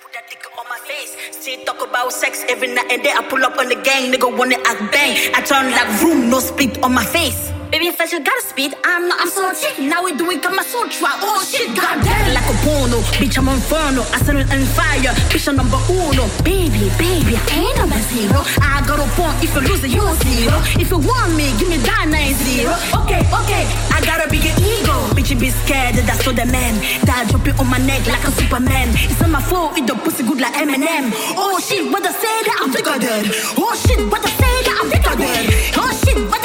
about 1.87 2.11
sex 2.11 2.43
every 2.49 2.73
night 2.73 2.91
and 2.91 3.03
day. 3.03 3.11
I 3.15 3.23
pull 3.29 3.43
up 3.43 3.57
on 3.57 3.69
the 3.69 3.75
gang, 3.75 4.11
nigga 4.11 4.35
wanna 4.37 4.57
act 4.65 4.91
bang. 4.91 5.31
I 5.33 5.41
turn 5.41 5.71
like 5.71 6.01
room, 6.01 6.29
no 6.29 6.39
split 6.39 6.81
on 6.83 6.93
my 6.93 7.05
face. 7.05 7.51
Baby, 7.75 7.91
if 7.91 7.99
I 7.99 8.05
should 8.07 8.23
gotta 8.23 8.39
speed, 8.39 8.71
I'm 8.85 9.09
not, 9.09 9.19
I'm 9.19 9.27
so 9.27 9.51
chick. 9.51 9.75
Now 9.83 9.99
we 9.99 10.15
doing 10.15 10.39
Kama 10.39 10.63
Sutra. 10.63 11.11
Oh 11.19 11.43
shit, 11.43 11.75
goddamn. 11.75 12.31
Like 12.31 12.47
a 12.47 12.55
porno, 12.63 13.03
bitch, 13.19 13.35
I'm 13.35 13.51
on 13.51 13.59
inferno. 13.59 13.99
I 14.15 14.23
set 14.23 14.39
it 14.39 14.47
on 14.47 14.63
fire, 14.79 15.11
bitch, 15.27 15.43
I'm 15.43 15.59
number 15.59 15.75
uno. 15.91 16.23
Baby, 16.47 16.87
baby, 16.95 17.35
I 17.35 17.43
ain't 17.51 17.75
number 17.75 17.99
zero. 18.15 18.47
I 18.63 18.79
got 18.87 19.03
a 19.03 19.07
point, 19.19 19.43
if 19.43 19.51
you 19.51 19.67
lose 19.67 19.83
it, 19.83 19.91
you 19.91 19.99
zero. 20.23 20.55
If 20.79 20.87
you 20.87 21.03
want 21.03 21.35
me, 21.35 21.51
give 21.59 21.67
me 21.67 21.75
that 21.83 22.07
nine 22.07 22.31
zero. 22.47 22.79
Okay, 23.03 23.19
okay, 23.43 23.67
I 23.91 23.99
got 24.07 24.23
a 24.23 24.31
bigger 24.31 24.55
ego. 24.55 24.95
Bitch, 25.11 25.35
be 25.35 25.51
scared, 25.51 25.99
that's 26.07 26.23
so 26.23 26.31
the 26.31 26.47
man. 26.47 26.79
That 27.03 27.27
drop 27.27 27.43
it 27.43 27.59
on 27.59 27.67
my 27.67 27.83
neck 27.83 28.07
like 28.07 28.23
a 28.23 28.31
Superman. 28.39 28.87
It's 29.03 29.19
on 29.19 29.35
my 29.35 29.43
phone, 29.43 29.75
it 29.75 29.83
the 29.83 29.99
pussy 29.99 30.23
good 30.23 30.39
like 30.39 30.55
Eminem. 30.55 31.11
Oh 31.35 31.59
shit, 31.59 31.91
what 31.91 32.07
I 32.07 32.15
say 32.15 32.35
that 32.39 32.55
I'm 32.63 32.71
thicker 32.71 32.95
than. 33.03 33.27
Oh 33.59 33.75
shit, 33.75 33.99
what 34.07 34.23
I 34.23 34.31
say 34.31 34.55
that 34.63 34.75
I'm 34.79 34.87
thicker 34.87 35.15
than. 35.19 35.43
Oh 35.75 35.91
shit, 35.91 36.23
what 36.31 36.44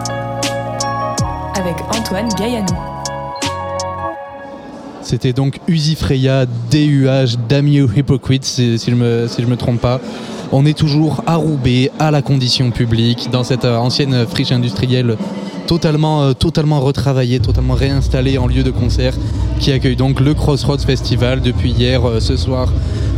Avec 1.55 1.75
Antoine 1.93 2.29
Gaillanou. 2.37 2.65
C'était 5.01 5.33
donc 5.33 5.59
Uzi 5.67 5.95
Freya, 5.95 6.45
DUH, 6.45 7.37
Damn 7.49 7.67
You 7.67 7.89
Hypocrite, 7.93 8.45
si, 8.45 8.77
je 8.77 8.95
me, 8.95 9.27
me 9.47 9.55
trompe 9.55 9.81
pas. 9.81 9.99
On 10.51 10.65
est 10.65 10.77
toujours 10.77 11.23
à 11.27 11.35
Roubaix, 11.35 11.91
à 11.99 12.11
la 12.11 12.21
condition 12.21 12.71
publique, 12.71 13.29
dans 13.31 13.43
cette 13.43 13.65
euh, 13.65 13.77
ancienne 13.77 14.25
friche 14.27 14.51
industrielle 14.51 15.17
totalement, 15.67 16.23
euh, 16.23 16.33
totalement 16.33 16.79
retravaillée, 16.79 17.39
totalement 17.39 17.73
réinstallée 17.73 18.37
en 18.37 18.47
lieu 18.47 18.63
de 18.63 18.71
concert, 18.71 19.13
qui 19.59 19.71
accueille 19.71 19.95
donc 19.95 20.19
le 20.19 20.33
Crossroads 20.33 20.79
Festival 20.79 21.41
depuis 21.41 21.71
hier, 21.71 22.05
euh, 22.05 22.19
ce 22.19 22.35
soir 22.35 22.67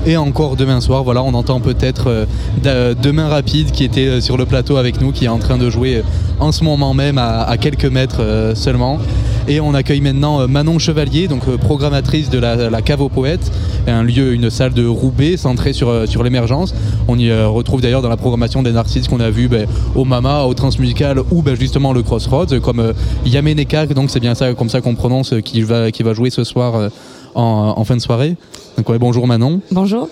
et 0.05 0.17
encore 0.17 0.55
demain 0.55 0.81
soir. 0.81 1.03
Voilà, 1.03 1.23
on 1.23 1.33
entend 1.33 1.59
peut-être 1.59 2.25
euh, 2.65 2.93
Demain 3.01 3.27
Rapide 3.27 3.71
qui 3.71 3.83
était 3.83 4.07
euh, 4.07 4.21
sur 4.21 4.37
le 4.37 4.45
plateau 4.45 4.77
avec 4.77 5.01
nous, 5.01 5.11
qui 5.11 5.25
est 5.25 5.29
en 5.29 5.39
train 5.39 5.57
de 5.57 5.69
jouer 5.69 5.97
euh, 5.97 6.01
en 6.39 6.51
ce 6.51 6.63
moment 6.63 6.93
même 6.93 7.17
à, 7.17 7.43
à 7.43 7.57
quelques 7.57 7.85
mètres 7.85 8.53
seulement. 8.55 8.99
Et 9.47 9.59
on 9.59 9.73
accueille 9.73 10.01
maintenant 10.01 10.47
Manon 10.47 10.79
Chevalier, 10.79 11.27
donc 11.27 11.45
programmatrice 11.57 12.29
de 12.29 12.39
la, 12.39 12.69
la 12.69 12.81
Cave 12.81 13.01
aux 13.01 13.09
Poètes, 13.09 13.51
un 13.87 14.03
lieu, 14.03 14.33
une 14.33 14.49
salle 14.49 14.73
de 14.73 14.85
Roubaix 14.85 15.35
centrée 15.35 15.73
sur, 15.73 16.07
sur 16.07 16.23
l'émergence. 16.23 16.73
On 17.07 17.19
y 17.19 17.31
retrouve 17.31 17.81
d'ailleurs 17.81 18.01
dans 18.01 18.09
la 18.09 18.17
programmation 18.17 18.63
des 18.63 18.77
artistes 18.77 19.09
qu'on 19.09 19.19
a 19.19 19.29
vus 19.29 19.49
ben, 19.49 19.67
au 19.95 20.05
Mama, 20.05 20.43
au 20.43 20.53
Transmusical 20.53 21.19
ou 21.31 21.41
ben, 21.41 21.55
justement 21.55 21.93
le 21.93 22.03
Crossroads, 22.03 22.59
comme 22.61 22.79
euh, 22.79 22.93
Yameneka, 23.25 23.85
donc 23.87 24.09
c'est 24.09 24.19
bien 24.19 24.35
ça 24.35 24.53
comme 24.53 24.69
ça 24.69 24.81
qu'on 24.81 24.95
prononce, 24.95 25.33
qui 25.43 25.61
va, 25.61 25.91
qui 25.91 26.03
va 26.03 26.13
jouer 26.13 26.29
ce 26.29 26.43
soir 26.43 26.75
euh, 26.75 26.89
en, 27.35 27.73
en 27.77 27.83
fin 27.83 27.95
de 27.95 28.01
soirée. 28.01 28.35
Donc 28.77 28.89
ouais, 28.89 28.99
bonjour 28.99 29.27
Manon. 29.27 29.61
Bonjour. 29.71 30.09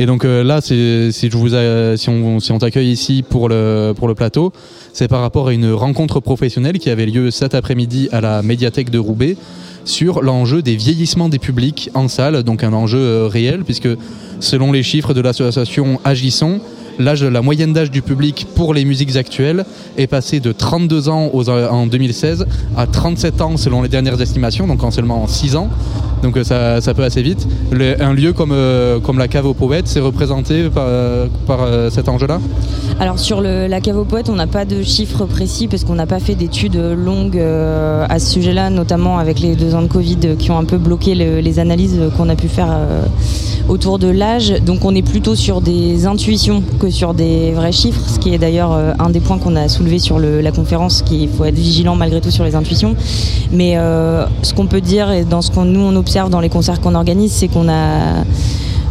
Et 0.00 0.06
donc 0.06 0.24
euh, 0.24 0.44
là, 0.44 0.60
si, 0.60 1.10
je 1.10 1.36
vous 1.36 1.54
a- 1.56 1.96
si 1.96 2.08
on, 2.08 2.38
si 2.38 2.52
on 2.52 2.58
t'accueille 2.58 2.90
ici 2.92 3.24
pour 3.28 3.48
le, 3.48 3.92
pour 3.96 4.06
le 4.06 4.14
plateau, 4.14 4.52
c'est 4.92 5.08
par 5.08 5.20
rapport 5.20 5.48
à 5.48 5.52
une 5.52 5.72
rencontre 5.72 6.20
professionnelle 6.20 6.78
qui 6.78 6.88
avait 6.90 7.06
lieu 7.06 7.30
cet 7.32 7.54
après-midi 7.54 8.08
à 8.12 8.20
la 8.20 8.42
médiathèque 8.42 8.90
de 8.90 8.98
Roubaix 8.98 9.36
sur 9.84 10.22
l'enjeu 10.22 10.62
des 10.62 10.76
vieillissements 10.76 11.28
des 11.28 11.38
publics 11.38 11.90
en 11.94 12.06
salle, 12.08 12.42
donc 12.44 12.62
un 12.62 12.72
enjeu 12.74 12.98
euh, 12.98 13.26
réel, 13.26 13.64
puisque 13.64 13.88
selon 14.38 14.70
les 14.70 14.82
chiffres 14.84 15.14
de 15.14 15.20
l'association 15.20 15.98
Agissons, 16.04 16.60
l'âge, 16.98 17.22
la 17.24 17.42
moyenne 17.42 17.72
d'âge 17.72 17.90
du 17.90 18.02
public 18.02 18.46
pour 18.54 18.74
les 18.74 18.84
musiques 18.84 19.16
actuelles 19.16 19.64
est 19.96 20.06
passé 20.06 20.40
de 20.40 20.52
32 20.52 21.08
ans 21.08 21.30
aux- 21.32 21.48
en 21.48 21.86
2016 21.86 22.46
à 22.76 22.86
37 22.86 23.40
ans 23.40 23.56
selon 23.56 23.82
les 23.82 23.88
dernières 23.88 24.20
estimations, 24.20 24.66
donc 24.66 24.82
en 24.82 24.90
seulement 24.90 25.26
6 25.26 25.56
ans. 25.56 25.68
Donc 26.22 26.36
euh, 26.36 26.42
ça, 26.42 26.80
ça 26.80 26.94
peut 26.94 27.04
assez 27.04 27.22
vite. 27.22 27.46
Un 28.00 28.12
lieu 28.12 28.32
comme, 28.32 28.50
euh, 28.52 28.98
comme 28.98 29.18
la 29.18 29.28
cave 29.28 29.46
aux 29.46 29.54
poètes, 29.54 29.86
c'est 29.86 30.00
représenté 30.00 30.64
par, 30.68 30.84
euh, 30.88 31.26
par 31.46 31.62
euh, 31.62 31.90
cet 31.90 32.08
enjeu-là 32.08 32.40
Alors 32.98 33.18
sur 33.20 33.40
la 33.40 33.80
cave 33.80 33.98
aux 33.98 34.04
poètes, 34.04 34.28
on 34.28 34.34
n'a 34.34 34.48
pas 34.48 34.64
de 34.64 34.82
chiffres 34.82 35.26
précis 35.26 35.68
parce 35.68 35.84
qu'on 35.84 35.94
n'a 35.94 36.06
pas 36.06 36.18
fait 36.18 36.34
d'études 36.34 36.76
longues 36.76 37.38
euh, 37.38 38.04
à 38.08 38.18
ce 38.18 38.32
sujet-là, 38.32 38.70
notamment 38.70 39.18
avec 39.18 39.38
les 39.38 39.54
deux 39.54 39.74
ans 39.76 39.82
de 39.82 39.86
Covid 39.86 40.18
euh, 40.24 40.34
qui 40.36 40.50
ont 40.50 40.58
un 40.58 40.64
peu 40.64 40.76
bloqué 40.78 41.14
le- 41.14 41.38
les 41.40 41.58
analyses 41.60 42.00
qu'on 42.16 42.28
a 42.28 42.34
pu 42.34 42.48
faire 42.48 42.68
euh, 42.70 43.02
autour 43.68 44.00
de 44.00 44.08
l'âge. 44.08 44.52
Donc 44.66 44.84
on 44.84 44.94
est 44.96 45.02
plutôt 45.02 45.36
sur 45.36 45.60
des 45.60 46.06
intuitions 46.06 46.62
que 46.80 46.87
sur 46.90 47.14
des 47.14 47.52
vrais 47.52 47.72
chiffres, 47.72 48.00
ce 48.06 48.18
qui 48.18 48.34
est 48.34 48.38
d'ailleurs 48.38 48.72
euh, 48.72 48.92
un 48.98 49.10
des 49.10 49.20
points 49.20 49.38
qu'on 49.38 49.56
a 49.56 49.68
soulevé 49.68 49.98
sur 49.98 50.18
la 50.18 50.50
conférence, 50.52 51.02
qu'il 51.02 51.28
faut 51.28 51.44
être 51.44 51.54
vigilant 51.54 51.96
malgré 51.96 52.20
tout 52.20 52.30
sur 52.30 52.44
les 52.44 52.54
intuitions. 52.54 52.96
Mais 53.52 53.76
euh, 53.76 54.26
ce 54.42 54.54
qu'on 54.54 54.66
peut 54.66 54.80
dire 54.80 55.10
et 55.10 55.24
dans 55.24 55.42
ce 55.42 55.50
qu'on 55.50 55.64
nous 55.64 55.80
on 55.80 55.96
observe 55.96 56.30
dans 56.30 56.40
les 56.40 56.48
concerts 56.48 56.80
qu'on 56.80 56.94
organise, 56.94 57.32
c'est 57.32 57.48
qu'on 57.48 57.68
a 57.68 58.24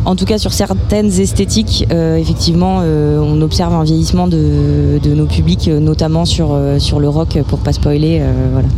en 0.05 0.15
tout 0.15 0.23
cas, 0.23 0.37
sur 0.37 0.53
certaines 0.53 1.11
esthétiques, 1.19 1.85
euh, 1.91 2.15
effectivement, 2.15 2.77
on 2.77 3.41
observe 3.41 3.73
un 3.73 3.83
vieillissement 3.83 4.27
de, 4.29 4.99
de 5.03 5.13
nos 5.13 5.25
publics, 5.25 5.67
notamment 5.67 6.23
sur, 6.23 6.57
sur 6.77 7.01
le 7.01 7.09
rock, 7.09 7.37
pour 7.49 7.59
pas 7.59 7.73
spoiler. 7.73 8.21
voilà. 8.53 8.69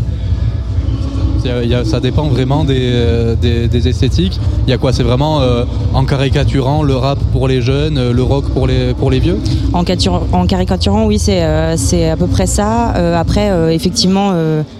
Ça 1.85 1.99
dépend 1.99 2.27
vraiment 2.27 2.63
des, 2.63 2.91
euh, 2.93 3.35
des, 3.35 3.87
esthétiques. 3.87 4.39
Il 4.67 4.71
y 4.71 4.73
a 4.73 4.77
quoi? 4.77 4.93
C'est 4.93 5.03
vraiment 5.03 5.41
euh, 5.41 5.63
en 5.93 6.03
caricaturant 6.05 6.83
le 6.83 6.95
rap 6.95 7.17
pour 7.31 7.47
les 7.47 7.61
jeunes, 7.61 7.97
euh, 7.97 8.13
le 8.13 8.23
rock 8.23 8.45
pour 8.49 8.67
les, 8.67 8.93
pour 8.93 9.09
les 9.09 9.19
vieux? 9.19 9.39
En, 9.73 9.83
catur- 9.83 10.21
en 10.31 10.45
caricaturant, 10.45 11.05
oui, 11.05 11.17
c'est 11.19 11.41
à 11.41 12.17
peu 12.17 12.27
près 12.27 12.45
ça. 12.45 12.93
Après, 13.17 13.73
effectivement, 13.73 14.33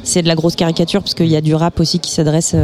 c'est 0.04 0.22
de 0.22 0.28
la 0.28 0.36
grosse 0.36 0.56
caricature 0.56 1.02
parce 1.02 1.14
qu'il 1.14 1.28
y 1.28 1.36
a 1.36 1.42
du 1.42 1.56
rap 1.56 1.80
aussi 1.80 2.00
qui 2.00 2.12
s'adresse 2.12 2.56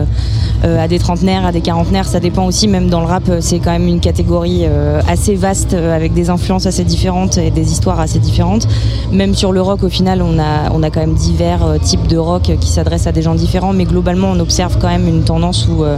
à 0.63 0.87
des 0.87 0.99
trentenaires, 0.99 1.45
à 1.45 1.51
des 1.51 1.61
quarantenaires. 1.61 2.05
Ça 2.05 2.19
dépend 2.19 2.45
aussi, 2.45 2.67
même 2.67 2.89
dans 2.89 2.99
le 2.99 3.05
rap, 3.07 3.23
c'est 3.39 3.59
quand 3.59 3.71
même 3.71 3.87
une 3.87 3.99
catégorie 3.99 4.65
assez 5.07 5.35
vaste 5.35 5.73
avec 5.73 6.13
des 6.13 6.29
influences 6.29 6.65
assez 6.65 6.83
différentes 6.83 7.37
et 7.37 7.51
des 7.51 7.71
histoires 7.71 7.99
assez 7.99 8.19
différentes. 8.19 8.67
Même 9.11 9.35
sur 9.35 9.51
le 9.51 9.61
rock, 9.61 9.83
au 9.83 9.89
final, 9.89 10.21
on 10.21 10.39
a, 10.39 10.71
on 10.73 10.83
a 10.83 10.89
quand 10.89 11.01
même 11.01 11.15
divers 11.15 11.75
types 11.81 12.07
de 12.07 12.17
rock 12.17 12.51
qui 12.59 12.69
s'adressent 12.69 13.07
à 13.07 13.11
des 13.11 13.21
gens 13.21 13.35
différents, 13.35 13.73
mais 13.73 13.84
globalement, 13.85 14.31
on 14.31 14.39
observe 14.39 14.77
quand 14.79 14.87
même 14.89 15.07
une 15.07 15.23
tendance 15.23 15.67
où, 15.67 15.83
euh, 15.83 15.97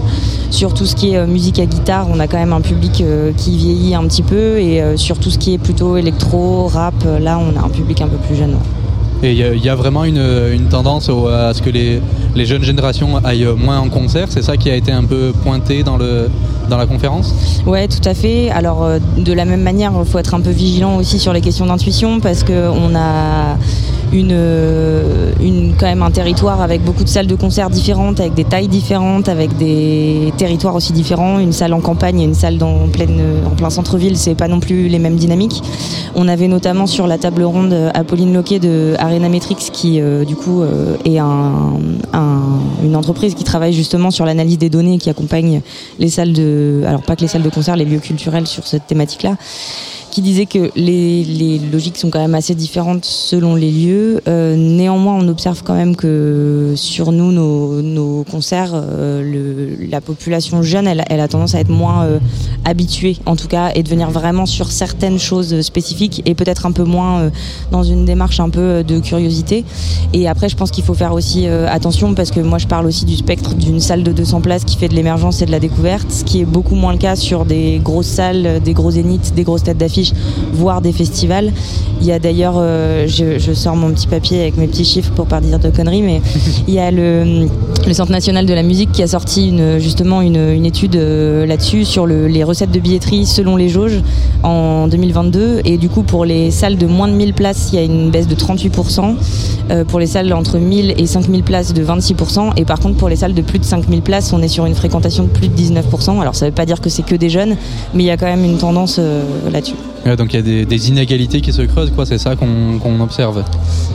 sur 0.51 0.73
tout 0.73 0.85
ce 0.85 0.95
qui 0.95 1.11
est 1.13 1.17
euh, 1.17 1.27
musique 1.27 1.59
à 1.59 1.65
guitare, 1.65 2.07
on 2.13 2.19
a 2.19 2.27
quand 2.27 2.37
même 2.37 2.53
un 2.53 2.61
public 2.61 3.01
euh, 3.01 3.31
qui 3.35 3.57
vieillit 3.57 3.95
un 3.95 4.03
petit 4.07 4.23
peu, 4.23 4.59
et 4.59 4.81
sur 4.97 5.17
tout 5.19 5.29
ce 5.29 5.37
qui 5.37 5.53
est 5.53 5.57
plutôt 5.57 5.97
électro, 5.97 6.67
rap, 6.67 6.93
là, 7.19 7.39
on 7.39 7.59
a 7.59 7.63
un 7.65 7.69
public 7.69 8.01
un 8.01 8.07
peu 8.07 8.17
plus 8.17 8.35
jeune. 8.35 8.55
Et 9.23 9.31
il 9.31 9.37
y, 9.39 9.43
a- 9.43 9.51
il 9.53 9.65
y 9.65 9.69
a 9.69 9.73
vraiment 9.73 10.03
une, 10.03 10.21
une 10.53 10.65
tendance 10.69 11.09
au- 11.09 11.27
à 11.27 11.51
ce 11.55 11.63
que 11.63 11.71
les, 11.71 11.99
les 12.35 12.45
jeunes 12.45 12.61
générations 12.63 13.17
aillent 13.23 13.47
moins 13.57 13.79
en 13.79 13.89
concert. 13.89 14.27
C'est 14.29 14.43
ça 14.43 14.57
qui 14.57 14.69
a 14.69 14.75
été 14.75 14.91
un 14.91 15.03
peu 15.05 15.33
pointé 15.43 15.81
dans, 15.81 15.97
le, 15.97 16.29
dans 16.69 16.77
la 16.77 16.85
conférence? 16.85 17.33
Ouais, 17.65 17.87
tout 17.87 18.07
à 18.07 18.13
fait. 18.13 18.51
Alors, 18.51 18.87
de 19.17 19.33
la 19.33 19.45
même 19.45 19.63
manière, 19.63 19.91
il 19.99 20.05
faut 20.07 20.19
être 20.19 20.35
un 20.35 20.41
peu 20.41 20.51
vigilant 20.51 20.97
aussi 20.97 21.17
sur 21.17 21.33
les 21.33 21.41
questions 21.41 21.65
d'intuition 21.65 22.19
parce 22.19 22.43
qu'on 22.43 22.93
a 22.95 23.57
une, 24.13 24.31
euh, 24.31 25.31
une, 25.41 25.73
quand 25.77 25.85
même 25.85 26.01
un 26.01 26.11
territoire 26.11 26.61
avec 26.61 26.83
beaucoup 26.83 27.03
de 27.03 27.09
salles 27.09 27.27
de 27.27 27.35
concert 27.35 27.69
différentes, 27.69 28.19
avec 28.19 28.33
des 28.33 28.43
tailles 28.45 28.67
différentes, 28.67 29.27
avec 29.29 29.55
des 29.57 30.31
territoires 30.37 30.75
aussi 30.75 30.93
différents. 30.93 31.39
Une 31.39 31.51
salle 31.51 31.73
en 31.73 31.81
campagne 31.81 32.21
et 32.21 32.23
une 32.23 32.33
salle 32.33 32.57
dans, 32.57 32.87
pleine, 32.87 33.21
en 33.45 33.55
plein 33.55 33.69
centre-ville, 33.69 34.17
c'est 34.17 34.35
pas 34.35 34.47
non 34.47 34.59
plus 34.59 34.87
les 34.87 34.99
mêmes 34.99 35.15
dynamiques. 35.17 35.61
On 36.15 36.27
avait 36.27 36.47
notamment 36.47 36.87
sur 36.87 37.05
la 37.05 37.17
table 37.17 37.43
ronde 37.43 37.73
euh, 37.73 37.89
Apolline 37.93 38.33
Loquet 38.33 38.59
de 38.59 38.95
Arena 38.97 39.29
Metrics 39.29 39.71
qui, 39.71 39.99
euh, 39.99 40.23
du 40.25 40.35
coup, 40.35 40.61
euh, 40.61 40.95
est 41.05 41.19
un, 41.19 41.73
un- 42.13 42.59
une 42.83 42.95
entreprise 42.95 43.35
qui 43.35 43.43
travaille 43.43 43.73
justement 43.73 44.09
sur 44.11 44.25
l'analyse 44.25 44.57
des 44.57 44.69
données 44.69 44.95
et 44.95 44.97
qui 44.97 45.09
accompagne 45.09 45.61
les 45.99 46.09
salles 46.09 46.33
de, 46.33 46.83
alors 46.87 47.01
pas 47.01 47.15
que 47.15 47.21
les 47.21 47.27
salles 47.27 47.43
de 47.43 47.49
concert, 47.49 47.75
les 47.75 47.85
lieux 47.85 47.99
culturels 47.99 48.47
sur 48.47 48.65
cette 48.65 48.87
thématique-là 48.87 49.35
qui 50.17 50.23
disait 50.23 50.47
que 50.47 50.71
les, 50.75 51.61
logiques 51.71 51.95
sont 51.95 52.09
quand 52.09 52.17
même 52.19 52.33
assez 52.33 52.55
différentes 52.55 53.05
selon 53.05 53.53
les 53.53 53.69
lieux. 53.69 54.19
Euh, 54.27 54.55
néanmoins, 54.55 55.13
on 55.13 55.27
observe 55.27 55.61
quand 55.63 55.75
même 55.75 55.95
que 55.95 56.73
sur 56.75 57.11
nous, 57.11 57.31
nos, 57.31 58.23
concerts, 58.23 58.71
euh, 58.73 59.75
la 59.91 60.01
population 60.01 60.63
jeune, 60.63 60.87
elle, 60.87 61.19
a 61.19 61.27
tendance 61.27 61.53
à 61.53 61.59
être 61.59 61.69
moins 61.69 62.05
euh, 62.05 62.19
habituée, 62.65 63.17
en 63.27 63.35
tout 63.35 63.47
cas, 63.47 63.69
et 63.75 63.83
de 63.83 63.89
venir 63.89 64.09
vraiment 64.09 64.47
sur 64.47 64.71
certaines 64.71 65.19
choses 65.19 65.61
spécifiques 65.61 66.23
et 66.25 66.33
peut-être 66.33 66.65
un 66.65 66.71
peu 66.71 66.83
moins 66.83 67.29
dans 67.69 67.83
une 67.83 68.03
démarche 68.03 68.39
un 68.39 68.49
peu 68.49 68.83
de 68.83 68.99
curiosité. 68.99 69.65
Et 70.13 70.27
après, 70.27 70.49
je 70.49 70.55
pense 70.55 70.71
qu'il 70.71 70.83
faut 70.83 70.95
faire 70.95 71.13
aussi 71.13 71.45
attention 71.45 72.15
parce 72.15 72.31
que 72.31 72.39
moi, 72.39 72.57
je 72.57 72.65
parle 72.65 72.87
aussi 72.87 73.05
du 73.05 73.15
spectre 73.15 73.53
d'une 73.53 73.79
salle 73.79 74.01
de 74.01 74.11
200 74.11 74.41
places 74.41 74.63
qui 74.63 74.77
fait 74.77 74.87
de 74.87 74.95
l'émergence 74.95 75.43
et 75.43 75.45
de 75.45 75.51
la 75.51 75.59
découverte, 75.59 76.11
ce 76.11 76.23
qui 76.23 76.41
est 76.41 76.45
beaucoup 76.45 76.73
moins 76.73 76.93
le 76.93 76.97
cas 76.97 77.15
sur 77.15 77.45
des 77.45 77.79
grosses 77.83 78.07
salles, 78.07 78.61
des 78.63 78.73
gros 78.73 78.89
zéniths, 78.89 79.35
des 79.35 79.43
grosses 79.43 79.61
têtes 79.61 79.77
d'affiche, 79.77 80.06
voire 80.53 80.81
des 80.81 80.91
festivals. 80.91 81.51
Il 82.01 82.05
y 82.07 82.11
a 82.11 82.19
d'ailleurs, 82.19 82.55
euh, 82.57 83.05
je, 83.07 83.39
je 83.39 83.53
sors 83.53 83.75
mon 83.75 83.91
petit 83.91 84.07
papier 84.07 84.41
avec 84.41 84.57
mes 84.57 84.67
petits 84.67 84.85
chiffres 84.85 85.11
pour 85.15 85.25
pas 85.25 85.41
dire 85.41 85.59
de 85.59 85.69
conneries, 85.69 86.01
mais 86.03 86.21
il 86.67 86.73
y 86.73 86.79
a 86.79 86.91
le, 86.91 87.47
le 87.87 87.93
Centre 87.93 88.11
national 88.11 88.45
de 88.45 88.53
la 88.53 88.63
musique 88.63 88.91
qui 88.91 89.01
a 89.03 89.07
sorti 89.07 89.49
une, 89.49 89.79
justement 89.79 90.21
une, 90.21 90.35
une 90.53 90.65
étude 90.65 90.95
euh, 90.95 91.45
là-dessus 91.45 91.85
sur 91.85 92.05
le- 92.05 92.27
les 92.27 92.43
recettes 92.43 92.71
de 92.71 92.79
billetterie 92.79 93.25
selon 93.25 93.55
les 93.55 93.69
jauges 93.69 94.01
en 94.43 94.87
2022. 94.87 95.61
Et 95.65 95.77
du 95.77 95.89
coup, 95.89 96.03
pour 96.03 96.25
les 96.25 96.51
salles 96.51 96.77
de 96.77 96.85
moins 96.85 97.07
de 97.07 97.13
1000 97.13 97.33
places, 97.33 97.69
il 97.71 97.75
y 97.75 97.79
a 97.79 97.83
une 97.83 98.11
baisse 98.11 98.27
de 98.27 98.35
38%. 98.35 99.15
Euh, 99.69 99.83
pour 99.83 99.99
les 99.99 100.07
salles 100.07 100.31
entre 100.33 100.57
1000 100.59 100.93
et 100.97 101.05
5000 101.07 101.43
places, 101.43 101.73
de 101.73 101.83
26%. 101.83 102.51
Et 102.57 102.63
par 102.65 102.79
contre, 102.79 102.95
pour 102.97 103.09
les 103.09 103.15
salles 103.17 103.33
de 103.33 103.41
plus 103.41 103.59
de 103.59 103.65
5000 103.65 104.01
places, 104.01 104.31
on 104.33 104.41
est 104.41 104.47
sur 104.47 104.65
une 104.65 104.75
fréquentation 104.75 105.23
de 105.23 105.29
plus 105.29 105.49
de 105.49 105.55
19%. 105.55 106.21
Alors, 106.21 106.35
ça 106.35 106.45
veut 106.45 106.51
pas 106.53 106.65
dire 106.65 106.79
que 106.79 106.89
c'est 106.89 107.03
que 107.03 107.15
des 107.15 107.29
jeunes, 107.29 107.55
mais 107.93 108.03
il 108.03 108.05
y 108.05 108.11
a 108.11 108.17
quand 108.17 108.25
même 108.27 108.43
une 108.45 108.57
tendance 108.57 108.99
là-dessus. 109.51 109.73
Donc 110.15 110.33
il 110.33 110.35
y 110.35 110.61
a 110.61 110.65
des, 110.65 110.89
inégalités 110.89 111.41
qui 111.41 111.51
se 111.51 111.61
creusent, 111.63 111.91
quoi. 111.91 112.05
C'est 112.05 112.17
ça 112.17 112.35
qu'on 112.35 112.79
qu'on 112.79 112.99
observe. 113.01 113.43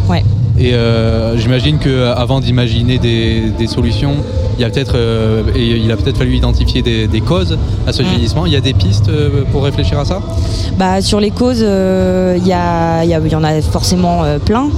Ouais. 0.08 0.22
Et 0.58 0.74
euh, 0.74 1.36
j'imagine 1.38 1.78
qu'avant 1.78 2.40
d'imaginer 2.40 2.98
des, 2.98 3.44
des 3.58 3.66
solutions, 3.66 4.14
il 4.58 4.62
y 4.62 4.64
a 4.64 4.70
peut-être 4.70 4.92
euh, 4.96 5.42
et 5.56 5.66
il 5.66 5.90
a 5.90 5.96
peut-être 5.96 6.18
fallu 6.18 6.36
identifier 6.36 6.82
des, 6.82 7.06
des 7.08 7.20
causes 7.22 7.58
à 7.86 7.92
ce 7.92 8.02
Mm. 8.02 8.06
vieillissement. 8.06 8.46
Il 8.46 8.52
y 8.52 8.56
a 8.56 8.60
des 8.60 8.74
pistes 8.74 9.08
euh, 9.08 9.44
pour 9.50 9.64
réfléchir 9.64 9.98
à 9.98 10.04
ça? 10.04 10.20
Bah, 10.78 11.00
sur 11.00 11.20
les 11.20 11.30
causes, 11.30 11.62
euh, 11.62 12.36
il 12.38 12.46
y, 12.46 12.52
a- 12.52 13.02
il 13.04 13.10
y 13.10 13.14
a- 13.14 13.20
il 13.24 13.32
y 13.32 13.34
en 13.34 13.44
a 13.44 13.60
forcément 13.62 14.24
euh, 14.24 14.38
plein. 14.38 14.68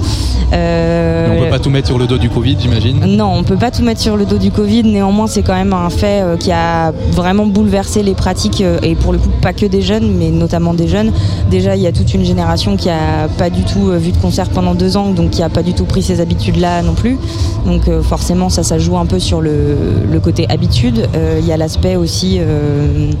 Euh, 0.53 1.27
On 1.37 1.43
peut 1.43 1.49
pas 1.49 1.59
tout 1.59 1.69
mettre 1.69 1.87
sur 1.87 1.97
le 1.97 2.07
dos 2.07 2.17
du 2.17 2.29
Covid, 2.29 2.55
j'imagine? 2.59 2.99
Non, 3.05 3.31
on 3.35 3.43
peut 3.43 3.55
pas 3.57 3.71
tout 3.71 3.81
mettre 3.81 3.99
sur 3.99 4.15
le 4.15 4.25
dos 4.25 4.37
du 4.37 4.51
Covid. 4.51 4.83
Néanmoins, 4.83 5.27
c'est 5.27 5.41
quand 5.41 5.55
même 5.55 5.73
un 5.73 5.89
fait 5.89 6.21
euh, 6.21 6.37
qui 6.37 6.51
a 6.51 6.91
vraiment 7.11 7.45
bouleversé 7.47 8.03
les 8.03 8.13
pratiques 8.13 8.61
euh, 8.61 8.77
et 8.83 8.95
pour 8.95 9.11
le 9.11 9.17
coup 9.17 9.29
pas 9.41 9.53
que 9.53 9.65
des 9.65 9.81
jeunes, 9.81 10.13
mais 10.17 10.29
notamment 10.29 10.73
des 10.73 10.87
jeunes. 10.87 11.11
Déjà, 11.49 11.75
il 11.75 11.81
y 11.81 11.87
a 11.87 11.91
toute 11.91 12.13
une 12.13 12.23
génération 12.23 12.77
qui 12.77 12.89
a 12.89 13.27
pas 13.37 13.49
du 13.49 13.63
tout 13.63 13.89
euh, 13.89 13.97
vu 13.97 14.11
de 14.11 14.17
concert 14.17 14.49
pendant 14.49 14.75
deux 14.75 14.97
ans, 14.97 15.09
donc 15.09 15.31
qui 15.31 15.41
a 15.43 15.49
pas 15.49 15.63
du 15.65 15.73
tout 15.73 15.85
pris 15.85 16.01
ces 16.01 16.21
habitudes-là 16.21 16.81
non 16.83 16.93
plus. 16.93 17.17
Donc 17.65 17.87
euh, 17.87 18.01
forcément, 18.01 18.49
ça, 18.49 18.63
ça 18.63 18.77
joue 18.79 18.97
un 18.97 19.05
peu 19.05 19.19
sur 19.19 19.41
le, 19.41 19.75
le 20.09 20.19
côté 20.21 20.45
habitude. 20.49 21.07
Euh, 21.15 21.39
Il 21.41 21.45
y 21.47 21.51
a 21.51 21.57
l'aspect 21.57 21.95
aussi. 21.97 22.37
euh, 22.39 23.11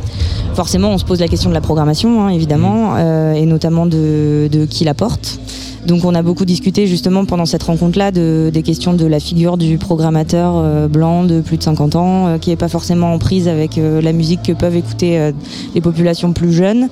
Forcément, 0.53 0.91
on 0.91 0.97
se 0.97 1.03
pose 1.03 1.19
la 1.19 1.27
question 1.27 1.49
de 1.49 1.53
la 1.53 1.59
programmation, 1.59 2.21
hein, 2.21 2.29
évidemment, 2.29 2.95
et 3.33 3.45
notamment 3.45 3.85
de, 3.85 4.47
de 4.49 4.63
qui 4.65 4.85
la 4.85 4.93
porte. 4.93 5.37
Donc 5.85 6.03
on 6.03 6.15
a 6.15 6.23
beaucoup 6.23 6.45
discuté 6.45 6.87
justement 6.87 7.25
pendant 7.25 7.45
cette 7.45 7.63
rencontre-là 7.63 8.11
de, 8.11 8.49
des 8.51 8.63
questions 8.63 8.93
de 8.93 9.05
la 9.05 9.19
figure 9.19 9.57
du 9.57 9.77
programmateur 9.77 10.53
euh, 10.55 10.87
blanc 10.87 11.23
de 11.23 11.41
plus 11.41 11.57
de 11.57 11.63
50 11.63 11.95
ans, 11.95 12.27
euh, 12.27 12.37
qui 12.39 12.49
n'est 12.49 12.55
pas 12.55 12.69
forcément 12.69 13.13
en 13.13 13.19
prise 13.19 13.47
avec 13.47 13.77
euh, 13.77 14.01
la 14.01 14.11
musique 14.11 14.41
que 14.41 14.51
peuvent 14.51 14.75
écouter 14.75 15.31
les 15.73 15.81
populations 15.81 16.33
plus 16.33 16.51
jeunes. 16.51 16.89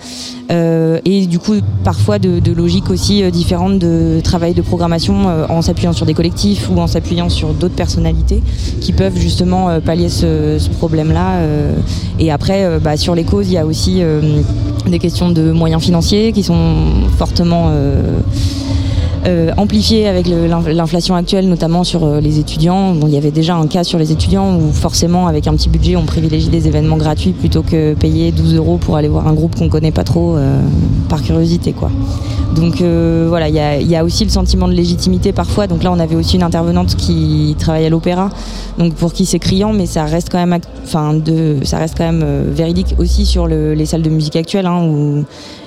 Et 0.49 1.25
du 1.25 1.39
coup 1.39 1.55
parfois 1.83 2.19
de, 2.19 2.39
de 2.39 2.51
logiques 2.51 2.89
aussi 2.89 3.23
différentes 3.31 3.79
de 3.79 4.19
travail 4.23 4.53
de 4.53 4.61
programmation 4.61 5.25
en 5.49 5.61
s'appuyant 5.61 5.93
sur 5.93 6.05
des 6.05 6.13
collectifs 6.13 6.69
ou 6.69 6.79
en 6.79 6.87
s'appuyant 6.87 7.29
sur 7.29 7.53
d'autres 7.53 7.75
personnalités 7.75 8.41
qui 8.79 8.91
peuvent 8.91 9.17
justement 9.17 9.79
pallier 9.81 10.09
ce, 10.09 10.57
ce 10.59 10.69
problème-là. 10.69 11.39
et 12.19 12.31
après, 12.31 12.79
bah, 12.79 12.97
sur 12.97 13.15
les 13.15 13.23
causes, 13.23 13.47
il 13.47 13.53
y 13.53 13.57
a 13.57 13.65
aussi 13.65 14.01
des 14.89 14.99
questions 14.99 15.31
de 15.31 15.51
moyens 15.51 15.81
financiers 15.81 16.31
qui 16.33 16.43
sont 16.43 16.75
fortement 17.17 17.67
euh, 17.69 18.19
euh, 19.25 19.51
amplifié 19.57 20.07
avec 20.07 20.27
l'inflation 20.27 21.15
actuelle, 21.15 21.47
notamment 21.47 21.83
sur 21.83 22.03
euh, 22.03 22.19
les 22.19 22.39
étudiants. 22.39 22.93
Bon, 22.93 23.07
il 23.07 23.13
y 23.13 23.17
avait 23.17 23.31
déjà 23.31 23.55
un 23.55 23.67
cas 23.67 23.83
sur 23.83 23.97
les 23.97 24.11
étudiants 24.11 24.57
où 24.57 24.71
forcément, 24.73 25.27
avec 25.27 25.47
un 25.47 25.53
petit 25.53 25.69
budget, 25.69 25.95
on 25.95 26.03
privilégie 26.03 26.49
des 26.49 26.67
événements 26.67 26.97
gratuits 26.97 27.31
plutôt 27.31 27.61
que 27.63 27.93
payer 27.93 28.31
12 28.31 28.55
euros 28.55 28.77
pour 28.77 28.97
aller 28.97 29.07
voir 29.07 29.27
un 29.27 29.33
groupe 29.33 29.55
qu'on 29.55 29.69
connaît 29.69 29.91
pas 29.91 30.03
trop 30.03 30.35
euh, 30.35 30.59
par 31.09 31.21
curiosité, 31.21 31.71
quoi. 31.71 31.89
Donc 32.55 32.83
voilà, 32.83 33.49
il 33.49 33.87
y 33.89 33.95
a, 33.95 34.03
aussi 34.03 34.23
le 34.25 34.29
sentiment 34.29 34.67
de 34.67 34.73
légitimité 34.73 35.31
parfois. 35.31 35.65
Donc 35.65 35.81
là, 35.81 35.91
on 35.91 35.97
avait 35.99 36.15
aussi 36.15 36.35
une 36.35 36.43
intervenante 36.43 36.95
qui 36.95 37.55
travaille 37.57 37.85
à 37.85 37.89
l'opéra, 37.89 38.29
donc 38.77 38.93
pour 38.93 39.11
qui 39.11 39.25
c'est 39.25 39.39
criant, 39.39 39.73
mais 39.73 39.87
ça 39.87 40.03
reste 40.05 40.29
quand 40.31 40.37
même, 40.37 40.59
enfin, 40.83 41.15
ça 41.63 41.79
reste 41.79 41.95
quand 41.97 42.03
même 42.03 42.23
véridique 42.51 42.93
aussi 42.99 43.25
sur 43.25 43.47
le- 43.47 43.73
les 43.73 43.87
salles 43.87 44.03
de 44.03 44.09
musique 44.11 44.35
actuelles, 44.35 44.67
hein, 44.67 45.23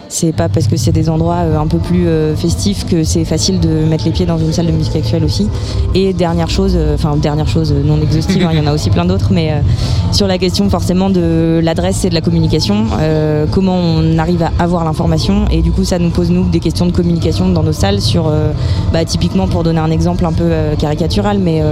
c'est 0.08 0.32
pas 0.32 0.48
parce 0.48 0.66
que 0.68 0.76
c'est 0.76 0.92
des 0.92 1.08
endroits 1.08 1.38
euh, 1.44 1.58
un 1.58 1.66
peu 1.66 1.78
plus 1.78 2.06
euh, 2.06 2.36
festifs 2.36 2.86
que 2.86 3.04
c'est 3.04 3.24
facile 3.24 3.60
de 3.60 3.68
mettre 3.68 4.04
les 4.04 4.10
pieds 4.10 4.26
dans 4.26 4.38
une 4.38 4.52
salle 4.52 4.66
de 4.66 4.72
musique 4.72 4.96
actuelle 4.96 5.24
aussi. 5.24 5.48
Et 5.94 6.12
dernière 6.12 6.50
chose, 6.50 6.74
euh, 6.76 6.94
enfin 6.94 7.16
dernière 7.16 7.48
chose 7.48 7.72
non 7.72 8.00
exhaustive, 8.00 8.44
hein, 8.44 8.50
il 8.52 8.58
y 8.58 8.60
en 8.60 8.66
a 8.66 8.74
aussi 8.74 8.90
plein 8.90 9.04
d'autres, 9.04 9.32
mais 9.32 9.52
sur 10.12 10.26
la 10.26 10.38
question 10.38 10.68
forcément 10.70 11.10
de 11.10 11.60
l'adresse 11.62 12.04
et 12.04 12.08
de 12.08 12.14
la 12.14 12.20
communication, 12.20 12.86
comment 13.50 13.76
on 13.76 14.18
arrive 14.18 14.42
à 14.42 14.52
avoir 14.58 14.84
l'information. 14.84 15.44
Et 15.50 15.62
du 15.62 15.72
coup 15.72 15.84
ça 15.84 15.98
nous 15.98 16.10
pose 16.10 16.30
nous 16.30 16.48
des 16.48 16.60
questions 16.60 16.86
de 16.86 16.92
communication 16.92 17.48
dans 17.48 17.62
nos 17.62 17.72
salles 17.72 18.00
sur, 18.00 18.30
bah, 18.92 19.04
typiquement 19.04 19.48
pour 19.48 19.62
donner 19.62 19.80
un 19.80 19.90
exemple 19.90 20.24
un 20.24 20.32
peu 20.32 20.50
caricatural, 20.78 21.38
mais 21.38 21.62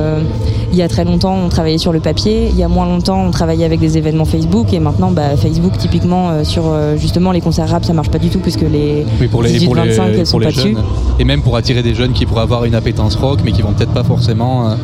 il 0.72 0.78
y 0.78 0.82
a 0.82 0.88
très 0.88 1.04
longtemps 1.04 1.36
on 1.36 1.48
travaillait 1.48 1.78
sur 1.78 1.92
le 1.92 2.00
papier, 2.00 2.48
il 2.50 2.56
y 2.56 2.62
a 2.62 2.68
moins 2.68 2.86
longtemps 2.86 3.24
on 3.26 3.30
travaillait 3.30 3.64
avec 3.64 3.80
des 3.80 3.98
événements 3.98 4.24
Facebook. 4.24 4.72
Et 4.72 4.80
maintenant 4.80 5.10
bah, 5.10 5.36
Facebook 5.36 5.76
typiquement 5.78 6.44
sur 6.44 6.64
justement 6.96 7.32
les 7.32 7.40
concerts 7.40 7.68
rap 7.68 7.84
ça 7.84 7.92
marche 7.92 8.10
pas 8.10 8.18
du 8.24 8.30
tout 8.30 8.38
puisque 8.40 8.62
les 8.62 9.04
Oui, 9.20 9.28
pour 9.28 9.42
les, 9.42 9.52
18 9.52 9.66
pour 9.66 9.76
les, 9.76 9.88
25 9.88 10.04
elles 10.06 10.16
pour 10.16 10.26
sont 10.26 10.38
les 10.38 10.46
pas 10.46 10.52
jeunes. 10.52 10.74
dessus. 10.74 10.84
Et 11.18 11.24
même 11.24 11.42
pour 11.42 11.56
attirer 11.56 11.82
des 11.82 11.94
jeunes 11.94 12.12
qui 12.12 12.26
pourraient 12.26 12.42
avoir 12.42 12.64
une 12.64 12.74
appétence 12.74 13.16
rock, 13.16 13.40
mais 13.44 13.52
qui 13.52 13.62
vont 13.62 13.72
peut-être 13.72 13.92
pas 13.92 14.04
forcément, 14.04 14.70
euh, 14.70 14.74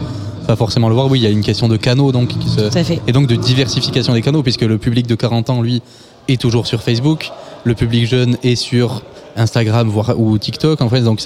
pas 0.46 0.56
forcément 0.56 0.88
le 0.88 0.94
voir. 0.94 1.10
Oui, 1.10 1.20
il 1.20 1.22
y 1.22 1.26
a 1.26 1.30
une 1.30 1.42
question 1.42 1.68
de 1.68 1.76
canaux, 1.76 2.12
donc, 2.12 2.28
qui 2.28 2.48
se... 2.48 2.60
Et 3.06 3.12
donc 3.12 3.26
de 3.26 3.36
diversification 3.36 4.12
des 4.12 4.22
canaux, 4.22 4.42
puisque 4.42 4.62
le 4.62 4.78
public 4.78 5.06
de 5.06 5.14
40 5.14 5.50
ans, 5.50 5.62
lui, 5.62 5.82
est 6.28 6.40
toujours 6.40 6.66
sur 6.66 6.82
Facebook. 6.82 7.30
Le 7.64 7.74
public 7.74 8.06
jeune 8.06 8.36
est 8.42 8.56
sur 8.56 9.02
Instagram 9.36 9.88
voire, 9.88 10.18
ou 10.18 10.36
TikTok 10.38 10.80
en 10.80 10.88
fait. 10.88 11.00
Donc 11.02 11.20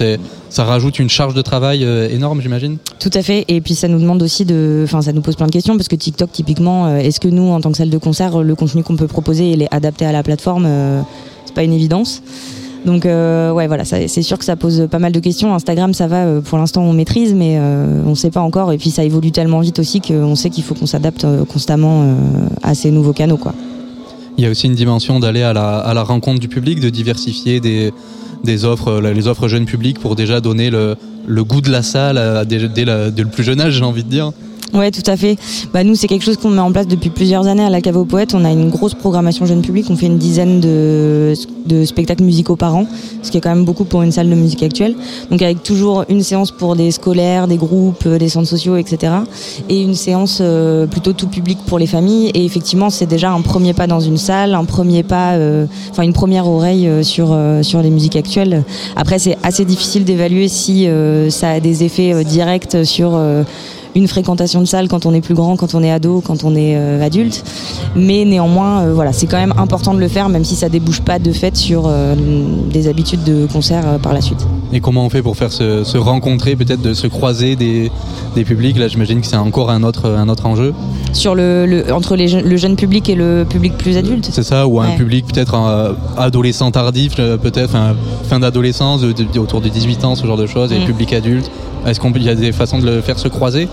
ça 0.49 0.63
rajoute 0.63 0.99
une 0.99 1.09
charge 1.09 1.33
de 1.33 1.41
travail 1.41 1.83
euh, 1.83 2.09
énorme, 2.09 2.41
j'imagine. 2.41 2.77
Tout 2.99 3.11
à 3.13 3.21
fait. 3.21 3.45
Et 3.47 3.61
puis 3.61 3.75
ça 3.75 3.87
nous 3.87 3.99
demande 3.99 4.21
aussi 4.21 4.45
de, 4.45 4.81
enfin 4.83 5.01
ça 5.01 5.13
nous 5.13 5.21
pose 5.21 5.35
plein 5.35 5.47
de 5.47 5.51
questions 5.51 5.75
parce 5.77 5.87
que 5.87 5.95
TikTok 5.95 6.31
typiquement, 6.31 6.87
euh, 6.87 6.97
est-ce 6.97 7.19
que 7.19 7.27
nous 7.27 7.49
en 7.49 7.61
tant 7.61 7.71
que 7.71 7.77
salle 7.77 7.89
de 7.89 7.97
concert, 7.97 8.41
le 8.41 8.55
contenu 8.55 8.83
qu'on 8.83 8.95
peut 8.95 9.07
proposer, 9.07 9.51
il 9.51 9.61
est 9.61 9.73
adapté 9.73 10.05
à 10.05 10.11
la 10.11 10.23
plateforme, 10.23 10.65
euh, 10.67 11.01
pas 11.55 11.63
une 11.63 11.73
évidence. 11.73 12.21
Donc 12.85 13.05
euh, 13.07 13.51
ouais 13.51 13.65
voilà, 13.65 13.83
c'est 13.83 14.21
sûr 14.21 14.37
que 14.37 14.45
ça 14.45 14.55
pose 14.55 14.87
pas 14.91 14.99
mal 14.99 15.11
de 15.11 15.19
questions. 15.19 15.55
Instagram 15.55 15.93
ça 15.93 16.05
va, 16.07 16.25
euh, 16.25 16.41
pour 16.41 16.59
l'instant 16.59 16.83
on 16.83 16.93
maîtrise, 16.93 17.33
mais 17.33 17.55
euh, 17.57 18.03
on 18.05 18.13
sait 18.13 18.29
pas 18.29 18.41
encore. 18.41 18.71
Et 18.71 18.77
puis 18.77 18.91
ça 18.91 19.03
évolue 19.03 19.31
tellement 19.31 19.59
vite 19.59 19.79
aussi 19.79 20.01
qu'on 20.01 20.35
sait 20.35 20.51
qu'il 20.51 20.63
faut 20.63 20.75
qu'on 20.75 20.85
s'adapte 20.85 21.25
constamment 21.51 22.15
à 22.61 22.75
ces 22.75 22.91
nouveaux 22.91 23.13
canaux 23.13 23.37
quoi. 23.37 23.55
Il 24.37 24.43
y 24.43 24.47
a 24.47 24.51
aussi 24.51 24.67
une 24.67 24.75
dimension 24.75 25.19
d'aller 25.19 25.41
à 25.41 25.53
la, 25.53 25.77
à 25.79 25.93
la 25.93 26.03
rencontre 26.03 26.39
du 26.39 26.49
public, 26.49 26.79
de 26.81 26.89
diversifier 26.89 27.61
des, 27.61 27.91
des 28.43 28.65
offres, 28.65 28.99
les 29.01 29.27
offres 29.27 29.47
jeunes 29.47 29.65
publics 29.65 29.97
pour 29.97 30.15
déjà 30.15 30.41
donner 30.41 30.69
le, 30.69 30.95
le 31.25 31.43
goût 31.43 31.61
de 31.61 31.71
la 31.71 31.81
salle 31.81 32.45
dès, 32.45 32.67
dès 32.67 32.85
le 32.85 33.29
plus 33.29 33.43
jeune 33.43 33.61
âge, 33.61 33.73
j'ai 33.73 33.83
envie 33.83 34.03
de 34.03 34.09
dire. 34.09 34.31
Ouais, 34.75 34.91
tout 34.91 35.09
à 35.09 35.15
fait. 35.15 35.37
Bah, 35.73 35.85
nous, 35.85 35.95
c'est 35.95 36.07
quelque 36.07 36.25
chose 36.25 36.35
qu'on 36.35 36.49
met 36.49 36.59
en 36.59 36.71
place 36.71 36.85
depuis 36.85 37.09
plusieurs 37.09 37.47
années 37.47 37.63
à 37.63 37.69
la 37.69 37.79
Cave 37.79 37.95
aux 37.95 38.03
Poètes. 38.03 38.33
On 38.35 38.43
a 38.43 38.51
une 38.51 38.69
grosse 38.69 38.93
programmation 38.93 39.45
jeune 39.45 39.61
public. 39.61 39.85
On 39.89 39.95
fait 39.95 40.07
une 40.07 40.17
dizaine 40.17 40.59
de, 40.59 41.33
spectacles 41.85 42.23
musicaux 42.23 42.57
par 42.57 42.75
an, 42.75 42.85
ce 43.23 43.31
qui 43.31 43.37
est 43.37 43.41
quand 43.41 43.55
même 43.55 43.63
beaucoup 43.63 43.85
pour 43.85 44.01
une 44.01 44.11
salle 44.11 44.29
de 44.29 44.35
musique 44.35 44.63
actuelle. 44.63 44.95
Donc, 45.31 45.41
avec 45.41 45.63
toujours 45.63 46.03
une 46.09 46.21
séance 46.21 46.51
pour 46.51 46.75
des 46.75 46.91
scolaires, 46.91 47.47
des 47.47 47.55
groupes, 47.55 48.03
euh, 48.05 48.17
des 48.17 48.27
centres 48.27 48.49
sociaux, 48.49 48.75
etc. 48.75 49.13
Et 49.69 49.81
une 49.81 49.95
séance 49.95 50.39
euh, 50.41 50.87
plutôt 50.87 51.13
tout 51.13 51.27
public 51.27 51.59
pour 51.65 51.79
les 51.79 51.87
familles. 51.87 52.31
Et 52.33 52.43
effectivement, 52.43 52.89
c'est 52.89 53.05
déjà 53.05 53.31
un 53.31 53.41
premier 53.41 53.73
pas 53.73 53.87
dans 53.87 54.01
une 54.01 54.17
salle, 54.17 54.55
un 54.55 54.65
premier 54.65 55.03
pas, 55.03 55.35
euh, 55.35 55.67
enfin, 55.91 56.03
une 56.03 56.13
première 56.13 56.49
oreille 56.49 56.89
sur, 57.01 57.37
sur 57.61 57.81
les 57.81 57.89
musiques 57.89 58.17
actuelles. 58.17 58.65
Après, 58.97 59.19
c'est 59.19 59.37
assez 59.41 59.63
difficile 59.63 60.03
d'évaluer 60.03 60.49
si 60.49 60.87
ça 61.29 61.51
a 61.51 61.59
des 61.61 61.83
effets 61.83 62.23
directs 62.25 62.83
sur 62.83 63.17
une 63.95 64.09
fréquentation 64.09 64.59
de 64.59 64.65
salle 64.65 64.89
quand 64.89 65.05
on 65.05 65.13
est 65.13 65.21
plus 65.21 65.33
grand, 65.35 65.55
quand 65.55 65.73
on 65.73 65.81
est 65.81 65.89
ado, 65.89 66.21
quand 66.21 66.43
on 66.43 66.53
est 66.53 66.75
euh, 66.75 67.01
adulte. 67.01 67.45
Mais 67.95 68.25
néanmoins, 68.25 68.81
euh, 68.81 68.93
voilà, 68.93 69.13
c'est 69.13 69.25
quand 69.25 69.37
même 69.37 69.53
important 69.57 69.93
de 69.93 69.99
le 70.01 70.09
faire, 70.09 70.27
même 70.27 70.43
si 70.43 70.55
ça 70.55 70.67
débouche 70.67 70.99
pas 70.99 71.17
de 71.17 71.31
fait 71.31 71.55
sur 71.55 71.83
euh, 71.87 72.13
des 72.69 72.89
habitudes 72.89 73.23
de 73.23 73.45
concert 73.45 73.83
par 74.03 74.13
la 74.13 74.19
suite. 74.19 74.45
Et 74.73 74.81
comment 74.81 75.05
on 75.05 75.09
fait 75.09 75.21
pour 75.21 75.37
faire 75.37 75.51
se, 75.53 75.85
se 75.85 75.97
rencontrer, 75.97 76.57
peut-être 76.57 76.81
de 76.81 76.93
se 76.93 77.07
croiser 77.07 77.55
des, 77.55 77.89
des 78.35 78.43
publics? 78.43 78.77
Là, 78.77 78.89
j'imagine 78.89 79.21
que 79.21 79.27
c'est 79.27 79.37
encore 79.37 79.71
un 79.71 79.81
autre, 79.83 80.09
un 80.09 80.27
autre 80.27 80.45
enjeu. 80.45 80.73
Sur 81.13 81.33
le, 81.33 81.65
le- 81.65 81.93
entre 81.93 82.17
les 82.17 82.25
le 82.41 82.57
jeune 82.57 82.75
public 82.75 83.07
et 83.07 83.15
le 83.15 83.45
public 83.49 83.77
plus 83.77 83.95
adulte. 83.95 84.27
C'est 84.29 84.43
ça, 84.43 84.67
ou 84.67 84.81
un 84.81 84.89
Ouais. 84.89 84.95
public 84.97 85.25
peut-être 85.31 85.55
adolescent 86.17 86.69
tardif, 86.71 87.15
peut-être 87.15 87.77
fin 88.27 88.39
d'adolescence, 88.41 89.01
autour 89.37 89.61
de 89.61 89.69
18 89.69 90.03
ans, 90.03 90.15
ce 90.15 90.27
genre 90.27 90.35
de 90.37 90.47
choses, 90.47 90.73
et 90.73 90.79
Mm. 90.79 90.85
public 90.85 91.13
adulte. 91.13 91.49
Est-ce 91.85 91.99
qu'il 91.99 92.23
y 92.23 92.29
a 92.29 92.35
des 92.35 92.51
façons 92.51 92.79
de 92.79 92.85
le 92.85 93.01
faire 93.01 93.19
se 93.19 93.27
croiser 93.27 93.67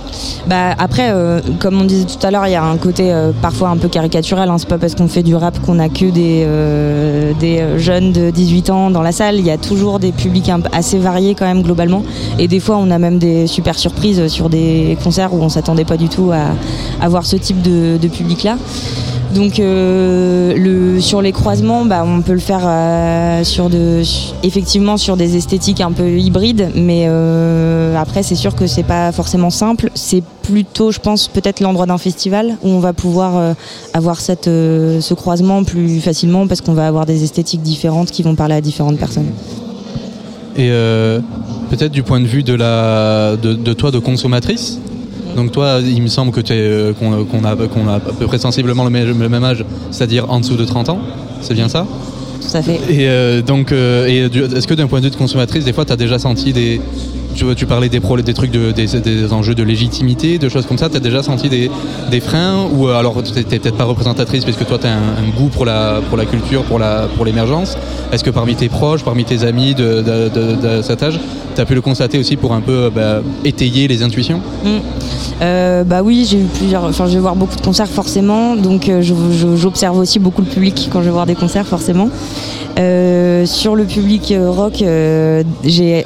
Bah 0.47 0.75
après, 0.79 1.11
euh, 1.11 1.41
comme 1.59 1.81
on 1.81 1.85
disait 1.85 2.05
tout 2.05 2.25
à 2.27 2.31
l'heure, 2.31 2.47
il 2.47 2.53
y 2.53 2.57
a 2.57 2.63
un 2.63 2.77
côté 2.77 3.11
euh, 3.11 3.33
parfois 3.41 3.71
un 3.71 3.79
peu 3.79 3.89
caricatural. 3.89 4.51
Hein. 4.51 4.59
C'est 4.59 4.69
pas 4.69 4.79
parce 4.79 4.95
qu'on 4.95 5.09
fait 5.09 5.23
du 5.23 5.35
rap 5.35 5.59
qu'on 5.61 5.79
a 5.79 5.89
que 5.89 6.11
des, 6.11 6.45
euh, 6.45 7.79
jeunes 7.79 8.13
de 8.13 8.31
18 8.31 8.71
ans 8.71 8.91
dans 8.91 9.03
la 9.03 9.13
salle. 9.13 9.37
Il 9.37 9.47
y 9.47 9.51
a 9.51 9.57
toujours 9.57 9.99
des 9.99 10.13
publics 10.13 10.51
assez 10.73 10.99
variés 10.99 11.35
quand 11.35 11.47
même 11.47 11.63
globalement. 11.63 12.05
Et 12.39 12.49
des 12.49 12.61
fois, 12.61 12.77
on 12.77 12.91
a 12.91 12.99
même 12.99 13.19
des 13.19 13.47
super 13.47 13.79
surprises 13.79 14.27
sur 14.29 14.51
des 14.51 14.99
concerts 15.03 15.33
où 15.33 15.43
on 15.43 15.49
s'attendait 15.49 15.85
pas 15.85 15.97
du 15.97 16.09
tout 16.09 16.31
à, 16.33 16.55
à 17.05 17.09
voir 17.09 17.25
ce 17.25 17.37
type 17.37 17.63
de, 17.63 17.97
de 17.97 18.09
public-là. 18.09 18.57
Donc 19.35 19.59
euh, 19.61 21.01
sur 21.01 21.23
les 21.23 21.33
croisements, 21.33 21.85
bah, 21.85 22.05
on 22.07 22.21
peut 22.23 22.33
le 22.33 22.39
faire 22.39 22.63
euh, 22.65 23.43
effectivement 24.43 24.97
sur 24.97 25.17
des 25.17 25.37
esthétiques 25.37 25.81
un 25.81 25.93
peu 25.93 26.19
hybrides, 26.19 26.71
mais 26.75 27.07
euh, 27.07 27.97
après 27.97 28.23
c'est 28.23 28.35
sûr 28.35 28.55
que 28.55 28.67
c'est 28.67 28.83
pas 28.83 29.11
forcément 29.13 29.51
simple. 29.51 29.91
C'est 29.95 30.23
plutôt, 30.43 30.91
je 30.91 30.99
pense, 30.99 31.29
peut-être 31.29 31.61
l'endroit 31.61 31.87
d'un 31.87 31.99
festival 31.99 32.57
où 32.63 32.69
on 32.69 32.81
va 32.81 32.93
pouvoir 32.93 33.55
avoir 33.95 34.21
ce 34.21 35.15
croisement 35.15 35.65
plus 35.65 36.01
facilement 36.01 36.47
parce 36.47 36.61
qu'on 36.61 36.75
va 36.75 36.87
avoir 36.87 37.07
des 37.07 37.25
esthétiques 37.25 37.63
différentes 37.63 38.11
qui 38.11 38.23
vont 38.23 38.35
parler 38.35 38.57
à 38.57 38.61
différentes 38.61 38.99
personnes. 38.99 39.31
Et 40.57 40.69
peut-être 41.71 41.93
du 41.93 42.03
point 42.03 42.21
de 42.21 42.27
vue 42.27 42.43
de 42.43 43.73
toi, 43.73 43.91
de 43.91 43.99
consommatrice. 43.99 44.79
Donc 45.37 45.53
toi, 45.53 45.81
il 45.85 46.03
me 46.03 46.09
semble 46.09 46.33
que 46.33 46.41
t'es, 46.41 46.55
euh, 46.55 46.93
qu'on 46.93 47.25
qu'on 47.25 47.45
a, 47.45 47.57
qu'on 47.57 47.89
a 47.89 47.95
à 47.95 48.01
peu 48.01 48.27
près 48.27 48.39
sensiblement 48.39 48.85
le 48.85 48.91
même, 48.91 49.19
le 49.19 49.29
même 49.29 49.45
âge, 49.45 49.65
c'est-à-dire 49.91 50.31
en 50.31 50.41
dessous 50.41 50.57
de 50.57 50.65
30 50.65 50.89
ans. 50.91 51.01
C'est 51.41 51.55
bien 51.55 51.69
ça? 51.69 51.87
Tout 52.41 52.57
à 52.57 52.63
fait. 52.63 52.81
Et 52.91 53.09
euh, 53.09 53.43
donc, 53.43 53.73
euh, 53.73 54.07
est-ce 54.07 54.67
que 54.67 54.75
d'un 54.75 54.87
point 54.87 55.01
de 55.01 55.07
vue 55.07 55.11
de 55.11 55.17
consommatrice, 55.17 55.65
des 55.65 55.73
fois, 55.73 55.85
tu 55.85 55.93
as 55.93 55.97
déjà 55.97 56.19
senti 56.19 56.53
des. 56.53 56.81
Tu, 57.35 57.67
parlais 57.67 57.89
des, 57.89 58.01
trucs, 58.35 58.51
de, 58.51 58.73
des, 58.73 59.33
enjeux 59.33 59.55
de 59.55 59.63
légitimité, 59.63 60.39
de 60.39 60.49
choses 60.49 60.67
comme 60.67 60.79
ça. 60.79 60.89
Tu 60.89 60.97
as 60.97 61.01
déjà 61.01 61.23
senti 61.23 61.49
des, 61.49 61.71
des 62.11 62.21
freins 62.21 62.67
Ou 62.73 62.89
euh, 62.89 62.99
alors, 62.99 63.23
tu 63.23 63.33
peut-être 63.33 63.77
pas 63.77 63.85
représentatrice 63.85 64.45
parce 64.45 64.57
que 64.57 64.65
toi, 64.65 64.79
tu 64.79 64.87
as 64.87 64.93
un, 64.93 65.29
goût 65.37 65.49
pour 65.49 65.65
la, 65.65 66.01
pour 66.09 66.17
la 66.19 66.27
culture, 66.27 66.63
pour 66.65 66.79
la- 66.79 67.09
pour 67.17 67.25
l'émergence. 67.25 67.77
Est-ce 68.13 68.23
que 68.25 68.31
parmi 68.31 68.55
tes 68.55 68.69
proches, 68.69 69.03
parmi 69.03 69.25
tes 69.25 69.45
amis 69.45 69.75
de, 69.75 70.03
de, 70.03 70.83
cet 70.83 71.03
âge, 71.03 71.19
tu 71.55 71.61
as 71.61 71.65
pu 71.65 71.75
le 71.75 71.81
constater 71.81 72.19
aussi 72.19 72.37
pour 72.37 72.53
un 72.53 72.61
peu 72.61 72.73
euh, 72.73 72.91
bah, 72.91 73.23
étayer 73.45 73.89
les 73.89 74.03
intuitions? 74.03 74.41
Mm. 74.65 74.69
Euh, 75.41 75.85
bah 75.85 76.03
oui, 76.03 76.27
j'ai 76.29 76.39
eu 76.39 76.45
plusieurs. 76.45 76.85
Enfin, 76.85 77.07
je 77.07 77.15
vais 77.15 77.21
voir 77.21 77.35
beaucoup 77.35 77.57
de 77.57 77.63
concerts 77.63 77.89
forcément, 77.89 78.55
donc 78.57 78.91
j'observe 79.01 79.99
aussi 79.99 80.19
beaucoup 80.19 80.43
le 80.43 80.47
public 80.49 80.89
quand 80.93 81.01
je 81.01 81.07
vais 81.07 81.11
voir 81.11 81.27
des 81.27 81.35
concerts 81.35 81.67
forcément. 81.67 82.09
Euh, 82.79 83.45
sur 83.45 83.77
le 83.77 83.85
public 83.85 84.33
euh, 84.33 84.51
rock, 84.51 84.81
euh, 84.81 85.43
j'ai 85.65 86.03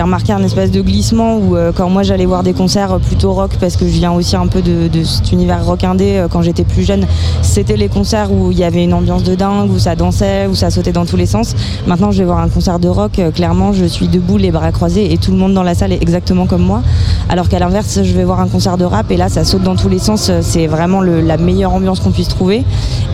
remarqué 0.00 0.32
un 0.32 0.42
espèce 0.42 0.70
de 0.70 0.80
glissement 0.80 1.36
où 1.36 1.54
euh, 1.54 1.70
quand 1.74 1.90
moi 1.90 2.02
j'allais 2.02 2.24
voir 2.24 2.42
des 2.42 2.54
concerts 2.54 2.94
euh, 2.94 2.98
plutôt 2.98 3.32
rock, 3.32 3.50
parce 3.60 3.76
que 3.76 3.84
je 3.84 3.90
viens 3.92 4.12
aussi 4.12 4.34
un 4.34 4.46
peu 4.46 4.62
de, 4.62 4.88
de 4.88 5.04
cet 5.04 5.32
univers 5.32 5.64
rock 5.66 5.84
indé 5.84 6.24
quand 6.30 6.40
j'étais 6.40 6.64
plus 6.64 6.84
jeune, 6.84 7.06
c'était 7.42 7.76
les 7.76 7.88
concerts 7.88 8.32
où 8.32 8.50
il 8.50 8.58
y 8.58 8.64
avait 8.64 8.84
une 8.84 8.94
ambiance 8.94 9.22
de 9.22 9.34
dingue, 9.34 9.70
où 9.70 9.78
ça 9.78 9.96
dansait, 9.96 10.46
où 10.46 10.54
ça 10.54 10.70
sautait 10.70 10.92
dans 10.92 11.04
tous 11.04 11.16
les 11.16 11.26
sens. 11.26 11.54
Maintenant, 11.86 12.10
je 12.10 12.18
vais 12.20 12.24
voir 12.24 12.38
un 12.38 12.48
concert 12.48 12.78
de 12.78 12.88
rock, 12.88 13.20
clairement, 13.34 13.72
je 13.74 13.84
suis 13.84 14.08
debout, 14.08 14.38
les 14.38 14.50
bras 14.50 14.72
croisés, 14.72 15.12
et 15.12 15.18
tout 15.18 15.30
le 15.32 15.36
monde 15.36 15.52
dans 15.52 15.62
la 15.62 15.74
salle 15.74 15.92
est 15.92 16.02
exactement 16.02 16.46
comme 16.46 16.62
moi. 16.62 16.82
Alors 17.28 17.50
qu'à 17.50 17.58
l'inverse, 17.58 18.00
je 18.02 18.12
vais 18.14 18.24
voir 18.24 18.40
un 18.40 18.48
concert 18.48 18.78
de 18.78 18.84
rap, 18.86 19.10
et 19.10 19.18
là, 19.18 19.28
ça 19.28 19.44
saute 19.44 19.62
dans 19.62 19.76
tous 19.76 19.90
les 19.90 19.98
sens. 19.98 20.30
C'est 20.40 20.66
vraiment 20.68 21.00
le- 21.02 21.20
la 21.20 21.36
meilleure 21.36 21.74
ambiance 21.74 22.00
qu'on 22.00 22.12
puisse 22.12 22.28
trouver. 22.28 22.64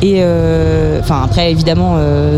Et 0.00 0.22
enfin, 1.00 1.22
après, 1.24 1.50
évidemment, 1.50 1.96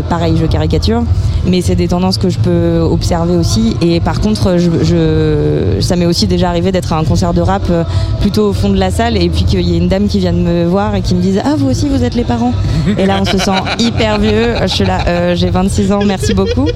pareil, 0.09 0.35
je 0.39 0.46
caricature, 0.47 1.03
mais 1.45 1.61
c'est 1.61 1.75
des 1.75 1.87
tendances 1.87 2.17
que 2.17 2.29
je 2.29 2.39
peux 2.39 2.79
observer 2.79 3.35
aussi. 3.35 3.75
Et 3.81 3.99
par 3.99 4.19
contre, 4.21 4.57
je, 4.57 4.69
je- 4.83 5.81
ça 5.81 5.95
m'est 5.95 6.05
aussi 6.05 6.27
déjà 6.27 6.49
arrivé 6.49 6.71
d'être 6.71 6.93
à 6.93 6.97
un 6.97 7.03
concert 7.03 7.33
de 7.33 7.41
rap 7.41 7.63
euh, 7.69 7.83
plutôt 8.21 8.49
au 8.49 8.53
fond 8.53 8.69
de 8.69 8.77
la 8.77 8.91
salle, 8.91 9.17
et 9.17 9.29
puis 9.29 9.43
qu'il 9.43 9.61
y 9.61 9.73
ait 9.75 9.77
une 9.77 9.87
dame 9.89 10.07
qui 10.07 10.19
vient 10.19 10.33
de 10.33 10.39
me 10.39 10.65
voir 10.65 10.95
et 10.95 11.01
qui 11.01 11.15
me 11.15 11.21
dise 11.21 11.41
Ah, 11.43 11.55
vous 11.57 11.69
aussi, 11.69 11.87
vous 11.89 12.03
êtes 12.03 12.15
les 12.15 12.23
parents 12.23 12.53
Et 12.97 13.05
là, 13.05 13.19
on 13.21 13.25
se 13.25 13.37
sent 13.37 13.51
hyper 13.79 14.19
vieux. 14.19 14.55
Je 14.61 14.67
suis 14.67 14.85
là, 14.85 14.99
euh, 15.07 15.35
j'ai 15.35 15.49
26 15.49 15.91
ans, 15.91 16.03
merci 16.05 16.33
beaucoup. 16.33 16.67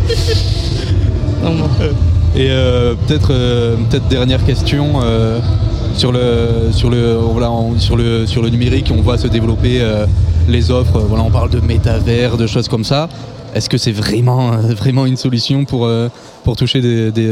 Et 2.35 2.47
euh, 2.49 2.93
peut-être 3.07 3.27
peut-être 3.89 4.07
dernière 4.07 4.43
question 4.45 5.01
sur 5.95 6.11
le 6.11 6.69
sur 6.71 6.89
le 6.89 7.15
voilà 7.15 7.51
on- 7.51 7.77
sur 7.77 7.97
le 7.97 8.25
sur 8.25 8.41
le 8.41 8.49
numérique 8.49 8.89
on 8.97 9.01
voit 9.01 9.17
se 9.17 9.27
développer 9.27 9.81
les 10.47 10.71
offres 10.71 10.99
voilà 11.09 11.23
on 11.23 11.29
parle 11.29 11.49
de 11.49 11.59
métavers 11.59 12.37
de 12.37 12.47
choses 12.47 12.69
comme 12.69 12.85
ça 12.85 13.09
est-ce 13.53 13.69
que 13.69 13.77
c'est 13.77 13.91
vraiment 13.91 14.53
euh, 14.53 14.57
vraiment 14.73 15.05
une 15.05 15.17
solution 15.17 15.65
pour 15.65 15.85
euh, 15.85 16.09
pour 16.43 16.55
toucher 16.55 16.81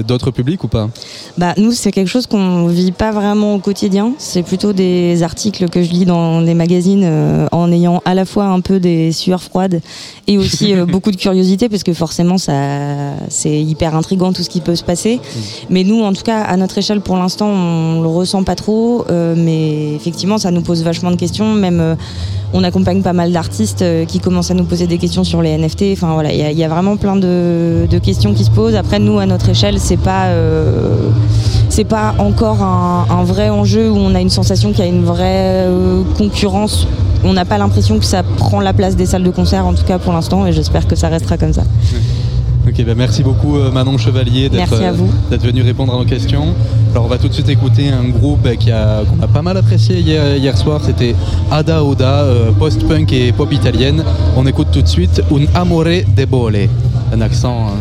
d'autres 0.04 0.32
publics 0.32 0.64
ou 0.64 0.68
pas 0.68 0.90
Bah, 1.38 1.54
nous, 1.58 1.72
c'est 1.72 1.92
quelque 1.92 2.08
chose 2.08 2.28
qu'on 2.28 2.68
vit 2.68 2.92
pas 2.92 3.12
vraiment 3.12 3.56
au 3.56 3.60
quotidien. 3.60 4.14
C'est 4.18 4.44
plutôt 4.44 4.74
des 4.74 5.24
articles 5.24 5.68
que 5.70 5.82
je 5.84 5.92
lis 5.92 6.06
dans 6.06 6.42
des 6.42 6.54
magazines 6.54 7.04
euh, 7.04 7.48
en 7.52 7.72
ayant 7.72 8.02
à 8.06 8.14
la 8.14 8.26
fois 8.26 8.46
un 8.46 8.60
peu 8.62 8.80
des 8.80 9.12
sueurs 9.12 9.42
froides 9.42 9.82
et 10.28 10.38
aussi 10.38 10.74
euh, 10.74 10.86
beaucoup 10.94 11.12
de 11.12 11.16
curiosité 11.18 11.70
parce 11.70 11.84
que 11.84 11.94
forcément, 11.94 12.38
ça, 12.38 12.54
c'est 13.30 13.60
hyper 13.62 13.96
intriguant 13.96 14.34
tout 14.34 14.44
ce 14.44 14.50
qui 14.50 14.62
peut 14.62 14.76
se 14.76 14.84
passer. 14.84 15.20
Mais 15.70 15.84
nous, 15.84 16.02
en 16.04 16.14
tout 16.14 16.24
cas, 16.24 16.42
à 16.42 16.56
notre 16.58 16.78
échelle, 16.78 17.02
pour 17.02 17.18
l'instant, 17.18 17.48
on 17.50 18.02
le 18.02 18.08
ressent 18.08 18.44
pas 18.44 18.56
trop. 18.56 19.06
euh, 19.10 19.34
mais 19.38 19.96
effectivement, 19.96 20.38
ça 20.38 20.52
nous 20.52 20.62
pose 20.62 20.84
vachement 20.84 21.12
de 21.12 21.16
questions. 21.16 21.54
Même, 21.54 21.96
on 22.54 22.64
accompagne 22.64 23.02
pas 23.02 23.14
mal 23.14 23.32
d'artistes 23.32 23.84
qui 24.08 24.20
commencent 24.20 24.50
à 24.52 24.56
nous 24.56 24.64
poser 24.64 24.88
des 24.88 24.98
questions 24.98 25.24
sur 25.24 25.42
les 25.42 25.56
NFT. 25.58 25.84
Enfin 25.94 26.14
voilà, 26.14 26.34
il 26.34 26.40
y, 26.40 26.44
a- 26.44 26.52
il 26.52 26.58
y 26.58 26.64
a 26.64 26.68
vraiment 26.68 26.98
plein 26.98 27.16
de, 27.16 27.88
de 27.90 27.98
questions 28.00 28.34
qui 28.34 28.44
se 28.44 28.50
posent. 28.52 28.76
Après, 28.76 28.99
nous, 29.00 29.20
à 29.20 29.26
notre 29.26 29.50
échelle, 29.50 29.80
c'est 29.80 29.98
pas 29.98 30.26
euh, 30.28 31.10
c'est 31.70 31.84
pas 31.84 32.16
encore 32.20 32.62
un, 32.62 33.06
un 33.10 33.24
vrai 33.24 33.50
enjeu 33.50 33.90
où 33.90 33.96
on 33.98 34.14
a 34.16 34.22
une 34.22 34.30
sensation 34.30 34.72
qu'il 34.72 34.80
y 34.80 34.88
a 34.88 34.92
une 34.92 35.04
vraie 35.04 35.66
euh, 35.68 36.04
concurrence. 36.18 36.88
On 37.24 37.34
n'a 37.34 37.46
pas 37.46 37.58
l'impression 37.58 38.00
que 38.00 38.06
ça 38.06 38.24
prend 38.24 38.60
la 38.62 38.74
place 38.74 38.96
des 38.96 39.06
salles 39.06 39.24
de 39.24 39.30
concert, 39.30 39.66
en 39.66 39.74
tout 39.74 39.84
cas 39.84 39.98
pour 39.98 40.14
l'instant, 40.14 40.46
et 40.46 40.54
j'espère 40.54 40.88
que 40.88 40.96
ça 40.96 41.10
restera 41.10 41.38
comme 41.38 41.54
ça. 41.54 41.64
Ok, 42.68 42.84
bah 42.86 42.94
merci 42.96 43.24
beaucoup 43.24 43.58
euh, 43.58 43.72
Manon 43.72 43.98
Chevalier 43.98 44.48
d'être 44.50 45.44
venu 45.44 45.62
répondre 45.64 45.94
à 45.96 45.98
nos 45.98 46.06
questions. 46.06 46.54
Alors 46.92 47.06
on 47.06 47.08
va 47.08 47.18
tout 47.18 47.28
de 47.28 47.34
suite 47.34 47.50
écouter 47.50 47.90
un 47.90 48.08
groupe 48.10 48.46
a 48.46 48.56
qu'on 48.56 49.24
a 49.24 49.28
pas 49.28 49.42
mal 49.42 49.58
apprécié 49.58 50.00
hier, 50.00 50.36
hier 50.38 50.58
soir. 50.58 50.82
C'était 50.86 51.16
Ada 51.52 51.84
Oda, 51.84 52.26
post-punk 52.60 53.12
et 53.14 53.32
pop 53.32 53.52
italienne. 53.52 54.04
On 54.38 54.46
écoute 54.46 54.68
tout 54.72 54.82
de 54.82 54.88
suite 54.88 55.22
Un 55.32 55.60
amore 55.60 55.86
debole, 56.16 56.68
un 57.14 57.22
accent 57.22 57.72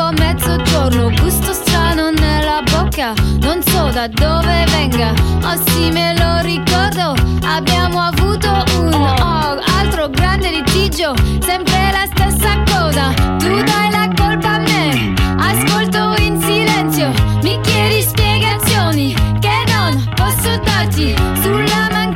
euh, 0.00 0.62
giorno, 0.62 1.10
gusto 1.20 1.52
strano 1.52 2.10
nella 2.10 2.62
bocca, 2.70 3.12
non 3.40 3.60
so 3.62 3.90
da 3.90 4.06
dove 4.06 4.64
venga, 4.70 5.12
ma 5.40 5.56
sì 5.66 5.90
me 5.90 6.14
lo 6.16 6.40
ricordo, 6.42 7.14
abbiamo 7.44 8.00
avuto 8.00 8.48
un 8.78 8.92
oh, 8.92 9.58
altro 9.78 10.08
grande 10.08 10.50
litigio, 10.50 11.14
sempre 11.40 11.90
la 11.90 12.06
stessa 12.14 12.62
cosa, 12.70 13.12
tu 13.38 13.62
dai 13.62 13.90
la 13.90 14.08
colpa 14.16 14.54
a 14.54 14.58
me, 14.58 15.14
ascolto 15.36 16.14
in 16.22 16.40
silenzio, 16.42 17.12
mi 17.42 17.58
chiedi 17.62 18.02
spiegazioni 18.02 19.14
che 19.40 19.64
non 19.66 20.08
posso 20.14 20.58
darti 20.62 21.14
sulla 21.42 21.88
mancanza 21.90 22.07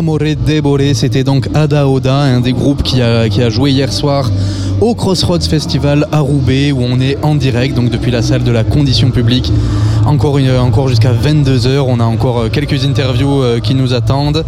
Amore 0.00 0.34
Debole, 0.46 0.94
c'était 0.94 1.24
donc 1.24 1.46
Ada 1.52 1.86
Oda, 1.86 2.14
un 2.14 2.40
des 2.40 2.54
groupes 2.54 2.82
qui 2.82 3.02
a, 3.02 3.28
qui 3.28 3.42
a 3.42 3.50
joué 3.50 3.70
hier 3.70 3.92
soir 3.92 4.30
au 4.80 4.94
Crossroads 4.94 5.40
Festival 5.40 6.06
à 6.10 6.20
Roubaix, 6.20 6.72
où 6.72 6.80
on 6.80 6.98
est 7.00 7.18
en 7.22 7.34
direct, 7.34 7.76
donc 7.76 7.90
depuis 7.90 8.10
la 8.10 8.22
salle 8.22 8.42
de 8.42 8.50
la 8.50 8.64
condition 8.64 9.10
publique. 9.10 9.52
Encore, 10.06 10.38
une- 10.38 10.50
encore 10.56 10.88
jusqu'à 10.88 11.12
22h, 11.12 11.84
on 11.86 12.00
a 12.00 12.04
encore 12.04 12.38
euh, 12.40 12.48
quelques 12.48 12.84
interviews 12.84 13.42
euh, 13.42 13.60
qui 13.60 13.74
nous 13.74 13.92
attendent. 13.94 14.44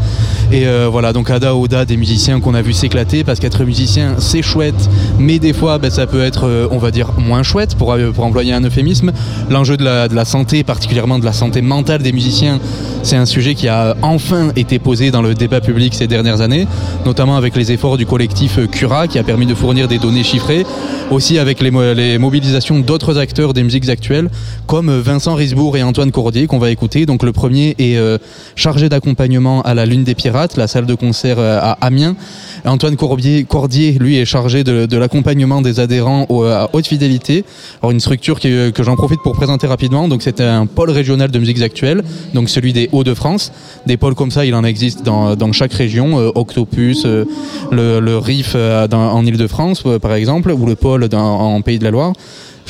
Et 0.51 0.67
euh, 0.67 0.89
voilà, 0.91 1.13
donc 1.13 1.31
Ada 1.31 1.55
Oda, 1.55 1.85
des 1.85 1.97
musiciens 1.97 2.41
qu'on 2.41 2.55
a 2.55 2.63
vu 2.63 2.73
s'éclater, 2.73 3.23
parce 3.23 3.39
qu'être 3.39 3.63
musicien, 3.65 4.15
c'est 4.19 4.43
chouette, 4.43 4.89
mais 5.19 5.39
des 5.39 5.53
fois, 5.53 5.79
ben, 5.79 5.91
ça 5.91 6.07
peut 6.07 6.23
être, 6.23 6.69
on 6.71 6.79
va 6.79 6.91
dire, 6.91 7.11
moins 7.19 7.43
chouette, 7.43 7.75
pour, 7.77 7.95
pour 8.15 8.25
employer 8.25 8.53
un 8.55 8.63
euphémisme. 8.65 9.13
L'enjeu 9.51 9.77
de 9.77 9.85
la, 9.85 10.09
de 10.09 10.15
la 10.15 10.25
santé, 10.25 10.65
particulièrement 10.65 11.19
de 11.19 11.25
la 11.25 11.33
santé 11.33 11.63
mentale 11.63 12.03
des 12.03 12.13
musiciens, 12.13 12.59
c'est 13.03 13.17
un 13.17 13.27
sujet 13.27 13.55
qui 13.55 13.69
a 13.69 13.97
enfin 14.03 14.51
été 14.57 14.79
posé 14.79 15.11
dans 15.11 15.23
le 15.23 15.35
débat 15.35 15.61
public 15.61 15.95
ces 15.95 16.07
dernières 16.07 16.41
années, 16.41 16.67
notamment 17.05 17.37
avec 17.37 17.57
les 17.57 17.73
efforts 17.73 17.97
du 17.99 18.07
collectif 18.07 18.59
Cura 18.71 19.07
qui 19.09 19.19
a 19.19 19.23
permis 19.25 19.47
de 19.47 19.55
fournir 19.55 19.89
des 19.89 19.99
données 19.99 20.23
chiffrées, 20.25 20.65
aussi 21.11 21.39
avec 21.39 21.61
les, 21.61 21.71
mo- 21.71 21.93
les 21.95 22.19
mobilisations 22.19 22.79
d'autres 22.81 23.19
acteurs 23.19 23.53
des 23.55 23.63
musiques 23.63 23.89
actuelles, 23.89 24.31
comme 24.67 24.91
Vincent 25.01 25.35
Et 25.53 25.83
Antoine 25.83 26.11
Cordier 26.13 26.47
qu'on 26.47 26.59
va 26.59 26.71
écouter. 26.71 27.05
Donc 27.05 27.23
le 27.23 27.33
premier 27.33 27.75
est 27.79 27.97
euh, 27.97 28.17
chargé 28.57 28.89
d'accompagnement 28.89 29.61
à 29.63 29.75
la 29.75 29.85
Lune 29.85 30.03
des 30.03 30.15
Pirates, 30.15 30.57
la 30.57 30.67
salle 30.67 30.87
de 30.87 30.95
concert 30.95 31.39
euh, 31.39 31.59
à 31.61 31.73
Amiens. 31.83 32.17
Antoine 32.65 32.97
Cordier, 32.97 33.93
lui, 34.01 34.17
est 34.17 34.25
chargé 34.25 34.65
de, 34.65 34.97
l'accompagnement 34.97 35.61
des 35.61 35.79
adhérents 35.79 36.27
à 36.47 36.71
haute 36.73 36.87
fidélité. 36.87 37.45
Alors 37.83 37.91
une 37.91 38.01
structure 38.01 38.39
euh, 38.47 38.71
que 38.71 38.83
j'en 38.83 38.97
profite 38.97 39.21
pour 39.23 39.35
présenter 39.35 39.67
rapidement. 39.67 40.09
Donc 40.09 40.23
c'est 40.23 40.41
un 40.41 40.65
pôle 40.65 40.91
régional 40.91 41.31
de 41.31 41.39
musiques 41.39 41.61
actuelles, 41.61 42.03
donc 42.33 42.49
celui 42.49 42.73
des 42.73 42.89
Hauts-de-France. 42.91 43.53
Des 43.87 43.99
pôles 43.99 44.15
comme 44.15 44.31
ça, 44.31 44.47
il 44.47 44.55
en 44.55 44.65
existe 44.65 45.03
dans, 45.05 45.53
chaque 45.53 45.75
région. 45.75 46.17
Octopus, 46.35 47.05
le, 47.05 48.01
le 48.01 48.19
RIF 48.19 48.55
en 48.57 49.27
Ile-de-France, 49.27 49.85
par 50.01 50.15
exemple, 50.15 50.51
ou 50.51 50.65
le 50.65 50.77
pôle 50.77 51.09
en 51.13 51.61
Pays 51.61 51.79
de 51.79 51.85
la 51.85 51.91
Loire. 51.91 52.15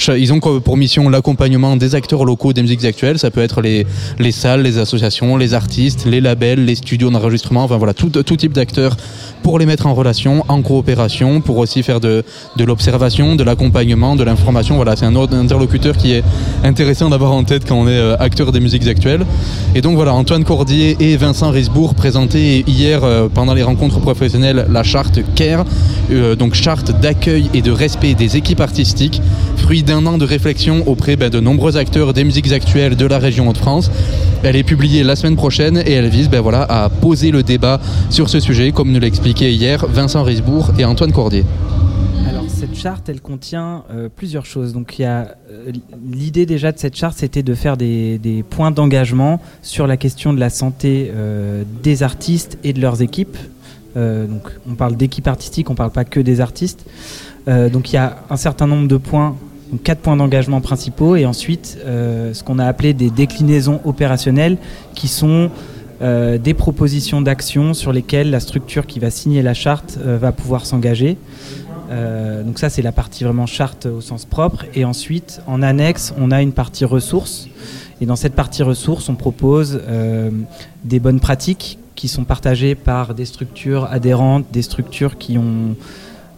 Ils 0.08 0.32
ont 0.32 0.40
pour 0.40 0.76
mission 0.76 1.08
l'accompagnement 1.08 1.76
des 1.76 1.94
acteurs 1.94 2.24
locaux 2.24 2.52
des 2.52 2.62
musiques 2.62 2.84
actuelles. 2.84 3.18
Ça 3.18 3.30
peut 3.30 3.42
être 3.42 3.60
les, 3.60 3.86
les 4.18 4.32
salles, 4.32 4.62
les 4.62 4.78
associations, 4.78 5.36
les 5.36 5.54
artistes, 5.54 6.06
les 6.06 6.20
labels, 6.20 6.64
les 6.64 6.74
studios 6.74 7.10
d'enregistrement, 7.10 7.64
enfin 7.64 7.76
voilà, 7.76 7.94
tout, 7.94 8.10
tout 8.10 8.36
type 8.36 8.52
d'acteurs 8.52 8.96
pour 9.42 9.58
les 9.58 9.66
mettre 9.66 9.86
en 9.86 9.94
relation, 9.94 10.44
en 10.48 10.62
coopération, 10.62 11.40
pour 11.40 11.58
aussi 11.58 11.82
faire 11.82 12.00
de, 12.00 12.24
de 12.56 12.64
l'observation, 12.64 13.34
de 13.34 13.44
l'accompagnement, 13.44 14.16
de 14.16 14.24
l'information. 14.24 14.76
Voilà, 14.76 14.96
c'est 14.96 15.04
un 15.04 15.16
autre 15.16 15.34
interlocuteur 15.34 15.96
qui 15.96 16.12
est 16.12 16.24
intéressant 16.64 17.10
d'avoir 17.10 17.32
en 17.32 17.44
tête 17.44 17.66
quand 17.66 17.76
on 17.76 17.88
est 17.88 17.90
euh, 17.90 18.16
acteur 18.18 18.52
des 18.52 18.60
musiques 18.60 18.86
actuelles. 18.86 19.26
Et 19.74 19.80
donc 19.80 19.96
voilà, 19.96 20.14
Antoine 20.14 20.44
Cordier 20.44 20.96
et 21.00 21.16
Vincent 21.16 21.50
Risbourg 21.50 21.94
présentaient 21.94 22.64
hier 22.66 23.02
euh, 23.02 23.28
pendant 23.32 23.54
les 23.54 23.62
rencontres 23.62 24.00
professionnelles 24.00 24.66
la 24.70 24.82
charte 24.82 25.20
CARE, 25.34 25.64
euh, 26.10 26.36
donc 26.36 26.54
charte 26.54 26.92
d'accueil 27.00 27.50
et 27.54 27.62
de 27.62 27.70
respect 27.72 28.14
des 28.14 28.36
équipes 28.36 28.60
artistiques, 28.60 29.20
fruit 29.56 29.81
d'un 29.82 30.06
an 30.06 30.18
de 30.18 30.24
réflexion 30.24 30.86
auprès 30.86 31.16
ben, 31.16 31.30
de 31.30 31.40
nombreux 31.40 31.76
acteurs 31.76 32.12
des 32.12 32.24
musiques 32.24 32.52
actuelles 32.52 32.96
de 32.96 33.06
la 33.06 33.18
région 33.18 33.48
Hauts-de-France. 33.48 33.90
Elle 34.42 34.56
est 34.56 34.62
publiée 34.62 35.02
la 35.02 35.16
semaine 35.16 35.36
prochaine 35.36 35.78
et 35.78 35.92
elle 35.92 36.08
vise 36.08 36.28
ben, 36.28 36.40
voilà, 36.40 36.62
à 36.62 36.88
poser 36.88 37.30
le 37.30 37.42
débat 37.42 37.80
sur 38.10 38.28
ce 38.28 38.40
sujet, 38.40 38.72
comme 38.72 38.92
nous 38.92 39.00
l'expliquaient 39.00 39.52
hier 39.52 39.86
Vincent 39.86 40.22
Risbourg 40.22 40.72
et 40.78 40.84
Antoine 40.84 41.12
Cordier. 41.12 41.44
Alors 42.28 42.44
cette 42.48 42.74
charte, 42.74 43.08
elle 43.08 43.20
contient 43.20 43.84
euh, 43.90 44.08
plusieurs 44.14 44.46
choses. 44.46 44.72
Donc 44.72 44.98
il 44.98 45.02
y 45.02 45.04
a 45.04 45.36
euh, 45.50 45.72
l'idée 46.10 46.46
déjà 46.46 46.72
de 46.72 46.78
cette 46.78 46.96
charte, 46.96 47.18
c'était 47.18 47.42
de 47.42 47.54
faire 47.54 47.76
des, 47.76 48.44
points 48.48 48.70
d'engagement 48.70 49.40
sur 49.62 49.86
la 49.86 49.96
question 49.96 50.32
de 50.32 50.40
la 50.40 50.50
santé 50.50 51.10
euh, 51.14 51.64
des 51.82 52.02
artistes 52.02 52.58
et 52.64 52.72
de 52.72 52.80
leurs 52.80 53.02
équipes. 53.02 53.36
Donc 53.94 54.50
on 54.66 54.74
parle 54.74 54.96
d'équipe 54.96 55.28
artistique, 55.28 55.68
on 55.68 55.74
parle 55.74 55.90
pas 55.90 56.06
que 56.06 56.18
des 56.18 56.40
artistes. 56.40 56.86
Donc 57.46 57.90
il 57.90 57.96
y 57.96 57.98
a 57.98 58.16
un 58.30 58.38
certain 58.38 58.66
nombre 58.66 58.88
de 58.88 58.96
points, 58.96 59.36
donc 59.72 59.82
quatre 59.82 60.00
points 60.00 60.16
d'engagement 60.16 60.60
principaux, 60.60 61.16
et 61.16 61.24
ensuite 61.24 61.78
euh, 61.84 62.34
ce 62.34 62.44
qu'on 62.44 62.58
a 62.58 62.66
appelé 62.66 62.92
des 62.92 63.10
déclinaisons 63.10 63.80
opérationnelles, 63.84 64.58
qui 64.94 65.08
sont 65.08 65.50
euh, 66.02 66.36
des 66.36 66.52
propositions 66.52 67.22
d'action 67.22 67.72
sur 67.72 67.92
lesquelles 67.92 68.30
la 68.30 68.40
structure 68.40 68.86
qui 68.86 68.98
va 68.98 69.10
signer 69.10 69.40
la 69.40 69.54
charte 69.54 69.98
euh, 70.04 70.18
va 70.18 70.30
pouvoir 70.32 70.66
s'engager. 70.66 71.16
Donc 72.46 72.58
ça 72.58 72.70
c'est 72.70 72.80
la 72.80 72.90
partie 72.90 73.22
vraiment 73.22 73.44
charte 73.44 73.84
au 73.84 74.00
sens 74.00 74.24
propre. 74.24 74.64
Et 74.74 74.86
ensuite 74.86 75.42
en 75.46 75.60
annexe 75.60 76.14
on 76.16 76.30
a 76.30 76.40
une 76.40 76.52
partie 76.52 76.86
ressources. 76.86 77.48
Et 78.00 78.06
dans 78.06 78.16
cette 78.16 78.32
partie 78.32 78.62
ressources 78.62 79.10
on 79.10 79.14
propose 79.14 79.78
des 80.84 81.00
bonnes 81.00 81.20
pratiques 81.20 81.78
qui 81.94 82.08
sont 82.08 82.24
partagées 82.24 82.74
par 82.74 83.14
des 83.14 83.26
structures 83.26 83.84
adhérentes, 83.90 84.46
des 84.54 84.62
structures 84.62 85.18
qui 85.18 85.36
ont 85.36 85.76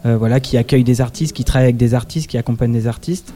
voilà 0.05 0.39
qui 0.41 0.57
accueillent 0.59 0.85
des 0.85 1.01
artistes, 1.01 1.35
qui 1.35 1.45
travaillent 1.45 1.67
avec 1.67 1.77
des 1.77 1.95
artistes, 1.95 2.29
qui 2.29 2.39
accompagnent 2.39 2.73
des 2.73 2.87
artistes. 2.87 3.33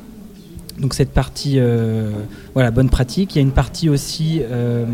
Donc 0.78 0.94
cette 0.94 1.10
partie 1.10 1.54
euh, 1.58 2.12
voilà 2.54 2.70
bonne 2.70 2.90
pratique. 2.90 3.34
Il 3.34 3.38
y 3.38 3.40
a 3.40 3.42
une 3.42 3.52
partie 3.52 3.88
aussi 3.88 4.40
euh, 4.42 4.84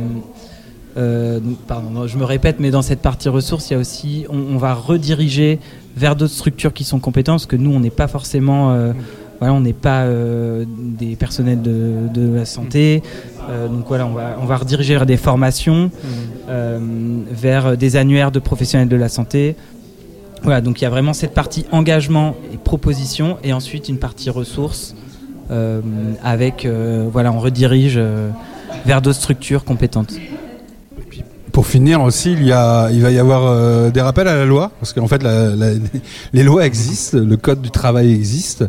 euh, 0.97 1.41
pardon, 1.67 2.07
je 2.07 2.17
me 2.19 2.25
répète, 2.25 2.57
mais 2.61 2.71
dans 2.71 2.83
cette 2.83 3.01
partie 3.01 3.29
ressources, 3.29 3.71
il 3.71 3.73
y 3.73 3.77
a 3.77 3.79
aussi, 3.81 4.27
on, 4.29 4.39
on 4.39 4.59
va 4.59 4.75
rediriger 4.75 5.59
vers 5.97 6.17
d'autres 6.17 6.33
structures 6.33 6.73
qui 6.73 6.85
sont 6.85 7.01
compétentes, 7.01 7.41
parce 7.41 7.47
que 7.47 7.57
nous, 7.57 7.73
on 7.73 7.81
n'est 7.81 7.91
pas 7.91 8.07
forcément, 8.07 8.73
euh, 8.73 8.93
voilà, 9.41 9.55
on 9.55 9.61
n'est 9.61 9.73
pas 9.73 10.03
euh, 10.03 10.65
des 10.69 11.17
personnels 11.17 11.63
de, 11.63 12.09
de 12.13 12.35
la 12.35 12.45
santé. 12.45 13.03
Euh, 13.51 13.69
donc 13.69 13.87
voilà, 13.89 14.07
on 14.07 14.13
va, 14.13 14.37
on 14.41 14.45
va 14.45 14.57
rediriger 14.57 14.95
vers 14.95 15.07
des 15.07 15.17
formations, 15.17 15.91
euh, 16.49 16.79
vers 17.31 17.77
des 17.77 17.97
annuaires 17.97 18.31
de 18.31 18.39
professionnels 18.39 18.89
de 18.89 18.97
la 18.97 19.09
santé. 19.09 19.57
Voilà, 20.45 20.61
donc 20.61 20.81
il 20.81 20.85
y 20.85 20.87
a 20.87 20.91
vraiment 20.91 21.15
cette 21.15 21.33
partie 21.35 21.65
engagement 21.73 22.37
et 22.53 22.59
proposition, 22.59 23.39
et 23.43 23.53
ensuite 23.53 23.89
une 23.89 23.99
partie 23.99 24.29
ressources 24.31 24.95
euh, 25.51 25.81
avec, 26.23 26.65
euh, 26.65 27.09
voilà, 27.11 27.33
on 27.33 27.41
redirige 27.41 27.95
euh, 27.97 28.29
vers 28.85 29.01
d'autres 29.03 29.19
structures 29.19 29.65
compétentes. 29.65 30.15
Pour 31.51 31.67
finir 31.67 32.03
aussi, 32.03 32.33
il, 32.33 32.45
y 32.45 32.53
a, 32.53 32.91
il 32.91 33.01
va 33.01 33.11
y 33.13 33.19
avoir 33.19 33.91
des 33.93 34.01
rappels 34.01 34.27
à 34.27 34.35
la 34.35 34.45
loi, 34.45 34.73
parce 34.81 34.93
qu'en 34.93 35.07
fait, 35.07 35.23
la- 35.23 35.55
les 36.33 36.43
lois 36.43 36.67
existent, 36.67 37.19
le 37.19 37.37
code 37.37 37.63
du 37.63 37.71
travail 37.71 38.13
existe, 38.13 38.65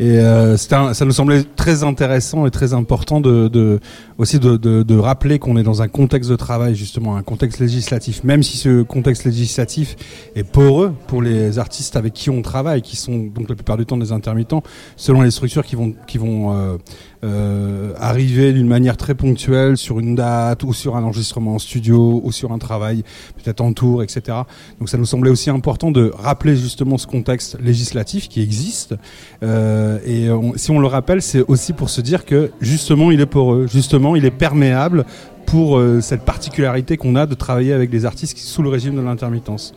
et 0.00 0.18
euh, 0.18 0.56
un- 0.72 0.94
ça 0.94 1.04
nous 1.04 1.12
semblait 1.12 1.44
très 1.44 1.84
intéressant 1.84 2.46
et 2.46 2.50
très 2.50 2.72
important 2.72 3.20
de, 3.20 3.48
de 3.48 3.78
aussi 4.16 4.38
de, 4.38 4.56
de- 4.56 4.82
de 4.82 4.96
rappeler 4.98 5.38
qu'on 5.38 5.56
est 5.58 5.62
dans 5.62 5.82
un 5.82 5.88
contexte 5.88 6.30
de 6.30 6.36
travail, 6.36 6.74
justement, 6.74 7.16
un 7.16 7.22
contexte 7.22 7.60
législatif, 7.60 8.24
même 8.24 8.42
si 8.42 8.56
ce 8.56 8.82
contexte 8.82 9.24
législatif 9.24 9.96
est 10.34 10.42
poreux 10.44 10.92
pour 11.06 11.20
les 11.20 11.58
artistes 11.58 11.96
avec 11.96 12.14
qui 12.14 12.30
on 12.30 12.40
travaille, 12.40 12.80
qui 12.82 12.96
sont 12.96 13.26
donc 13.26 13.48
la 13.50 13.54
plupart 13.54 13.76
du 13.76 13.84
temps 13.84 13.98
des 13.98 14.10
intermittents, 14.10 14.62
selon 14.96 15.20
les 15.20 15.30
structures 15.30 15.64
qui 15.66 15.76
vont, 15.76 15.92
qui 16.06 16.16
vont 16.18 16.56
euh, 16.56 16.76
euh, 17.22 17.92
arriver 17.98 18.52
d'une 18.52 18.66
manière 18.66 18.96
très 18.96 19.14
ponctuelle 19.14 19.76
sur 19.76 20.00
une 20.00 20.14
date 20.14 20.62
ou 20.62 20.72
sur 20.72 20.96
un 20.96 21.02
enregistrement 21.02 21.54
en 21.54 21.58
studio 21.58 22.20
ou 22.24 22.32
sur 22.32 22.52
un 22.52 22.58
travail 22.58 23.02
peut-être 23.36 23.60
en 23.60 23.72
tour, 23.72 24.02
etc. 24.02 24.38
Donc 24.78 24.88
ça 24.88 24.98
nous 24.98 25.06
semblait 25.06 25.30
aussi 25.30 25.50
important 25.50 25.90
de 25.90 26.12
rappeler 26.16 26.56
justement 26.56 26.98
ce 26.98 27.06
contexte 27.06 27.58
législatif 27.60 28.28
qui 28.28 28.40
existe. 28.42 28.94
Euh, 29.42 29.98
et 30.06 30.28
si 30.58 30.70
on 30.70 30.78
le 30.78 30.86
rappelle, 30.86 31.22
c'est 31.22 31.42
aussi 31.42 31.72
pour 31.72 31.90
se 31.90 32.00
dire 32.00 32.24
que 32.24 32.50
justement 32.60 33.10
il 33.10 33.20
est 33.20 33.26
poreux, 33.26 33.66
justement 33.66 34.16
il 34.16 34.24
est 34.24 34.30
perméable 34.30 35.04
pour 35.50 35.78
euh, 35.78 36.00
cette 36.00 36.24
particularité 36.24 36.96
qu'on 36.96 37.16
a 37.16 37.26
de 37.26 37.34
travailler 37.34 37.72
avec 37.72 37.90
des 37.90 38.04
artistes 38.04 38.38
sous 38.38 38.62
le 38.62 38.68
régime 38.68 38.94
de 38.94 39.00
l'intermittence. 39.00 39.74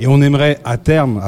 Et 0.00 0.06
on 0.06 0.22
aimerait 0.22 0.58
à 0.64 0.78
terme, 0.78 1.20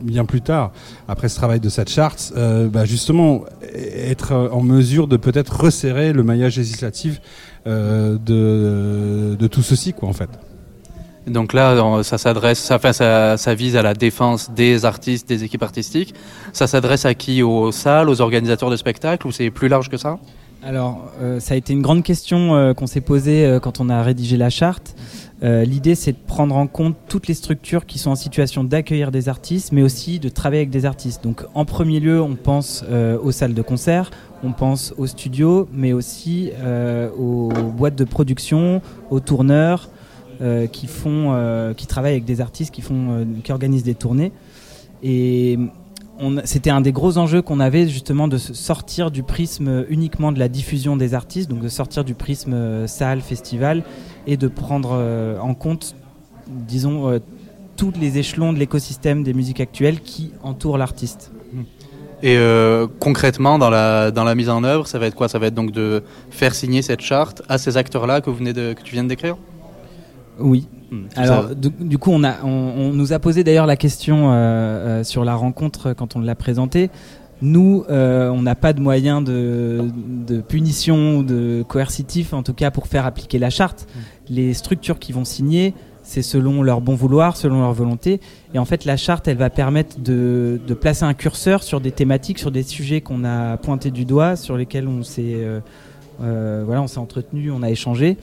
bien 0.00 0.24
plus 0.24 0.40
tard, 0.40 0.70
après 1.08 1.28
ce 1.28 1.34
travail 1.34 1.58
de 1.58 1.68
cette 1.68 1.90
charte, 1.90 2.32
euh, 2.36 2.68
bah, 2.68 2.84
justement 2.84 3.44
être 3.74 4.32
en 4.52 4.62
mesure 4.62 5.08
de 5.08 5.16
peut-être 5.16 5.60
resserrer 5.60 6.12
le 6.12 6.22
maillage 6.22 6.56
législatif 6.56 7.20
euh, 7.66 8.16
de 8.16 9.46
tout 9.48 9.62
ceci, 9.62 9.92
quoi, 9.92 10.08
en 10.08 10.12
fait. 10.12 10.30
Donc 11.26 11.52
là, 11.52 12.02
ça 12.02 12.16
s'adresse, 12.16 12.60
ça, 12.60 12.78
ça, 12.92 13.36
ça 13.36 13.54
vise 13.54 13.76
à 13.76 13.82
la 13.82 13.94
défense 13.94 14.50
des 14.50 14.84
artistes, 14.84 15.28
des 15.28 15.42
équipes 15.42 15.62
artistiques. 15.62 16.14
Ça 16.52 16.66
s'adresse 16.66 17.06
à 17.06 17.14
qui? 17.14 17.42
Aux 17.42 17.72
salles, 17.72 18.08
aux 18.08 18.20
organisateurs 18.20 18.70
de 18.70 18.76
spectacles 18.76 19.26
ou 19.26 19.32
c'est 19.32 19.50
plus 19.50 19.68
large 19.68 19.88
que 19.88 19.96
ça? 19.96 20.18
Alors, 20.66 21.12
euh, 21.20 21.40
ça 21.40 21.52
a 21.52 21.56
été 21.58 21.74
une 21.74 21.82
grande 21.82 22.02
question 22.02 22.54
euh, 22.54 22.72
qu'on 22.72 22.86
s'est 22.86 23.02
posée 23.02 23.44
euh, 23.44 23.60
quand 23.60 23.80
on 23.80 23.90
a 23.90 24.02
rédigé 24.02 24.38
la 24.38 24.50
charte. 24.50 24.96
L'idée, 25.42 25.94
c'est 25.94 26.12
de 26.12 26.26
prendre 26.26 26.56
en 26.56 26.66
compte 26.66 26.96
toutes 27.06 27.26
les 27.26 27.34
structures 27.34 27.84
qui 27.84 27.98
sont 27.98 28.10
en 28.10 28.14
situation 28.14 28.64
d'accueillir 28.64 29.10
des 29.10 29.28
artistes, 29.28 29.72
mais 29.72 29.82
aussi 29.82 30.18
de 30.18 30.30
travailler 30.30 30.60
avec 30.60 30.70
des 30.70 30.86
artistes. 30.86 31.22
Donc, 31.22 31.44
en 31.52 31.66
premier 31.66 32.00
lieu, 32.00 32.22
on 32.22 32.34
pense 32.34 32.82
aux 33.22 33.30
salles 33.30 33.52
de 33.52 33.60
concert, 33.60 34.10
on 34.42 34.52
pense 34.52 34.94
aux 34.96 35.06
studios, 35.06 35.68
mais 35.70 35.92
aussi 35.92 36.50
aux 37.18 37.50
boîtes 37.76 37.94
de 37.94 38.04
production, 38.04 38.80
aux 39.10 39.20
tourneurs 39.20 39.90
qui 40.72 40.86
travaillent 41.88 42.12
avec 42.12 42.24
des 42.24 42.40
artistes, 42.40 42.74
qui 42.74 42.82
qui 43.42 43.52
organisent 43.52 43.84
des 43.84 43.94
tournées. 43.94 44.32
C'était 46.44 46.70
un 46.70 46.80
des 46.80 46.92
gros 46.92 47.18
enjeux 47.18 47.42
qu'on 47.42 47.60
avait 47.60 47.88
justement 47.88 48.28
de 48.28 48.38
sortir 48.38 49.10
du 49.10 49.22
prisme 49.22 49.84
uniquement 49.88 50.32
de 50.32 50.38
la 50.38 50.48
diffusion 50.48 50.96
des 50.96 51.14
artistes, 51.14 51.50
donc 51.50 51.60
de 51.60 51.68
sortir 51.68 52.04
du 52.04 52.14
prisme 52.14 52.52
euh, 52.52 52.86
salle, 52.86 53.20
festival, 53.20 53.82
et 54.26 54.36
de 54.36 54.48
prendre 54.48 54.90
euh, 54.92 55.38
en 55.38 55.54
compte, 55.54 55.96
disons, 56.46 57.08
euh, 57.08 57.18
tous 57.76 57.92
les 58.00 58.18
échelons 58.18 58.52
de 58.52 58.58
l'écosystème 58.58 59.22
des 59.22 59.34
musiques 59.34 59.60
actuelles 59.60 60.00
qui 60.00 60.32
entourent 60.42 60.78
l'artiste. 60.78 61.32
Et 62.22 62.36
euh, 62.38 62.86
concrètement, 63.00 63.58
dans 63.58 63.68
la, 63.70 64.10
dans 64.10 64.24
la 64.24 64.34
mise 64.34 64.48
en 64.48 64.64
œuvre, 64.64 64.86
ça 64.86 64.98
va 64.98 65.06
être 65.06 65.14
quoi? 65.14 65.28
Ça 65.28 65.38
va 65.38 65.48
être 65.48 65.54
donc 65.54 65.72
de 65.72 66.02
faire 66.30 66.54
signer 66.54 66.80
cette 66.80 67.02
charte 67.02 67.42
à 67.48 67.58
ces 67.58 67.76
acteurs-là 67.76 68.20
que, 68.20 68.30
vous 68.30 68.36
venez 68.36 68.52
de, 68.52 68.72
que 68.72 68.82
tu 68.82 68.94
viens 68.94 69.04
de 69.04 69.08
décrire? 69.08 69.36
Oui. 70.38 70.66
Hmm. 70.94 71.06
Alors, 71.16 71.54
du, 71.54 71.70
du 71.80 71.98
coup, 71.98 72.10
on, 72.12 72.22
a, 72.24 72.42
on, 72.44 72.48
on 72.48 72.92
nous 72.92 73.12
a 73.12 73.18
posé 73.18 73.44
d'ailleurs 73.44 73.66
la 73.66 73.76
question 73.76 74.30
euh, 74.30 74.34
euh, 74.34 75.04
sur 75.04 75.24
la 75.24 75.34
rencontre 75.34 75.92
quand 75.92 76.16
on 76.16 76.20
l'a 76.20 76.34
présentée. 76.34 76.90
Nous, 77.42 77.84
euh, 77.90 78.30
on 78.30 78.42
n'a 78.42 78.54
pas 78.54 78.72
de 78.72 78.80
moyens 78.80 79.22
de, 79.22 79.80
de 80.26 80.40
punition 80.40 81.18
ou 81.18 81.22
de 81.22 81.64
coercitif, 81.66 82.32
en 82.32 82.42
tout 82.42 82.54
cas 82.54 82.70
pour 82.70 82.86
faire 82.86 83.06
appliquer 83.06 83.38
la 83.38 83.50
charte. 83.50 83.86
Les 84.28 84.54
structures 84.54 84.98
qui 84.98 85.12
vont 85.12 85.24
signer, 85.24 85.74
c'est 86.02 86.22
selon 86.22 86.62
leur 86.62 86.80
bon 86.80 86.94
vouloir, 86.94 87.36
selon 87.36 87.60
leur 87.60 87.72
volonté. 87.72 88.20
Et 88.54 88.58
en 88.58 88.64
fait, 88.64 88.84
la 88.84 88.96
charte, 88.96 89.26
elle 89.26 89.36
va 89.36 89.50
permettre 89.50 89.98
de, 90.00 90.60
de 90.64 90.74
placer 90.74 91.04
un 91.04 91.14
curseur 91.14 91.62
sur 91.62 91.80
des 91.80 91.90
thématiques, 91.90 92.38
sur 92.38 92.52
des 92.52 92.62
sujets 92.62 93.00
qu'on 93.00 93.24
a 93.24 93.56
pointés 93.56 93.90
du 93.90 94.04
doigt, 94.04 94.36
sur 94.36 94.56
lesquels 94.56 94.86
on 94.86 95.02
s'est 95.02 95.34
euh, 95.34 95.60
euh, 96.22 96.62
voilà, 96.64 96.82
on 96.82 96.86
s'est 96.86 96.98
entretenu, 97.00 97.50
on 97.50 97.62
a 97.62 97.70
échangé 97.70 98.16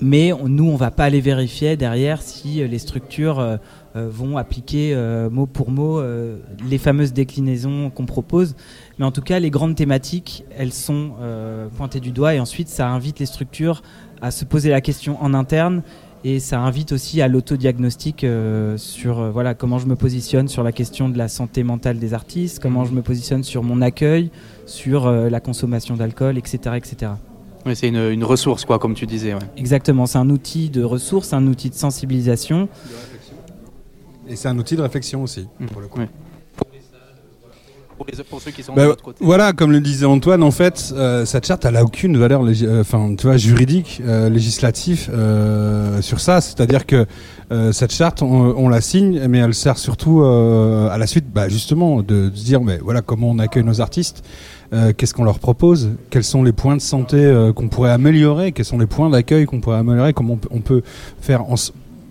mais 0.00 0.32
on- 0.32 0.48
nous, 0.48 0.64
on 0.68 0.76
va 0.76 0.90
pas 0.90 1.04
aller 1.04 1.20
vérifier 1.20 1.76
derrière 1.76 2.22
si 2.22 2.62
euh, 2.62 2.66
les 2.66 2.78
structures 2.78 3.38
euh, 3.40 3.56
euh, 3.94 4.08
vont 4.10 4.36
appliquer 4.38 4.96
mot 5.30 5.46
pour 5.46 5.70
mot 5.70 6.00
les 6.68 6.78
fameuses 6.78 7.12
déclinaisons 7.12 7.90
qu'on 7.90 8.06
propose. 8.06 8.54
Mais 8.98 9.04
en 9.04 9.10
tout 9.12 9.20
cas, 9.20 9.38
les 9.38 9.50
grandes 9.50 9.74
thématiques, 9.74 10.44
elles 10.56 10.72
sont 10.72 11.10
pointées 11.76 12.00
du 12.00 12.10
doigt 12.10 12.34
et 12.34 12.40
ensuite, 12.40 12.68
ça 12.68 12.88
invite 12.88 13.18
les 13.18 13.26
structures 13.26 13.82
à 14.22 14.30
se 14.30 14.44
poser 14.46 14.70
la 14.70 14.80
question 14.80 15.22
en 15.22 15.34
interne 15.34 15.82
et 16.24 16.38
ça 16.40 16.60
invite 16.60 16.92
aussi 16.92 17.20
à 17.20 17.28
l'autodiagnostic 17.28 18.22
euh, 18.24 18.78
sur 18.78 19.18
euh, 19.18 19.30
voilà 19.30 19.54
comment 19.54 19.78
je 19.78 19.86
me 19.86 19.96
positionne 19.96 20.46
sur 20.48 20.62
la 20.62 20.70
question 20.72 21.08
de 21.08 21.18
la 21.18 21.26
santé 21.28 21.64
mentale 21.64 21.98
des 21.98 22.14
artistes, 22.14 22.60
comment 22.62 22.84
je 22.84 22.92
me 22.92 23.02
positionne 23.02 23.42
sur 23.42 23.62
mon 23.64 23.82
accueil, 23.82 24.30
sur 24.64 25.06
euh, 25.06 25.28
la 25.28 25.40
consommation 25.40 25.96
d'alcool, 25.96 26.38
etc., 26.38 26.76
etc. 26.76 27.12
Oui, 27.64 27.76
c'est 27.76 27.88
une, 27.88 28.10
une 28.10 28.24
ressource, 28.24 28.64
quoi, 28.64 28.78
comme 28.78 28.94
tu 28.94 29.06
disais. 29.06 29.34
ouais. 29.34 29.40
Exactement, 29.56 30.06
c'est 30.06 30.18
un 30.18 30.28
outil 30.30 30.68
de 30.70 30.82
ressources, 30.82 31.32
un 31.32 31.46
outil 31.46 31.70
de 31.70 31.74
sensibilisation. 31.74 32.68
Et 34.28 34.36
c'est 34.36 34.48
un 34.48 34.58
outil 34.58 34.76
de 34.76 34.82
réflexion 34.82 35.22
aussi, 35.22 35.46
pour 35.72 35.80
le 35.80 35.86
coup. 35.88 36.00
Pour, 37.96 38.06
les, 38.10 38.24
pour 38.24 38.40
ceux 38.40 38.50
qui 38.50 38.62
sont 38.64 38.72
Bah, 38.74 38.82
de 38.82 38.88
l'autre 38.88 39.04
côté. 39.04 39.24
voilà, 39.24 39.52
comme 39.52 39.70
le 39.70 39.80
disait 39.80 40.06
Antoine, 40.06 40.42
en 40.42 40.50
fait, 40.50 40.92
euh, 40.96 41.24
cette 41.24 41.46
charte, 41.46 41.64
elle 41.64 41.76
a 41.76 41.84
aucune 41.84 42.16
valeur, 42.16 42.42
euh, 42.44 42.80
enfin, 42.80 43.14
tu 43.16 43.26
vois, 43.26 43.36
juridique, 43.36 44.00
euh, 44.04 44.28
législative 44.28 45.08
euh, 45.12 46.00
sur 46.02 46.18
ça. 46.18 46.40
C'est-à-dire 46.40 46.84
que 46.86 47.06
euh, 47.52 47.70
cette 47.70 47.92
charte, 47.92 48.22
on, 48.22 48.26
on 48.56 48.68
la 48.68 48.80
signe, 48.80 49.24
mais 49.28 49.38
elle 49.38 49.54
sert 49.54 49.78
surtout 49.78 50.22
euh, 50.22 50.88
à 50.88 50.98
la 50.98 51.06
suite, 51.06 51.26
bah, 51.32 51.48
justement, 51.48 52.02
de, 52.02 52.28
de 52.30 52.36
se 52.36 52.44
dire, 52.44 52.60
mais 52.62 52.78
voilà, 52.78 53.02
comment 53.02 53.28
on 53.30 53.38
accueille 53.38 53.62
nos 53.64 53.80
artistes. 53.80 54.24
Euh, 54.72 54.92
Qu'est-ce 54.96 55.14
qu'on 55.14 55.24
leur 55.24 55.38
propose? 55.38 55.90
Quels 56.10 56.24
sont 56.24 56.42
les 56.42 56.52
points 56.52 56.76
de 56.76 56.80
santé 56.80 57.16
euh, 57.16 57.52
qu'on 57.52 57.68
pourrait 57.68 57.90
améliorer? 57.90 58.52
Quels 58.52 58.64
sont 58.64 58.78
les 58.78 58.86
points 58.86 59.10
d'accueil 59.10 59.46
qu'on 59.46 59.60
pourrait 59.60 59.78
améliorer? 59.78 60.12
Comment 60.12 60.38
on 60.50 60.60
peut, 60.60 60.82
faire 61.20 61.50
en, 61.50 61.56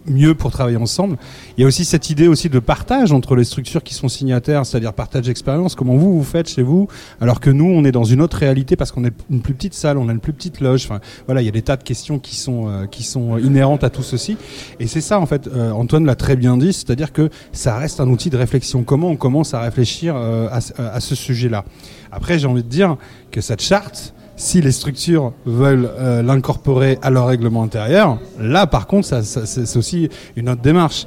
mieux 0.05 0.35
pour 0.35 0.51
travailler 0.51 0.77
ensemble. 0.77 1.17
Il 1.57 1.61
y 1.61 1.63
a 1.63 1.67
aussi 1.67 1.85
cette 1.85 2.09
idée 2.09 2.27
aussi 2.27 2.49
de 2.49 2.59
partage 2.59 3.11
entre 3.11 3.35
les 3.35 3.43
structures 3.43 3.83
qui 3.83 3.93
sont 3.93 4.09
signataires, 4.09 4.65
c'est-à-dire 4.65 4.93
partage 4.93 5.25
d'expérience. 5.25 5.75
Comment 5.75 5.95
vous 5.95 6.17
vous 6.17 6.23
faites 6.23 6.49
chez 6.49 6.63
vous, 6.63 6.87
alors 7.19 7.39
que 7.39 7.49
nous 7.49 7.65
on 7.65 7.83
est 7.83 7.91
dans 7.91 8.03
une 8.03 8.21
autre 8.21 8.37
réalité 8.37 8.75
parce 8.75 8.91
qu'on 8.91 9.05
est 9.05 9.13
une 9.29 9.41
plus 9.41 9.53
petite 9.53 9.73
salle, 9.73 9.97
on 9.97 10.09
a 10.09 10.11
une 10.11 10.19
plus 10.19 10.33
petite 10.33 10.59
loge. 10.59 10.85
Enfin 10.85 10.99
voilà, 11.25 11.41
il 11.41 11.45
y 11.45 11.49
a 11.49 11.51
des 11.51 11.61
tas 11.61 11.77
de 11.77 11.83
questions 11.83 12.19
qui 12.19 12.35
sont 12.35 12.67
euh, 12.67 12.85
qui 12.87 13.03
sont 13.03 13.37
inhérentes 13.37 13.83
à 13.83 13.89
tout 13.89 14.03
ceci. 14.03 14.37
Et 14.79 14.87
c'est 14.87 15.01
ça 15.01 15.19
en 15.19 15.25
fait. 15.25 15.47
euh, 15.47 15.71
Antoine 15.71 16.05
l'a 16.05 16.15
très 16.15 16.35
bien 16.35 16.57
dit, 16.57 16.73
c'est-à-dire 16.73 17.11
que 17.13 17.29
ça 17.51 17.77
reste 17.77 17.99
un 17.99 18.07
outil 18.07 18.29
de 18.29 18.37
réflexion. 18.37 18.83
Comment 18.83 19.09
on 19.09 19.15
commence 19.15 19.53
à 19.53 19.61
réfléchir 19.61 20.15
euh, 20.15 20.47
à, 20.49 20.95
à 20.95 20.99
ce 20.99 21.15
sujet-là? 21.15 21.65
Après, 22.11 22.39
j'ai 22.39 22.47
envie 22.47 22.63
de 22.63 22.69
dire 22.69 22.97
que 23.31 23.39
cette 23.41 23.61
charte 23.61 24.13
si 24.41 24.59
les 24.59 24.71
structures 24.71 25.33
veulent 25.45 25.87
euh, 25.99 26.23
l'incorporer 26.23 26.97
à 27.03 27.11
leur 27.11 27.27
règlement 27.27 27.61
intérieur, 27.61 28.17
là 28.39 28.65
par 28.65 28.87
contre, 28.87 29.23
c'est 29.23 29.77
aussi 29.77 30.09
une 30.35 30.49
autre 30.49 30.63
démarche. 30.63 31.05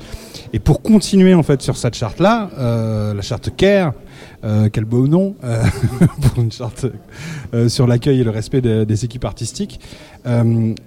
Et 0.53 0.61
pour 0.61 0.83
continuer 0.83 1.35
en 1.35 1.43
fait 1.43 1.61
sur 1.61 1.77
cette 1.77 1.95
charte-là, 1.97 2.51
euh, 2.57 3.13
la 3.13 3.23
charte 3.23 3.51
CARE, 3.57 3.93
euh, 4.45 4.69
quel 4.73 4.85
beau 4.85 5.09
nom 5.09 5.35
pour 6.23 6.45
une 6.45 6.53
charte 6.53 6.87
sur 7.67 7.89
l'accueil 7.89 8.21
et 8.21 8.25
le 8.25 8.31
respect 8.31 8.61
des, 8.61 9.05
équipes 9.05 9.25
artistiques, 9.25 9.81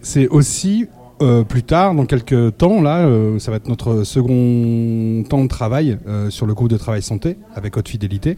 c'est 0.02 0.30
aussi 0.30 0.88
plus 1.50 1.64
tard, 1.64 1.96
dans 1.96 2.06
quelques 2.06 2.58
temps, 2.58 2.82
là, 2.82 3.10
ça 3.40 3.52
va 3.52 3.58
être 3.58 3.68
notre 3.68 4.04
second 4.04 5.24
temps 5.28 5.44
de 5.44 5.50
travail 5.50 5.98
sur 6.30 6.46
le 6.46 6.54
groupe 6.54 6.70
de 6.70 6.78
travail 6.78 7.02
santé 7.02 7.38
avec 7.56 7.76
haute 7.76 7.90
fidélité 7.90 8.38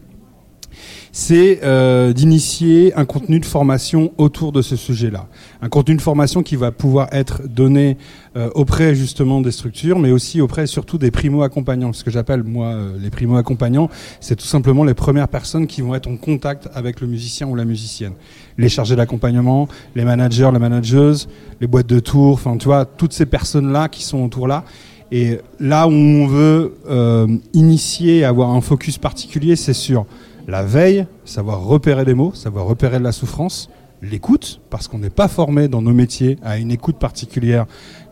c'est 1.12 1.60
euh, 1.64 2.14
d'initier 2.14 2.94
un 2.96 3.06
contenu 3.06 3.40
de 3.40 3.46
formation 3.46 4.12
autour 4.18 4.52
de 4.52 4.62
ce 4.62 4.76
sujet-là. 4.76 5.28
Un 5.62 5.70
contenu 5.70 5.96
de 5.96 6.02
formation 6.02 6.44
qui 6.44 6.56
va 6.56 6.72
pouvoir 6.72 7.08
être 7.12 7.42
donné 7.48 7.98
euh, 8.36 8.50
auprès 8.54 8.94
justement 8.96 9.42
des 9.42 9.52
structures, 9.52 10.00
mais 10.00 10.12
aussi 10.12 10.40
auprès 10.40 10.68
surtout 10.68 10.98
des 10.98 11.12
primo-accompagnants. 11.12 11.94
Ce 11.94 12.04
que 12.04 12.12
j'appelle 12.12 12.44
moi 12.44 12.68
euh, 12.68 12.98
les 13.00 13.10
primo-accompagnants, 13.10 13.90
c'est 14.20 14.36
tout 14.36 14.46
simplement 14.46 14.84
les 14.84 14.94
premières 14.94 15.28
personnes 15.28 15.68
qui 15.68 15.82
vont 15.82 15.96
être 15.96 16.08
en 16.08 16.18
contact 16.18 16.70
avec 16.74 17.02
le 17.02 17.08
musicien 17.08 17.48
ou 17.48 17.56
la 17.56 17.66
musicienne. 17.66 18.14
Les 18.58 18.70
chargés 18.70 18.96
d'accompagnement, 18.96 19.68
les 19.96 20.04
managers, 20.04 20.50
les 20.54 20.60
manageuses, 20.60 21.28
les 21.60 21.68
boîtes 21.68 21.88
de 21.88 22.00
tour, 22.00 22.34
enfin 22.34 22.58
tu 22.58 22.66
vois, 22.66 22.86
toutes 22.86 23.14
ces 23.14 23.26
personnes-là 23.26 23.90
qui 23.90 24.04
sont 24.04 24.24
autour 24.24 24.48
là 24.48 24.64
Et 25.12 25.40
là 25.60 25.88
où 25.88 25.92
on 25.92 26.28
veut 26.28 26.76
euh, 26.90 27.28
initier, 27.54 28.24
avoir 28.24 28.52
un 28.52 28.62
focus 28.62 28.98
particulier, 28.98 29.56
c'est 29.56 29.74
sur 29.74 30.06
la 30.50 30.64
veille, 30.64 31.06
savoir 31.26 31.64
repérer 31.64 32.04
les 32.06 32.16
mots, 32.16 32.34
savoir 32.34 32.66
repérer 32.66 33.00
la 33.00 33.12
souffrance, 33.12 33.70
l'écoute, 34.02 34.62
parce 34.70 34.88
qu'on 34.88 34.98
n'est 34.98 35.12
pas 35.12 35.28
formé 35.28 35.68
dans 35.68 35.82
nos 35.82 35.94
métiers 35.94 36.38
à 36.44 36.58
une 36.58 36.72
écoute 36.72 36.98
particulière 36.98 37.66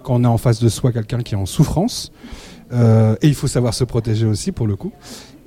quand 0.04 0.16
on 0.16 0.24
est 0.24 0.28
en 0.28 0.38
face 0.38 0.62
de 0.62 0.70
soi 0.70 0.92
quelqu'un 0.92 1.22
qui 1.22 1.34
est 1.34 1.38
en 1.38 1.48
souffrance. 1.48 2.12
Euh, 2.74 3.16
et 3.22 3.28
il 3.28 3.34
faut 3.34 3.48
savoir 3.48 3.74
se 3.74 3.84
protéger 3.84 4.28
aussi 4.28 4.52
pour 4.52 4.68
le 4.68 4.76
coup. 4.76 4.92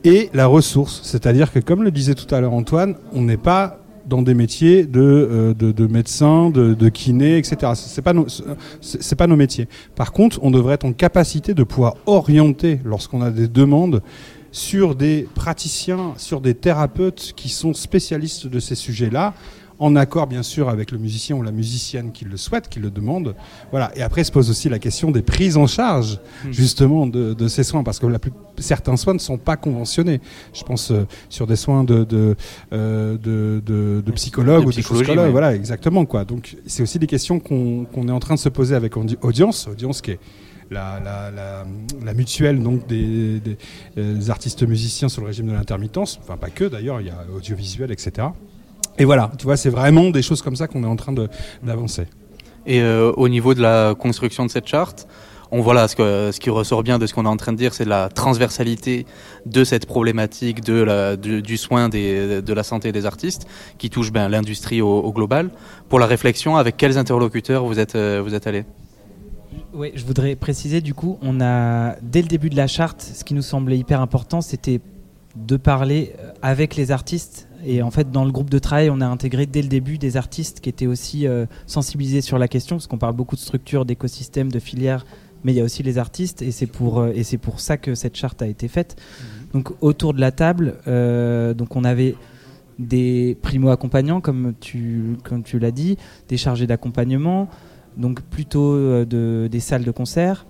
Et 0.02 0.30
la 0.34 0.46
ressource, 0.46 1.00
c'est-à-dire 1.04 1.52
que 1.52 1.60
comme 1.60 1.84
le 1.84 1.90
disait 1.92 2.14
tout 2.14 2.34
à 2.34 2.40
l'heure 2.40 2.54
Antoine, 2.54 2.96
on 3.12 3.22
n'est 3.22 3.36
pas 3.36 3.78
dans 4.06 4.22
des 4.22 4.34
métiers 4.34 4.84
de, 4.84 5.00
euh, 5.00 5.54
de, 5.54 5.70
de 5.70 5.86
médecins, 5.86 6.50
de, 6.50 6.74
de 6.74 6.88
kinés, 6.88 7.38
etc. 7.38 7.72
C'est 7.74 8.02
pas 8.02 8.14
pas 8.14 9.26
nos 9.26 9.36
métiers. 9.36 9.68
Par 9.94 10.10
contre, 10.12 10.40
on 10.42 10.50
devrait 10.50 10.74
être 10.74 10.86
en 10.86 10.92
capacité 10.92 11.54
de 11.54 11.62
pouvoir 11.62 11.94
orienter 12.06 12.80
lorsqu'on 12.84 13.20
a 13.22 13.30
des 13.30 13.46
demandes 13.46 14.02
sur 14.52 14.94
des 14.94 15.28
praticiens, 15.34 16.14
sur 16.16 16.40
des 16.40 16.54
thérapeutes 16.54 17.32
qui 17.36 17.48
sont 17.48 17.74
spécialistes 17.74 18.46
de 18.46 18.60
ces 18.60 18.74
sujets-là, 18.74 19.34
en 19.82 19.96
accord 19.96 20.26
bien 20.26 20.42
sûr 20.42 20.68
avec 20.68 20.90
le 20.90 20.98
musicien 20.98 21.36
ou 21.36 21.42
la 21.42 21.52
musicienne 21.52 22.12
qui 22.12 22.26
le 22.26 22.36
souhaite, 22.36 22.68
qui 22.68 22.80
le 22.80 22.90
demande. 22.90 23.34
Voilà. 23.70 23.90
Et 23.96 24.02
après 24.02 24.24
se 24.24 24.30
pose 24.30 24.50
aussi 24.50 24.68
la 24.68 24.78
question 24.78 25.10
des 25.10 25.22
prises 25.22 25.56
en 25.56 25.66
charge 25.66 26.18
Hmm. 26.44 26.52
justement 26.52 27.06
de, 27.06 27.32
de 27.32 27.48
ces 27.48 27.64
soins, 27.64 27.82
parce 27.82 27.98
que 27.98 28.06
la 28.06 28.18
plus, 28.18 28.30
certains 28.58 28.96
soins 28.98 29.14
ne 29.14 29.18
sont 29.18 29.38
pas 29.38 29.56
conventionnés. 29.56 30.20
Je 30.52 30.64
pense 30.64 30.90
euh, 30.90 31.06
sur 31.30 31.46
des 31.46 31.56
soins 31.56 31.82
de, 31.84 32.04
de, 32.04 32.36
euh, 32.74 33.16
de, 33.16 33.62
de, 33.64 34.02
de 34.04 34.12
psychologue 34.12 34.64
De 34.64 34.68
ou 34.68 34.72
de 34.72 34.76
oui. 35.26 35.30
Voilà, 35.30 35.54
exactement 35.54 36.04
quoi. 36.04 36.26
Donc 36.26 36.56
c'est 36.66 36.82
aussi 36.82 36.98
des 36.98 37.06
questions 37.06 37.40
qu'on 37.40 37.86
est 38.08 38.12
en 38.12 38.20
train 38.20 38.34
de 38.34 38.40
se 38.40 38.50
poser 38.50 38.74
avec 38.74 38.96
audi- 38.96 39.16
audience, 39.22 39.66
audience 39.66 40.02
qui 40.02 40.10
est 40.10 40.18
la, 40.70 41.00
la, 41.00 41.64
la, 42.04 42.14
mutuelle 42.14 42.62
donc 42.62 42.86
des, 42.86 43.40
euh, 43.98 44.20
artistes 44.28 44.62
musiciens 44.62 45.08
sur 45.08 45.22
le 45.22 45.28
régime 45.28 45.46
de 45.46 45.52
l'intermittence, 45.52 46.18
enfin 46.22 46.36
pas 46.36 46.50
que 46.50 46.64
d'ailleurs, 46.64 47.00
il 47.00 47.08
y 47.08 47.10
a 47.10 47.24
audiovisuel, 47.36 47.90
etc. 47.90 48.28
Et 48.98 49.04
voilà, 49.04 49.32
tu 49.38 49.44
vois, 49.44 49.56
c'est 49.56 49.70
vraiment 49.70 50.10
des 50.10 50.22
choses 50.22 50.42
comme 50.42 50.56
ça 50.56 50.68
qu'on 50.68 50.84
est 50.84 50.88
en 50.88 50.96
train 50.96 51.14
d'avancer. 51.62 52.06
Et 52.66 52.80
euh, 52.82 53.12
au 53.16 53.28
niveau 53.28 53.54
de 53.54 53.62
la 53.62 53.94
construction 53.98 54.44
de 54.44 54.50
cette 54.50 54.66
charte, 54.66 55.08
on 55.52 55.62
voilà 55.62 55.88
ce, 55.88 55.96
que, 55.96 56.30
ce 56.32 56.38
qui 56.38 56.50
ressort 56.50 56.84
bien 56.84 56.98
de 56.98 57.06
ce 57.06 57.14
qu'on 57.14 57.24
est 57.24 57.28
en 57.28 57.36
train 57.36 57.52
de 57.52 57.56
dire, 57.56 57.74
c'est 57.74 57.84
la 57.84 58.08
transversalité 58.08 59.06
de 59.46 59.64
cette 59.64 59.86
problématique 59.86 60.62
de 60.62 60.82
la, 60.82 61.16
du, 61.16 61.42
du 61.42 61.56
soin 61.56 61.88
des, 61.88 62.42
de 62.42 62.52
la 62.52 62.62
santé 62.62 62.92
des 62.92 63.06
artistes 63.06 63.48
qui 63.78 63.90
touche 63.90 64.12
ben, 64.12 64.28
l'industrie 64.28 64.80
au, 64.80 65.00
au 65.00 65.12
global. 65.12 65.50
Pour 65.88 65.98
la 65.98 66.06
réflexion, 66.06 66.56
avec 66.56 66.76
quels 66.76 66.98
interlocuteurs 66.98 67.64
vous 67.64 67.80
êtes, 67.80 67.96
euh, 67.96 68.22
vous 68.24 68.34
êtes 68.34 68.46
allés? 68.46 68.64
Oui, 69.72 69.92
je 69.94 70.04
voudrais 70.04 70.34
préciser 70.34 70.80
du 70.80 70.94
coup, 70.94 71.18
on 71.22 71.40
a 71.40 71.96
dès 72.02 72.22
le 72.22 72.28
début 72.28 72.50
de 72.50 72.56
la 72.56 72.66
charte, 72.66 73.02
ce 73.02 73.22
qui 73.24 73.34
nous 73.34 73.42
semblait 73.42 73.78
hyper 73.78 74.00
important, 74.00 74.40
c'était 74.40 74.80
de 75.36 75.56
parler 75.56 76.12
euh, 76.18 76.32
avec 76.42 76.74
les 76.74 76.90
artistes. 76.90 77.46
Et 77.64 77.82
en 77.82 77.90
fait, 77.90 78.10
dans 78.10 78.24
le 78.24 78.32
groupe 78.32 78.50
de 78.50 78.58
travail, 78.58 78.90
on 78.90 79.00
a 79.00 79.06
intégré 79.06 79.46
dès 79.46 79.62
le 79.62 79.68
début 79.68 79.98
des 79.98 80.16
artistes 80.16 80.60
qui 80.60 80.68
étaient 80.68 80.86
aussi 80.86 81.26
euh, 81.26 81.46
sensibilisés 81.66 82.20
sur 82.20 82.38
la 82.38 82.48
question, 82.48 82.76
parce 82.76 82.86
qu'on 82.86 82.98
parle 82.98 83.14
beaucoup 83.14 83.36
de 83.36 83.40
structures, 83.40 83.84
d'écosystèmes, 83.84 84.50
de 84.50 84.58
filières, 84.58 85.04
mais 85.44 85.52
il 85.52 85.56
y 85.56 85.60
a 85.60 85.64
aussi 85.64 85.82
les 85.82 85.98
artistes, 85.98 86.42
et 86.42 86.50
c'est 86.50 86.66
pour 86.66 87.00
euh, 87.00 87.12
et 87.14 87.22
c'est 87.22 87.38
pour 87.38 87.60
ça 87.60 87.76
que 87.76 87.94
cette 87.94 88.16
charte 88.16 88.42
a 88.42 88.46
été 88.46 88.68
faite. 88.68 89.00
Donc 89.52 89.70
autour 89.80 90.14
de 90.14 90.20
la 90.20 90.32
table, 90.32 90.76
euh, 90.86 91.54
donc 91.54 91.76
on 91.76 91.84
avait 91.84 92.14
des 92.78 93.36
primo-accompagnants, 93.42 94.20
comme 94.20 94.54
tu, 94.58 95.16
comme 95.22 95.42
tu 95.42 95.58
l'as 95.58 95.70
dit, 95.70 95.96
des 96.28 96.36
chargés 96.36 96.66
d'accompagnement, 96.66 97.48
donc 97.96 98.22
plutôt 98.22 98.74
euh, 98.74 99.04
de, 99.04 99.48
des 99.50 99.60
salles 99.60 99.84
de 99.84 99.90
concert. 99.90 100.46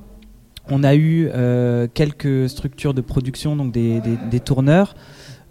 On 0.69 0.85
a 0.85 0.95
eu 0.95 1.29
euh, 1.35 1.89
quelques 1.93 2.49
structures 2.49 2.95
de 2.95 3.01
production, 3.01 3.57
donc 3.57 3.73
des, 3.73 4.01
des- 4.31 4.41
tourneurs, 4.41 4.95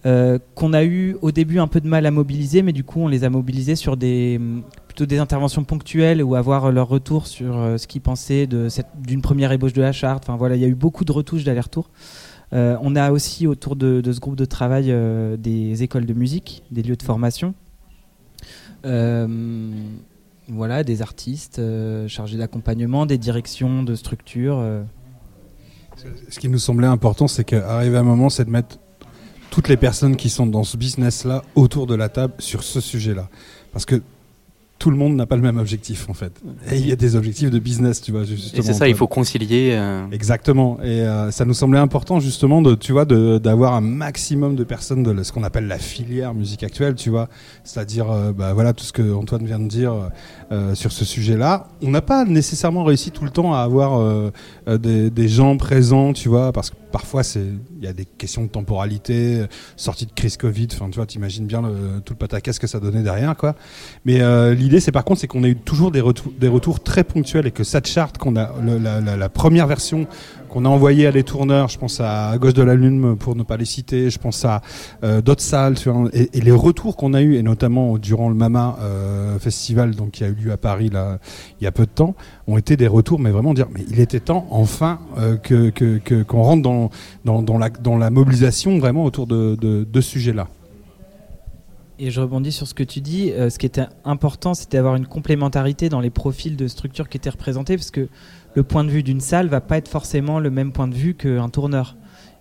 euh, 0.06 0.40
qu'on 0.56 0.72
a 0.72 0.84
eu 0.86 1.18
au 1.22 1.32
début 1.32 1.60
un 1.60 1.68
peu 1.68 1.82
de 1.82 1.88
mal 1.88 2.06
à 2.06 2.11
mobiliser, 2.11 2.61
mais 2.61 2.72
du 2.72 2.86
coup 2.86 3.02
on 3.02 3.07
les 3.07 3.26
a 3.26 3.30
mobilisés 3.30 3.76
sur 3.76 3.98
des 3.98 4.40
plutôt 4.88 5.06
des 5.06 5.18
interventions 5.18 5.66
ponctuelles 5.66 6.24
ou 6.24 6.36
avoir 6.36 6.72
leur 6.72 6.88
retour 6.88 7.28
sur 7.28 7.53
ce 7.78 7.86
qu'ils 7.86 8.02
pensaient 8.02 8.48
d'une 8.48 9.22
première 9.22 9.52
ébauche 9.52 9.74
de 9.74 9.82
la 9.82 9.91
charte. 9.91 10.24
Enfin 10.26 10.38
voilà, 10.38 10.56
il 10.56 10.61
y 10.61 10.66
a 10.66 10.70
eu 10.70 10.76
beaucoup 10.76 11.03
de 11.03 11.11
retouches 11.11 11.44
d'aller-retour. 11.44 11.90
On 12.52 12.95
a 12.95 13.11
aussi 13.11 13.45
autour 13.45 13.76
de, 13.76 14.02
de 14.02 14.11
ce 14.14 14.20
groupe 14.20 14.36
de 14.38 14.45
travail 14.45 14.94
des 15.38 15.84
écoles 15.84 16.06
de 16.06 16.14
musique, 16.14 16.64
des 16.72 16.82
lieux 16.82 16.95
de 16.95 17.03
formation. 17.03 17.53
Voilà, 20.49 20.84
des 20.84 21.01
artistes 21.01 21.59
euh, 21.59 22.07
chargés 22.07 22.38
d'accompagnement, 22.38 23.05
des 23.05 23.17
directions 23.17 23.84
de 23.84 23.95
structures. 23.95 24.57
euh. 24.59 24.84
Ce 26.30 26.39
qui 26.39 26.49
nous 26.49 26.59
semblait 26.59 26.88
important, 26.88 27.27
c'est 27.27 27.43
qu'arriver 27.43 27.97
à 27.97 27.99
un 27.99 28.03
moment, 28.03 28.30
c'est 28.30 28.45
de 28.45 28.49
mettre 28.49 28.77
toutes 29.51 29.67
les 29.67 29.77
personnes 29.77 30.15
qui 30.15 30.30
sont 30.30 30.45
dans 30.47 30.63
ce 30.63 30.77
business-là 30.77 31.43
autour 31.55 31.88
de 31.88 31.95
la 31.95 32.09
table 32.09 32.34
sur 32.39 32.63
ce 32.63 32.80
sujet-là. 32.80 33.30
Parce 33.73 33.85
que 33.85 34.01
tout 34.80 34.89
le 34.89 34.95
monde 34.97 35.15
n'a 35.15 35.26
pas 35.26 35.35
le 35.35 35.41
même 35.41 35.57
objectif, 35.57 36.10
en 36.10 36.14
fait. 36.14 36.31
Et 36.72 36.77
il 36.77 36.88
y 36.88 36.91
a 36.93 36.95
des 36.95 37.18
objectifs 37.18 37.51
de 37.51 37.60
business, 37.60 38.01
tu 38.01 38.11
vois, 38.14 38.23
justement. 38.23 38.64
Et 38.64 38.65
c'est 38.65 38.73
ça, 38.73 38.88
il 38.88 38.95
faut 38.95 39.07
concilier. 39.07 39.72
euh, 39.73 40.06
Exactement. 40.11 40.77
Et 40.81 41.01
euh, 41.01 41.31
ça 41.31 41.43
nous 41.43 41.53
semblait 41.53 41.80
important 41.80 42.19
justement 42.22 42.61
de, 42.61 42.76
tu 42.76 42.93
vois, 42.93 43.03
d'avoir 43.06 43.73
un 43.73 43.81
maximum 43.81 44.56
de 44.56 44.64
personnes 44.64 45.03
de 45.03 45.22
ce 45.23 45.34
qu'on 45.34 45.43
appelle 45.43 45.68
la 45.68 45.77
filière 45.80 46.34
musique 46.34 46.64
actuelle, 46.64 46.95
tu 46.95 47.10
vois. 47.10 47.27
C'est-à-dire, 47.65 48.10
euh, 48.10 48.31
bah, 48.31 48.53
voilà, 48.53 48.72
tout 48.73 48.85
ce 48.85 48.93
que 48.93 49.14
Antoine 49.14 49.45
vient 49.45 49.60
de 49.60 49.68
dire 49.68 49.93
euh, 50.53 50.73
sur 50.76 50.93
ce 50.93 51.03
sujet-là. 51.03 51.68
On 51.84 51.89
n'a 51.91 52.01
pas 52.01 52.23
nécessairement 52.23 52.85
réussi 52.85 53.11
tout 53.11 53.26
le 53.26 53.31
temps 53.31 53.53
à 53.53 53.60
avoir 53.60 54.31
des, 54.68 55.10
des 55.10 55.27
gens 55.27 55.57
présents, 55.57 56.14
tu 56.14 56.30
vois, 56.30 56.53
parce 56.53 56.69
que 56.69 56.76
parfois 56.91 57.22
il 57.36 57.84
y 57.84 57.88
a 57.88 57.94
des 57.94 58.06
questions 58.06 58.44
de 58.44 58.49
temporalité, 58.49 59.45
sortie 59.76 60.06
de 60.06 60.11
crise 60.11 60.38
Covid. 60.38 60.68
Enfin, 60.74 60.90
tu 60.90 60.95
vois, 60.95 61.06
t'imagines 61.06 61.45
bien 61.45 61.61
le, 61.61 62.02
tout 62.02 62.14
le 62.14 62.18
pataquès 62.18 62.57
que 62.60 62.68
ça 62.68 62.80
donnait 62.80 63.03
derrière, 63.03 63.36
quoi. 63.36 63.56
Mais 64.06 64.22
euh, 64.22 64.53
l'idée, 64.53 64.80
c'est 64.80 64.91
par 64.91 65.03
contre, 65.03 65.22
c'est 65.22 65.28
qu'on 65.28 65.44
a 65.44 65.48
eu 65.48 65.56
toujours 65.56 65.91
des 65.91 66.02
retours, 66.02 66.32
des 66.40 66.48
retours 66.48 66.82
très 66.82 67.03
ponctuels 67.03 67.48
et 67.48 67.52
que 67.52 67.64
cette 67.64 67.88
charte 67.88 68.18
qu'on 68.18 68.36
a, 68.36 68.52
la 69.18 69.30
première 69.30 69.68
version 69.68 70.07
qu'on 70.49 70.65
a 70.65 70.69
envoyée 70.69 71.07
à 71.07 71.11
les 71.11 71.23
tourneurs, 71.23 71.69
je 71.69 71.77
pense 71.77 72.01
à, 72.01 72.38
Gauche 72.38 72.53
de 72.53 72.63
la 72.63 72.76
Lune 72.76 73.15
pour 73.15 73.35
ne 73.35 73.43
pas 73.43 73.55
les 73.55 73.65
citer, 73.65 74.09
je 74.09 74.19
pense 74.19 74.43
à 74.43 74.61
euh, 75.03 75.21
d'autres 75.21 75.41
salles, 75.41 75.76
et, 76.13 76.41
les 76.41 76.51
retours 76.51 76.97
qu'on 76.97 77.13
a 77.13 77.21
eu, 77.21 77.35
et 77.35 77.43
notamment 77.43 77.97
durant 77.97 78.30
le 78.30 78.35
Mama 78.35 78.77
euh, 78.81 79.39
Festival, 79.39 79.95
donc 79.95 80.11
qui 80.11 80.23
a 80.23 80.27
eu 80.27 80.34
lieu 80.34 80.51
à 80.51 80.57
Paris 80.57 80.89
il 80.91 81.63
y 81.63 81.67
a 81.67 81.71
peu 81.71 81.85
de 81.85 81.91
temps, 81.91 82.15
ont 82.47 82.57
été 82.57 82.76
des 82.76 82.88
retours, 82.88 83.19
mais 83.19 83.31
vraiment 83.31 83.53
dire, 83.53 83.67
mais 83.71 83.85
il 83.89 83.99
était 83.99 84.19
temps 84.19 84.47
enfin 84.49 84.99
euh, 85.17 85.38
qu'on 86.27 86.43
rentre 86.43 86.89
dans 87.23 87.97
la 87.97 88.09
mobilisation 88.09 88.80
vraiment 88.80 89.05
autour 89.05 89.27
de 89.27 89.88
ce 89.93 90.01
sujet-là. 90.01 90.47
Et 92.01 92.11
je 92.11 92.21
rebondis 92.21 92.53
sur 92.53 92.65
ce 92.65 92.73
que 92.73 92.84
tu 92.84 93.01
dis. 93.01 93.31
ce 93.31 93.57
qui 93.59 93.65
était 93.65 93.88
important, 94.05 94.53
c'était 94.53 94.77
d'avoir 94.77 94.95
une 94.95 95.05
complémentarité 95.05 95.89
dans 95.89 95.99
les 95.99 96.09
profils 96.09 96.55
de 96.55 96.67
structures 96.67 97.09
qui 97.09 97.17
étaient 97.17 97.30
représentés, 97.30 97.76
parce 97.76 97.91
que 97.91 98.07
le 98.55 98.63
point 98.63 98.84
de 98.84 98.89
vue 98.89 99.03
d'une 99.03 99.21
salle 99.21 99.47
va 99.47 99.61
pas 99.61 99.77
être 99.77 99.88
forcément 99.88 100.39
le 100.39 100.49
même 100.49 100.71
point 100.71 100.88
de 100.88 100.95
vue 100.95 101.13
qu'un 101.15 101.49
tourneur. 101.49 101.95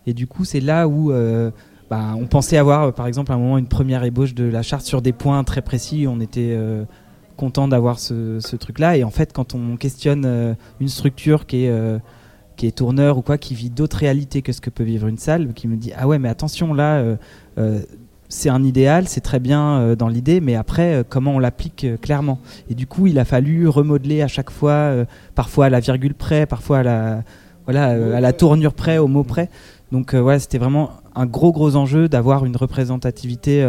Et 0.06 0.14
du 0.14 0.26
coup, 0.26 0.44
c'est 0.44 0.60
là 0.60 0.88
où 0.88 1.12
euh, 1.12 1.50
bah, 1.90 2.14
on 2.16 2.26
pensait 2.26 2.56
avoir, 2.56 2.84
euh, 2.84 2.92
par 2.92 3.06
exemple, 3.06 3.30
à 3.30 3.34
un 3.34 3.38
moment 3.38 3.58
une 3.58 3.68
première 3.68 4.04
ébauche 4.04 4.34
de 4.34 4.44
la 4.44 4.62
charte 4.62 4.86
sur 4.86 5.02
des 5.02 5.12
points 5.12 5.44
très 5.44 5.60
précis. 5.60 6.06
On 6.08 6.20
était 6.20 6.54
euh, 6.56 6.84
content 7.36 7.68
d'avoir 7.68 7.98
ce, 7.98 8.56
truc-là. 8.56 8.96
Et 8.96 9.04
en 9.04 9.10
fait, 9.10 9.32
quand 9.32 9.54
on 9.54 9.76
questionne 9.76 10.56
une 10.80 10.88
structure 10.88 11.46
qui 11.46 11.64
est 11.64 12.00
qui 12.56 12.66
est 12.66 12.76
tourneur 12.76 13.18
ou 13.18 13.22
quoi, 13.22 13.38
qui 13.38 13.54
vit 13.54 13.70
d'autres 13.70 13.98
réalités 13.98 14.42
que 14.42 14.50
ce 14.50 14.60
que 14.60 14.68
peut 14.68 14.82
vivre 14.82 15.06
une 15.06 15.18
salle, 15.18 15.52
qui 15.54 15.68
me 15.68 15.76
dit 15.76 15.92
ah 15.96 16.08
ouais 16.08 16.18
mais 16.18 16.28
attention 16.28 16.74
là, 16.74 17.04
c'est 18.28 18.50
un 18.50 18.62
idéal, 18.62 19.08
c'est 19.08 19.20
très 19.20 19.40
bien 19.40 19.78
euh, 19.78 19.96
dans 19.96 20.08
l'idée, 20.08 20.40
mais 20.40 20.54
après 20.54 20.96
euh, 20.96 21.02
comment 21.08 21.36
on 21.36 21.38
l'applique 21.38 21.84
euh, 21.84 21.96
clairement. 21.96 22.38
Et 22.70 22.74
du 22.74 22.86
coup 22.86 23.06
il 23.06 23.18
a 23.18 23.24
fallu 23.24 23.68
remodeler 23.68 24.22
à 24.22 24.28
chaque 24.28 24.50
fois, 24.50 24.92
parfois 25.34 25.66
à 25.66 25.70
la 25.70 25.80
virgule 25.80 26.14
près, 26.14 26.46
parfois 26.46 26.78
à 26.78 26.82
la 26.82 27.22
voilà 27.64 28.16
à 28.16 28.20
la 28.20 28.32
tournure 28.32 28.74
près, 28.74 28.98
au 28.98 29.08
mot 29.08 29.24
près. 29.24 29.50
Donc 29.92 30.14
voilà 30.14 30.38
c'était 30.38 30.58
vraiment 30.58 30.90
un 31.14 31.26
gros 31.26 31.52
gros 31.52 31.76
enjeu 31.76 32.08
d'avoir 32.08 32.44
une 32.44 32.56
représentativité 32.56 33.62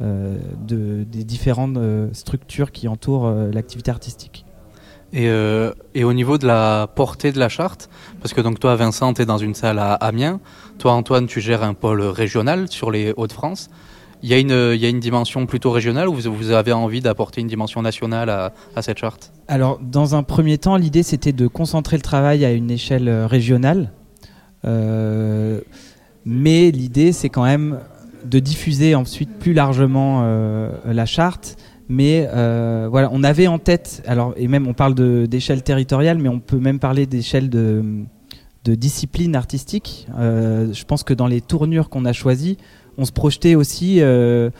de, 0.00 1.04
des 1.04 1.24
différentes 1.24 1.78
structures 2.12 2.72
qui 2.72 2.88
entourent 2.88 3.30
l'activité 3.52 3.90
artistique. 3.90 4.45
Et, 5.16 5.30
euh, 5.30 5.72
et 5.94 6.04
au 6.04 6.12
niveau 6.12 6.36
de 6.36 6.46
la 6.46 6.90
portée 6.94 7.32
de 7.32 7.38
la 7.38 7.48
charte, 7.48 7.88
parce 8.20 8.34
que 8.34 8.42
donc 8.42 8.60
toi 8.60 8.76
Vincent, 8.76 9.14
tu 9.14 9.22
es 9.22 9.24
dans 9.24 9.38
une 9.38 9.54
salle 9.54 9.78
à 9.78 9.94
Amiens, 9.94 10.40
toi 10.78 10.92
Antoine, 10.92 11.26
tu 11.26 11.40
gères 11.40 11.62
un 11.62 11.72
pôle 11.72 12.02
régional 12.02 12.68
sur 12.68 12.90
les 12.90 13.14
Hauts-de-France. 13.16 13.70
Il 14.22 14.28
y, 14.28 14.34
a 14.34 14.38
une, 14.38 14.50
une 14.50 15.00
dimension 15.00 15.46
plutôt 15.46 15.70
régionale 15.70 16.08
ou 16.08 16.14
vous, 16.14 16.50
avez 16.50 16.72
envie 16.72 17.00
d'apporter 17.00 17.40
une 17.40 17.46
dimension 17.46 17.80
nationale 17.80 18.28
à, 18.28 18.82
cette 18.82 18.98
charte? 18.98 19.32
Alors, 19.48 19.78
dans 19.80 20.14
un 20.14 20.22
premier 20.22 20.58
temps, 20.58 20.76
l'idée 20.76 21.02
c'était 21.02 21.32
de 21.32 21.46
concentrer 21.46 21.96
le 21.96 22.02
travail 22.02 22.44
à 22.44 22.52
une 22.52 22.70
échelle 22.70 23.08
euh, 23.08 23.26
régionale. 23.26 23.92
Euh, 24.66 25.62
mais 26.26 26.70
l'idée 26.70 27.12
c'est 27.12 27.30
quand 27.30 27.44
même 27.44 27.78
de 28.24 28.38
diffuser 28.38 28.94
ensuite 28.94 29.38
plus 29.38 29.54
largement 29.54 30.26
la 30.84 31.06
charte. 31.06 31.56
Mais 31.88 32.28
euh, 32.32 32.88
voilà, 32.90 33.08
on 33.12 33.22
avait 33.22 33.46
en 33.46 33.58
tête, 33.58 34.02
alors, 34.06 34.34
et 34.36 34.48
même 34.48 34.66
on 34.66 34.74
parle 34.74 34.94
d'échelle 35.28 35.62
territoriale, 35.62 36.18
mais 36.18 36.28
on 36.28 36.40
peut 36.40 36.58
même 36.58 36.80
parler 36.80 37.06
d'échelle 37.06 37.48
de, 37.48 37.84
discipline 38.64 39.36
artistique. 39.36 40.08
Euh, 40.18 40.72
je 40.72 40.84
pense 40.84 41.04
que 41.04 41.14
dans 41.14 41.28
les 41.28 41.40
tournures 41.40 41.88
qu'on 41.88 42.04
a 42.04 42.12
choisies, 42.12 42.56
on 42.98 43.04
se 43.04 43.12
projetait 43.12 43.54
aussi 43.54 43.98
euh, 44.00 44.50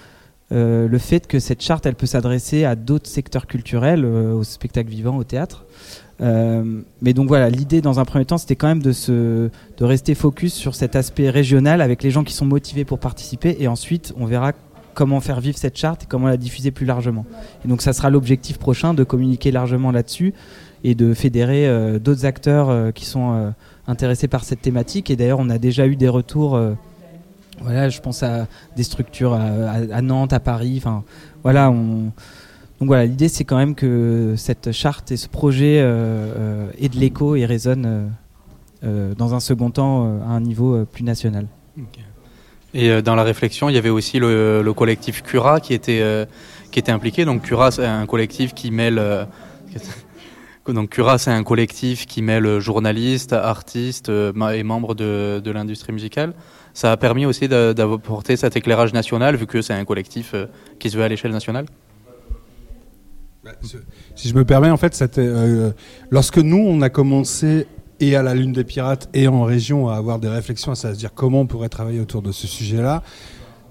le 0.52 0.98
fait 0.98 1.26
que 1.26 1.40
cette 1.40 1.60
charte, 1.60 1.86
elle 1.86 1.96
peut 1.96 2.06
s'adresser 2.06 2.64
à 2.64 2.76
d'autres 2.76 3.08
secteurs 3.08 3.48
culturels, 3.48 4.04
au 4.04 4.44
spectacle 4.44 4.90
vivant, 4.90 5.16
au 5.16 5.24
théâtre. 5.24 5.64
Mais 6.20 7.12
donc 7.12 7.26
voilà, 7.26 7.50
l'idée 7.50 7.80
dans 7.80 7.98
un 7.98 8.04
premier 8.04 8.24
temps, 8.24 8.38
c'était 8.38 8.54
quand 8.54 8.68
même 8.68 8.82
de, 8.82 8.92
se, 8.92 9.50
de 9.76 9.84
rester 9.84 10.14
focus 10.14 10.54
sur 10.54 10.76
cet 10.76 10.94
aspect 10.94 11.28
régional 11.28 11.80
avec 11.80 12.04
les 12.04 12.12
gens 12.12 12.22
qui 12.22 12.32
sont 12.32 12.46
motivés 12.46 12.84
pour 12.84 13.00
participer. 13.00 13.56
Et 13.58 13.66
ensuite, 13.66 14.14
on 14.16 14.26
verra 14.26 14.52
comment 14.96 15.20
faire 15.20 15.40
vivre 15.40 15.58
cette 15.58 15.76
charte 15.76 16.04
et 16.04 16.06
comment 16.06 16.26
la 16.26 16.38
diffuser 16.38 16.72
plus 16.72 16.86
largement. 16.86 17.26
Et 17.64 17.68
donc 17.68 17.82
ça 17.82 17.92
sera 17.92 18.10
l'objectif 18.10 18.58
prochain 18.58 18.94
de 18.94 19.04
communiquer 19.04 19.52
largement 19.52 19.92
là-dessus 19.92 20.32
et 20.82 20.94
de 20.94 21.14
fédérer 21.14 21.68
euh, 21.68 21.98
d'autres 21.98 22.24
acteurs 22.24 22.70
euh, 22.70 22.90
qui 22.92 23.04
sont 23.04 23.34
euh, 23.34 23.50
intéressés 23.86 24.26
par 24.26 24.42
cette 24.42 24.62
thématique. 24.62 25.10
Et 25.10 25.16
d'ailleurs, 25.16 25.38
on 25.38 25.50
a 25.50 25.58
déjà 25.58 25.86
eu 25.86 25.96
des 25.96 26.08
retours. 26.08 26.58
voilà, 27.60 27.88
je 27.90 28.00
pense 28.00 28.22
à 28.22 28.48
des 28.74 28.82
structures 28.82 29.34
à, 29.34 30.02
Nantes, 30.02 30.32
à 30.32 30.40
Paris. 30.40 30.82
Voilà, 31.42 31.70
on. 31.70 32.10
Donc 32.78 32.88
voilà, 32.88 33.06
l'idée 33.06 33.28
c'est 33.28 33.44
quand 33.44 33.56
même 33.56 33.74
que 33.74 34.34
cette 34.36 34.70
charte 34.70 35.10
et 35.10 35.16
ce 35.16 35.28
projet 35.28 35.76
aient 35.76 36.88
de 36.90 36.96
l'écho 36.96 37.34
et 37.34 37.46
résonnent 37.46 38.10
dans 38.82 39.34
un 39.34 39.40
second 39.40 39.70
temps 39.70 40.20
à 40.20 40.32
un 40.32 40.40
niveau 40.40 40.84
plus 40.84 41.02
national. 41.02 41.46
Et 42.76 42.90
euh, 42.90 43.00
dans 43.00 43.14
la 43.14 43.22
réflexion, 43.22 43.70
il 43.70 43.74
y 43.74 43.78
avait 43.78 43.88
aussi 43.88 44.18
le, 44.18 44.60
le 44.62 44.72
collectif 44.74 45.22
Cura 45.22 45.60
qui 45.60 45.72
était, 45.72 46.00
euh, 46.02 46.26
qui 46.70 46.78
était 46.78 46.92
impliqué. 46.92 47.24
Donc 47.24 47.40
Cura, 47.40 47.70
c'est 47.70 47.86
un 47.86 48.04
collectif 48.04 48.52
qui 48.52 48.70
mêle... 48.70 48.98
euh, 48.98 49.24
donc 50.68 50.90
Cura, 50.90 51.16
c'est 51.16 51.30
un 51.30 51.42
collectif 51.42 52.04
qui 52.04 52.20
mêle 52.20 52.58
journalistes, 52.58 53.32
artistes 53.32 54.10
et 54.10 54.62
membres 54.62 54.94
de, 54.94 55.50
l'industrie 55.50 55.94
musicale. 55.94 56.34
Ça 56.74 56.92
a 56.92 56.98
permis 56.98 57.24
aussi 57.24 57.48
d'a- 57.48 57.72
d'apporter 57.72 58.36
cet 58.36 58.56
éclairage 58.56 58.92
national, 58.92 59.36
vu 59.36 59.46
que 59.46 59.62
c'est 59.62 59.72
un 59.72 59.86
collectif 59.86 60.34
qui 60.78 60.90
se 60.90 60.98
veut 60.98 61.04
à 61.04 61.08
l'échelle 61.08 61.32
nationale. 61.32 61.64
Si 64.16 64.28
je 64.28 64.34
me 64.34 64.44
permets, 64.44 64.70
en 64.70 64.76
fait, 64.76 65.10
lorsque 66.10 66.38
nous, 66.38 66.58
on 66.58 66.82
a 66.82 66.90
commencé 66.90 67.66
et 68.00 68.16
à 68.16 68.22
la 68.22 68.34
Lune 68.34 68.52
des 68.52 68.64
Pirates 68.64 69.08
et 69.14 69.28
en 69.28 69.42
région 69.42 69.88
à 69.88 69.96
avoir 69.96 70.18
des 70.18 70.28
réflexions, 70.28 70.72
à 70.72 70.76
se 70.76 70.86
dire 70.88 71.12
comment 71.14 71.40
on 71.40 71.46
pourrait 71.46 71.68
travailler 71.68 72.00
autour 72.00 72.22
de 72.22 72.32
ce 72.32 72.46
sujet-là, 72.46 73.02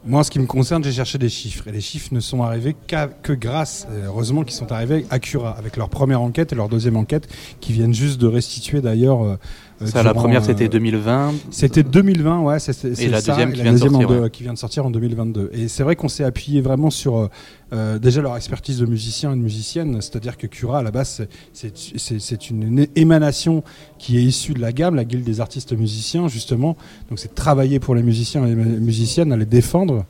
moi, 0.08 0.20
en 0.20 0.24
ce 0.24 0.30
qui 0.30 0.38
me 0.38 0.46
concerne, 0.46 0.84
j'ai 0.84 0.92
cherché 0.92 1.18
des 1.18 1.30
chiffres. 1.30 1.68
Et 1.68 1.72
les 1.72 1.82
chiffres 1.82 2.10
ne 2.12 2.20
sont 2.20 2.44
arrivés 2.44 2.76
que 3.24 3.34
grâce, 3.34 3.88
et 3.92 4.06
heureusement 4.06 4.44
qu'ils 4.44 4.54
sont 4.54 4.72
arrivés 4.72 5.08
à 5.10 5.18
Cura, 5.18 5.58
avec 5.58 5.78
leur 5.78 5.90
première 5.90 6.22
enquête 6.22 6.54
et 6.54 6.56
leur 6.56 6.70
deuxième 6.70 6.96
enquête, 6.96 7.28
qui 7.60 7.74
viennent 7.74 7.94
juste 7.94 8.22
de 8.22 8.28
restituer 8.28 8.82
d'ailleurs. 8.82 9.40
Euh, 9.82 9.86
euh, 9.96 10.04
la 10.04 10.14
première, 10.14 10.42
euh, 10.42 10.46
c'était 10.46 10.68
2020. 10.70 11.34
C'était 11.52 11.84
2020, 11.84 12.42
ouais. 12.42 12.60
c'est- 12.60 12.74
c'est- 12.74 12.90
Et 12.90 12.96
c'est 12.96 13.08
la 13.10 13.22
ça, 13.22 13.32
deuxième 13.34 13.50
et 13.50 13.54
qui 13.54 13.58
la 13.60 13.64
vient 13.64 13.72
de 13.74 13.78
deuxième 13.78 13.96
en 13.96 14.00
sortir, 14.00 14.18
deux- 14.18 14.24
ouais. 14.24 14.30
qui 14.30 14.44
vient 14.44 14.54
de 14.54 14.58
sortir 14.58 14.86
en 14.86 14.90
2022. 14.92 15.50
Et 15.54 15.68
c'est 15.68 15.84
vrai 15.84 15.96
qu'on 15.96 16.08
s'est 16.08 16.24
appuyé 16.24 16.62
vraiment 16.62 16.90
sur 16.90 17.18
euh, 17.18 17.28
euh, 17.74 18.00
déjà 18.00 18.22
leur 18.22 18.36
expertise 18.38 18.80
de 18.80 18.86
musiciens 18.86 19.34
et 19.34 19.36
de 19.36 19.42
musiciennes, 19.42 20.00
c'est-à-dire 20.02 20.38
que 20.38 20.48
Cura, 20.48 20.80
à 20.80 20.84
la 20.84 20.92
base, 20.92 21.26
c'est- 21.54 22.50
une 22.50 22.88
émanation 22.96 23.64
qui 23.98 24.18
est 24.18 24.24
issue 24.24 24.54
de 24.54 24.62
la 24.62 24.72
gamme, 24.72 24.96
la 24.96 25.04
guilde 25.06 25.24
des 25.24 25.42
artistes 25.42 25.74
musiciens, 25.74 26.28
justement. 26.28 26.78
Donc 27.10 27.20
c'est 27.20 27.34
travailler 27.36 27.80
pour 27.80 27.96
les 27.96 28.04
musiciens 28.04 28.46
et 28.46 28.50
les 28.50 28.56
mu- 28.56 28.80
musiciennes, 28.80 29.32
à 29.34 29.38
les 29.38 29.46
défendre. 29.46 30.06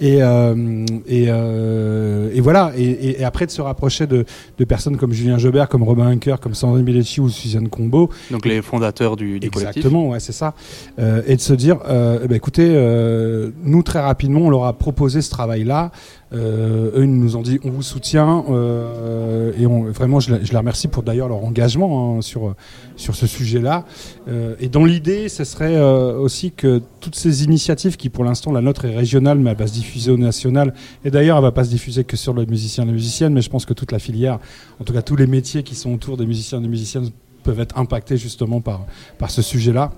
Et, 0.00 0.22
euh, 0.22 0.84
et, 1.06 1.26
euh, 1.28 2.30
et 2.32 2.40
voilà. 2.40 2.72
Et, 2.76 2.84
et- 2.84 3.20
et 3.20 3.24
après 3.24 3.46
de 3.46 3.50
se 3.50 3.60
rapprocher 3.62 4.06
de, 4.06 4.24
de 4.58 4.64
personnes 4.64 4.96
comme 4.96 5.12
Julien 5.12 5.38
Jobert, 5.38 5.68
comme 5.68 5.82
Robin 5.82 6.06
Hunker, 6.06 6.36
comme 6.40 6.54
Sandrine 6.54 6.84
Bellecci 6.84 7.20
ou 7.20 7.28
Suzanne 7.28 7.68
Combo. 7.68 8.10
Donc 8.30 8.46
les 8.46 8.62
fondateurs 8.62 9.16
du, 9.16 9.40
du 9.40 9.50
collectif. 9.50 9.76
Exactement, 9.78 10.08
ouais, 10.10 10.20
c'est 10.20 10.32
ça. 10.32 10.54
Euh, 10.98 11.22
et 11.26 11.36
de 11.36 11.40
se 11.40 11.52
dire, 11.52 11.78
ben, 11.86 12.32
écoutez, 12.32 12.68
euh, 12.70 13.50
nous 13.64 13.82
très 13.82 14.00
rapidement, 14.00 14.40
on 14.42 14.50
leur 14.50 14.64
a 14.64 14.72
proposé 14.72 15.20
ce 15.22 15.30
travail-là. 15.30 15.90
Euh, 16.34 16.90
eux, 16.94 17.04
ils 17.04 17.18
nous 17.18 17.36
ont 17.36 17.42
dit, 17.42 17.58
on 17.64 17.70
vous 17.70 17.82
soutient. 17.82 18.44
euh, 18.50 19.52
et 19.58 19.66
on, 19.66 19.84
vraiment, 19.84 20.20
je, 20.20 20.34
les- 20.34 20.56
remercie 20.56 20.86
pour 20.88 21.02
d'ailleurs 21.02 21.28
leur 21.28 21.42
engagement 21.44 22.18
hein, 22.18 22.20
sur 22.22 22.54
sur 22.96 23.14
ce 23.14 23.26
sujet-là. 23.26 23.84
Euh, 24.28 24.54
et 24.60 24.68
dans 24.68 24.84
l'idée, 24.84 25.28
ce 25.30 25.44
serait 25.44 25.76
euh, 25.76 26.18
aussi 26.18 26.50
que 26.52 26.82
toutes 27.00 27.14
ces 27.14 27.44
initiatives, 27.44 27.96
qui 27.96 28.10
pour 28.10 28.24
l'instant 28.24 28.52
la 28.52 28.60
nôtre 28.60 28.84
est 28.84 28.94
régionale, 28.94 29.38
mais 29.38 29.50
elle 29.52 29.56
va 29.56 29.66
se 29.66 29.72
diffuser 29.72 30.10
au 30.10 30.18
national. 30.18 30.74
Et 31.04 31.10
d'ailleurs, 31.10 31.38
elle 31.38 31.42
va 31.44 31.52
pas 31.52 31.64
se 31.64 31.70
diffuser 31.70 32.04
que 32.04 32.16
sur 32.16 32.34
les 32.34 32.44
musiciens 32.46 32.84
et 32.84 32.88
les 32.88 32.92
musiciennes, 32.92 33.32
mais 33.32 33.42
je 33.42 33.48
pense 33.50 33.64
que 33.64 33.72
toute 33.74 33.92
la 33.92 33.98
filière, 33.98 34.38
en 34.80 34.84
tout 34.84 34.92
cas 34.92 35.02
tous 35.02 35.16
les 35.16 35.26
métiers 35.26 35.62
qui 35.62 35.74
sont 35.74 35.94
autour 35.94 36.16
des 36.18 36.26
musiciens 36.26 36.58
et 36.58 36.62
des 36.62 36.68
musiciennes, 36.68 37.08
peuvent 37.44 37.60
être 37.60 37.78
impactés 37.78 38.18
justement 38.18 38.60
par 38.60 38.84
par 39.16 39.30
ce 39.30 39.40
sujet-là. 39.40 39.92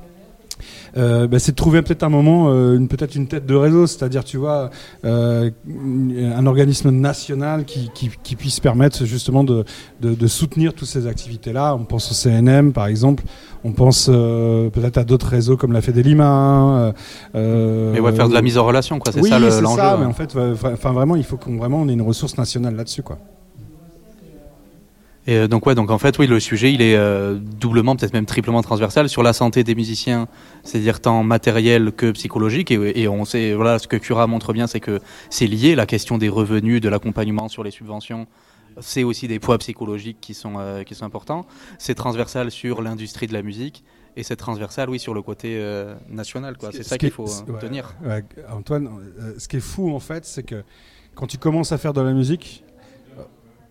Euh, 0.96 1.26
bah, 1.26 1.38
c'est 1.38 1.52
de 1.52 1.56
trouver 1.56 1.82
peut-être 1.82 2.02
un 2.02 2.08
moment, 2.08 2.50
euh, 2.50 2.76
une, 2.76 2.88
peut-être 2.88 3.14
une 3.14 3.26
tête 3.26 3.46
de 3.46 3.54
réseau, 3.54 3.86
c'est-à-dire, 3.86 4.24
tu 4.24 4.36
vois, 4.36 4.70
euh, 5.04 5.50
un 5.68 6.46
organisme 6.46 6.90
national 6.90 7.64
qui, 7.64 7.90
qui, 7.94 8.10
qui 8.22 8.36
puisse 8.36 8.60
permettre 8.60 9.04
justement 9.04 9.44
de, 9.44 9.64
de, 10.00 10.14
de 10.14 10.26
soutenir 10.26 10.74
toutes 10.74 10.88
ces 10.88 11.06
activités-là. 11.06 11.74
On 11.74 11.84
pense 11.84 12.10
au 12.10 12.14
CNM, 12.14 12.72
par 12.72 12.86
exemple. 12.86 13.24
On 13.64 13.72
pense 13.72 14.06
peut-être 14.06 14.96
à 14.98 15.04
d'autres 15.04 15.26
réseaux 15.28 15.56
comme 15.56 15.72
la 15.72 15.82
Fédé 15.82 16.02
Lima. 16.02 16.92
Euh, 17.34 17.92
Mais 17.92 18.00
ouais, 18.00 18.12
faire 18.12 18.28
de 18.28 18.34
la 18.34 18.42
mise 18.42 18.56
en 18.56 18.64
relation, 18.64 18.98
quoi. 18.98 19.12
C'est 19.12 19.20
oui, 19.20 19.28
ça 19.28 19.38
le- 19.38 19.50
c'est 19.50 19.60
l'enjeu. 19.60 19.76
ça, 19.82 19.96
mais 20.00 20.06
en 20.06 20.12
fait, 20.14 20.34
enfin 20.72 20.92
vraiment, 20.92 21.14
il 21.16 21.24
faut 21.24 21.36
qu'on 21.36 21.56
vraiment 21.58 21.80
on 21.82 21.88
ait 21.88 21.92
une 21.92 22.02
ressource 22.02 22.38
nationale 22.38 22.74
là-dessus, 22.74 23.02
quoi. 23.02 23.18
Et 25.30 25.36
euh, 25.36 25.46
donc 25.48 25.64
ouais, 25.66 25.76
donc 25.76 25.90
en 25.92 25.98
fait 25.98 26.18
oui, 26.18 26.26
le 26.26 26.40
sujet 26.40 26.72
il 26.72 26.82
est 26.82 26.96
euh, 26.96 27.36
doublement, 27.36 27.94
peut-être 27.94 28.12
même 28.12 28.26
triplement 28.26 28.62
transversal 28.62 29.08
sur 29.08 29.22
la 29.22 29.32
santé 29.32 29.62
des 29.62 29.76
musiciens, 29.76 30.26
c'est-à-dire 30.64 31.00
tant 31.00 31.22
matériel 31.22 31.92
que 31.92 32.10
psychologique. 32.10 32.72
Et, 32.72 33.02
et 33.02 33.06
on 33.08 33.24
sait, 33.24 33.54
voilà, 33.54 33.78
ce 33.78 33.86
que 33.86 33.96
Cura 33.96 34.26
montre 34.26 34.52
bien, 34.52 34.66
c'est 34.66 34.80
que 34.80 34.98
c'est 35.30 35.46
lié 35.46 35.76
la 35.76 35.86
question 35.86 36.18
des 36.18 36.28
revenus, 36.28 36.80
de 36.80 36.88
l'accompagnement 36.88 37.48
sur 37.48 37.62
les 37.62 37.70
subventions. 37.70 38.26
C'est 38.80 39.04
aussi 39.04 39.28
des 39.28 39.38
poids 39.38 39.56
psychologiques 39.58 40.18
qui 40.20 40.34
sont 40.34 40.54
euh, 40.58 40.82
qui 40.82 40.96
sont 40.96 41.04
importants. 41.04 41.46
C'est 41.78 41.94
transversal 41.94 42.50
sur 42.50 42.82
l'industrie 42.82 43.28
de 43.28 43.32
la 43.32 43.42
musique 43.42 43.84
et 44.16 44.24
c'est 44.24 44.36
transversal, 44.36 44.90
oui, 44.90 44.98
sur 44.98 45.14
le 45.14 45.22
côté 45.22 45.58
euh, 45.58 45.94
national, 46.08 46.56
quoi. 46.58 46.70
C'est 46.72 46.82
Ce 46.82 46.88
ça 46.88 46.98
qui 46.98 47.06
qu'il 47.06 47.14
faut 47.14 47.26
ouais, 47.26 47.58
tenir. 47.60 47.94
ouais, 48.04 48.24
Antoine, 48.52 48.88
ce 49.38 49.46
qui 49.46 49.58
est 49.58 49.60
fou 49.60 49.94
en 49.94 50.00
fait, 50.00 50.24
c'est 50.24 50.42
que 50.42 50.64
quand 51.14 51.28
tu 51.28 51.38
commences 51.38 51.70
à 51.70 51.78
faire 51.78 51.92
de 51.92 52.00
la 52.00 52.12
musique, 52.12 52.64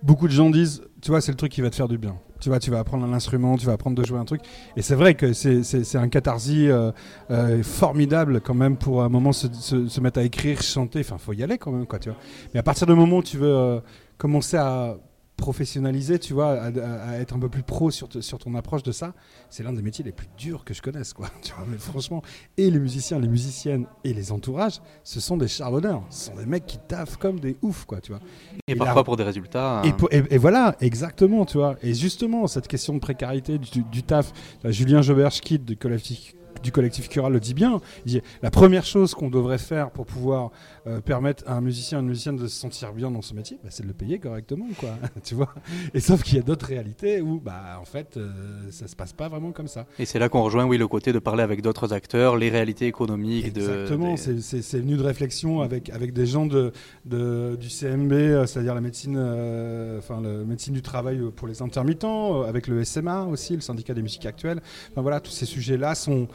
beaucoup 0.04 0.28
de 0.28 0.34
gens 0.34 0.50
disent, 0.50 0.84
tu 1.02 1.12
vois, 1.12 1.22
c'est 1.22 1.32
le 1.32 1.38
truc 1.38 1.52
qui 1.52 1.62
va 1.62 1.70
te 1.70 1.76
faire 1.76 1.88
du 1.88 1.98
bien. 1.98 2.16
Tu 2.40 2.50
vois, 2.50 2.60
tu 2.60 2.72
vas 2.72 2.80
apprendre 2.80 3.06
un 3.06 3.14
instrument, 3.14 3.58
tu 3.58 3.66
vas 3.66 3.74
apprendre 3.74 3.98
de 4.02 4.06
jouer 4.06 4.18
un 4.20 4.26
truc. 4.26 4.42
Et 4.78 4.82
c'est 4.82 4.96
vrai 4.96 5.14
que 5.16 5.34
c'est- 5.34 5.96
un 5.96 6.08
catharsis 6.10 6.70
euh, 6.70 6.92
euh, 7.32 7.62
formidable 7.64 8.40
quand 8.42 8.54
même 8.54 8.78
pour 8.78 9.04
un 9.04 9.10
moment 9.10 9.34
se 9.34 10.00
mettre 10.02 10.20
à 10.20 10.24
écrire, 10.24 10.62
chanter. 10.62 11.00
Enfin, 11.02 11.18
faut 11.18 11.34
y 11.34 11.44
aller 11.44 11.58
quand 11.58 11.72
même, 11.72 11.86
quoi, 11.86 12.00
tu 12.00 12.10
vois. 12.10 12.18
Mais 12.54 12.60
à 12.60 12.64
partir 12.64 12.88
du 12.88 12.94
moment 12.94 13.18
où 13.18 13.24
tu 13.24 13.38
veux 13.38 13.54
euh, 13.54 13.80
commencer 14.18 14.58
à 14.58 14.96
professionnaliser, 15.40 16.20
tu 16.20 16.34
vois, 16.34 16.62
à, 16.62 17.18
être 17.20 17.36
un 17.36 17.40
peu 17.40 17.50
plus 17.50 17.64
pro 17.64 17.90
sur, 17.92 18.08
te- 18.10 18.22
sur 18.22 18.38
ton 18.38 18.54
approche 18.56 18.84
de 18.84 18.92
ça, 18.92 19.14
c'est 19.50 19.64
l'un 19.64 19.74
des 19.74 19.82
métiers 19.82 20.04
les 20.06 20.12
plus 20.12 20.28
durs 20.38 20.64
que 20.64 20.74
je 20.74 20.82
connaisse, 20.82 21.14
quoi. 21.14 21.28
Tu 21.42 21.54
vois, 21.54 21.66
mais 21.70 21.78
franchement, 21.78 22.22
et 22.58 22.70
les 22.70 22.80
musiciens, 22.80 23.20
les 23.20 23.28
musiciennes 23.28 23.86
et 24.04 24.14
les 24.14 24.32
entourages, 24.32 24.82
ce 25.04 25.20
sont 25.20 25.38
des 25.38 25.48
charbonneurs. 25.48 26.04
Ce 26.10 26.28
sont 26.28 26.36
des 26.36 26.46
mecs 26.46 26.66
qui 26.66 26.78
taffent 26.88 27.18
comme 27.18 27.40
des 27.40 27.58
oufs, 27.62 27.86
quoi, 27.86 28.00
tu 28.02 28.12
vois. 28.12 28.22
Et 28.68 28.76
parfois 28.76 29.04
pour 29.04 29.18
des 29.18 29.24
résultats. 29.24 29.82
et, 29.84 29.90
hein. 29.90 29.92
pour- 29.98 30.10
et- 30.12 30.24
et 30.30 30.38
voilà, 30.38 30.76
exactement, 30.82 31.46
tu 31.46 31.58
vois. 31.58 31.76
Et 31.82 31.94
justement, 31.94 32.46
cette 32.48 32.68
question 32.68 32.94
de 32.94 33.00
précarité 33.00 33.58
du, 33.58 33.84
du 33.84 34.04
taf, 34.04 34.32
Julien 34.66 35.02
Jobert-Schkid 35.02 35.64
du 35.66 35.78
collectif, 35.78 36.36
du 36.64 36.72
collectif 36.72 37.10
Cura 37.10 37.30
le 37.30 37.40
dit 37.40 37.54
bien. 37.54 37.82
Il 38.06 38.12
dit, 38.14 38.22
la 38.42 38.52
première 38.52 38.86
chose 38.86 39.14
qu'on 39.16 39.30
devrait 39.30 39.58
faire 39.58 39.92
pour 39.92 40.06
pouvoir 40.06 40.52
euh, 40.88 41.02
permettre 41.02 41.44
à 41.48 41.54
un 41.56 41.62
musicien, 41.62 42.00
une 42.00 42.08
musicienne 42.08 42.36
de 42.38 42.48
se 42.48 42.56
sentir 42.60 42.94
bien 42.94 43.12
dans 43.12 43.22
ce 43.22 43.34
métier, 43.34 43.58
bah, 43.64 43.70
c'est 43.72 43.84
de 43.84 43.88
le 43.88 43.94
payer 43.94 44.20
correctement, 44.20 44.68
quoi. 44.80 44.90
tu 45.24 45.36
vois. 45.36 45.54
Et 45.94 46.00
sauf 46.00 46.24
qu'il 46.24 46.36
y 46.38 46.40
a 46.40 46.44
d'autres 46.44 46.66
réalités 46.68 47.22
où, 47.22 47.40
bah, 47.40 47.78
en 47.82 47.86
fait, 47.86 48.18
euh, 48.18 48.30
ça 48.72 48.88
se 48.88 48.96
passe 48.96 49.14
pas 49.14 49.28
vraiment 49.30 49.52
comme 49.52 49.68
ça. 49.68 49.86
Et 50.00 50.06
c'est 50.06 50.20
là 50.20 50.30
qu'on 50.30 50.44
rejoint, 50.44 50.66
oui, 50.66 50.78
le 50.78 50.88
côté 50.88 51.14
de 51.14 51.20
parler 51.20 51.44
avec 51.44 51.62
d'autres 51.62 51.94
acteurs, 51.94 52.38
les 52.38 52.50
réalités 52.50 52.88
économiques 52.88 53.54
de. 53.54 53.62
Exactement, 53.62 54.14
des- 54.16 54.42
c'est- 54.42 54.80
venu 54.80 54.96
de 54.98 55.04
réflexion 55.04 55.62
avec, 55.62 55.90
avec 55.90 56.14
des 56.14 56.26
gens 56.26 56.46
de, 56.46 56.72
de- 57.06 57.58
du 57.60 57.70
CMB, 57.70 58.12
euh, 58.14 58.46
c'est-à-dire 58.46 58.76
la 58.76 58.82
médecine, 58.82 59.16
euh, 59.18 59.98
enfin, 60.00 60.22
la 60.22 60.30
médecine 60.46 60.74
du 60.74 60.82
travail 60.82 61.20
pour 61.36 61.48
les 61.48 61.62
intermittents, 61.62 62.44
avec 62.44 62.68
le 62.68 62.84
SMA 62.84 63.26
aussi, 63.26 63.56
le 63.56 63.62
syndicat 63.62 63.94
des 63.94 64.02
musiques 64.02 64.26
actuelles. 64.26 64.62
Enfin 64.92 65.02
voilà, 65.02 65.20
tous 65.20 65.32
ces 65.32 65.46
sujets-là 65.46 65.96
sont, 65.96 66.28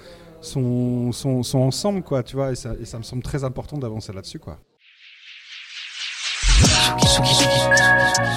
sont, 0.45 1.11
sont, 1.13 1.43
sont 1.43 1.59
ensemble, 1.59 2.03
quoi, 2.03 2.23
tu 2.23 2.37
vois, 2.37 2.53
et 2.53 2.55
ça, 2.55 2.71
et 2.81 2.85
ça 2.85 2.99
me 2.99 3.03
semble 3.03 3.23
très 3.23 3.43
important 3.45 3.77
d'avancer 3.79 4.13
là-dessus, 4.13 4.39
quoi. 4.39 4.59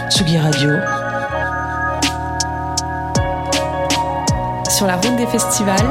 Tsugi 0.10 0.38
Radio. 0.38 0.70
Sur 4.70 4.86
la 4.88 4.96
route 4.96 5.16
des 5.18 5.26
festivals 5.28 5.88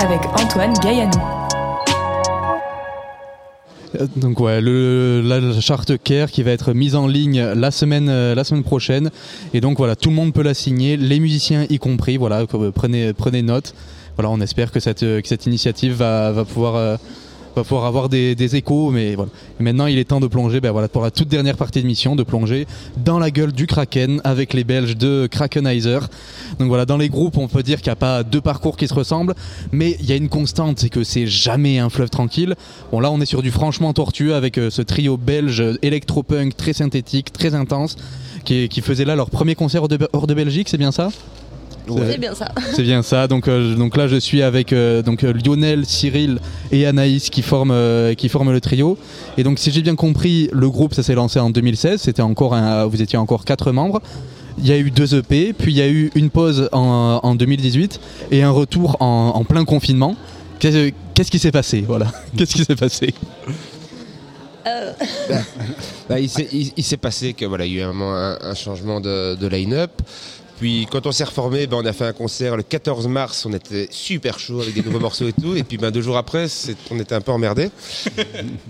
avec 0.00 0.20
Antoine 0.40 0.72
Gaillanou. 0.82 1.10
Euh, 4.00 4.06
Donc 4.16 4.40
ouais, 4.40 4.60
le, 4.60 5.20
la, 5.24 5.40
la 5.40 5.60
charte 5.60 5.98
Care 6.02 6.30
qui 6.30 6.42
va 6.42 6.50
être 6.52 6.72
mise 6.72 6.94
en 6.94 7.06
ligne 7.06 7.42
la 7.42 7.70
semaine, 7.70 8.08
euh, 8.08 8.34
la 8.34 8.44
semaine 8.44 8.62
prochaine. 8.64 9.10
Et 9.52 9.60
donc 9.60 9.78
voilà, 9.78 9.96
tout 9.96 10.08
le 10.10 10.14
monde 10.16 10.32
peut 10.32 10.42
la 10.42 10.54
signer, 10.54 10.96
les 10.96 11.20
musiciens 11.20 11.66
y 11.68 11.78
compris. 11.78 12.16
Voilà, 12.16 12.46
que- 12.46 12.70
prenez, 12.70 13.12
prenez 13.12 13.42
note. 13.42 13.74
Voilà, 14.16 14.30
on 14.30 14.40
espère 14.40 14.70
que 14.70 14.80
cette, 14.80 15.02
euh, 15.02 15.20
initiative 15.46 15.94
va, 15.94 16.32
va 16.32 16.44
pouvoir, 16.44 16.76
euh, 16.76 16.96
va 17.56 17.62
pouvoir 17.62 17.86
avoir 17.86 18.08
des, 18.08 18.34
des 18.34 18.56
échos. 18.56 18.90
Mais 18.90 19.14
voilà. 19.14 19.30
Maintenant, 19.58 19.86
il 19.86 19.98
est 19.98 20.04
temps 20.04 20.20
de 20.20 20.26
plonger, 20.26 20.60
ben 20.60 20.72
pour 20.88 21.02
la 21.02 21.10
toute 21.10 21.28
dernière 21.28 21.56
partie 21.56 21.80
de 21.82 21.86
mission, 21.86 22.14
de 22.14 22.22
plonger 22.22 22.66
dans 22.96 23.18
la 23.18 23.30
gueule 23.30 23.52
du 23.52 23.66
Kraken 23.66 24.20
avec 24.24 24.52
les 24.52 24.64
Belges 24.64 24.96
de 24.96 25.28
Krakenizer. 25.30 26.08
Donc 26.58 26.68
voilà, 26.68 26.84
dans 26.84 26.98
les 26.98 27.08
groupes, 27.08 27.38
on 27.38 27.48
peut 27.48 27.62
dire 27.62 27.80
qu'il 27.80 27.88
n'y 27.88 27.92
a 27.92 27.96
pas 27.96 28.22
deux 28.22 28.40
parcours 28.40 28.76
qui 28.76 28.86
se 28.86 28.94
ressemblent, 28.94 29.34
mais 29.72 29.96
il 30.00 30.06
y 30.06 30.12
a 30.12 30.16
une 30.16 30.28
constante, 30.28 30.78
c'est 30.78 30.90
que 30.90 31.04
c'est 31.04 31.26
jamais 31.26 31.78
un 31.78 31.88
fleuve 31.88 32.10
tranquille. 32.10 32.54
Bon 32.90 33.00
là, 33.00 33.10
on 33.10 33.20
est 33.20 33.26
sur 33.26 33.42
du 33.42 33.50
franchement 33.50 33.92
tortueux 33.92 34.34
avec 34.34 34.58
euh, 34.58 34.68
ce 34.68 34.82
trio 34.82 35.16
belge 35.16 35.62
électropunk 35.82 36.56
très 36.56 36.74
synthétique, 36.74 37.32
très 37.32 37.54
intense, 37.54 37.96
qui, 38.44 38.68
qui 38.68 38.80
faisait 38.82 39.04
là 39.04 39.16
leur 39.16 39.30
premier 39.30 39.54
concert 39.54 39.82
hors 40.12 40.26
de 40.26 40.34
Belgique, 40.34 40.68
c'est 40.68 40.78
bien 40.78 40.92
ça? 40.92 41.10
C'est 41.86 42.18
bien 42.18 42.34
ça. 42.34 42.48
c'est 42.74 42.82
bien 42.82 43.02
ça. 43.02 43.26
Donc, 43.28 43.48
euh, 43.48 43.74
donc 43.74 43.96
là, 43.96 44.06
je 44.08 44.16
suis 44.16 44.42
avec 44.42 44.72
euh, 44.72 45.02
donc 45.02 45.24
euh, 45.24 45.32
Lionel, 45.32 45.84
Cyril 45.86 46.38
et 46.70 46.86
Anaïs 46.86 47.28
qui 47.30 47.42
forment 47.42 47.70
euh, 47.72 48.14
qui 48.14 48.28
forment 48.28 48.52
le 48.52 48.60
trio. 48.60 48.96
Et 49.36 49.42
donc, 49.42 49.58
si 49.58 49.70
j'ai 49.72 49.82
bien 49.82 49.94
compris, 49.96 50.48
le 50.52 50.70
groupe 50.70 50.94
ça 50.94 51.02
s'est 51.02 51.14
lancé 51.14 51.38
en 51.40 51.50
2016. 51.50 52.00
C'était 52.00 52.22
encore 52.22 52.54
un, 52.54 52.86
vous 52.86 53.02
étiez 53.02 53.18
encore 53.18 53.44
quatre 53.44 53.72
membres. 53.72 54.00
Il 54.58 54.66
y 54.66 54.72
a 54.72 54.76
eu 54.78 54.90
deux 54.90 55.14
EP, 55.14 55.54
puis 55.54 55.72
il 55.72 55.78
y 55.78 55.82
a 55.82 55.88
eu 55.88 56.10
une 56.14 56.28
pause 56.28 56.68
en, 56.72 57.20
en 57.22 57.34
2018 57.34 57.98
et 58.32 58.42
un 58.42 58.50
retour 58.50 58.96
en, 59.00 59.32
en 59.34 59.44
plein 59.44 59.64
confinement. 59.64 60.14
Qu'est-ce 60.58 60.90
qu'est-ce 61.14 61.30
qui 61.30 61.38
s'est 61.38 61.50
passé? 61.52 61.82
Voilà. 61.86 62.06
Qu'est-ce 62.36 62.54
qui 62.54 62.64
s'est 62.64 62.76
passé? 62.76 63.14
Euh, 64.66 64.92
Bah, 66.08 66.20
il 66.20 66.28
s'est 66.28 66.48
il- 66.52 66.72
il 66.76 66.84
s'est 66.84 66.96
passé 66.96 67.32
que 67.32 67.44
voilà, 67.46 67.64
il 67.64 67.72
y 67.72 67.78
a 67.78 67.80
eu 67.80 67.84
un, 67.84 67.92
moment 67.92 68.14
un- 68.14 68.38
un 68.42 68.54
changement 68.54 69.00
de, 69.00 69.34
de 69.36 69.46
line-up. 69.48 69.90
Puis 70.62 70.86
quand 70.88 71.08
on 71.08 71.10
s'est 71.10 71.24
reformé, 71.24 71.66
ben, 71.66 71.78
on 71.82 71.84
a 71.84 71.92
fait 71.92 72.04
un 72.04 72.12
concert 72.12 72.56
le 72.56 72.62
14 72.62 73.08
mars, 73.08 73.44
on 73.46 73.52
était 73.52 73.88
super 73.90 74.38
chaud 74.38 74.60
avec 74.60 74.74
des 74.74 74.82
nouveaux 74.82 75.00
morceaux 75.00 75.26
et 75.26 75.32
tout. 75.32 75.56
Et 75.56 75.64
puis 75.64 75.76
ben, 75.76 75.90
deux 75.90 76.02
jours 76.02 76.16
après, 76.16 76.46
on 76.92 77.00
était 77.00 77.16
un 77.16 77.20
peu 77.20 77.32
emmerdé. 77.32 77.68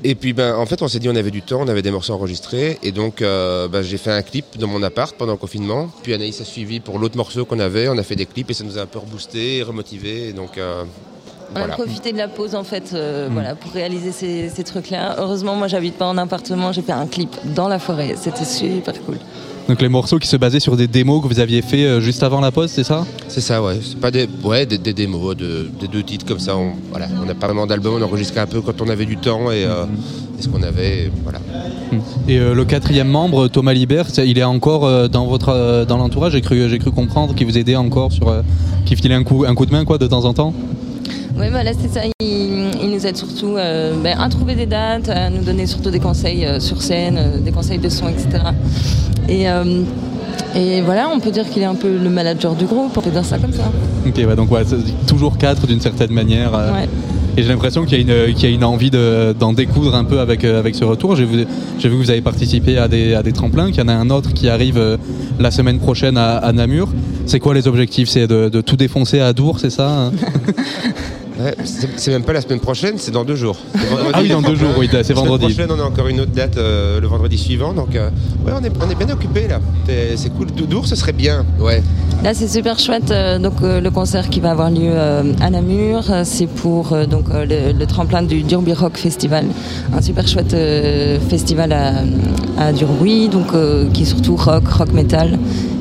Et 0.02 0.14
puis 0.14 0.32
ben, 0.32 0.54
en 0.54 0.64
fait, 0.64 0.80
on 0.80 0.88
s'est 0.88 1.00
dit 1.00 1.10
on 1.10 1.16
avait 1.16 1.30
du 1.30 1.42
temps, 1.42 1.60
on 1.60 1.68
avait 1.68 1.82
des 1.82 1.90
morceaux 1.90 2.14
enregistrés. 2.14 2.78
Et 2.82 2.92
donc 2.92 3.20
euh, 3.20 3.68
ben, 3.68 3.82
j'ai 3.82 3.98
fait 3.98 4.10
un 4.10 4.22
clip 4.22 4.56
dans 4.58 4.68
mon 4.68 4.82
appart 4.82 5.14
pendant 5.14 5.32
le 5.32 5.38
confinement. 5.38 5.90
Puis 6.02 6.14
Anaïs 6.14 6.40
a 6.40 6.46
suivi 6.46 6.80
pour 6.80 6.98
l'autre 6.98 7.18
morceau 7.18 7.44
qu'on 7.44 7.58
avait. 7.58 7.90
On 7.90 7.98
a 7.98 8.02
fait 8.02 8.16
des 8.16 8.24
clips 8.24 8.48
et 8.48 8.54
ça 8.54 8.64
nous 8.64 8.78
a 8.78 8.80
un 8.80 8.86
peu 8.86 8.98
reboosté, 8.98 9.62
remotivé. 9.62 10.28
Et 10.28 10.32
donc 10.32 10.56
euh, 10.56 10.84
On 11.54 11.60
a 11.60 11.68
profité 11.68 12.12
de 12.12 12.16
la 12.16 12.28
pause 12.28 12.54
en 12.54 12.64
fait 12.64 12.92
euh, 12.94 13.28
voilà, 13.30 13.54
pour 13.54 13.70
réaliser 13.70 14.12
ces, 14.12 14.48
ces 14.48 14.64
trucs-là. 14.64 15.16
Heureusement, 15.18 15.56
moi 15.56 15.68
j'habite 15.68 15.98
pas 15.98 16.06
en 16.06 16.16
appartement, 16.16 16.72
j'ai 16.72 16.80
fait 16.80 16.92
un 16.92 17.06
clip 17.06 17.36
dans 17.54 17.68
la 17.68 17.78
forêt. 17.78 18.14
C'était 18.18 18.46
super 18.46 18.94
cool. 19.04 19.18
Donc 19.68 19.80
les 19.80 19.88
morceaux 19.88 20.18
qui 20.18 20.28
se 20.28 20.36
basaient 20.36 20.60
sur 20.60 20.76
des 20.76 20.86
démos 20.86 21.22
que 21.22 21.28
vous 21.28 21.40
aviez 21.40 21.62
fait 21.62 21.84
euh, 21.84 22.00
juste 22.00 22.22
avant 22.22 22.40
la 22.40 22.50
pause, 22.50 22.70
c'est 22.70 22.84
ça? 22.84 23.06
C'est 23.28 23.40
ça, 23.40 23.62
ouais. 23.62 23.78
C'est 23.82 23.98
pas 23.98 24.10
des, 24.10 24.28
ouais, 24.42 24.66
des, 24.66 24.76
des 24.76 24.92
démos, 24.92 25.36
de, 25.36 25.70
des 25.80 25.88
deux 25.88 26.02
titres 26.02 26.26
comme 26.26 26.40
ça. 26.40 26.56
On, 26.56 26.72
voilà, 26.90 27.06
on 27.22 27.24
n'a 27.24 27.34
pas 27.34 27.46
vraiment 27.46 27.66
d'album, 27.66 27.94
on 27.98 28.04
enregistrait 28.04 28.40
un 28.40 28.46
peu 28.46 28.60
quand 28.60 28.82
on 28.82 28.88
avait 28.88 29.06
du 29.06 29.16
temps 29.16 29.50
et, 29.50 29.64
euh, 29.64 29.84
et 30.38 30.42
ce 30.42 30.48
qu'on 30.48 30.62
avait, 30.62 31.04
et 31.04 31.12
voilà. 31.22 31.38
Et 32.28 32.38
euh, 32.38 32.54
le 32.54 32.64
quatrième 32.64 33.08
membre, 33.08 33.48
Thomas 33.48 33.72
Libert, 33.72 34.06
il 34.18 34.36
est 34.36 34.44
encore 34.44 34.84
euh, 34.84 35.08
dans 35.08 35.26
votre 35.26 35.84
dans 35.86 35.96
l'entourage? 35.96 36.32
J'ai 36.32 36.40
cru 36.40 36.68
j'ai 36.68 36.78
cru 36.78 36.90
comprendre 36.90 37.34
qu'il 37.34 37.46
vous 37.46 37.56
aidait 37.56 37.76
encore 37.76 38.12
sur, 38.12 38.34
qu'il 38.84 38.96
filait 38.96 39.14
un 39.14 39.22
coup 39.24 39.44
un 39.46 39.54
coup 39.54 39.66
de 39.66 39.72
main 39.72 39.84
quoi 39.84 39.96
de 39.98 40.06
temps 40.06 40.24
en 40.24 40.34
temps. 40.34 40.52
Oui, 41.38 41.46
voilà, 41.50 41.72
c'est 41.72 41.88
ça. 41.92 42.00
Il, 42.20 42.70
il 42.82 42.90
nous 42.90 43.06
aide 43.06 43.16
surtout 43.16 43.56
euh, 43.56 43.94
ben, 44.02 44.18
à 44.18 44.28
trouver 44.28 44.54
des 44.54 44.66
dates, 44.66 45.08
à 45.08 45.30
nous 45.30 45.42
donner 45.42 45.66
surtout 45.66 45.90
des 45.90 45.98
conseils 46.00 46.44
euh, 46.46 46.60
sur 46.60 46.82
scène, 46.82 47.16
euh, 47.18 47.38
des 47.38 47.50
conseils 47.52 47.78
de 47.78 47.88
son, 47.88 48.08
etc. 48.08 48.28
Et, 49.28 49.46
et 50.54 50.80
voilà, 50.82 51.08
on 51.08 51.20
peut 51.20 51.30
dire 51.30 51.48
qu'il 51.48 51.62
est 51.62 51.66
un 51.66 51.74
peu 51.74 51.96
le 51.96 52.10
manager 52.10 52.54
du 52.54 52.64
groupe, 52.66 52.92
on 52.96 53.00
peut 53.00 53.10
dire 53.10 53.24
ça 53.24 53.38
comme 53.38 53.52
ça. 53.52 53.62
Ok, 54.06 54.16
ouais, 54.16 54.36
donc 54.36 54.50
ouais, 54.50 54.62
toujours 55.06 55.38
quatre 55.38 55.66
d'une 55.66 55.80
certaine 55.80 56.10
manière. 56.12 56.52
Ouais. 56.52 56.88
Et 57.36 57.42
j'ai 57.42 57.48
l'impression 57.48 57.86
qu'il 57.86 58.06
y, 58.06 58.12
a 58.12 58.26
une- 58.26 58.34
qu'il 58.34 58.50
y 58.50 58.52
a 58.52 58.54
une 58.54 58.64
envie 58.64 58.90
de- 58.90 59.34
d'en 59.38 59.54
découdre 59.54 59.94
un 59.94 60.04
peu 60.04 60.20
avec, 60.20 60.44
avec 60.44 60.74
ce 60.74 60.84
retour. 60.84 61.16
J'ai 61.16 61.24
vu, 61.24 61.46
que 61.80 61.88
vous 61.88 62.10
avez 62.10 62.20
participé 62.20 62.76
à 62.76 62.88
des, 62.88 63.14
à 63.14 63.22
des 63.22 63.32
tremplins, 63.32 63.68
qu'il 63.70 63.78
y 63.80 63.82
en 63.82 63.88
a 63.88 63.94
un 63.94 64.10
autre 64.10 64.34
qui 64.34 64.50
arrive 64.50 64.98
la 65.40 65.50
semaine 65.50 65.78
prochaine 65.78 66.18
à, 66.18 66.36
à 66.36 66.52
Namur. 66.52 66.88
C'est 67.24 67.38
quoi 67.40 67.54
les 67.54 67.66
objectifs? 67.68 68.08
C'est 68.10 68.26
de, 68.26 68.50
de 68.50 68.60
tout 68.60 68.76
défoncer 68.76 69.20
à 69.20 69.32
Dour, 69.32 69.60
c'est 69.60 69.70
ça 69.70 69.88
hein? 69.88 70.12
Ouais, 71.42 71.54
c'est 71.96 72.10
même 72.12 72.22
pas 72.22 72.32
la 72.34 72.40
semaine 72.40 72.60
prochaine, 72.60 72.94
c'est 72.98 73.10
dans 73.10 73.24
deux 73.24 73.34
jours. 73.36 73.56
Vendredi, 73.74 74.10
Ah 74.14 74.18
oui, 74.22 74.28
dans 74.28 74.42
deux 74.42 74.54
jours, 74.54 74.68
oui, 74.78 74.86
c'est 74.90 74.98
La 74.98 75.02
semaine 75.04 75.16
vendredi. 75.24 75.46
prochaine, 75.54 75.70
on 75.72 75.80
a 75.80 75.84
encore 75.84 76.06
une 76.06 76.20
autre 76.20 76.30
date 76.30 76.56
euh, 76.56 77.00
le 77.00 77.06
vendredi 77.08 77.36
suivant, 77.38 77.72
donc 77.72 77.96
euh, 77.96 78.10
ouais, 78.46 78.52
on 78.54 78.62
est, 78.62 78.70
on 78.80 78.90
est 78.90 78.94
bien 78.94 79.08
occupé 79.12 79.48
là. 79.48 79.58
C'est- 79.86 80.16
C'est 80.16 80.30
cool. 80.30 80.46
Doudour, 80.52 80.86
ce 80.86 80.94
serait 80.94 81.12
bien, 81.12 81.44
ouais. 81.58 81.82
Là, 82.22 82.32
c'est 82.34 82.46
super 82.46 82.78
chouette. 82.78 83.10
euh, 83.10 83.38
donc, 83.38 83.54
euh, 83.62 83.80
le 83.80 83.90
concert 83.90 84.28
qui 84.28 84.38
va 84.40 84.52
avoir 84.52 84.70
lieu 84.70 84.90
euh, 84.92 85.32
à 85.40 85.50
Namur, 85.50 86.10
euh, 86.10 86.22
c'est 86.24 86.46
pour 86.46 86.92
euh, 86.92 87.06
donc 87.06 87.24
euh, 87.30 87.44
le, 87.44 87.76
le 87.76 87.86
tremplin 87.86 88.22
du 88.22 88.42
Durby 88.42 88.74
Rock 88.74 88.96
Festival, 88.96 89.46
un 89.96 90.00
super 90.02 90.28
chouette 90.28 90.54
euh, 90.54 91.18
festival 91.28 91.72
à, 91.72 91.94
à 92.58 92.72
Durbuy, 92.72 93.28
donc 93.28 93.46
euh, 93.54 93.88
qui 93.92 94.02
est 94.02 94.06
surtout 94.06 94.36
rock, 94.36 94.68
rock 94.68 94.92
metal. 94.92 95.38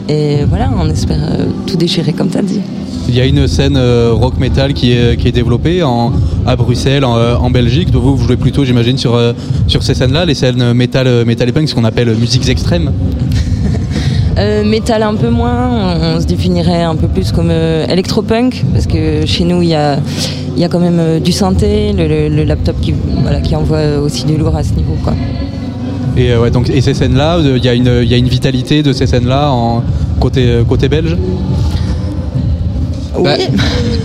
Et 0.10 0.44
voilà, 0.49 0.69
on 0.78 0.90
espère 0.90 1.19
euh, 1.22 1.45
tout 1.68 1.78
déchirer 1.78 2.14
comme 2.14 2.30
t'as 2.30 2.41
dit. 2.41 2.60
Il 3.07 3.15
y 3.15 3.22
a 3.22 3.26
une 3.26 3.48
scène 3.48 3.76
euh, 3.78 4.11
rock 4.14 4.38
metal 4.40 4.73
qui 4.73 4.91
est, 4.94 5.18
qui 5.19 5.28
est 5.28 5.32
développée 5.32 5.84
en, 5.84 6.11
à 6.45 6.56
Bruxelles, 6.56 7.03
en, 7.03 7.18
euh, 7.18 7.36
en 7.36 7.49
Belgique. 7.49 7.91
Donc 7.91 8.03
vous, 8.03 8.15
vous 8.15 8.26
jouez 8.26 8.38
plutôt, 8.38 8.64
j'imagine, 8.64 8.98
sur, 8.98 9.19
sur 9.68 9.84
ces 9.84 9.94
scènes-là, 9.95 10.26
les 10.26 10.36
scènes 10.36 10.73
métal, 10.73 11.07
euh, 11.07 11.26
métal 11.26 11.49
et 11.49 11.52
punk, 11.52 11.68
ce 11.69 11.76
qu'on 11.76 11.84
appelle 11.84 12.14
musiques 12.15 12.48
extrêmes. 12.49 12.91
Euh, 14.38 14.64
métal 14.64 15.03
un 15.03 15.15
peu 15.15 15.30
moins, 15.30 15.69
on, 16.02 16.15
on 16.18 16.22
se 16.22 16.26
définirait 16.26 16.84
un 16.84 16.95
peu 16.95 17.07
plus 17.10 17.34
comme 17.34 17.49
euh, 17.52 17.86
électropunk, 17.88 18.64
parce 18.73 18.88
que 18.88 19.26
chez 19.26 19.44
nous 19.44 19.61
il 19.61 19.68
y 19.68 19.76
a, 19.76 19.99
y 20.56 20.64
a 20.64 20.69
quand 20.69 20.80
même 20.80 20.99
euh, 20.99 21.19
du 21.19 21.34
synthé, 21.34 21.91
le, 21.91 22.07
le- 22.07 22.30
le 22.30 22.44
laptop 22.45 22.80
qui, 22.82 22.94
voilà, 23.23 23.41
qui 23.41 23.57
envoie 23.57 23.98
aussi 24.02 24.23
du 24.23 24.38
lourd 24.38 24.56
à 24.56 24.64
ce 24.64 24.73
niveau. 24.73 24.95
Quoi. 25.03 25.14
Et, 26.17 26.31
euh, 26.31 26.41
ouais, 26.41 26.51
donc, 26.51 26.69
et 26.69 26.81
ces 26.81 26.93
scènes-là, 26.93 27.38
euh, 27.38 27.57
il 27.57 27.63
y, 27.63 27.69
a 27.69 27.73
une- 27.73 27.99
il 28.03 28.07
y 28.09 28.13
a 28.13 28.17
une 28.17 28.27
vitalité 28.27 28.83
de 28.83 28.91
ces 28.93 29.07
scènes-là 29.07 29.51
en 29.51 29.83
côté, 30.19 30.45
euh, 30.47 30.63
côté 30.63 30.89
belge 30.89 31.15
Bah, 33.23 33.35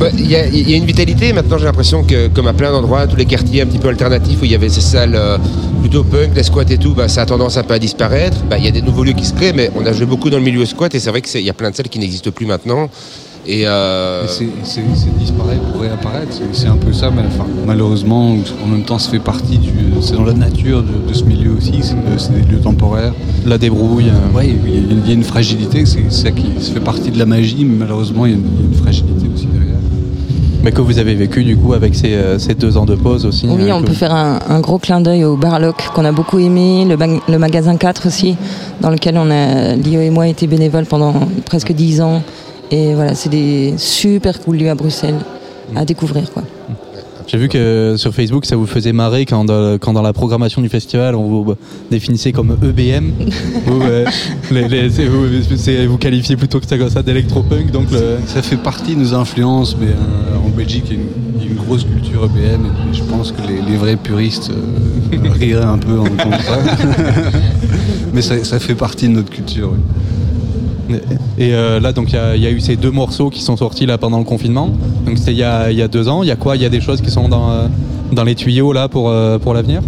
bah, 0.01 0.07
Il 0.19 0.27
y, 0.31 0.37
a- 0.37 0.47
il 0.47 0.69
y 0.71 0.75
a 0.75 0.77
une 0.77 0.85
vitalité. 0.85 1.33
Maintenant, 1.33 1.59
j'ai 1.59 1.65
l'impression 1.65 2.03
que, 2.05 2.29
comme 2.29 2.47
à 2.49 2.53
plein 2.53 2.71
d'endroits, 2.71 3.07
tous 3.07 3.17
les 3.17 3.25
quartiers 3.25 3.63
un 3.63 3.67
petit 3.67 3.79
peu 3.79 3.89
alternatifs 3.89 4.41
où 4.43 4.45
il 4.45 4.51
y 4.51 4.55
avait 4.55 4.69
ces 4.69 4.81
salles 4.81 5.15
euh, 5.15 5.39
plutôt 5.81 6.05
punk, 6.05 6.31
les 6.35 6.43
squats 6.43 6.65
et 6.69 6.77
tout, 6.79 6.93
bah, 6.95 7.09
ça 7.09 7.23
a 7.23 7.27
tendance 7.27 7.57
un 7.57 7.63
peu 7.63 7.75
à 7.75 7.79
disparaître. 7.79 8.39
Bah, 8.51 8.57
Il 8.59 8.65
y 8.65 8.69
a 8.69 8.73
des 8.73 8.83
nouveaux 8.83 9.05
lieux 9.05 9.13
qui 9.13 9.25
se 9.25 9.33
créent, 9.33 9.53
mais 9.53 9.71
on 9.77 9.85
a 9.87 9.93
joué 9.93 10.07
beaucoup 10.07 10.29
dans 10.31 10.39
le 10.39 10.43
milieu 10.45 10.65
squat 10.67 10.95
et 10.95 11.01
c'est 11.01 11.11
vrai 11.11 11.23
qu'il 11.23 11.41
y 11.41 11.51
a 11.51 11.55
plein 11.55 11.71
de 11.71 11.77
salles 11.77 11.89
qui 11.89 11.99
n'existent 11.99 12.31
plus 12.31 12.47
maintenant. 12.47 12.89
Et, 13.49 13.63
euh, 13.67 14.25
Et 14.25 14.29
c'est- 14.65 14.79
disparaître 15.21 15.63
pour 15.73 15.81
réapparaître, 15.83 16.33
c'est- 16.53 16.67
un 16.67 16.77
peu 16.77 16.93
ça, 16.93 17.11
mais 17.15 17.23
enfin, 17.29 17.47
malheureusement, 17.65 18.31
en 18.65 18.67
même 18.67 18.83
temps, 18.83 18.99
ça 18.99 19.11
fait 19.11 19.21
partie 19.21 19.59
du. 19.59 19.71
C'est 20.01 20.15
dans 20.17 20.25
la 20.25 20.33
nature 20.33 20.83
de, 20.83 21.09
de 21.09 21.15
ce 21.15 21.23
milieu 21.25 21.53
aussi, 21.57 21.75
c'est 21.81 21.95
de- 21.95 22.19
c'est 22.19 22.33
des 22.33 22.43
lieux 22.51 22.61
temporaires. 22.61 23.13
La 23.47 23.57
débrouille. 23.57 24.11
Oui, 24.35 24.57
il 24.67 24.75
y, 24.75 24.77
a 24.77 24.81
une- 24.81 25.01
il 25.05 25.09
y 25.09 25.11
a 25.11 25.15
une 25.15 25.23
fragilité, 25.23 25.87
c'est 25.87 26.11
ça 26.11 26.33
qui 26.33 26.47
ça 26.61 26.73
fait 26.73 26.81
partie 26.81 27.11
de 27.13 27.19
la 27.21 27.27
magie, 27.27 27.65
mais 27.65 27.77
malheureusement, 27.79 28.27
il 28.27 28.33
y 28.33 28.35
a 28.35 28.39
une, 28.39 28.45
il 28.59 28.61
y 28.63 28.65
a 28.65 28.69
une 28.69 28.83
fragilité 28.83 29.27
aussi 29.33 29.47
derrière. 29.47 29.77
Mais 30.65 30.73
que 30.73 30.81
vous 30.81 30.99
avez 30.99 31.15
vécu 31.15 31.45
du 31.45 31.57
coup 31.57 31.75
avec 31.75 31.95
ces, 31.95 32.15
euh, 32.15 32.41
ces 32.41 32.55
deux 32.55 32.77
ans 32.77 32.85
de 32.87 32.97
pause 32.97 33.25
aussi. 33.25 33.47
Oui, 33.49 33.71
hein, 33.71 33.77
on 33.79 33.83
peut 33.85 33.93
faire 33.93 34.13
un, 34.13 34.41
un 34.49 34.59
gros 34.59 34.79
clin 34.79 35.01
d'œil 35.01 35.23
au 35.25 35.37
Barlock 35.37 35.91
qu'on 35.95 36.05
a 36.05 36.11
beaucoup 36.11 36.41
aimé, 36.41 36.85
le 37.29 37.39
magasin 37.39 37.77
4 37.77 38.09
aussi, 38.09 38.37
dans 38.81 38.91
lequel 38.91 39.17
on 39.17 39.31
a, 39.31 39.77
Lio 39.77 40.01
et 40.01 40.11
moi, 40.11 40.27
été 40.27 40.49
bénévoles 40.49 40.87
pendant 40.87 41.15
presque 41.45 41.73
10 41.73 42.01
ans. 42.01 42.23
Et 42.71 42.95
voilà, 42.95 43.15
c'est 43.15 43.29
des 43.29 43.75
super 43.79 44.41
cool 44.41 44.57
lieux 44.59 44.71
à 44.71 44.75
Bruxelles 44.75 45.19
à 45.75 45.85
découvrir. 45.85 46.31
Quoi. 46.33 46.43
J'ai 47.29 47.39
vu 47.39 47.49
que 47.49 47.95
sur 47.97 48.15
Facebook, 48.15 48.45
ça 48.47 48.55
vous 48.55 48.67
faisait 48.67 48.93
marrer 48.93 49.25
quand 49.27 49.45
dans, 49.45 49.79
quand 49.79 49.93
dans 49.93 50.03
la 50.03 50.13
programmation 50.13 50.63
du 50.63 50.69
festival, 50.69 51.17
on 51.17 51.25
vous 51.27 51.55
définissait 51.91 52.31
comme 52.31 52.57
EBM. 52.63 53.11
vous, 53.67 53.83
euh, 53.83 54.05
les- 54.53 54.69
les- 54.69 54.91
c'est- 54.91 55.87
vous, 55.87 55.99
qualifiez 55.99 56.37
plutôt 56.37 56.61
que 56.61 56.67
ça 56.69 56.79
comme 56.79 56.89
ça 56.91 57.03
d'électropunk. 57.03 57.73
Donc 57.73 57.91
le- 57.91 58.19
Ça 58.27 58.43
fait 58.43 58.57
partie 58.57 58.95
de 58.95 59.01
nos 59.01 59.15
influences, 59.15 59.77
mais 59.81 59.89
euh, 59.89 60.47
en 60.47 60.51
Belgique, 60.51 60.85
il 60.91 60.97
y, 60.97 61.01
a 61.01 61.03
une, 61.03 61.09
il 61.41 61.45
y 61.45 61.49
a 61.49 61.51
une 61.51 61.57
grosse 61.57 61.83
culture 61.85 62.25
EBM, 62.27 62.65
et 62.67 62.95
je 62.95 63.03
pense 63.03 63.33
que 63.33 63.43
les, 63.49 63.61
les 63.73 63.77
vrais 63.77 63.97
puristes 63.97 64.51
euh, 64.51 65.17
riraient 65.41 65.65
un 65.65 65.79
peu 65.79 65.99
en 65.99 66.05
entendant 66.07 66.39
ça. 66.39 66.59
mais 68.15 68.23
ça, 68.23 68.43
ça 68.45 68.61
fait 68.61 68.77
partie 68.77 69.09
de 69.09 69.15
notre 69.15 69.31
culture. 69.31 69.71
oui. 69.73 69.81
Et 71.39 71.55
euh, 71.55 71.81
là, 71.81 71.93
donc 71.93 72.13
il 72.13 72.41
y, 72.41 72.47
a- 72.47 72.51
eu 72.51 72.61
ces 72.61 72.77
deux 72.77 72.91
morceaux 72.91 73.31
qui 73.31 73.43
sont 73.43 73.57
sortis 73.57 73.87
là 73.87 73.99
pendant 73.99 74.19
le 74.19 74.25
confinement. 74.25 74.71
Donc 75.05 75.19
c'était 75.19 75.33
il 75.33 75.39
y 75.39 75.43
a, 75.43 75.89
deux 75.89 76.09
ans. 76.09 76.23
Il 76.23 76.29
y 76.29 76.33
a 76.33 76.37
quoi? 76.37 76.57
Il 76.57 76.63
y 76.63 76.67
a 76.67 76.69
des 76.69 76.81
choses 76.81 77.01
qui 77.01 77.11
sont 77.11 77.29
dans, 77.29 77.69
dans 78.13 78.25
les 78.25 78.35
tuyaux 78.35 78.73
là 78.73 78.89
pour, 78.89 79.09
euh, 79.11 79.39
pour 79.39 79.55
l'avenir? 79.55 79.83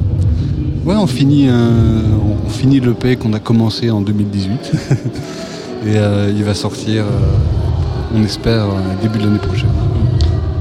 Ouais, 0.85 0.97
on 0.97 1.07
finit, 1.07 1.49
euh, 1.49 2.01
on 2.47 2.49
finit 2.49 2.81
l'EP 2.81 3.17
qu'on 3.17 3.33
a 3.35 3.39
commencé 3.41 3.91
en 3.91 4.01
2018. 4.01 4.73
et 5.87 5.97
euh, 5.97 6.33
il 6.35 6.45
va 6.45 6.55
sortir, 6.55 7.05
on 8.15 8.23
espère, 8.23 8.67
début 9.03 9.19
de 9.19 9.25
l'année 9.25 9.39
prochaine. 9.39 9.69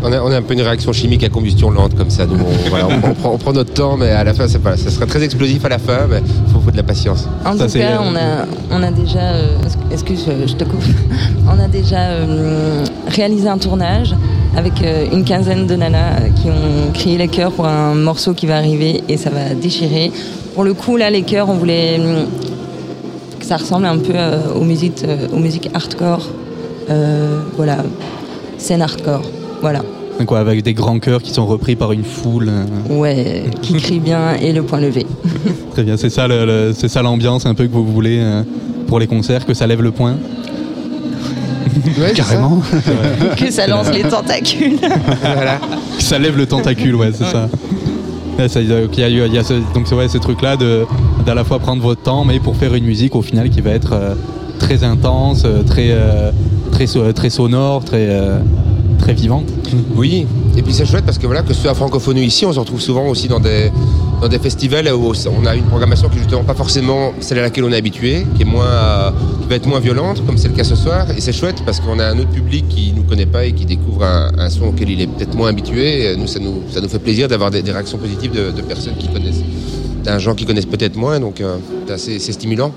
On 0.04 0.12
a, 0.14 0.22
on 0.22 0.32
a 0.32 0.38
un 0.38 0.42
peu 0.42 0.54
une 0.54 0.62
réaction 0.62 0.94
chimique 0.94 1.24
à 1.24 1.30
combustion 1.30 1.72
lente 1.72 1.96
comme 1.96 2.10
ça. 2.10 2.26
Nous, 2.26 2.36
on, 2.36 2.70
voilà, 2.70 2.88
on- 2.88 3.10
on 3.10 3.14
prend, 3.14 3.32
on 3.34 3.38
prend 3.38 3.52
notre 3.54 3.74
temps, 3.74 3.98
mais 3.98 4.10
à 4.12 4.24
la 4.24 4.34
fin, 4.34 4.48
c'est 4.48 4.60
pas, 4.60 4.78
ça 4.78 4.90
sera 4.92 5.06
très 5.06 5.24
explosif 5.24 5.66
à 5.66 5.70
la 5.70 5.80
fin, 5.80 6.06
mais 6.10 6.22
il 6.26 6.54
faut, 6.54 6.60
faut 6.60 6.72
de 6.72 6.78
la 6.78 6.84
patience. 6.84 7.28
En 7.46 7.52
tout 7.54 7.64
cas, 7.80 8.00
on 8.04 8.16
a, 8.16 8.46
on 8.72 8.84
a 8.84 8.92
déjà, 8.92 9.20
euh, 9.34 9.58
excuse, 9.92 10.24
je, 10.28 10.48
je 10.48 10.54
te 10.56 10.64
coupe, 10.64 10.84
on 11.48 11.60
a 11.60 11.68
déjà 11.68 11.98
euh, 12.12 12.84
réalisé 13.08 13.48
un 13.50 13.58
tournage 13.58 14.14
avec 14.56 14.82
euh, 14.84 15.06
une 15.12 15.24
quinzaine 15.24 15.66
de 15.68 15.76
nanas 15.76 15.98
euh, 16.22 16.30
qui 16.42 16.48
ont 16.50 16.92
crié 16.94 17.18
les 17.18 17.28
chœurs 17.28 17.52
pour 17.52 17.66
un 17.68 17.96
morceau 17.96 18.34
qui 18.34 18.46
va 18.46 18.58
arriver 18.58 19.04
et 19.10 19.18
ça 19.18 19.30
va 19.32 19.56
déchirer. 19.56 20.12
Pour 20.54 20.64
le 20.64 20.74
coup, 20.76 20.96
là, 20.98 21.10
les 21.10 21.24
chœurs, 21.24 21.50
on 21.50 21.56
voulait 21.56 22.00
que 23.40 23.46
ça 23.46 23.58
ressemble 23.58 23.86
un 23.86 23.98
peu 23.98 24.14
euh, 24.16 24.54
aux, 24.56 24.64
musiques, 24.64 25.04
euh, 25.08 25.28
aux 25.34 25.40
musiques 25.40 25.70
hardcore, 25.74 26.28
Euh, 26.90 27.42
voilà, 27.58 27.80
scène 28.58 28.82
hardcore, 28.82 29.24
voilà. 29.62 29.82
Ouais, 30.30 30.38
avec 30.40 30.64
des 30.64 30.74
grands 30.74 30.98
chœurs 31.00 31.22
qui 31.22 31.32
sont 31.32 31.46
repris 31.46 31.76
par 31.76 31.92
une 31.92 32.04
foule. 32.04 32.50
euh, 32.50 32.66
Ouais, 32.98 33.44
qui 33.62 33.74
crie 33.82 34.00
bien 34.00 34.34
et 34.42 34.52
le 34.52 34.64
point 34.64 34.80
levé. 34.80 35.06
Très 35.74 35.84
bien, 35.84 35.96
c'est 35.98 36.10
ça, 36.10 36.28
le- 36.28 36.46
le- 36.46 36.74
c'est 36.76 36.88
ça 36.88 37.02
l'ambiance 37.04 37.46
un 37.46 37.54
peu 37.54 37.66
que 37.68 37.72
vous 37.74 37.86
voulez 37.86 38.18
euh, 38.20 38.42
pour 38.88 39.00
les 39.00 39.06
concerts, 39.08 39.46
que 39.46 39.54
ça 39.54 39.68
lève 39.68 39.82
le 39.82 39.92
point. 39.92 40.16
Carrément. 42.16 42.62
que 43.38 43.52
ça 43.52 43.68
lance 43.68 43.92
les 43.94 44.04
tentacules. 44.04 44.78
Que 45.98 46.04
ça 46.04 46.20
lève 46.20 46.38
le 46.38 46.46
tentacule, 46.46 46.96
ouais, 46.96 47.12
c'est 47.14 47.26
ça. 47.26 47.50
Ouais, 48.38 48.48
ça, 48.48 48.62
il 48.62 48.70
y 48.70 48.74
a- 48.74 48.82
il 48.84 49.00
y 49.00 49.22
a, 49.22 49.26
il 49.26 49.34
y 49.34 49.38
a 49.38 49.44
ce, 49.44 49.54
donc 49.74 49.86
c'est 49.88 49.96
ouais, 49.96 50.08
ce 50.08 50.18
truc-là 50.20 50.58
de 50.58 50.86
d'à 51.26 51.34
la 51.34 51.44
fois 51.44 51.58
prendre 51.60 51.82
votre 51.82 52.02
temps, 52.02 52.24
mais 52.24 52.40
pour 52.40 52.56
faire 52.56 52.76
une 52.76 52.86
musique 52.86 53.16
au 53.16 53.22
final 53.24 53.50
qui 53.50 53.62
va 53.62 53.72
être 53.72 53.94
euh, 53.94 54.14
très 54.60 54.84
intense, 54.84 55.44
euh, 55.46 55.64
très 55.64 55.88
euh, 55.90 56.32
très 56.72 56.86
très 57.14 57.30
sonore, 57.32 57.84
très 57.84 58.06
euh, 58.10 58.38
très 58.98 59.14
vivante. 59.14 59.46
Oui, 59.96 60.26
et 60.56 60.62
puis 60.62 60.74
c'est 60.74 60.86
chouette 60.86 61.06
parce 61.06 61.18
que 61.18 61.26
voilà, 61.26 61.42
que 61.42 61.54
ce 61.54 61.62
soit 61.62 61.72
à 61.72 61.74
Francophonie 61.74 62.24
ici, 62.24 62.46
on 62.46 62.54
se 62.54 62.60
retrouve 62.60 62.82
souvent 62.82 63.08
aussi 63.08 63.28
dans 63.28 63.40
des, 63.40 63.72
festivals 64.42 64.92
où 64.94 65.14
on 65.42 65.46
a 65.46 65.56
une 65.56 65.66
programmation 65.66 66.10
qui 66.10 66.16
est 66.18 66.20
justement 66.20 66.44
pas 66.44 66.54
forcément 66.54 67.14
celle 67.20 67.40
à 67.40 67.42
laquelle 67.44 67.64
on 67.64 67.72
est 67.72 67.78
habitué, 67.78 68.26
qui, 68.36 68.42
est 68.44 68.46
moins, 68.46 69.14
qui 69.42 69.48
va 69.48 69.56
être 69.56 69.68
moins 69.68 69.80
violente, 69.80 70.26
comme 70.26 70.38
c'est 70.38 70.48
le 70.48 70.54
cas 70.54 70.64
ce 70.64 70.76
soir. 70.76 71.08
Et 71.16 71.22
c'est 71.22 71.34
chouette 71.34 71.62
parce 71.66 71.80
qu'on 71.80 72.00
a 72.00 72.06
un 72.06 72.18
autre 72.20 72.32
public 72.32 72.68
qui 72.68 72.94
nous 72.96 73.04
connaît 73.04 73.26
pas 73.26 73.46
et 73.46 73.54
qui 73.54 73.66
découvre 73.66 74.04
un, 74.04 74.50
son 74.50 74.66
auquel 74.66 74.90
il 74.90 75.02
est 75.02 75.08
peut-être 75.08 75.36
moins 75.36 75.50
habitué. 75.50 76.16
Nous, 76.18 76.28
ça 76.28 76.40
nous, 76.40 76.64
ça 76.72 76.82
nous 76.82 76.90
fait 76.90 77.00
plaisir 77.00 77.28
d'avoir 77.28 77.52
des, 77.52 77.62
réactions 77.62 77.98
positives 77.98 78.32
de, 78.32 78.62
personnes 78.62 78.96
qui 78.98 79.08
connaissent, 79.08 79.44
d'un 80.04 80.20
gens 80.20 80.36
qui 80.36 80.46
connaissent 80.46 80.66
peut-être 80.66 80.96
moins, 80.96 81.20
donc 81.20 81.42
euh, 81.42 81.58
c'est 81.98 82.20
stimulant. 82.20 82.72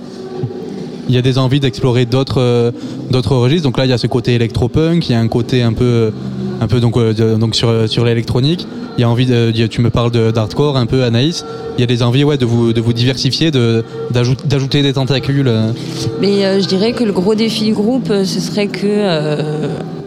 Il 1.11 1.15
y 1.15 1.19
a 1.19 1.23
des 1.23 1.39
envies 1.39 1.59
d'explorer 1.59 2.07
d'autres 2.07 2.41
euh, 2.41 2.70
d'autres 3.11 3.35
registres. 3.35 3.65
Donc 3.65 3.77
là, 3.78 3.85
il 3.85 3.91
y 3.91 3.93
a 3.93 3.99
ce 3.99 4.07
côté 4.07 4.35
électropunk, 4.35 5.09
il 5.09 5.12
y 5.12 5.15
a 5.16 5.19
un 5.19 5.27
côté 5.27 5.61
un 5.62 5.73
peu 5.73 6.12
un 6.61 6.69
peu 6.69 6.78
donc 6.78 6.97
euh, 6.97 7.37
donc 7.37 7.57
sur 7.57 7.89
sur 7.89 8.05
l'électronique. 8.05 8.65
Il 8.97 9.01
y 9.01 9.05
a 9.05 9.09
envie 9.11 9.27
de, 9.27 9.51
tu 9.66 9.81
me 9.81 9.91
parles 9.91 10.12
d'hardcore 10.32 10.77
un 10.77 10.87
peu 10.87 11.03
Anaïs. 11.03 11.45
Il 11.77 11.81
y 11.81 11.85
a 11.85 11.87
des 11.87 12.05
envies 12.05 12.23
ouais 12.23 12.37
de 12.37 12.45
vous 12.45 12.73
de 12.73 12.81
vous 12.81 12.93
diversifier, 12.93 13.51
de 13.51 13.82
d'ajout- 14.12 14.37
d'ajouter 14.47 14.82
des 14.82 14.93
tentacules. 14.93 15.49
euh. 15.49 15.73
Mais 16.20 16.61
je 16.61 16.66
dirais 16.69 16.93
que 16.93 17.03
le 17.03 17.12
gros 17.12 17.35
défi 17.35 17.65
du 17.65 17.73
groupe, 17.74 18.07
ce 18.09 18.41
serait 18.41 18.69
que 18.69 18.89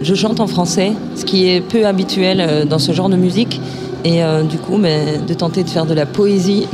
je 0.02 0.14
chante 0.16 0.40
en 0.40 0.48
français, 0.48 0.94
ce 1.18 1.26
qui 1.26 1.50
est 1.50 1.60
peu 1.60 1.86
habituel 1.86 2.66
dans 2.70 2.80
ce 2.80 2.94
genre 2.94 3.10
de 3.10 3.18
musique. 3.18 3.60
Et 4.06 4.20
du 4.50 4.58
coup, 4.58 4.78
ben, 4.78 5.26
de 5.28 5.34
tenter 5.34 5.64
de 5.64 5.70
faire 5.70 5.86
de 5.86 5.94
la 5.94 6.06
poésie 6.06 6.66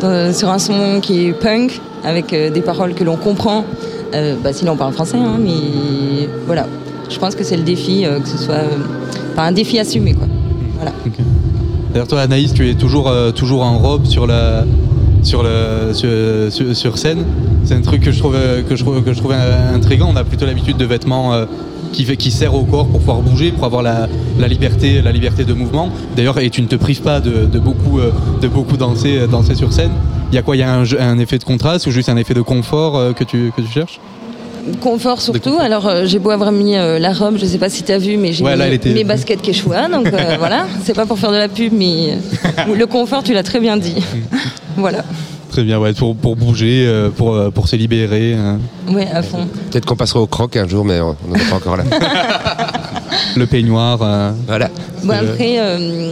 sur 0.32 0.48
un 0.50 0.58
son 0.58 1.00
qui 1.00 1.26
est 1.26 1.32
punk, 1.32 1.80
avec 2.04 2.32
euh, 2.32 2.50
des 2.50 2.60
paroles 2.60 2.94
que 2.94 3.04
l'on 3.04 3.16
comprend. 3.16 3.64
Euh, 4.14 4.36
bah, 4.42 4.52
sinon, 4.52 4.72
on 4.72 4.76
parle 4.76 4.92
français, 4.92 5.18
hein, 5.18 5.38
mais 5.40 6.28
voilà. 6.46 6.66
Je 7.10 7.18
pense 7.18 7.34
que 7.34 7.44
c'est 7.44 7.56
le 7.56 7.62
défi, 7.62 8.04
euh, 8.04 8.20
que 8.20 8.28
ce 8.28 8.38
soit 8.38 8.62
un 9.36 9.52
défi 9.52 9.78
assumé. 9.78 10.14
Quoi. 10.14 10.26
D'ailleurs, 11.92 12.08
toi, 12.08 12.20
Anaïs, 12.20 12.54
tu 12.54 12.68
es 12.68 12.74
toujours, 12.74 13.12
toujours 13.34 13.62
en 13.62 13.78
robe 13.78 14.06
sur 14.06 14.26
la, 14.26 14.64
sur 15.22 15.44
sur, 16.50 16.98
scène. 16.98 17.24
C'est 17.64 17.74
un 17.74 17.80
truc 17.80 18.02
que 18.02 18.12
je 18.12 18.18
trouve, 18.18 18.36
que 18.68 18.76
je 18.76 18.84
que 18.84 19.12
je 19.12 19.18
trouve 19.18 19.32
intriguant. 19.32 20.08
On 20.12 20.16
a 20.16 20.24
plutôt 20.24 20.46
l'habitude 20.46 20.76
de 20.76 20.84
vêtements 20.84 21.32
euh, 21.32 21.44
qui, 21.92 22.04
qui 22.16 22.30
serrent 22.30 22.56
au 22.56 22.64
corps 22.64 22.86
pour 22.86 23.00
pouvoir 23.00 23.20
bouger, 23.20 23.52
pour 23.52 23.64
avoir 23.64 23.82
la, 23.82 24.08
la 24.38 24.48
liberté, 24.48 25.02
la 25.02 25.12
liberté 25.12 25.44
de 25.44 25.52
mouvement. 25.52 25.90
D'ailleurs, 26.16 26.38
et 26.40 26.50
tu 26.50 26.62
ne 26.62 26.66
te 26.66 26.76
prives 26.76 27.02
pas 27.02 27.20
de, 27.20 27.46
de 27.46 27.58
beaucoup, 27.58 28.00
de 28.40 28.48
beaucoup 28.48 28.76
danser, 28.76 29.26
danser 29.30 29.54
sur 29.54 29.72
scène. 29.72 29.92
Il 30.34 30.36
y 30.36 30.40
a 30.40 30.42
quoi 30.42 30.56
Il 30.56 30.58
y 30.58 30.62
a 30.64 30.72
un, 30.74 31.18
effet 31.20 31.38
de 31.38 31.44
contraste 31.44 31.86
ou 31.86 31.92
juste 31.92 32.08
un 32.08 32.16
effet 32.16 32.34
de 32.34 32.40
confort 32.40 32.96
euh, 32.98 33.12
que 33.12 33.22
tu, 33.22 33.52
que 33.56 33.62
tu 33.62 33.68
cherches? 33.70 34.00
Confort 34.80 35.20
surtout. 35.20 35.58
Alors 35.60 35.86
euh, 35.86 36.06
j'ai 36.06 36.18
beau 36.18 36.30
avoir 36.30 36.50
mis 36.50 36.74
euh, 36.74 36.98
la 36.98 37.12
robe, 37.12 37.36
je 37.38 37.46
sais 37.46 37.58
pas 37.58 37.68
si 37.68 37.84
tu 37.84 37.92
as 37.92 37.98
vu, 37.98 38.16
mais 38.16 38.32
j'ai 38.32 38.42
Ouais, 38.42 38.54
mis 38.54 38.58
là, 38.58 38.66
elle 38.66 38.72
était- 38.72 38.92
mes 38.92 39.04
baskets 39.04 39.40
Quechua, 39.42 39.88
donc 39.88 40.08
euh, 40.08 40.34
voilà. 40.40 40.66
C'est 40.82 40.92
pas 40.96 41.06
pour 41.06 41.20
faire 41.20 41.30
de 41.30 41.36
la 41.36 41.46
pub, 41.46 41.72
mais 41.72 42.18
le 42.74 42.84
confort, 42.86 43.22
tu 43.22 43.32
l'as 43.32 43.44
très 43.44 43.60
bien 43.60 43.76
dit. 43.76 43.94
voilà. 44.76 45.04
Très 45.52 45.62
bien, 45.62 45.78
ouais, 45.78 45.92
pour, 45.92 46.16
pour 46.16 46.34
bouger, 46.34 46.84
euh, 46.84 47.10
pour, 47.10 47.32
euh, 47.36 47.50
pour 47.50 47.68
se 47.68 47.76
libérer. 47.76 48.34
euh. 48.36 48.56
Ouais, 48.88 49.06
à 49.14 49.22
fond. 49.22 49.46
Peut-être 49.70 49.86
qu'on 49.86 49.94
passera 49.94 50.18
au 50.18 50.26
croc 50.26 50.56
un 50.56 50.66
jour, 50.66 50.84
mais 50.84 51.00
on 51.00 51.14
n'en 51.28 51.36
est 51.36 51.48
pas 51.48 51.54
encore 51.54 51.76
là. 51.76 51.84
le 53.36 53.46
peignoir. 53.46 54.00
euh. 54.02 54.32
Voilà. 54.46 54.70
Bon, 55.02 55.12
après, 55.12 55.58
euh, 55.58 56.10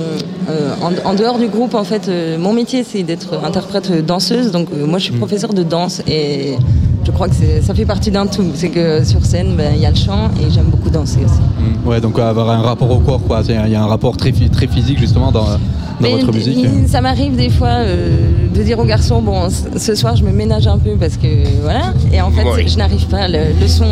euh, 0.51 0.75
en, 0.83 1.11
en 1.11 1.15
dehors 1.15 1.39
du 1.39 1.49
groupe, 1.49 1.75
en 1.75 1.85
fait, 1.85 2.09
euh, 2.09 2.37
mon 2.39 2.53
métier 2.53 2.85
c'est 2.85 3.03
d'être 3.03 3.41
interprète 3.45 3.91
euh, 3.91 4.03
danseuse. 4.03 4.51
Donc 4.51 4.69
euh, 4.73 4.87
moi, 4.87 4.99
je 4.99 5.05
suis 5.05 5.15
professeure 5.15 5.55
de 5.55 5.63
danse 5.63 6.03
et 6.07 6.57
je 7.05 7.11
crois 7.11 7.29
que 7.29 7.35
ça 7.63 7.75
fait 7.75 7.85
partie 7.85 8.11
d'un 8.11 8.27
tout. 8.27 8.45
C'est 8.55 8.69
que 8.69 9.05
sur 9.05 9.25
scène, 9.25 9.55
ben, 9.57 9.73
il 9.75 9.81
y 9.83 9.87
a 9.87 9.91
le 9.91 9.97
chant 9.97 10.29
et 10.41 10.51
j'aime 10.51 10.67
beaucoup 10.67 10.91
danser 10.91 11.21
aussi. 11.25 11.41
Mm. 11.85 11.89
Ouais, 11.89 12.01
donc 12.01 12.19
avoir 12.19 12.51
un 12.51 12.63
rapport 12.63 12.91
au 12.91 12.99
corps, 12.99 13.23
quoi. 13.23 13.43
C'est- 13.45 13.57
Il 13.67 13.73
y 13.73 13.75
a 13.75 13.83
un 13.83 13.87
rapport 13.87 14.17
très, 14.17 14.33
très 14.33 14.67
physique 14.67 14.99
justement 14.99 15.31
dans, 15.33 15.45
dans 15.45 15.59
Mais 16.01 16.13
votre 16.13 16.33
musique. 16.33 16.67
Ça 16.89 17.01
m'arrive 17.01 17.37
des 17.37 17.49
fois 17.51 17.69
euh, 17.69 18.17
de 18.55 18.63
dire 18.63 18.79
aux 18.79 18.85
garçons 18.85 19.21
bon 19.23 19.49
ce 19.77 19.95
soir 19.95 20.17
je 20.17 20.25
me 20.25 20.33
ménage 20.33 20.67
un 20.67 20.79
peu 20.79 20.93
parce 20.99 21.17
que 21.17 21.29
voilà 21.63 21.93
et 22.13 22.21
en 22.21 22.31
fait 22.31 22.45
Ouais. 22.45 22.67
je 22.67 22.77
n'arrive 22.77 23.07
pas 23.07 23.29
le, 23.29 23.39
le 23.61 23.69
son 23.69 23.85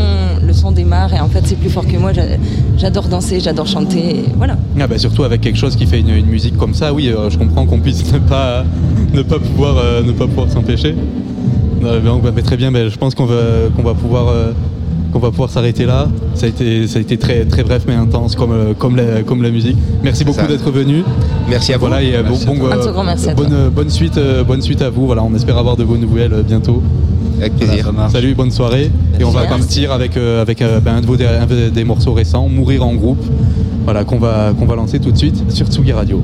le 0.45 0.53
son 0.53 0.73
démarre 0.73 1.15
et 1.15 1.20
en 1.20 1.28
fait 1.28 1.43
c'est 1.45 1.55
plus 1.57 1.70
fort 1.70 1.87
que 1.87 1.97
moi 1.97 2.12
J'a- 2.12 2.23
j'adore 2.77 3.05
danser 3.09 3.39
j'adore 3.41 3.66
chanter 3.66 4.16
et 4.16 4.24
voilà 4.37 4.57
Ah 4.81 4.87
bah 4.89 4.99
surtout 4.99 5.23
avec 5.24 5.41
quelque 5.41 5.57
chose 5.59 5.77
qui 5.77 5.87
fait 5.87 6.01
une, 6.01 6.11
une 6.11 6.27
musique 6.27 6.57
comme 6.57 6.74
ça, 6.74 6.93
oui, 6.93 7.09
euh, 7.09 7.31
je 7.31 7.39
comprends 7.39 7.65
qu'on 7.66 7.78
puisse 7.81 8.12
ne 8.12 8.19
pas, 8.19 8.65
ne 9.15 9.23
pas 9.23 9.39
pouvoir, 9.39 9.77
euh, 9.78 10.03
ne 10.03 10.12
pas 10.12 10.27
pouvoir 10.27 10.51
s'empêcher. 10.51 10.95
Euh, 11.82 12.01
ben, 12.01 12.19
bah, 12.23 12.31
mais 12.35 12.43
très 12.43 12.57
bien, 12.57 12.70
je 12.73 12.97
pense 12.97 13.15
qu'on 13.15 13.24
va, 13.27 13.35
qu'on 13.74 13.82
va 13.82 13.94
pouvoir, 13.94 14.28
euh, 14.28 14.52
qu'on 15.12 15.19
va 15.19 15.31
pouvoir 15.31 15.51
s'arrêter 15.51 15.86
là. 15.86 16.09
Ça 16.35 16.47
a 16.47 16.48
été, 16.48 16.86
ça 16.86 16.98
a 16.98 17.02
été 17.02 17.16
très, 17.16 17.44
très 17.44 17.62
bref 17.62 17.85
mais 17.86 17.94
intense 17.94 18.36
comme, 18.36 18.52
euh, 18.52 18.74
comme, 18.78 18.97
la, 18.97 19.23
comme 19.23 19.43
la 19.43 19.51
musique. 19.51 19.77
Merci 20.02 20.24
beaucoup 20.24 20.47
d'être 20.47 20.70
venu. 20.70 21.02
Merci 21.48 21.73
à 21.73 21.77
vous. 21.78 21.86
Voilà, 21.86 22.02
et, 22.02 22.15
euh, 22.15 22.23
Merci 22.23 22.47
bon, 22.47 22.52
à 22.52 22.57
bon, 22.57 22.61
toi. 22.66 22.69
euh, 22.77 22.81
Un 22.82 22.86
tout 22.86 22.93
grand 22.93 23.05
merci 23.05 23.28
à 23.31 23.35
bonne, 23.35 23.69
bonne 23.74 23.90
suite, 23.90 24.20
bonne 24.47 24.62
suite 24.62 24.82
à 24.82 24.90
vous. 24.90 25.07
Voilà, 25.07 25.23
on 25.23 25.35
espère 25.35 25.57
avoir 25.59 25.77
de 25.77 25.85
vos 25.85 25.97
nouvelles 25.97 26.44
bientôt. 26.47 26.82
Avec 27.40 27.57
plaisir. 27.57 27.90
Salut, 28.12 28.35
bonne 28.35 28.51
soirée. 28.51 28.90
Et 29.19 29.24
on 29.24 29.31
va 29.31 29.40
Merci. 29.44 29.59
partir 29.59 29.93
avec, 29.93 30.16
avec 30.19 30.59
ben, 30.85 30.97
un, 30.97 31.01
de 31.01 31.07
vos, 31.07 31.15
un 31.15 31.70
des 31.73 31.85
morceaux 31.85 32.12
récents, 32.12 32.48
Mourir 32.48 32.85
en 32.85 32.94
groupe. 32.94 33.24
Voilà, 33.85 34.05
qu'on 34.05 34.19
va, 34.19 34.52
qu'on 34.59 34.66
va 34.66 34.77
lancer 34.77 34.98
tout 35.01 35.11
de 35.11 35.16
suite 35.16 35.51
sur 35.51 35.66
Tsugi 35.66 35.93
Radio. 35.93 36.23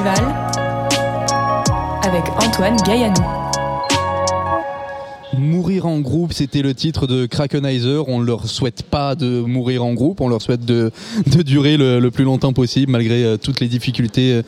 La 0.00 0.31
le 6.60 6.74
titre 6.74 7.06
de 7.06 7.24
Krakenizer. 7.24 8.06
On 8.08 8.20
leur 8.20 8.46
souhaite 8.46 8.82
pas 8.82 9.14
de 9.14 9.40
mourir 9.40 9.84
en 9.84 9.94
groupe, 9.94 10.20
on 10.20 10.28
leur 10.28 10.42
souhaite 10.42 10.66
de, 10.66 10.90
de 11.26 11.42
durer 11.42 11.78
le, 11.78 12.10
plus 12.10 12.24
longtemps 12.24 12.52
possible 12.52 12.92
malgré 12.92 13.24
euh, 13.24 13.36
toutes 13.38 13.60
les 13.60 13.68
difficultés 13.68 14.32
euh, 14.34 14.42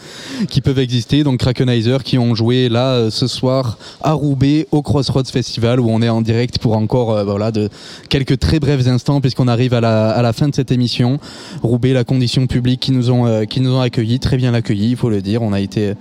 qui 0.51 0.61
peuvent 0.61 0.79
exister. 0.79 1.25
Donc 1.25 1.39
Krakenizer 1.39 2.03
qui 2.03 2.19
ont 2.19 2.35
joué 2.35 2.69
là 2.69 2.95
euh, 2.95 3.11
ce 3.11 3.27
soir 3.27 3.79
à 4.03 4.13
Roubaix 4.13 4.67
au 4.73 4.83
Crossroads 4.83 5.25
Festival 5.25 5.81
où 5.81 5.89
on 5.89 6.03
est 6.03 6.11
en 6.11 6.21
direct 6.21 6.59
pour 6.59 6.77
encore 6.77 7.25
voilà 7.25 7.51
de 7.51 7.71
quelques 8.11 8.39
très 8.39 8.61
brefs 8.61 8.87
instants 8.87 9.23
puisqu'on 9.23 9.49
arrive 9.49 9.73
à 9.73 9.81
la, 9.81 10.11
à 10.11 10.21
la 10.21 10.35
fin 10.35 10.49
de 10.49 10.55
cette 10.55 10.73
émission. 10.73 11.19
Roubaix, 11.63 11.95
la 11.95 12.05
condition 12.05 12.47
publique 12.47 12.81
qui 12.81 12.93
nous 12.93 13.11
ont 13.11 13.47
qui 13.47 13.61
nous 13.61 13.73
ont 13.73 13.81
accueillis, 13.81 14.19
très 14.19 14.37
bien 14.37 14.53
accueillis, 14.53 14.91
il 14.91 14.97
faut 14.97 15.11
le 15.11 15.23
dire. 15.23 15.43
On 15.43 15.53
a 15.53 15.61
été 15.61 15.95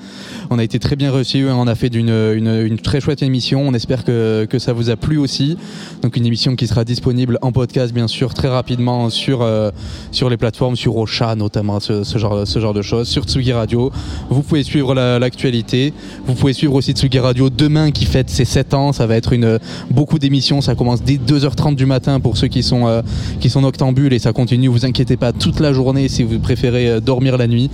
on 0.50 0.60
a 0.60 0.64
été 0.64 0.80
très 0.80 0.96
bien 0.96 1.12
reçus, 1.12 1.48
on 1.50 1.68
a 1.68 1.76
fait 1.76 1.90
d'une 1.90 2.10
une, 2.10 2.66
une 2.66 2.80
très 2.80 3.00
chouette 3.00 3.22
émission. 3.22 3.62
On 3.62 3.74
espère 3.74 4.04
que, 4.04 4.46
que 4.50 4.60
ça 4.60 4.74
vous 4.74 4.90
a 4.90 4.96
plu 4.96 5.18
aussi. 5.18 5.58
Donc 6.02 6.18
une 6.18 6.26
émission 6.26 6.56
qui 6.56 6.68
sera 6.68 6.84
disponible 6.84 7.38
en 7.42 7.52
podcast 7.52 7.94
bien 7.94 8.08
sûr 8.08 8.34
très 8.34 8.50
rapidement 8.50 9.10
sur 9.10 9.42
euh, 9.42 9.72
sur 10.12 10.30
les 10.30 10.38
plateformes, 10.38 10.76
sur 10.76 10.98
Ocha 10.98 11.36
notamment, 11.36 11.80
ce, 11.80 12.04
genre 12.18 12.46
ce 12.46 12.60
genre 12.60 12.74
de 12.74 12.82
choses, 12.82 13.08
sur 13.08 13.24
Tsugi 13.24 13.54
Radio. 13.54 13.92
Vous 14.30 14.42
pouvez 14.42 14.64
suivre 14.64 14.94
la- 14.94 15.20
l'actualité. 15.20 15.94
Vous 16.26 16.34
pouvez 16.34 16.54
suivre 16.54 16.74
aussi 16.74 16.92
Tsugi 16.92 17.20
Radio 17.20 17.50
demain 17.50 17.92
qui 17.92 18.06
fête 18.06 18.30
ses 18.30 18.46
7 18.46 18.74
ans. 18.74 18.92
Ça 18.94 19.08
va 19.08 19.16
être 19.16 19.34
une 19.34 19.60
beaucoup 19.90 20.20
d'émissions. 20.20 20.62
Ça 20.62 20.76
commence 20.76 21.02
dès 21.04 21.16
2h30 21.18 21.76
du 21.76 21.86
matin 21.86 22.20
pour 22.20 22.36
ceux 22.38 22.48
qui 22.48 22.64
sont 22.64 22.88
euh, 22.88 23.02
qui 23.40 23.50
sont 23.50 23.62
noctambules 23.62 24.14
et 24.14 24.20
ça 24.20 24.34
continue. 24.34 24.68
Vous 24.68 24.86
inquiétez 24.86 25.18
pas 25.18 25.32
toute 25.32 25.60
la 25.60 25.72
journée 25.74 26.08
si 26.10 26.24
vous 26.24 26.40
préférez 26.40 26.90
euh, 26.90 27.00
dormir 27.00 27.38
la 27.38 27.48
nuit. 27.48 27.70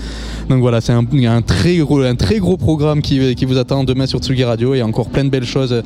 Donc 0.49 0.61
voilà, 0.61 0.81
c'est 0.81 0.93
un, 0.93 1.05
un 1.25 1.41
très 1.41 1.77
gros 1.77 2.01
un 2.01 2.15
très 2.15 2.39
gros 2.39 2.57
programme 2.57 3.01
qui, 3.01 3.19
vous 3.45 3.57
attend 3.57 3.83
demain 3.83 4.05
sur 4.05 4.19
Tsugi 4.19 4.43
Radio 4.43 4.73
et 4.75 4.81
encore 4.83 5.09
plein 5.09 5.23
de 5.23 5.29
belles 5.29 5.45
choses, 5.45 5.81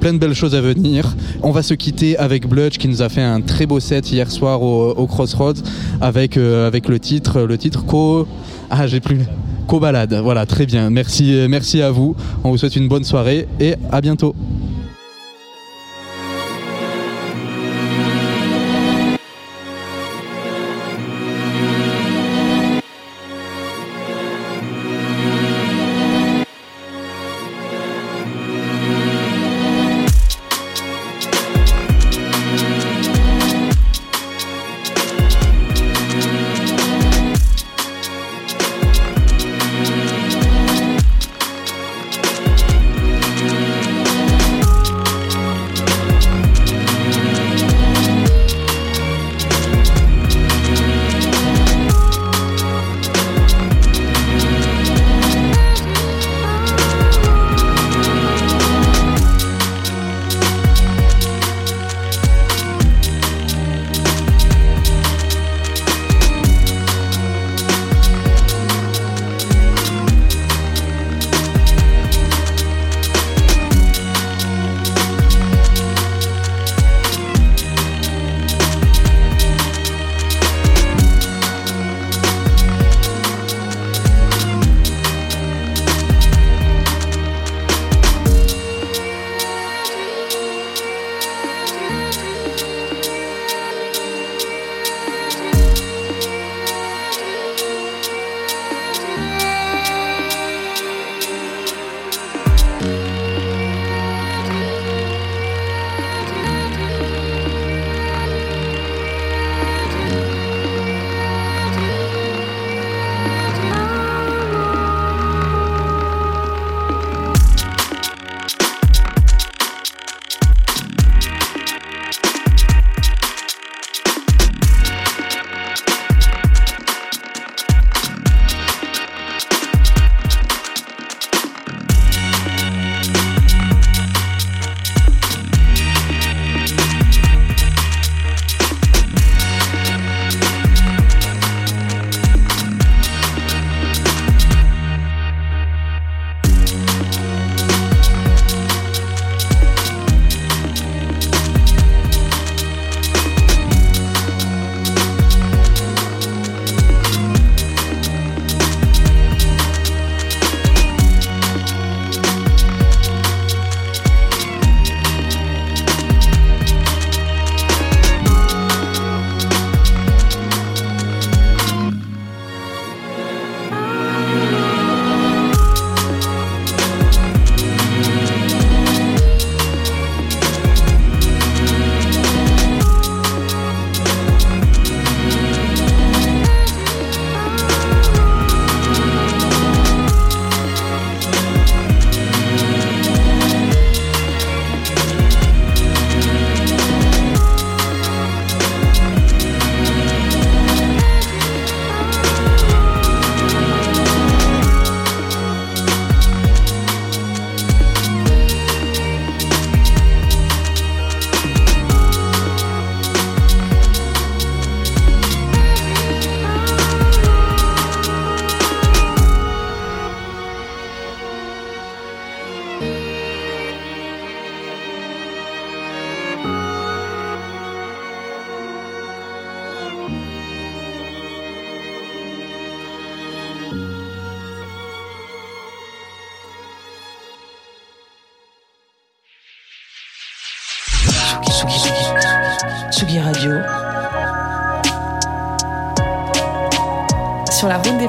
plein 0.00 0.12
de 0.12 0.18
belles 0.18 0.34
choses 0.34 0.54
à 0.54 0.60
venir. 0.60 1.14
On 1.42 1.50
va 1.50 1.62
se 1.62 1.71
quitter 1.74 2.16
avec 2.18 2.48
Bludge 2.48 2.78
qui 2.78 2.88
nous 2.88 3.02
a 3.02 3.08
fait 3.08 3.22
un 3.22 3.40
très 3.40 3.66
beau 3.66 3.80
set 3.80 4.10
hier 4.10 4.30
soir 4.30 4.62
au, 4.62 4.90
au 4.90 5.06
Crossroads 5.06 5.62
avec, 6.00 6.36
euh, 6.36 6.66
avec 6.66 6.88
le 6.88 6.98
titre, 6.98 7.42
le 7.42 7.58
titre 7.58 7.84
Co. 7.84 8.26
Ah, 8.70 8.86
j'ai 8.86 9.00
plus. 9.00 9.20
Co-balade. 9.66 10.14
Voilà, 10.22 10.46
très 10.46 10.66
bien. 10.66 10.90
Merci, 10.90 11.34
euh, 11.34 11.48
merci 11.48 11.82
à 11.82 11.90
vous. 11.90 12.16
On 12.44 12.50
vous 12.50 12.58
souhaite 12.58 12.76
une 12.76 12.88
bonne 12.88 13.04
soirée 13.04 13.46
et 13.60 13.74
à 13.90 14.00
bientôt. 14.00 14.34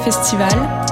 Sur 0.04 0.83